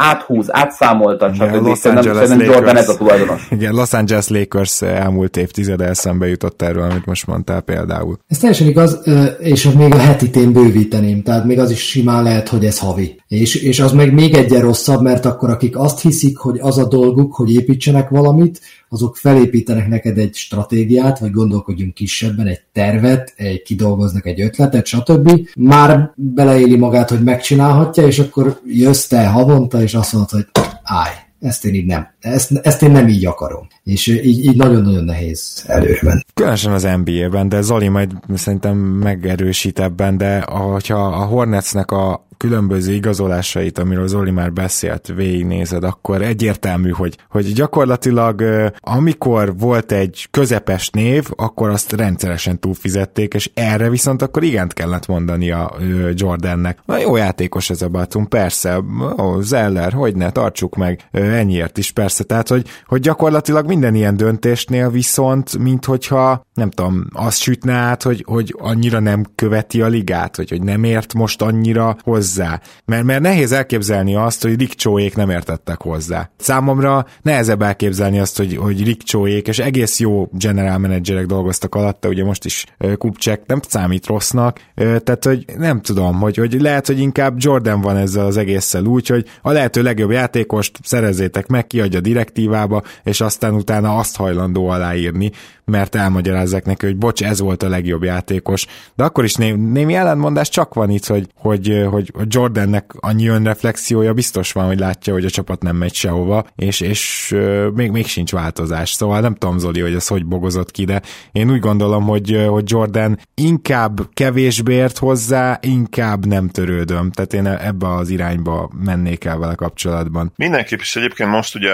áthúz, 0.00 0.46
átszámolta, 0.50 1.32
csak 1.32 1.48
Igen, 1.48 1.62
Los 1.62 1.78
szerintem, 1.78 2.14
szerintem 2.14 2.50
Jordan 2.50 2.76
ez 2.76 2.88
a 2.88 2.96
tulajdonos. 2.96 3.46
Igen, 3.50 3.74
Los 3.74 3.92
Angeles 3.92 4.28
Lakers 4.28 4.82
elmúlt 4.82 5.36
évtized 5.36 5.80
eszembe 5.80 6.28
jutott 6.28 6.62
erről, 6.62 6.82
amit 6.82 7.06
most 7.06 7.26
mondtál 7.26 7.60
például. 7.60 8.18
Ez 8.28 8.38
teljesen 8.38 8.66
igaz, 8.68 8.98
és 9.38 9.70
még 9.70 9.94
a 9.94 9.98
hetit 9.98 10.36
én 10.36 10.52
bővíteném, 10.52 11.22
tehát 11.22 11.44
még 11.44 11.58
az 11.58 11.70
is 11.70 11.88
simán 11.88 12.22
lehet, 12.22 12.48
hogy 12.48 12.64
ez 12.64 12.78
havi. 12.78 13.20
És, 13.28 13.54
és 13.54 13.80
az 13.80 13.92
meg 13.92 14.12
még 14.12 14.34
egyen 14.34 14.60
rosszabb, 14.60 15.02
mert 15.02 15.24
akkor 15.24 15.50
akik 15.50 15.76
azt 15.76 16.00
hiszik, 16.00 16.38
hogy 16.38 16.58
az 16.58 16.78
a 16.78 16.88
dolguk, 16.88 17.34
hogy 17.34 17.54
építsenek 17.54 18.08
valamit, 18.08 18.60
azok 18.88 19.16
felépítenek 19.16 19.88
neked 19.88 20.18
egy 20.18 20.34
stratégiát, 20.34 21.18
vagy 21.18 21.30
gondolkodjunk 21.30 21.94
kisebben, 21.94 22.46
egy 22.46 22.60
tervet, 22.72 23.32
egy, 23.36 23.62
kidolgoznak 23.62 24.26
egy 24.26 24.40
ötletet, 24.40 24.86
stb. 24.86 25.48
Már 25.56 26.12
beleéli 26.16 26.76
magát, 26.76 27.08
hogy 27.10 27.22
megcsinálhatja, 27.22 28.06
és 28.06 28.18
akkor 28.18 28.60
jössz 28.66 29.06
te 29.06 29.26
havonta, 29.26 29.82
és 29.82 29.94
azt 29.94 30.12
mondod, 30.12 30.30
hogy 30.30 30.46
állj, 30.82 31.14
ezt 31.40 31.64
én 31.64 31.74
így 31.74 31.86
nem, 31.86 32.08
ezt, 32.20 32.52
ezt 32.62 32.82
én 32.82 32.90
nem 32.90 33.08
így 33.08 33.26
akarom. 33.26 33.66
És 33.84 34.06
így, 34.06 34.44
így 34.44 34.56
nagyon-nagyon 34.56 35.04
nehéz 35.04 35.64
előre 35.66 35.98
menni. 36.02 36.20
Különösen 36.34 36.72
az 36.72 36.88
NBA-ben, 37.04 37.48
de 37.48 37.60
Zoli 37.60 37.88
majd 37.88 38.12
szerintem 38.34 38.76
megerősít 38.76 39.78
ebben, 39.78 40.16
de 40.16 40.40
hogyha 40.40 41.06
a 41.06 41.24
Hornetsnek 41.24 41.90
a 41.90 42.26
különböző 42.38 42.92
igazolásait, 42.92 43.78
amiről 43.78 44.06
Zoli 44.06 44.30
már 44.30 44.52
beszélt, 44.52 45.12
végignézed, 45.16 45.84
akkor 45.84 46.22
egyértelmű, 46.22 46.90
hogy, 46.90 47.16
hogy 47.30 47.52
gyakorlatilag 47.52 48.44
amikor 48.80 49.56
volt 49.58 49.92
egy 49.92 50.28
közepes 50.30 50.90
név, 50.90 51.26
akkor 51.36 51.68
azt 51.68 51.92
rendszeresen 51.92 52.60
túlfizették, 52.60 53.34
és 53.34 53.50
erre 53.54 53.90
viszont 53.90 54.22
akkor 54.22 54.42
igent 54.42 54.72
kellett 54.72 55.06
mondani 55.06 55.50
a 55.50 55.76
Jordannek. 56.14 56.78
Na 56.86 56.98
jó 56.98 57.16
játékos 57.16 57.70
ez 57.70 57.82
a 57.82 57.88
Batum, 57.88 58.28
persze, 58.28 58.80
ó, 59.18 59.40
Zeller, 59.40 59.92
hogy 59.92 60.16
ne, 60.16 60.30
tartsuk 60.30 60.76
meg, 60.76 61.08
ennyiért 61.10 61.78
is 61.78 61.90
persze, 61.90 62.06
tehát 62.16 62.48
hogy, 62.48 62.66
hogy 62.86 63.00
gyakorlatilag 63.00 63.66
minden 63.66 63.94
ilyen 63.94 64.16
döntésnél 64.16 64.90
viszont, 64.90 65.58
mint 65.58 65.84
hogyha 65.84 66.46
nem 66.54 66.70
tudom, 66.70 67.06
azt 67.12 67.40
sütne 67.40 67.72
át, 67.72 68.02
hogy, 68.02 68.24
hogy 68.26 68.54
annyira 68.58 69.00
nem 69.00 69.24
követi 69.34 69.80
a 69.80 69.86
ligát, 69.86 70.36
hogy, 70.36 70.50
hogy 70.50 70.62
nem 70.62 70.84
ért 70.84 71.14
most 71.14 71.42
annyira 71.42 71.96
hozzá. 72.02 72.60
Mert, 72.84 73.04
mert 73.04 73.20
nehéz 73.20 73.52
elképzelni 73.52 74.14
azt, 74.14 74.42
hogy 74.42 74.58
Rick 74.58 75.16
nem 75.16 75.30
értettek 75.30 75.80
hozzá. 75.80 76.30
Számomra 76.36 77.06
nehezebb 77.22 77.62
elképzelni 77.62 78.18
azt, 78.18 78.36
hogy, 78.36 78.56
hogy 78.56 78.84
Rick 78.84 79.46
és 79.48 79.58
egész 79.58 80.00
jó 80.00 80.28
general 80.32 80.78
managerek 80.78 81.26
dolgoztak 81.26 81.74
alatta, 81.74 82.08
ugye 82.08 82.24
most 82.24 82.44
is 82.44 82.64
Kupcsek 82.98 83.46
nem 83.46 83.60
számít 83.68 84.06
rossznak, 84.06 84.60
tehát 84.74 85.24
hogy 85.24 85.44
nem 85.56 85.80
tudom, 85.80 86.20
hogy, 86.20 86.36
hogy 86.36 86.60
lehet, 86.60 86.86
hogy 86.86 86.98
inkább 86.98 87.34
Jordan 87.38 87.80
van 87.80 87.96
ezzel 87.96 88.26
az 88.26 88.36
egésszel 88.36 88.84
úgy, 88.84 89.06
hogy 89.06 89.26
a 89.42 89.50
lehető 89.50 89.82
legjobb 89.82 90.10
játékost 90.10 90.78
szerezzétek 90.82 91.46
meg, 91.46 91.66
kiadja 91.66 91.97
direktívába, 92.00 92.82
és 93.02 93.20
aztán 93.20 93.54
utána 93.54 93.96
azt 93.96 94.16
hajlandó 94.16 94.68
aláírni, 94.68 95.30
mert 95.64 95.94
elmagyarázzák 95.94 96.64
neki, 96.64 96.86
hogy 96.86 96.96
bocs, 96.96 97.22
ez 97.22 97.40
volt 97.40 97.62
a 97.62 97.68
legjobb 97.68 98.02
játékos. 98.02 98.66
De 98.94 99.04
akkor 99.04 99.24
is 99.24 99.34
né- 99.34 99.72
némi 99.72 99.94
ellentmondás 99.94 100.48
csak 100.48 100.74
van 100.74 100.90
itt, 100.90 101.06
hogy, 101.06 101.26
hogy, 101.34 101.82
hogy 101.90 102.10
Jordannek 102.28 102.92
annyi 103.00 103.26
önreflexiója 103.26 104.12
biztos 104.12 104.52
van, 104.52 104.66
hogy 104.66 104.78
látja, 104.78 105.12
hogy 105.12 105.24
a 105.24 105.30
csapat 105.30 105.62
nem 105.62 105.76
megy 105.76 105.94
sehova, 105.94 106.46
és, 106.56 106.80
és 106.80 107.34
még, 107.74 107.90
még 107.90 108.06
sincs 108.06 108.32
változás. 108.32 108.90
Szóval 108.90 109.20
nem 109.20 109.34
tudom, 109.34 109.58
Zoli, 109.58 109.80
hogy 109.80 109.94
ez 109.94 110.06
hogy 110.06 110.26
bogozott 110.26 110.70
ki, 110.70 110.84
de 110.84 111.02
én 111.32 111.50
úgy 111.50 111.60
gondolom, 111.60 112.04
hogy, 112.04 112.44
hogy 112.48 112.70
Jordan 112.70 113.18
inkább 113.34 114.00
kevésbé 114.14 114.74
ért 114.74 114.98
hozzá, 114.98 115.58
inkább 115.62 116.26
nem 116.26 116.48
törődöm. 116.48 117.10
Tehát 117.10 117.32
én 117.32 117.46
ebbe 117.46 117.94
az 117.94 118.08
irányba 118.08 118.70
mennék 118.84 119.24
el 119.24 119.38
vele 119.38 119.54
kapcsolatban. 119.54 120.32
Mindenképp 120.36 120.80
is 120.80 120.96
egyébként 120.96 121.30
most 121.30 121.54
ugye 121.54 121.70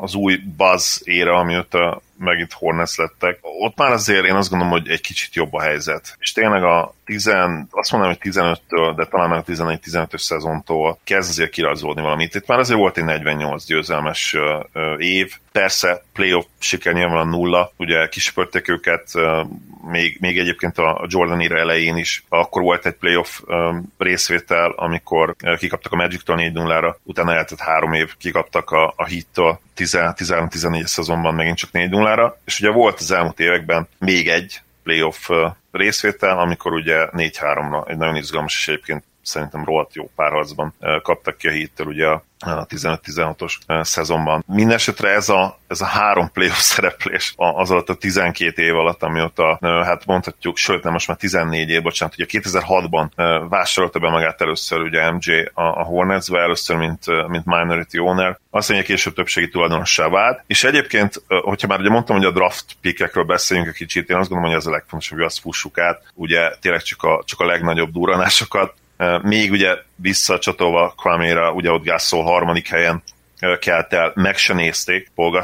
az 0.00 0.14
új 0.14 0.36
buzz 0.56 1.00
éra, 1.04 1.38
ami 1.38 1.56
ott 1.56 1.74
a 1.74 2.00
megint 2.18 2.52
Hornets 2.52 2.96
lettek. 2.96 3.38
Ott 3.40 3.76
már 3.76 3.92
azért 3.92 4.24
én 4.24 4.34
azt 4.34 4.50
gondolom, 4.50 4.72
hogy 4.72 4.88
egy 4.88 5.00
kicsit 5.00 5.34
jobb 5.34 5.54
a 5.54 5.60
helyzet. 5.60 6.16
És 6.18 6.32
tényleg 6.32 6.62
a 6.62 6.94
10, 7.04 7.32
azt 7.70 7.92
mondom, 7.92 8.10
hogy 8.10 8.32
15-től, 8.32 8.92
de 8.96 9.04
talán 9.04 9.28
meg 9.28 9.38
a 9.38 9.44
11-15-ös 9.44 10.20
szezontól 10.20 10.98
kezd 11.04 11.30
azért 11.30 11.50
kirajzolódni 11.50 12.02
valamit. 12.02 12.34
Itt 12.34 12.46
már 12.46 12.58
azért 12.58 12.78
volt 12.78 12.98
egy 12.98 13.04
48 13.04 13.64
győzelmes 13.64 14.36
év. 14.98 15.36
Persze, 15.52 16.02
playoff 16.12 16.44
siker 16.58 16.92
nyilván 16.92 17.28
nulla, 17.28 17.72
ugye 17.76 18.08
kisöpörték 18.08 18.68
őket, 18.68 19.10
még, 19.90 20.16
még 20.20 20.38
egyébként 20.38 20.78
a 20.78 21.06
Jordan 21.08 21.40
ére 21.40 21.58
elején 21.58 21.96
is, 21.96 22.24
akkor 22.28 22.62
volt 22.62 22.86
egy 22.86 22.94
playoff 22.94 23.40
részvétel, 23.98 24.70
amikor 24.70 25.36
kikaptak 25.58 25.92
a 25.92 25.96
Magic-től 25.96 26.36
4 26.36 26.52
0 26.52 26.98
utána 27.02 27.34
eltett 27.34 27.58
három 27.58 27.92
év, 27.92 28.16
kikaptak 28.16 28.70
a, 28.70 28.94
a 28.96 29.06
Heat-től 29.06 29.60
13-14 29.76 30.84
szezonban 30.84 31.34
megint 31.34 31.56
csak 31.56 31.72
4 31.72 31.90
0 31.90 32.38
és 32.44 32.60
ugye 32.60 32.70
volt 32.70 32.98
az 32.98 33.10
elmúlt 33.10 33.40
években 33.40 33.88
még 33.98 34.28
egy 34.28 34.62
playoff 34.82 35.30
részvétel, 35.72 36.38
amikor 36.38 36.72
ugye 36.72 37.08
4-3-ra 37.12 37.88
egy 37.88 37.96
nagyon 37.96 38.16
izgalmas 38.16 38.56
és 38.58 38.68
egyébként 38.68 39.04
szerintem 39.24 39.64
rohadt 39.64 39.94
jó 39.94 40.10
párharcban 40.16 40.74
kaptak 41.02 41.36
ki 41.36 41.48
a 41.48 41.50
hittel 41.50 41.86
ugye 41.86 42.06
a 42.06 42.66
15-16-os 42.66 43.82
szezonban. 43.82 44.44
Mindenesetre 44.46 45.08
ez 45.08 45.28
a, 45.28 45.58
ez 45.66 45.80
a 45.80 45.84
három 45.84 46.30
playoff 46.32 46.58
szereplés 46.74 47.34
az 47.36 47.70
alatt 47.70 47.88
a 47.88 47.94
12 47.94 48.62
év 48.62 48.74
alatt, 48.74 49.02
amióta, 49.02 49.58
hát 49.60 50.06
mondhatjuk, 50.06 50.56
sőt 50.56 50.82
nem 50.82 50.92
most 50.92 51.08
már 51.08 51.16
14 51.16 51.68
év, 51.68 51.82
bocsánat, 51.82 52.14
ugye 52.18 52.26
2006-ban 52.28 53.08
vásárolta 53.48 53.98
be 53.98 54.10
magát 54.10 54.40
először 54.40 54.80
ugye 54.80 55.10
MJ 55.10 55.50
a, 55.54 55.62
a 55.62 55.82
Hornetsbe, 55.82 56.38
először 56.38 56.76
mint, 56.76 57.28
mint 57.28 57.44
minority 57.44 57.98
owner, 57.98 58.38
azt 58.50 58.68
mondja, 58.68 58.86
később 58.86 59.14
többségi 59.14 59.48
tulajdonossá 59.48 60.08
vált, 60.08 60.42
és 60.46 60.64
egyébként, 60.64 61.22
hogyha 61.42 61.66
már 61.66 61.78
ugye 61.78 61.88
mondtam, 61.88 62.16
hogy 62.16 62.26
a 62.26 62.30
draft 62.30 62.64
pickekről 62.80 63.24
beszéljünk 63.24 63.68
egy 63.68 63.76
kicsit, 63.76 64.10
én 64.10 64.16
azt 64.16 64.28
gondolom, 64.28 64.52
hogy 64.52 64.60
ez 64.60 64.66
a 64.66 64.70
legfontosabb, 64.70 65.18
hogy 65.18 65.26
azt 65.26 65.40
fussuk 65.40 65.78
át, 65.78 66.02
ugye 66.14 66.50
tényleg 66.60 66.82
csak 66.82 67.02
a, 67.02 67.22
csak 67.26 67.40
a 67.40 67.46
legnagyobb 67.46 67.92
duranásokat, 67.92 68.74
még 69.22 69.50
ugye 69.50 69.76
visszacsatolva 69.96 70.94
Kraméra, 70.96 71.52
ugye 71.52 71.70
ott 71.70 71.84
Gasol 71.84 72.22
harmadik 72.22 72.68
helyen 72.68 73.02
kelt 73.60 73.92
el, 73.92 74.12
meg 74.14 74.36
se 74.36 74.54
nézték 74.54 75.10
Paul 75.14 75.42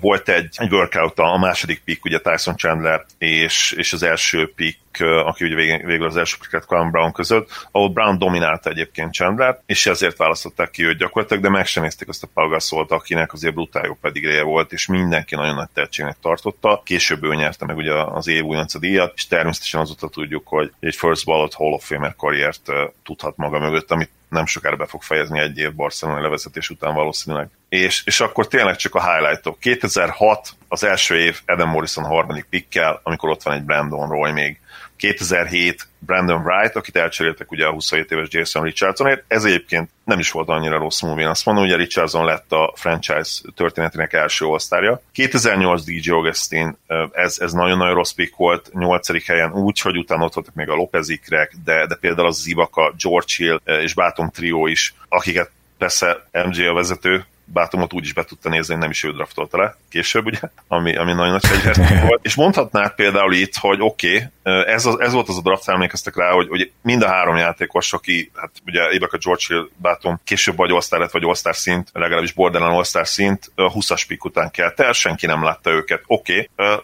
Volt 0.00 0.28
egy, 0.28 0.48
egy 0.56 0.72
workout 0.72 1.18
a 1.18 1.38
második 1.38 1.82
pick, 1.84 2.04
ugye 2.04 2.18
Tyson 2.18 2.56
Chandler 2.56 3.04
és, 3.18 3.72
és 3.76 3.92
az 3.92 4.02
első 4.02 4.52
pick 4.54 4.78
aki 5.00 5.44
ugye 5.44 5.54
végül 5.84 6.06
az 6.06 6.16
első 6.16 6.36
picket 6.40 6.64
Colin 6.64 6.90
Brown 6.90 7.12
között, 7.12 7.68
ahol 7.70 7.88
Brown 7.88 8.18
dominálta 8.18 8.70
egyébként 8.70 9.12
Chandler, 9.12 9.60
és 9.66 9.86
ezért 9.86 10.16
választották 10.16 10.70
ki 10.70 10.84
őt 10.84 10.98
gyakorlatilag, 10.98 11.42
de 11.42 11.48
meg 11.48 11.66
sem 11.66 11.82
nézték 11.82 12.08
azt 12.08 12.22
a 12.22 12.28
Paul 12.34 12.48
Gasolt, 12.48 12.90
akinek 12.90 13.32
azért 13.32 13.54
brutál 13.54 13.86
jó 13.86 13.94
pedigréje 14.00 14.42
volt, 14.42 14.72
és 14.72 14.86
mindenki 14.86 15.34
nagyon 15.34 15.54
nagy 15.54 15.68
tehetségnek 15.74 16.16
tartotta. 16.22 16.82
Később 16.84 17.24
ő 17.24 17.34
nyerte 17.34 17.64
meg 17.64 17.76
ugye 17.76 17.92
az 17.92 18.28
év 18.28 18.42
újonca 18.42 18.78
díjat, 18.78 19.12
és 19.16 19.26
természetesen 19.26 19.80
azóta 19.80 20.08
tudjuk, 20.08 20.46
hogy 20.46 20.72
egy 20.80 20.96
First 20.96 21.24
Ballot 21.24 21.54
Hall 21.54 21.72
of 21.72 21.86
Famer 21.86 22.14
karriert 22.16 22.72
tudhat 23.04 23.36
maga 23.36 23.58
mögött, 23.58 23.90
amit 23.90 24.10
nem 24.28 24.46
sokára 24.46 24.76
be 24.76 24.86
fog 24.86 25.02
fejezni 25.02 25.38
egy 25.38 25.58
év 25.58 25.74
Barcelona 25.74 26.20
levezetés 26.20 26.70
után 26.70 26.94
valószínűleg. 26.94 27.48
És, 27.68 28.02
és 28.04 28.20
akkor 28.20 28.48
tényleg 28.48 28.76
csak 28.76 28.94
a 28.94 29.12
highlightok. 29.12 29.58
2006 29.58 30.48
az 30.68 30.84
első 30.84 31.18
év 31.18 31.40
Adam 31.46 31.68
Morrison 31.68 32.04
harmadik 32.04 32.46
pickkel, 32.50 33.00
amikor 33.02 33.28
ott 33.28 33.42
van 33.42 33.54
egy 33.54 33.62
Brandon 33.62 34.08
Roy 34.08 34.32
még 34.32 34.60
2007 34.96 35.88
Brandon 35.98 36.42
Wright, 36.42 36.76
akit 36.76 36.96
elcseréltek 36.96 37.50
ugye 37.50 37.66
a 37.66 37.72
27 37.72 38.10
éves 38.10 38.28
Jason 38.30 38.62
Richardsonért. 38.62 39.24
Ez 39.28 39.44
egyébként 39.44 39.90
nem 40.04 40.18
is 40.18 40.30
volt 40.30 40.48
annyira 40.48 40.78
rossz 40.78 41.00
move, 41.00 41.20
én 41.20 41.26
azt 41.26 41.44
mondom, 41.44 41.64
ugye 41.64 41.76
Richardson 41.76 42.24
lett 42.24 42.52
a 42.52 42.72
franchise 42.76 43.40
történetének 43.54 44.12
első 44.12 44.44
osztárja. 44.44 45.02
2008 45.12 45.84
DJ 45.84 46.10
Augustin, 46.10 46.78
ez, 47.12 47.38
ez 47.40 47.52
nagyon-nagyon 47.52 47.94
rossz 47.94 48.12
pick 48.12 48.36
volt, 48.36 48.70
8. 48.72 49.26
helyen 49.26 49.52
úgy, 49.52 49.80
hogy 49.80 49.96
utána 49.96 50.24
ott 50.24 50.34
voltak 50.34 50.54
még 50.54 50.68
a 50.68 50.74
Lopez 50.74 51.08
ikrek, 51.08 51.52
de, 51.64 51.86
de 51.86 51.94
például 51.94 52.28
az 52.28 52.40
Zivaka, 52.40 52.94
George 52.98 53.32
Hill 53.36 53.60
és 53.64 53.94
Bátom 53.94 54.30
Trio 54.30 54.66
is, 54.66 54.94
akiket 55.08 55.50
persze 55.78 56.26
MJ 56.32 56.66
a 56.66 56.72
vezető, 56.72 57.26
Bátumot 57.52 57.92
úgy 57.92 58.04
is 58.04 58.12
be 58.12 58.24
tudta 58.24 58.48
nézni, 58.48 58.74
nem 58.74 58.90
is 58.90 59.04
ő 59.04 59.12
draftolta 59.12 59.58
le 59.58 59.76
később, 59.88 60.26
ugye, 60.26 60.40
ami, 60.68 60.96
ami 60.96 61.12
nagyon 61.12 61.32
nagy 61.32 61.46
fegyvert 61.46 62.00
volt. 62.02 62.24
És 62.24 62.34
mondhatnák 62.34 62.94
például 62.94 63.32
itt, 63.34 63.56
hogy 63.56 63.80
oké, 63.80 64.30
okay, 64.42 64.72
ez, 64.72 64.86
ez 64.98 65.12
volt 65.12 65.28
az 65.28 65.36
a 65.36 65.40
draft, 65.40 65.68
emlékeztek 65.68 66.16
rá, 66.16 66.30
hogy, 66.30 66.48
hogy 66.48 66.72
mind 66.82 67.02
a 67.02 67.08
három 67.08 67.36
játékos, 67.36 67.92
aki, 67.92 68.30
hát 68.34 68.50
ugye 68.66 68.82
a 68.82 69.18
George 69.22 69.44
Hill, 69.48 69.68
Bátum 69.76 70.20
később 70.24 70.56
vagy 70.56 70.70
all 70.70 70.98
lett, 70.98 71.10
vagy 71.10 71.24
all 71.24 71.52
szint, 71.52 71.90
legalábbis 71.92 72.32
borderline 72.32 72.74
all 72.74 73.04
szint, 73.04 73.52
20-as 73.56 74.04
pick 74.08 74.24
után 74.24 74.50
kelt 74.50 74.80
el, 74.80 74.92
senki 74.92 75.26
nem 75.26 75.42
látta 75.42 75.70
őket. 75.70 76.02
Oké, 76.06 76.50
okay, 76.56 76.78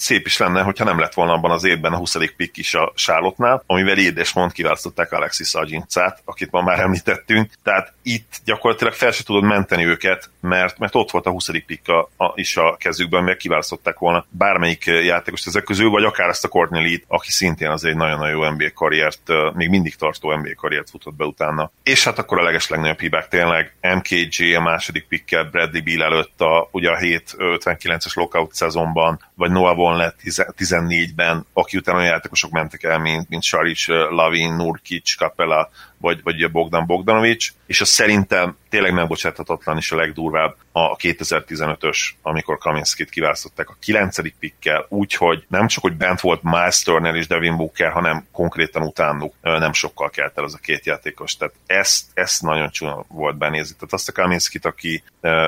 szép 0.00 0.26
is 0.26 0.36
lenne, 0.36 0.62
hogyha 0.62 0.84
nem 0.84 0.98
lett 0.98 1.14
volna 1.14 1.32
abban 1.32 1.50
az 1.50 1.64
évben 1.64 1.92
a 1.92 1.96
20. 1.96 2.16
pick 2.36 2.56
is 2.56 2.74
a 2.74 2.92
Sálotnál, 2.94 3.62
amivel 3.66 3.98
és 3.98 4.32
mond 4.32 4.52
kiválasztották 4.52 5.12
Alexis 5.12 5.54
Agincát, 5.54 6.22
akit 6.24 6.50
ma 6.50 6.60
már 6.60 6.80
említettünk. 6.80 7.50
Tehát 7.62 7.92
itt 8.02 8.40
gyakorlatilag 8.44 8.92
fel 8.92 9.10
se 9.10 9.22
tudod 9.22 9.42
menteni 9.42 9.84
őket, 9.84 10.30
mert, 10.40 10.78
mert 10.78 10.94
ott 10.94 11.10
volt 11.10 11.26
a 11.26 11.30
20. 11.30 11.50
pick 11.66 11.88
a, 11.88 12.10
a, 12.16 12.32
is 12.34 12.56
a 12.56 12.76
kezükben, 12.76 13.24
meg 13.24 13.36
kiválasztották 13.36 13.98
volna 13.98 14.26
bármelyik 14.28 14.84
játékost 14.84 15.46
ezek 15.46 15.64
közül, 15.64 15.90
vagy 15.90 16.04
akár 16.04 16.28
ezt 16.28 16.44
a 16.44 16.48
Courtney 16.48 16.82
Lee, 16.82 17.00
aki 17.06 17.30
szintén 17.30 17.68
az 17.68 17.84
egy 17.84 17.96
nagyon-nagyon 17.96 18.42
jó 18.42 18.50
NBA 18.50 18.70
karriert, 18.74 19.32
még 19.54 19.68
mindig 19.68 19.96
tartó 19.96 20.36
NBA 20.36 20.54
karriert 20.56 20.90
futott 20.90 21.14
be 21.14 21.24
utána. 21.24 21.70
És 21.82 22.04
hát 22.04 22.18
akkor 22.18 22.38
a 22.38 22.42
leges 22.42 22.68
legnagyobb 22.68 23.00
hibák 23.00 23.28
tényleg 23.28 23.74
MKG 23.80 24.56
a 24.56 24.60
második 24.60 25.06
pickkel 25.08 25.44
Bradley 25.44 25.82
Beal 25.82 26.02
előtt 26.02 26.40
a, 26.40 26.68
ugye 26.72 26.90
a 26.90 26.98
7-59-es 26.98 28.14
lockout 28.14 28.54
szezonban, 28.54 29.20
vagy 29.34 29.50
Noah 29.50 29.76
volna 29.90 30.14
14-ben, 30.58 31.46
aki 31.52 31.76
után 31.76 31.94
olyan 31.94 32.06
játékosok 32.06 32.50
mentek 32.50 32.82
el, 32.82 32.98
mint, 32.98 33.28
mint 33.28 33.42
Saric, 33.42 33.88
Lavin, 33.88 34.54
Nurkic, 34.54 35.14
Kapela, 35.14 35.70
vagy, 36.00 36.22
vagy 36.22 36.42
a 36.42 36.48
Bogdan 36.48 36.86
Bogdanovics, 36.86 37.52
és 37.66 37.80
az 37.80 37.88
szerintem 37.88 38.56
tényleg 38.68 38.92
megbocsáthatatlan 38.92 39.76
is 39.76 39.92
a 39.92 39.96
legdurvább 39.96 40.56
a 40.72 40.96
2015-ös, 40.96 41.98
amikor 42.22 42.58
Kaminskit 42.58 43.10
kiválasztották 43.10 43.68
a 43.68 43.76
9. 43.80 44.38
pikkel, 44.38 44.86
úgyhogy 44.88 45.44
nem 45.48 45.66
csak, 45.66 45.82
hogy 45.82 45.96
bent 45.96 46.20
volt 46.20 46.42
Miles 46.42 46.82
Turner 46.82 47.14
és 47.14 47.26
Devin 47.26 47.56
Booker, 47.56 47.90
hanem 47.90 48.26
konkrétan 48.32 48.82
utánuk 48.82 49.34
nem 49.40 49.72
sokkal 49.72 50.10
kelt 50.10 50.38
el 50.38 50.44
az 50.44 50.54
a 50.54 50.58
két 50.62 50.86
játékos. 50.86 51.36
Tehát 51.36 51.54
ezt, 51.66 52.04
ezt 52.14 52.42
nagyon 52.42 52.70
csúnya 52.70 53.04
volt 53.08 53.36
benézni. 53.36 53.74
Tehát 53.74 53.92
azt 53.92 54.08
a 54.08 54.12
Kaminskit, 54.12 54.64
aki 54.64 55.02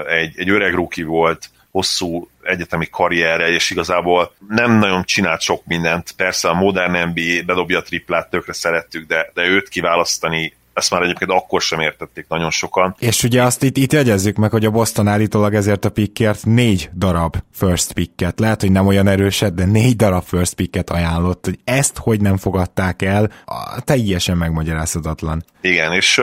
egy, 0.07 0.35
egy 0.37 0.51
öreg 0.51 0.75
rookie 0.75 1.05
volt, 1.05 1.51
hosszú 1.71 2.29
egyetemi 2.43 2.87
karrierre, 2.91 3.49
és 3.49 3.71
igazából 3.71 4.35
nem 4.49 4.79
nagyon 4.79 5.05
csinált 5.05 5.41
sok 5.41 5.63
mindent. 5.67 6.13
Persze 6.17 6.49
a 6.49 6.55
modern 6.55 6.93
NBA 6.93 7.45
bedobja 7.47 7.79
a 7.79 7.83
triplát, 7.83 8.31
tökre 8.31 8.53
szerettük, 8.53 9.07
de, 9.07 9.31
de 9.35 9.43
őt 9.43 9.69
kiválasztani 9.69 10.53
ezt 10.75 10.91
már 10.91 11.03
egyébként 11.03 11.31
akkor 11.31 11.61
sem 11.61 11.81
értették 11.81 12.27
nagyon 12.29 12.51
sokan. 12.51 12.97
És 12.99 13.23
ugye 13.23 13.43
azt 13.43 13.63
itt, 13.63 13.77
itt 13.77 13.93
jegyezzük 13.93 14.37
meg, 14.37 14.51
hogy 14.51 14.65
a 14.65 14.71
Boston 14.71 15.09
állítólag 15.09 15.55
ezért 15.55 15.85
a 15.85 15.91
pickért 15.91 16.45
négy 16.45 16.91
darab 16.95 17.37
first 17.53 17.93
picket, 17.93 18.41
lehet, 18.41 18.61
hogy 18.61 18.73
nem 18.73 18.87
olyan 18.87 19.07
erőset, 19.07 19.55
de 19.55 19.65
négy 19.65 19.97
darab 19.97 20.25
first 20.25 20.55
picket 20.55 20.91
ajánlott, 20.91 21.45
hogy 21.45 21.59
ezt 21.65 21.99
hogy 21.99 22.21
nem 22.21 22.37
fogadták 22.37 23.03
el, 23.03 23.31
teljesen 23.85 24.37
megmagyarázhatatlan. 24.37 25.45
Igen, 25.61 25.93
és 25.93 26.21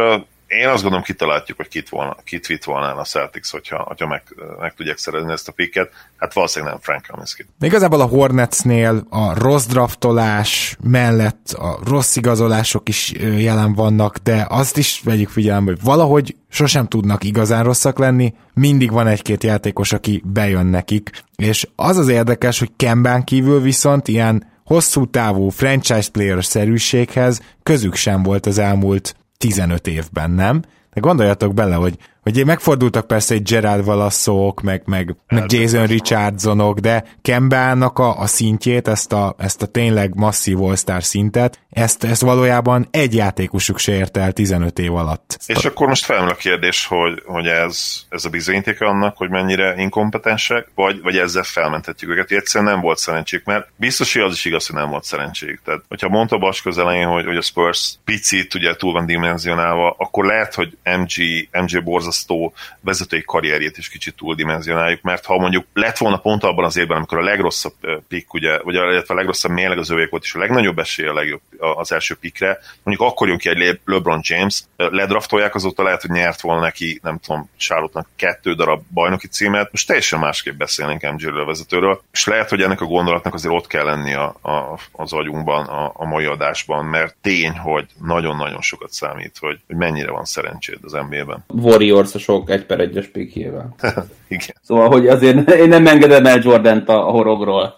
én 0.50 0.68
azt 0.68 0.82
gondolom 0.82 1.06
kitaláljuk, 1.06 1.58
hogy 1.58 1.68
kit, 1.68 1.90
volna, 1.90 2.16
kit 2.24 2.48
vitt 2.48 2.64
volna 2.64 2.96
a 2.96 3.04
Celtics, 3.04 3.52
hogyha, 3.52 3.84
hogyha 3.88 4.08
meg, 4.08 4.24
meg 4.60 4.74
tudják 4.74 4.98
szerezni 4.98 5.32
ezt 5.32 5.48
a 5.48 5.52
picket. 5.52 5.92
Hát 6.18 6.34
valószínűleg 6.34 6.74
nem 6.74 6.82
Frank 6.84 7.06
Kaminsky. 7.08 7.46
Igazából 7.60 8.02
a 8.02 8.06
Hornetsnél 8.06 9.06
a 9.10 9.40
rossz 9.40 9.66
draftolás 9.66 10.78
mellett 10.84 11.50
a 11.50 11.80
rossz 11.86 12.16
igazolások 12.16 12.90
is 12.90 13.12
jelen 13.38 13.74
vannak, 13.74 14.18
de 14.18 14.46
azt 14.50 14.78
is 14.78 15.02
vegyük 15.04 15.30
figyelembe, 15.30 15.72
hogy 15.72 15.84
valahogy 15.84 16.36
sosem 16.50 16.88
tudnak 16.88 17.24
igazán 17.24 17.64
rosszak 17.64 18.00
lenni, 18.00 18.34
mindig 18.54 18.92
van 18.92 19.08
egy-két 19.08 19.44
játékos, 19.44 19.94
aki 19.94 20.24
bejön 20.26 20.66
nekik, 20.66 21.10
és 21.36 21.68
az 21.76 21.98
az 21.98 22.08
érdekes, 22.08 22.60
hogy 22.60 22.72
Kembán 22.76 23.24
kívül 23.24 23.62
viszont 23.62 24.08
ilyen 24.08 24.48
hosszú 24.64 25.10
távú 25.10 25.50
franchise 25.50 26.10
player 26.12 26.46
szerűséghez 26.46 27.42
közük 27.64 27.96
sem 27.96 28.24
volt 28.24 28.46
az 28.46 28.58
elmúlt 28.58 29.16
15 29.40 29.88
évben, 29.88 30.32
nem? 30.32 30.62
De 30.94 31.00
gondoljatok 31.00 31.54
bele, 31.54 31.76
hogy 31.76 31.98
hogy 32.36 32.46
megfordultak 32.46 33.08
persze 33.08 33.34
egy 33.34 33.44
Gerard 33.44 33.86
Valasszók, 33.86 34.62
meg, 34.62 34.82
meg, 34.86 35.16
meg 35.28 35.52
Jason 35.52 35.86
Richardsonok, 35.86 36.80
de 36.80 37.04
Kembának 37.22 38.00
a, 38.00 38.20
a 38.20 38.28
szintjét, 38.28 38.88
ezt 38.88 39.14
a, 39.14 39.36
ezt 39.38 39.62
a 39.62 39.66
tényleg 39.66 40.16
masszív 40.16 40.62
all 40.62 40.76
szintet, 41.00 41.60
ezt, 41.70 42.04
ezt 42.04 42.22
valójában 42.22 42.88
egy 42.92 43.16
játékosuk 43.16 43.78
se 43.78 43.92
érte 43.92 44.20
el 44.20 44.32
15 44.32 44.80
év 44.80 44.96
alatt. 44.96 45.38
És 45.46 45.66
akkor 45.66 45.88
most 45.88 46.06
felmerül 46.06 46.34
a 46.34 46.36
kérdés, 46.36 46.86
hogy, 46.86 47.24
hogy 47.26 47.48
ez, 47.48 48.04
ez 48.10 48.26
a 48.26 48.30
bizonyítéka 48.30 48.86
annak, 48.86 49.18
hogy 49.18 49.30
mennyire 49.30 49.74
inkompetensek, 49.78 50.68
vagy, 50.76 51.02
vagy 51.02 51.18
ezzel 51.18 51.44
felmentetjük 51.44 52.12
őket. 52.12 52.32
Egyszerűen 52.32 52.72
nem 52.72 52.82
volt 52.82 52.98
szerencsék, 52.98 53.44
mert 53.46 53.68
biztos, 53.76 54.14
hogy 54.14 54.22
az 54.22 54.34
is 54.34 54.46
igaz, 54.46 54.68
hogy 54.68 54.76
nem 54.76 54.90
volt 54.90 55.04
szerencsék. 55.04 55.62
Tehát, 55.66 55.82
hogyha 55.88 56.10
mondta 56.10 56.38
Bas 56.38 56.62
közelején, 56.62 57.08
hogy, 57.08 57.26
hogy 57.26 57.38
a 57.38 57.42
Spurs 57.42 57.96
picit 58.06 58.54
ugye 58.54 58.76
túl 58.76 58.94
van 58.94 59.06
dimenzionálva, 59.06 59.96
akkor 59.98 60.26
lehet, 60.26 60.54
hogy 60.54 60.78
MG, 60.84 61.48
MG 61.52 61.84
borzasztó 61.84 62.19
borzasztó 62.28 62.54
vezetői 62.82 63.24
karrierjét 63.26 63.78
is 63.78 63.90
kicsit 63.90 64.16
túldimenzionáljuk, 64.16 65.02
mert 65.02 65.26
ha 65.26 65.38
mondjuk 65.38 65.66
lett 65.74 65.98
volna 65.98 66.18
pont 66.18 66.44
abban 66.44 66.66
az 66.66 66.78
évben, 66.78 66.98
amikor 66.98 67.18
a 67.18 67.24
legrosszabb 67.24 67.74
pick, 68.08 68.34
ugye, 68.34 68.60
vagy 68.62 68.76
a, 68.76 69.04
a 69.08 69.14
legrosszabb 69.14 69.52
mérleg 69.52 69.78
az 69.78 69.90
övék 69.90 70.10
volt, 70.10 70.24
és 70.24 70.34
a 70.34 70.40
legnagyobb 70.40 70.80
esély 70.80 71.08
a 71.08 71.14
legjobb 71.14 71.42
az 71.58 71.92
első 71.92 72.16
pikre, 72.16 72.60
mondjuk 72.84 73.10
akkor 73.10 73.28
jön 73.28 73.38
ki 73.38 73.50
egy 73.50 73.80
LeBron 73.86 74.20
James, 74.24 74.64
ledraftolják, 74.76 75.56
azóta 75.56 75.84
lehet, 75.84 76.02
hogy 76.02 76.12
nyert 76.12 76.42
volna 76.42 76.62
neki, 76.62 77.00
nem 77.04 77.20
tudom, 77.20 77.50
charlotte 77.58 78.06
kettő 78.16 78.54
darab 78.54 78.82
bajnoki 78.94 79.28
címet, 79.28 79.72
most 79.72 79.88
teljesen 79.88 80.20
másképp 80.20 80.58
beszélnénk 80.58 81.02
MJ-ről 81.02 81.46
vezetőről, 81.46 82.02
és 82.12 82.26
lehet, 82.26 82.50
hogy 82.50 82.62
ennek 82.62 82.82
a 82.82 82.86
gondolatnak 82.86 83.34
azért 83.34 83.54
ott 83.54 83.68
kell 83.68 83.86
lenni 83.86 84.14
a, 84.14 84.36
a, 84.42 84.80
az 84.92 85.14
agyunkban, 85.14 85.66
a, 85.66 85.92
a 85.96 86.06
mai 86.06 86.26
adásban, 86.26 86.86
mert 86.86 87.16
tény, 87.22 87.58
hogy 87.58 87.86
nagyon-nagyon 88.02 88.62
sokat 88.62 88.92
számít, 88.92 89.38
hogy, 89.40 89.60
hogy 89.68 89.76
mennyire 89.76 90.12
van 90.12 90.26
szerencséd 90.26 90.78
az 90.82 90.92
NBA-ben. 90.92 91.44
Warriors 91.48 92.09
harcosok 92.12 92.50
egy 92.50 92.66
per 92.66 92.80
egyes 92.80 93.08
pikjével. 93.08 93.76
Igen. 94.28 94.56
Szóval, 94.62 94.88
hogy 94.88 95.08
azért 95.08 95.52
én 95.52 95.68
nem 95.68 95.88
engedem 95.88 96.26
el 96.26 96.40
Jordan-t 96.44 96.90
a 96.90 97.00
horogról. 97.00 97.78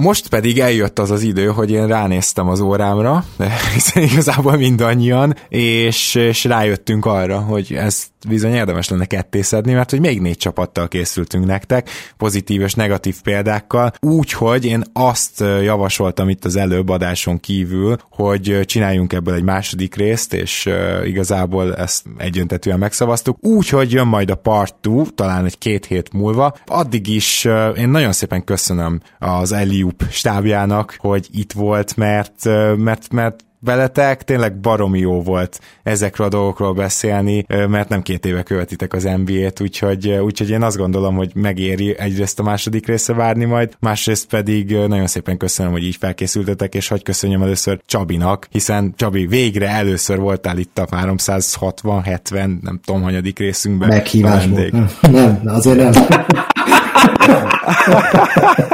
Most 0.00 0.28
pedig 0.28 0.58
eljött 0.58 0.98
az 0.98 1.10
az 1.10 1.22
idő, 1.22 1.46
hogy 1.46 1.70
én 1.70 1.86
ránéztem 1.86 2.48
az 2.48 2.60
órámra, 2.60 3.24
hiszen 3.74 4.02
igazából 4.02 4.56
mindannyian, 4.56 5.36
és, 5.48 6.14
és 6.14 6.44
rájöttünk 6.44 7.06
arra, 7.06 7.38
hogy 7.38 7.72
ez 7.72 8.06
bizony 8.28 8.52
érdemes 8.52 8.88
lenne 8.88 9.04
kettészedni, 9.04 9.72
mert 9.72 9.90
hogy 9.90 10.00
még 10.00 10.20
négy 10.20 10.36
csapattal 10.36 10.88
készültünk 10.88 11.46
nektek, 11.46 11.90
pozitív 12.16 12.60
és 12.60 12.74
negatív 12.74 13.16
példákkal, 13.22 13.92
úgyhogy 14.00 14.64
én 14.64 14.84
azt 14.92 15.40
javasoltam 15.62 16.28
itt 16.28 16.44
az 16.44 16.56
előbb 16.56 16.88
adáson 16.88 17.40
kívül, 17.40 17.96
hogy 18.10 18.60
csináljunk 18.64 19.12
ebből 19.12 19.34
egy 19.34 19.42
második 19.42 19.94
részt, 19.94 20.34
és 20.34 20.68
igazából 21.04 21.76
ezt 21.76 22.04
egyöntetően 22.16 22.78
megszavaztuk, 22.78 23.44
úgyhogy 23.44 23.92
jön 23.92 24.06
majd 24.06 24.30
a 24.30 24.34
part 24.34 24.74
2, 24.80 25.02
talán 25.14 25.44
egy 25.44 25.58
két 25.58 25.86
hét 25.86 26.12
múlva. 26.12 26.56
Addig 26.66 27.08
is 27.08 27.44
én 27.76 27.88
nagyon 27.88 28.12
szépen 28.12 28.44
köszönöm 28.44 29.00
az 29.18 29.52
Eliup 29.86 30.04
stábjának, 30.10 30.96
hogy 30.98 31.28
itt 31.32 31.52
volt, 31.52 31.96
mert, 31.96 32.44
mert, 32.76 33.12
mert 33.12 33.44
veletek, 33.60 34.22
tényleg 34.22 34.56
baromi 34.60 34.98
jó 34.98 35.22
volt 35.22 35.60
ezekről 35.82 36.26
a 36.26 36.30
dolgokról 36.30 36.72
beszélni, 36.72 37.44
mert 37.48 37.88
nem 37.88 38.02
két 38.02 38.26
éve 38.26 38.42
követitek 38.42 38.92
az 38.92 39.02
NBA-t, 39.02 39.60
úgyhogy, 39.60 40.08
úgyhogy 40.08 40.50
én 40.50 40.62
azt 40.62 40.76
gondolom, 40.76 41.16
hogy 41.16 41.30
megéri 41.34 41.98
egyrészt 41.98 42.38
a 42.38 42.42
második 42.42 42.86
része 42.86 43.12
várni 43.12 43.44
majd, 43.44 43.76
másrészt 43.80 44.28
pedig 44.28 44.76
nagyon 44.76 45.06
szépen 45.06 45.36
köszönöm, 45.36 45.72
hogy 45.72 45.84
így 45.84 45.96
felkészültetek, 45.96 46.74
és 46.74 46.88
hogy 46.88 47.02
köszönjem 47.02 47.42
először 47.42 47.80
Csabinak, 47.86 48.46
hiszen 48.50 48.94
Csabi, 48.96 49.26
végre 49.26 49.68
először 49.68 50.18
voltál 50.18 50.58
itt 50.58 50.78
a 50.78 50.86
360-70, 50.86 52.30
nem 52.60 52.80
tudom, 52.84 53.02
hanyadik 53.02 53.38
részünkben. 53.38 53.88
Meghívásból. 53.88 54.90
Nem, 55.00 55.40
azért 55.44 55.78
nem. 55.78 55.92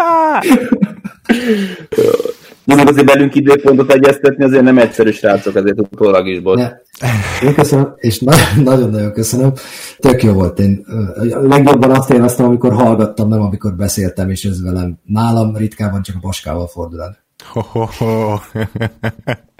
Mondjuk 2.64 2.88
azért 2.88 3.06
belünk 3.06 3.34
időpontot 3.34 3.92
egyeztetni, 3.92 4.44
azért 4.44 4.62
nem 4.62 4.78
egyszerű 4.78 5.10
srácok, 5.10 5.56
ezért 5.56 5.80
utólag 5.80 6.28
is 6.28 6.40
volt. 6.42 6.84
Én 7.42 7.54
köszönöm, 7.54 7.94
és 7.96 8.18
nagyon-nagyon 8.64 9.12
köszönöm. 9.12 9.52
Tök 9.98 10.22
jó 10.22 10.32
volt. 10.32 10.58
Én 10.58 10.86
legjobban 11.42 11.90
azt 11.90 12.10
éreztem, 12.10 12.46
amikor 12.46 12.72
hallgattam, 12.72 13.28
nem 13.28 13.40
amikor 13.40 13.74
beszéltem, 13.74 14.30
és 14.30 14.44
ez 14.44 14.62
velem 14.62 14.98
nálam 15.04 15.56
ritkában 15.56 16.02
csak 16.02 16.16
a 16.16 16.20
baskával 16.22 16.66
fordul 16.66 17.02
el. 17.02 17.16
Ho, 17.52 17.60
ho, 17.60 17.86
ho. 17.98 18.34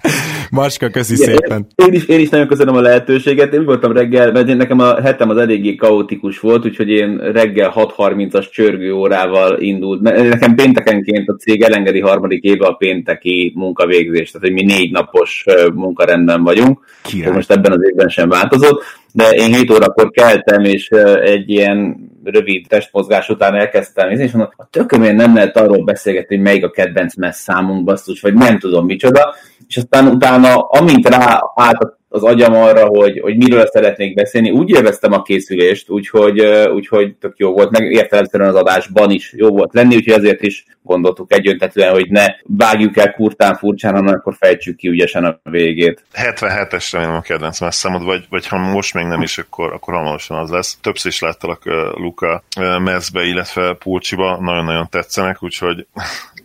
Marska, 0.51 0.89
köszi 0.89 1.15
Igen, 1.15 1.29
szépen. 1.29 1.67
Én 1.75 1.93
is, 1.93 2.05
én 2.07 2.21
is 2.21 2.29
nagyon 2.29 2.47
köszönöm 2.47 2.75
a 2.75 2.81
lehetőséget. 2.81 3.55
Én 3.55 3.65
voltam 3.65 3.93
reggel, 3.93 4.33
mert 4.33 4.49
én 4.49 4.57
nekem 4.57 4.79
a 4.79 5.01
hetem 5.01 5.31
az 5.31 5.37
eléggé 5.37 5.75
kaotikus 5.75 6.41
volt, 6.41 6.65
úgyhogy 6.65 6.89
én 6.89 7.19
reggel 7.19 7.73
6.30-as 7.77 8.51
csörgő 8.51 8.93
órával 8.93 9.61
indult. 9.61 10.01
Nekem 10.01 10.55
péntekenként 10.55 11.29
a 11.29 11.37
cég 11.37 11.63
elengedi 11.63 12.01
harmadik 12.01 12.43
éve 12.43 12.67
a 12.67 12.73
pénteki 12.73 13.53
munkavégzést, 13.55 14.33
tehát 14.33 14.47
hogy 14.49 14.65
mi 14.65 14.73
négy 14.73 14.91
napos 14.91 15.45
munkarendben 15.75 16.43
vagyunk. 16.43 16.85
Király. 17.03 17.33
Most 17.33 17.51
ebben 17.51 17.73
az 17.73 17.81
évben 17.83 18.09
sem 18.09 18.29
változott, 18.29 18.83
de 19.13 19.31
én 19.31 19.55
7 19.55 19.71
órakor 19.71 20.11
keltem, 20.11 20.65
és 20.65 20.89
egy 21.23 21.51
ilyen 21.51 22.11
rövid 22.25 22.67
testmozgás 22.69 23.29
után 23.29 23.55
elkezdtem, 23.55 24.11
és 24.11 24.33
mondom, 24.33 24.53
a 24.57 24.67
tökömén 24.71 25.15
nem 25.15 25.35
lehet 25.35 25.57
arról 25.57 25.85
beszélgetni, 25.85 26.37
hogy 26.37 26.45
melyik 26.45 26.65
a 26.65 26.71
kedvenc 26.71 27.15
messz 27.17 27.41
számunk, 27.41 27.85
basszus, 27.85 28.21
vagy 28.21 28.35
nem 28.35 28.59
tudom 28.59 28.87
micsoda, 28.87 29.35
és 29.73 29.79
aztán 29.79 30.07
utána, 30.07 30.59
amint 30.59 31.09
rá 31.09 31.41
állt 31.55 31.97
az 32.09 32.23
agyam 32.23 32.55
arra, 32.55 32.87
hogy, 32.87 33.21
hogy 33.21 33.37
miről 33.37 33.67
szeretnék 33.67 34.15
beszélni, 34.15 34.51
úgy 34.51 34.71
élveztem 34.71 35.13
a 35.13 35.23
készülést, 35.23 35.91
úgyhogy, 35.91 36.41
úgyhogy 36.75 37.15
tök 37.15 37.35
jó 37.37 37.53
volt, 37.53 37.71
meg 37.71 37.93
értelemszerűen 37.93 38.49
az 38.49 38.55
adásban 38.55 39.11
is 39.11 39.33
jó 39.37 39.49
volt 39.49 39.75
lenni, 39.75 39.95
úgyhogy 39.95 40.13
azért 40.13 40.43
is 40.43 40.65
gondoltuk 40.83 41.33
egyöntetően, 41.33 41.93
hogy 41.93 42.11
ne 42.11 42.27
vágjuk 42.43 42.97
el 42.97 43.13
kurtán 43.13 43.57
furcsán, 43.57 43.95
hanem 43.95 44.15
akkor 44.15 44.35
fejtsük 44.39 44.77
ki 44.77 44.89
ügyesen 44.89 45.25
a 45.25 45.41
végét. 45.43 46.05
77-es 46.15 46.89
remélem 46.93 47.15
a 47.15 47.21
kedvenc 47.21 47.61
messzemod, 47.61 48.05
vagy, 48.05 48.25
vagy 48.31 48.47
ha 48.47 48.59
most 48.59 48.95
még 48.95 49.05
nem 49.05 49.23
is, 49.23 49.39
akkor, 49.39 49.73
akkor 49.73 49.95
hamarosan 49.95 50.39
az 50.39 50.51
lesz. 50.51 50.79
Többször 50.81 51.11
is 51.11 51.21
láttalak 51.21 51.63
uh, 51.65 51.75
Luka 51.95 52.43
uh, 52.59 52.79
Mezbe, 52.79 53.23
illetve 53.23 53.75
Pulcsiba, 53.75 54.39
nagyon-nagyon 54.41 54.89
tetszenek, 54.91 55.43
úgyhogy... 55.43 55.87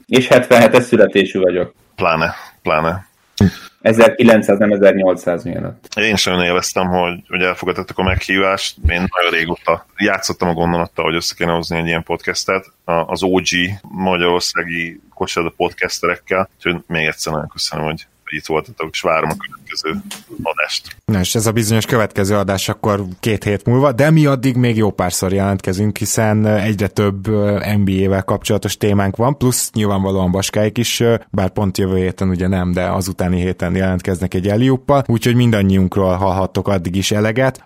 És 0.06 0.28
77-es 0.32 0.82
születésű 0.82 1.40
vagyok. 1.40 1.74
Pláne, 1.96 2.34
pláne. 2.62 3.07
1900, 3.82 4.58
nem 4.58 4.72
1800 4.72 5.44
miatt. 5.44 5.94
Én 5.96 6.16
sem 6.16 6.40
élveztem, 6.40 6.88
hogy, 6.88 7.20
hogy 7.28 7.42
elfogadtak 7.42 7.98
a 7.98 8.04
meghívást. 8.04 8.76
Én 8.90 9.08
nagyon 9.16 9.32
régóta 9.32 9.86
játszottam 9.98 10.50
a 10.50 10.54
gondolattal, 10.54 11.06
hogy 11.06 11.16
össze 11.16 11.36
kéne 11.38 11.52
hozni 11.52 11.78
egy 11.78 11.86
ilyen 11.86 12.04
podcastet 12.04 12.72
az 12.86 13.24
OG 13.24 13.48
magyarországi 13.82 15.02
kosárlabda 15.14 15.56
podcasterekkel, 15.58 16.50
úgyhogy 16.56 16.84
még 16.88 17.06
egyszer 17.06 17.34
nagyon 17.34 17.48
köszönöm, 17.48 17.86
hogy 17.86 18.08
itt 18.30 18.46
voltatok, 18.46 18.90
és 18.92 19.02
várom 19.02 19.30
a 19.30 19.36
következő 19.38 19.67
adást. 20.44 20.96
Na 21.06 21.20
és 21.20 21.36
ez 21.36 21.46
a 21.46 21.52
bizonyos 21.52 21.86
következő 21.86 22.36
adás 22.36 22.70
akkor 22.70 23.06
két 23.20 23.44
hét 23.44 23.66
múlva, 23.66 23.92
de 23.92 24.10
mi 24.10 24.26
addig 24.26 24.56
még 24.56 24.78
jó 24.78 24.92
párszor 24.92 25.34
jelentkezünk, 25.34 25.98
hiszen 25.98 26.46
egyre 26.46 26.88
több 26.88 27.28
NBA-vel 27.78 28.24
kapcsolatos 28.24 28.78
témánk 28.78 29.16
van, 29.16 29.38
plusz 29.38 29.72
nyilvánvalóan 29.74 30.32
Baskáik 30.32 30.78
is, 30.78 31.04
bár 31.32 31.50
pont 31.50 31.78
jövő 31.78 31.98
héten 31.98 32.30
ugye 32.30 32.48
nem, 32.48 32.72
de 32.72 32.84
azutáni 32.84 33.40
héten 33.40 33.76
jelentkeznek 33.76 34.34
egy 34.34 34.48
Eliuppal, 34.48 35.04
úgyhogy 35.08 35.36
mindannyiunkról 35.36 36.16
hallhattok 36.16 36.68
addig 36.68 36.96
is 36.96 37.12
eleget. 37.12 37.64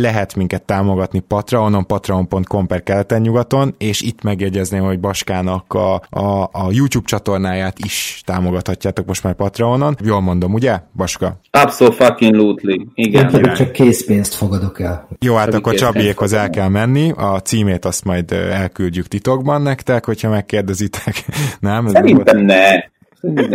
Lehet 0.00 0.34
minket 0.34 0.62
támogatni 0.62 1.20
Patreonon, 1.20 1.86
patreon.com 1.86 2.66
per 2.66 2.82
keleten-nyugaton, 2.82 3.74
és 3.78 4.00
itt 4.00 4.22
megjegyezném, 4.22 4.82
hogy 4.82 5.00
Baskának 5.00 5.74
a, 5.74 5.94
a, 6.10 6.42
a 6.52 6.70
YouTube 6.70 7.06
csatornáját 7.06 7.78
is 7.78 8.22
támogathatjátok 8.24 9.06
most 9.06 9.22
már 9.22 9.34
Patreonon. 9.34 9.96
Jól 10.02 10.20
mondom, 10.20 10.52
ugye, 10.52 10.80
Baska? 10.96 11.33
Absolutely, 11.50 12.86
igen. 12.94 13.24
Én 13.24 13.30
pedig 13.30 13.52
csak 13.52 13.72
készpénzt 13.72 14.34
fogadok 14.34 14.80
el. 14.80 15.08
Jó, 15.20 15.34
hát 15.34 15.54
akkor 15.54 15.74
Csabiékhoz 15.74 16.32
el 16.32 16.50
kell 16.50 16.68
menni, 16.68 17.12
a 17.16 17.40
címét 17.40 17.84
azt 17.84 18.04
majd 18.04 18.32
elküldjük 18.32 19.06
titokban 19.06 19.62
nektek, 19.62 20.04
hogyha 20.04 20.28
megkérdezitek. 20.28 21.24
Nem? 21.60 21.88
Szerintem 21.88 22.38
ne. 22.38 22.92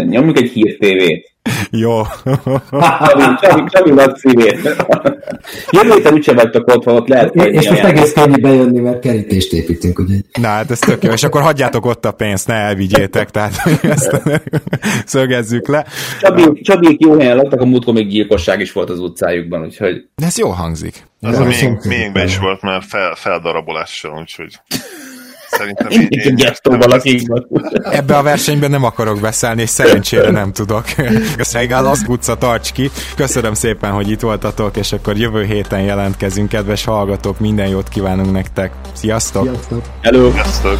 Nyomjuk 0.04 0.38
egy 0.38 0.50
hírtévét. 0.50 1.29
Jó. 1.84 2.02
Csabi, 3.42 3.64
Csabi 3.68 3.90
nagy 3.90 4.16
szívét. 4.16 4.86
Jövő 5.72 5.94
héten 5.94 6.14
úgyse 6.14 6.34
vagytok 6.34 6.68
otthon, 6.68 6.96
ott 6.96 7.08
lehet 7.08 7.36
És 7.36 7.70
most 7.70 7.84
egész 7.84 8.14
könnyű 8.14 8.42
bejönni, 8.42 8.80
mert 8.80 9.00
kerítést 9.00 9.54
építünk, 9.54 10.00
ugye? 10.00 10.16
Na 10.42 10.48
hát 10.48 10.72
ez 10.72 10.80
tök 10.80 11.04
jó, 11.04 11.12
és 11.12 11.24
akkor 11.24 11.42
hagyjátok 11.42 11.86
ott 11.86 12.06
a 12.06 12.12
pénzt, 12.12 12.48
ne 12.48 12.54
elvigyétek, 12.54 13.30
tehát 13.30 13.54
ezt 13.84 14.22
szögezzük 15.06 15.68
le. 15.68 15.86
Csabi, 16.20 16.62
Csabiék 16.62 17.02
jó 17.02 17.20
helyen 17.20 17.36
laktak, 17.36 17.62
a 17.62 17.66
múltkor 17.66 17.94
még 17.94 18.08
gyilkosság 18.08 18.60
is 18.60 18.72
volt 18.72 18.90
az 18.90 19.00
utcájukban, 19.00 19.62
úgyhogy... 19.62 20.06
Ez 20.16 20.38
jó 20.38 20.50
hangzik. 20.50 21.08
Ez 21.22 21.40
a 21.40 21.48
miénkben 21.88 22.26
is 22.26 22.38
volt 22.38 22.62
már 22.62 22.82
fel, 22.88 23.16
feldarabolással, 23.16 24.20
úgyhogy... 24.20 24.60
Szerintem 25.50 25.90
én, 25.90 26.08
én, 26.10 26.38
én 26.38 26.54
Ebbe 27.84 28.18
a 28.18 28.24
versenyben 28.24 28.70
nem 28.70 28.84
akarok 28.84 29.20
beszállni, 29.20 29.62
és 29.62 29.70
szerencsére 29.70 30.30
nem 30.30 30.52
tudok. 30.52 30.86
Szegál, 31.40 31.86
az 31.86 32.04
utca, 32.08 32.36
tarts 32.36 32.72
ki. 32.72 32.92
Köszönöm 33.16 33.54
szépen, 33.54 33.92
hogy 33.92 34.10
itt 34.10 34.20
voltatok, 34.20 34.78
és 34.78 34.92
akkor 34.92 35.18
jövő 35.18 35.44
héten 35.44 35.82
jelentkezünk, 35.82 36.50
kedves 36.50 36.84
hallgatók, 36.84 37.40
minden 37.40 37.68
jót 37.68 37.90
kívánunk 37.90 38.32
nektek. 38.32 38.72
Sziasztok! 38.94 39.44
Sziasztok! 39.44 39.82
Hello! 40.02 40.32
Sziasztok! 40.32 40.80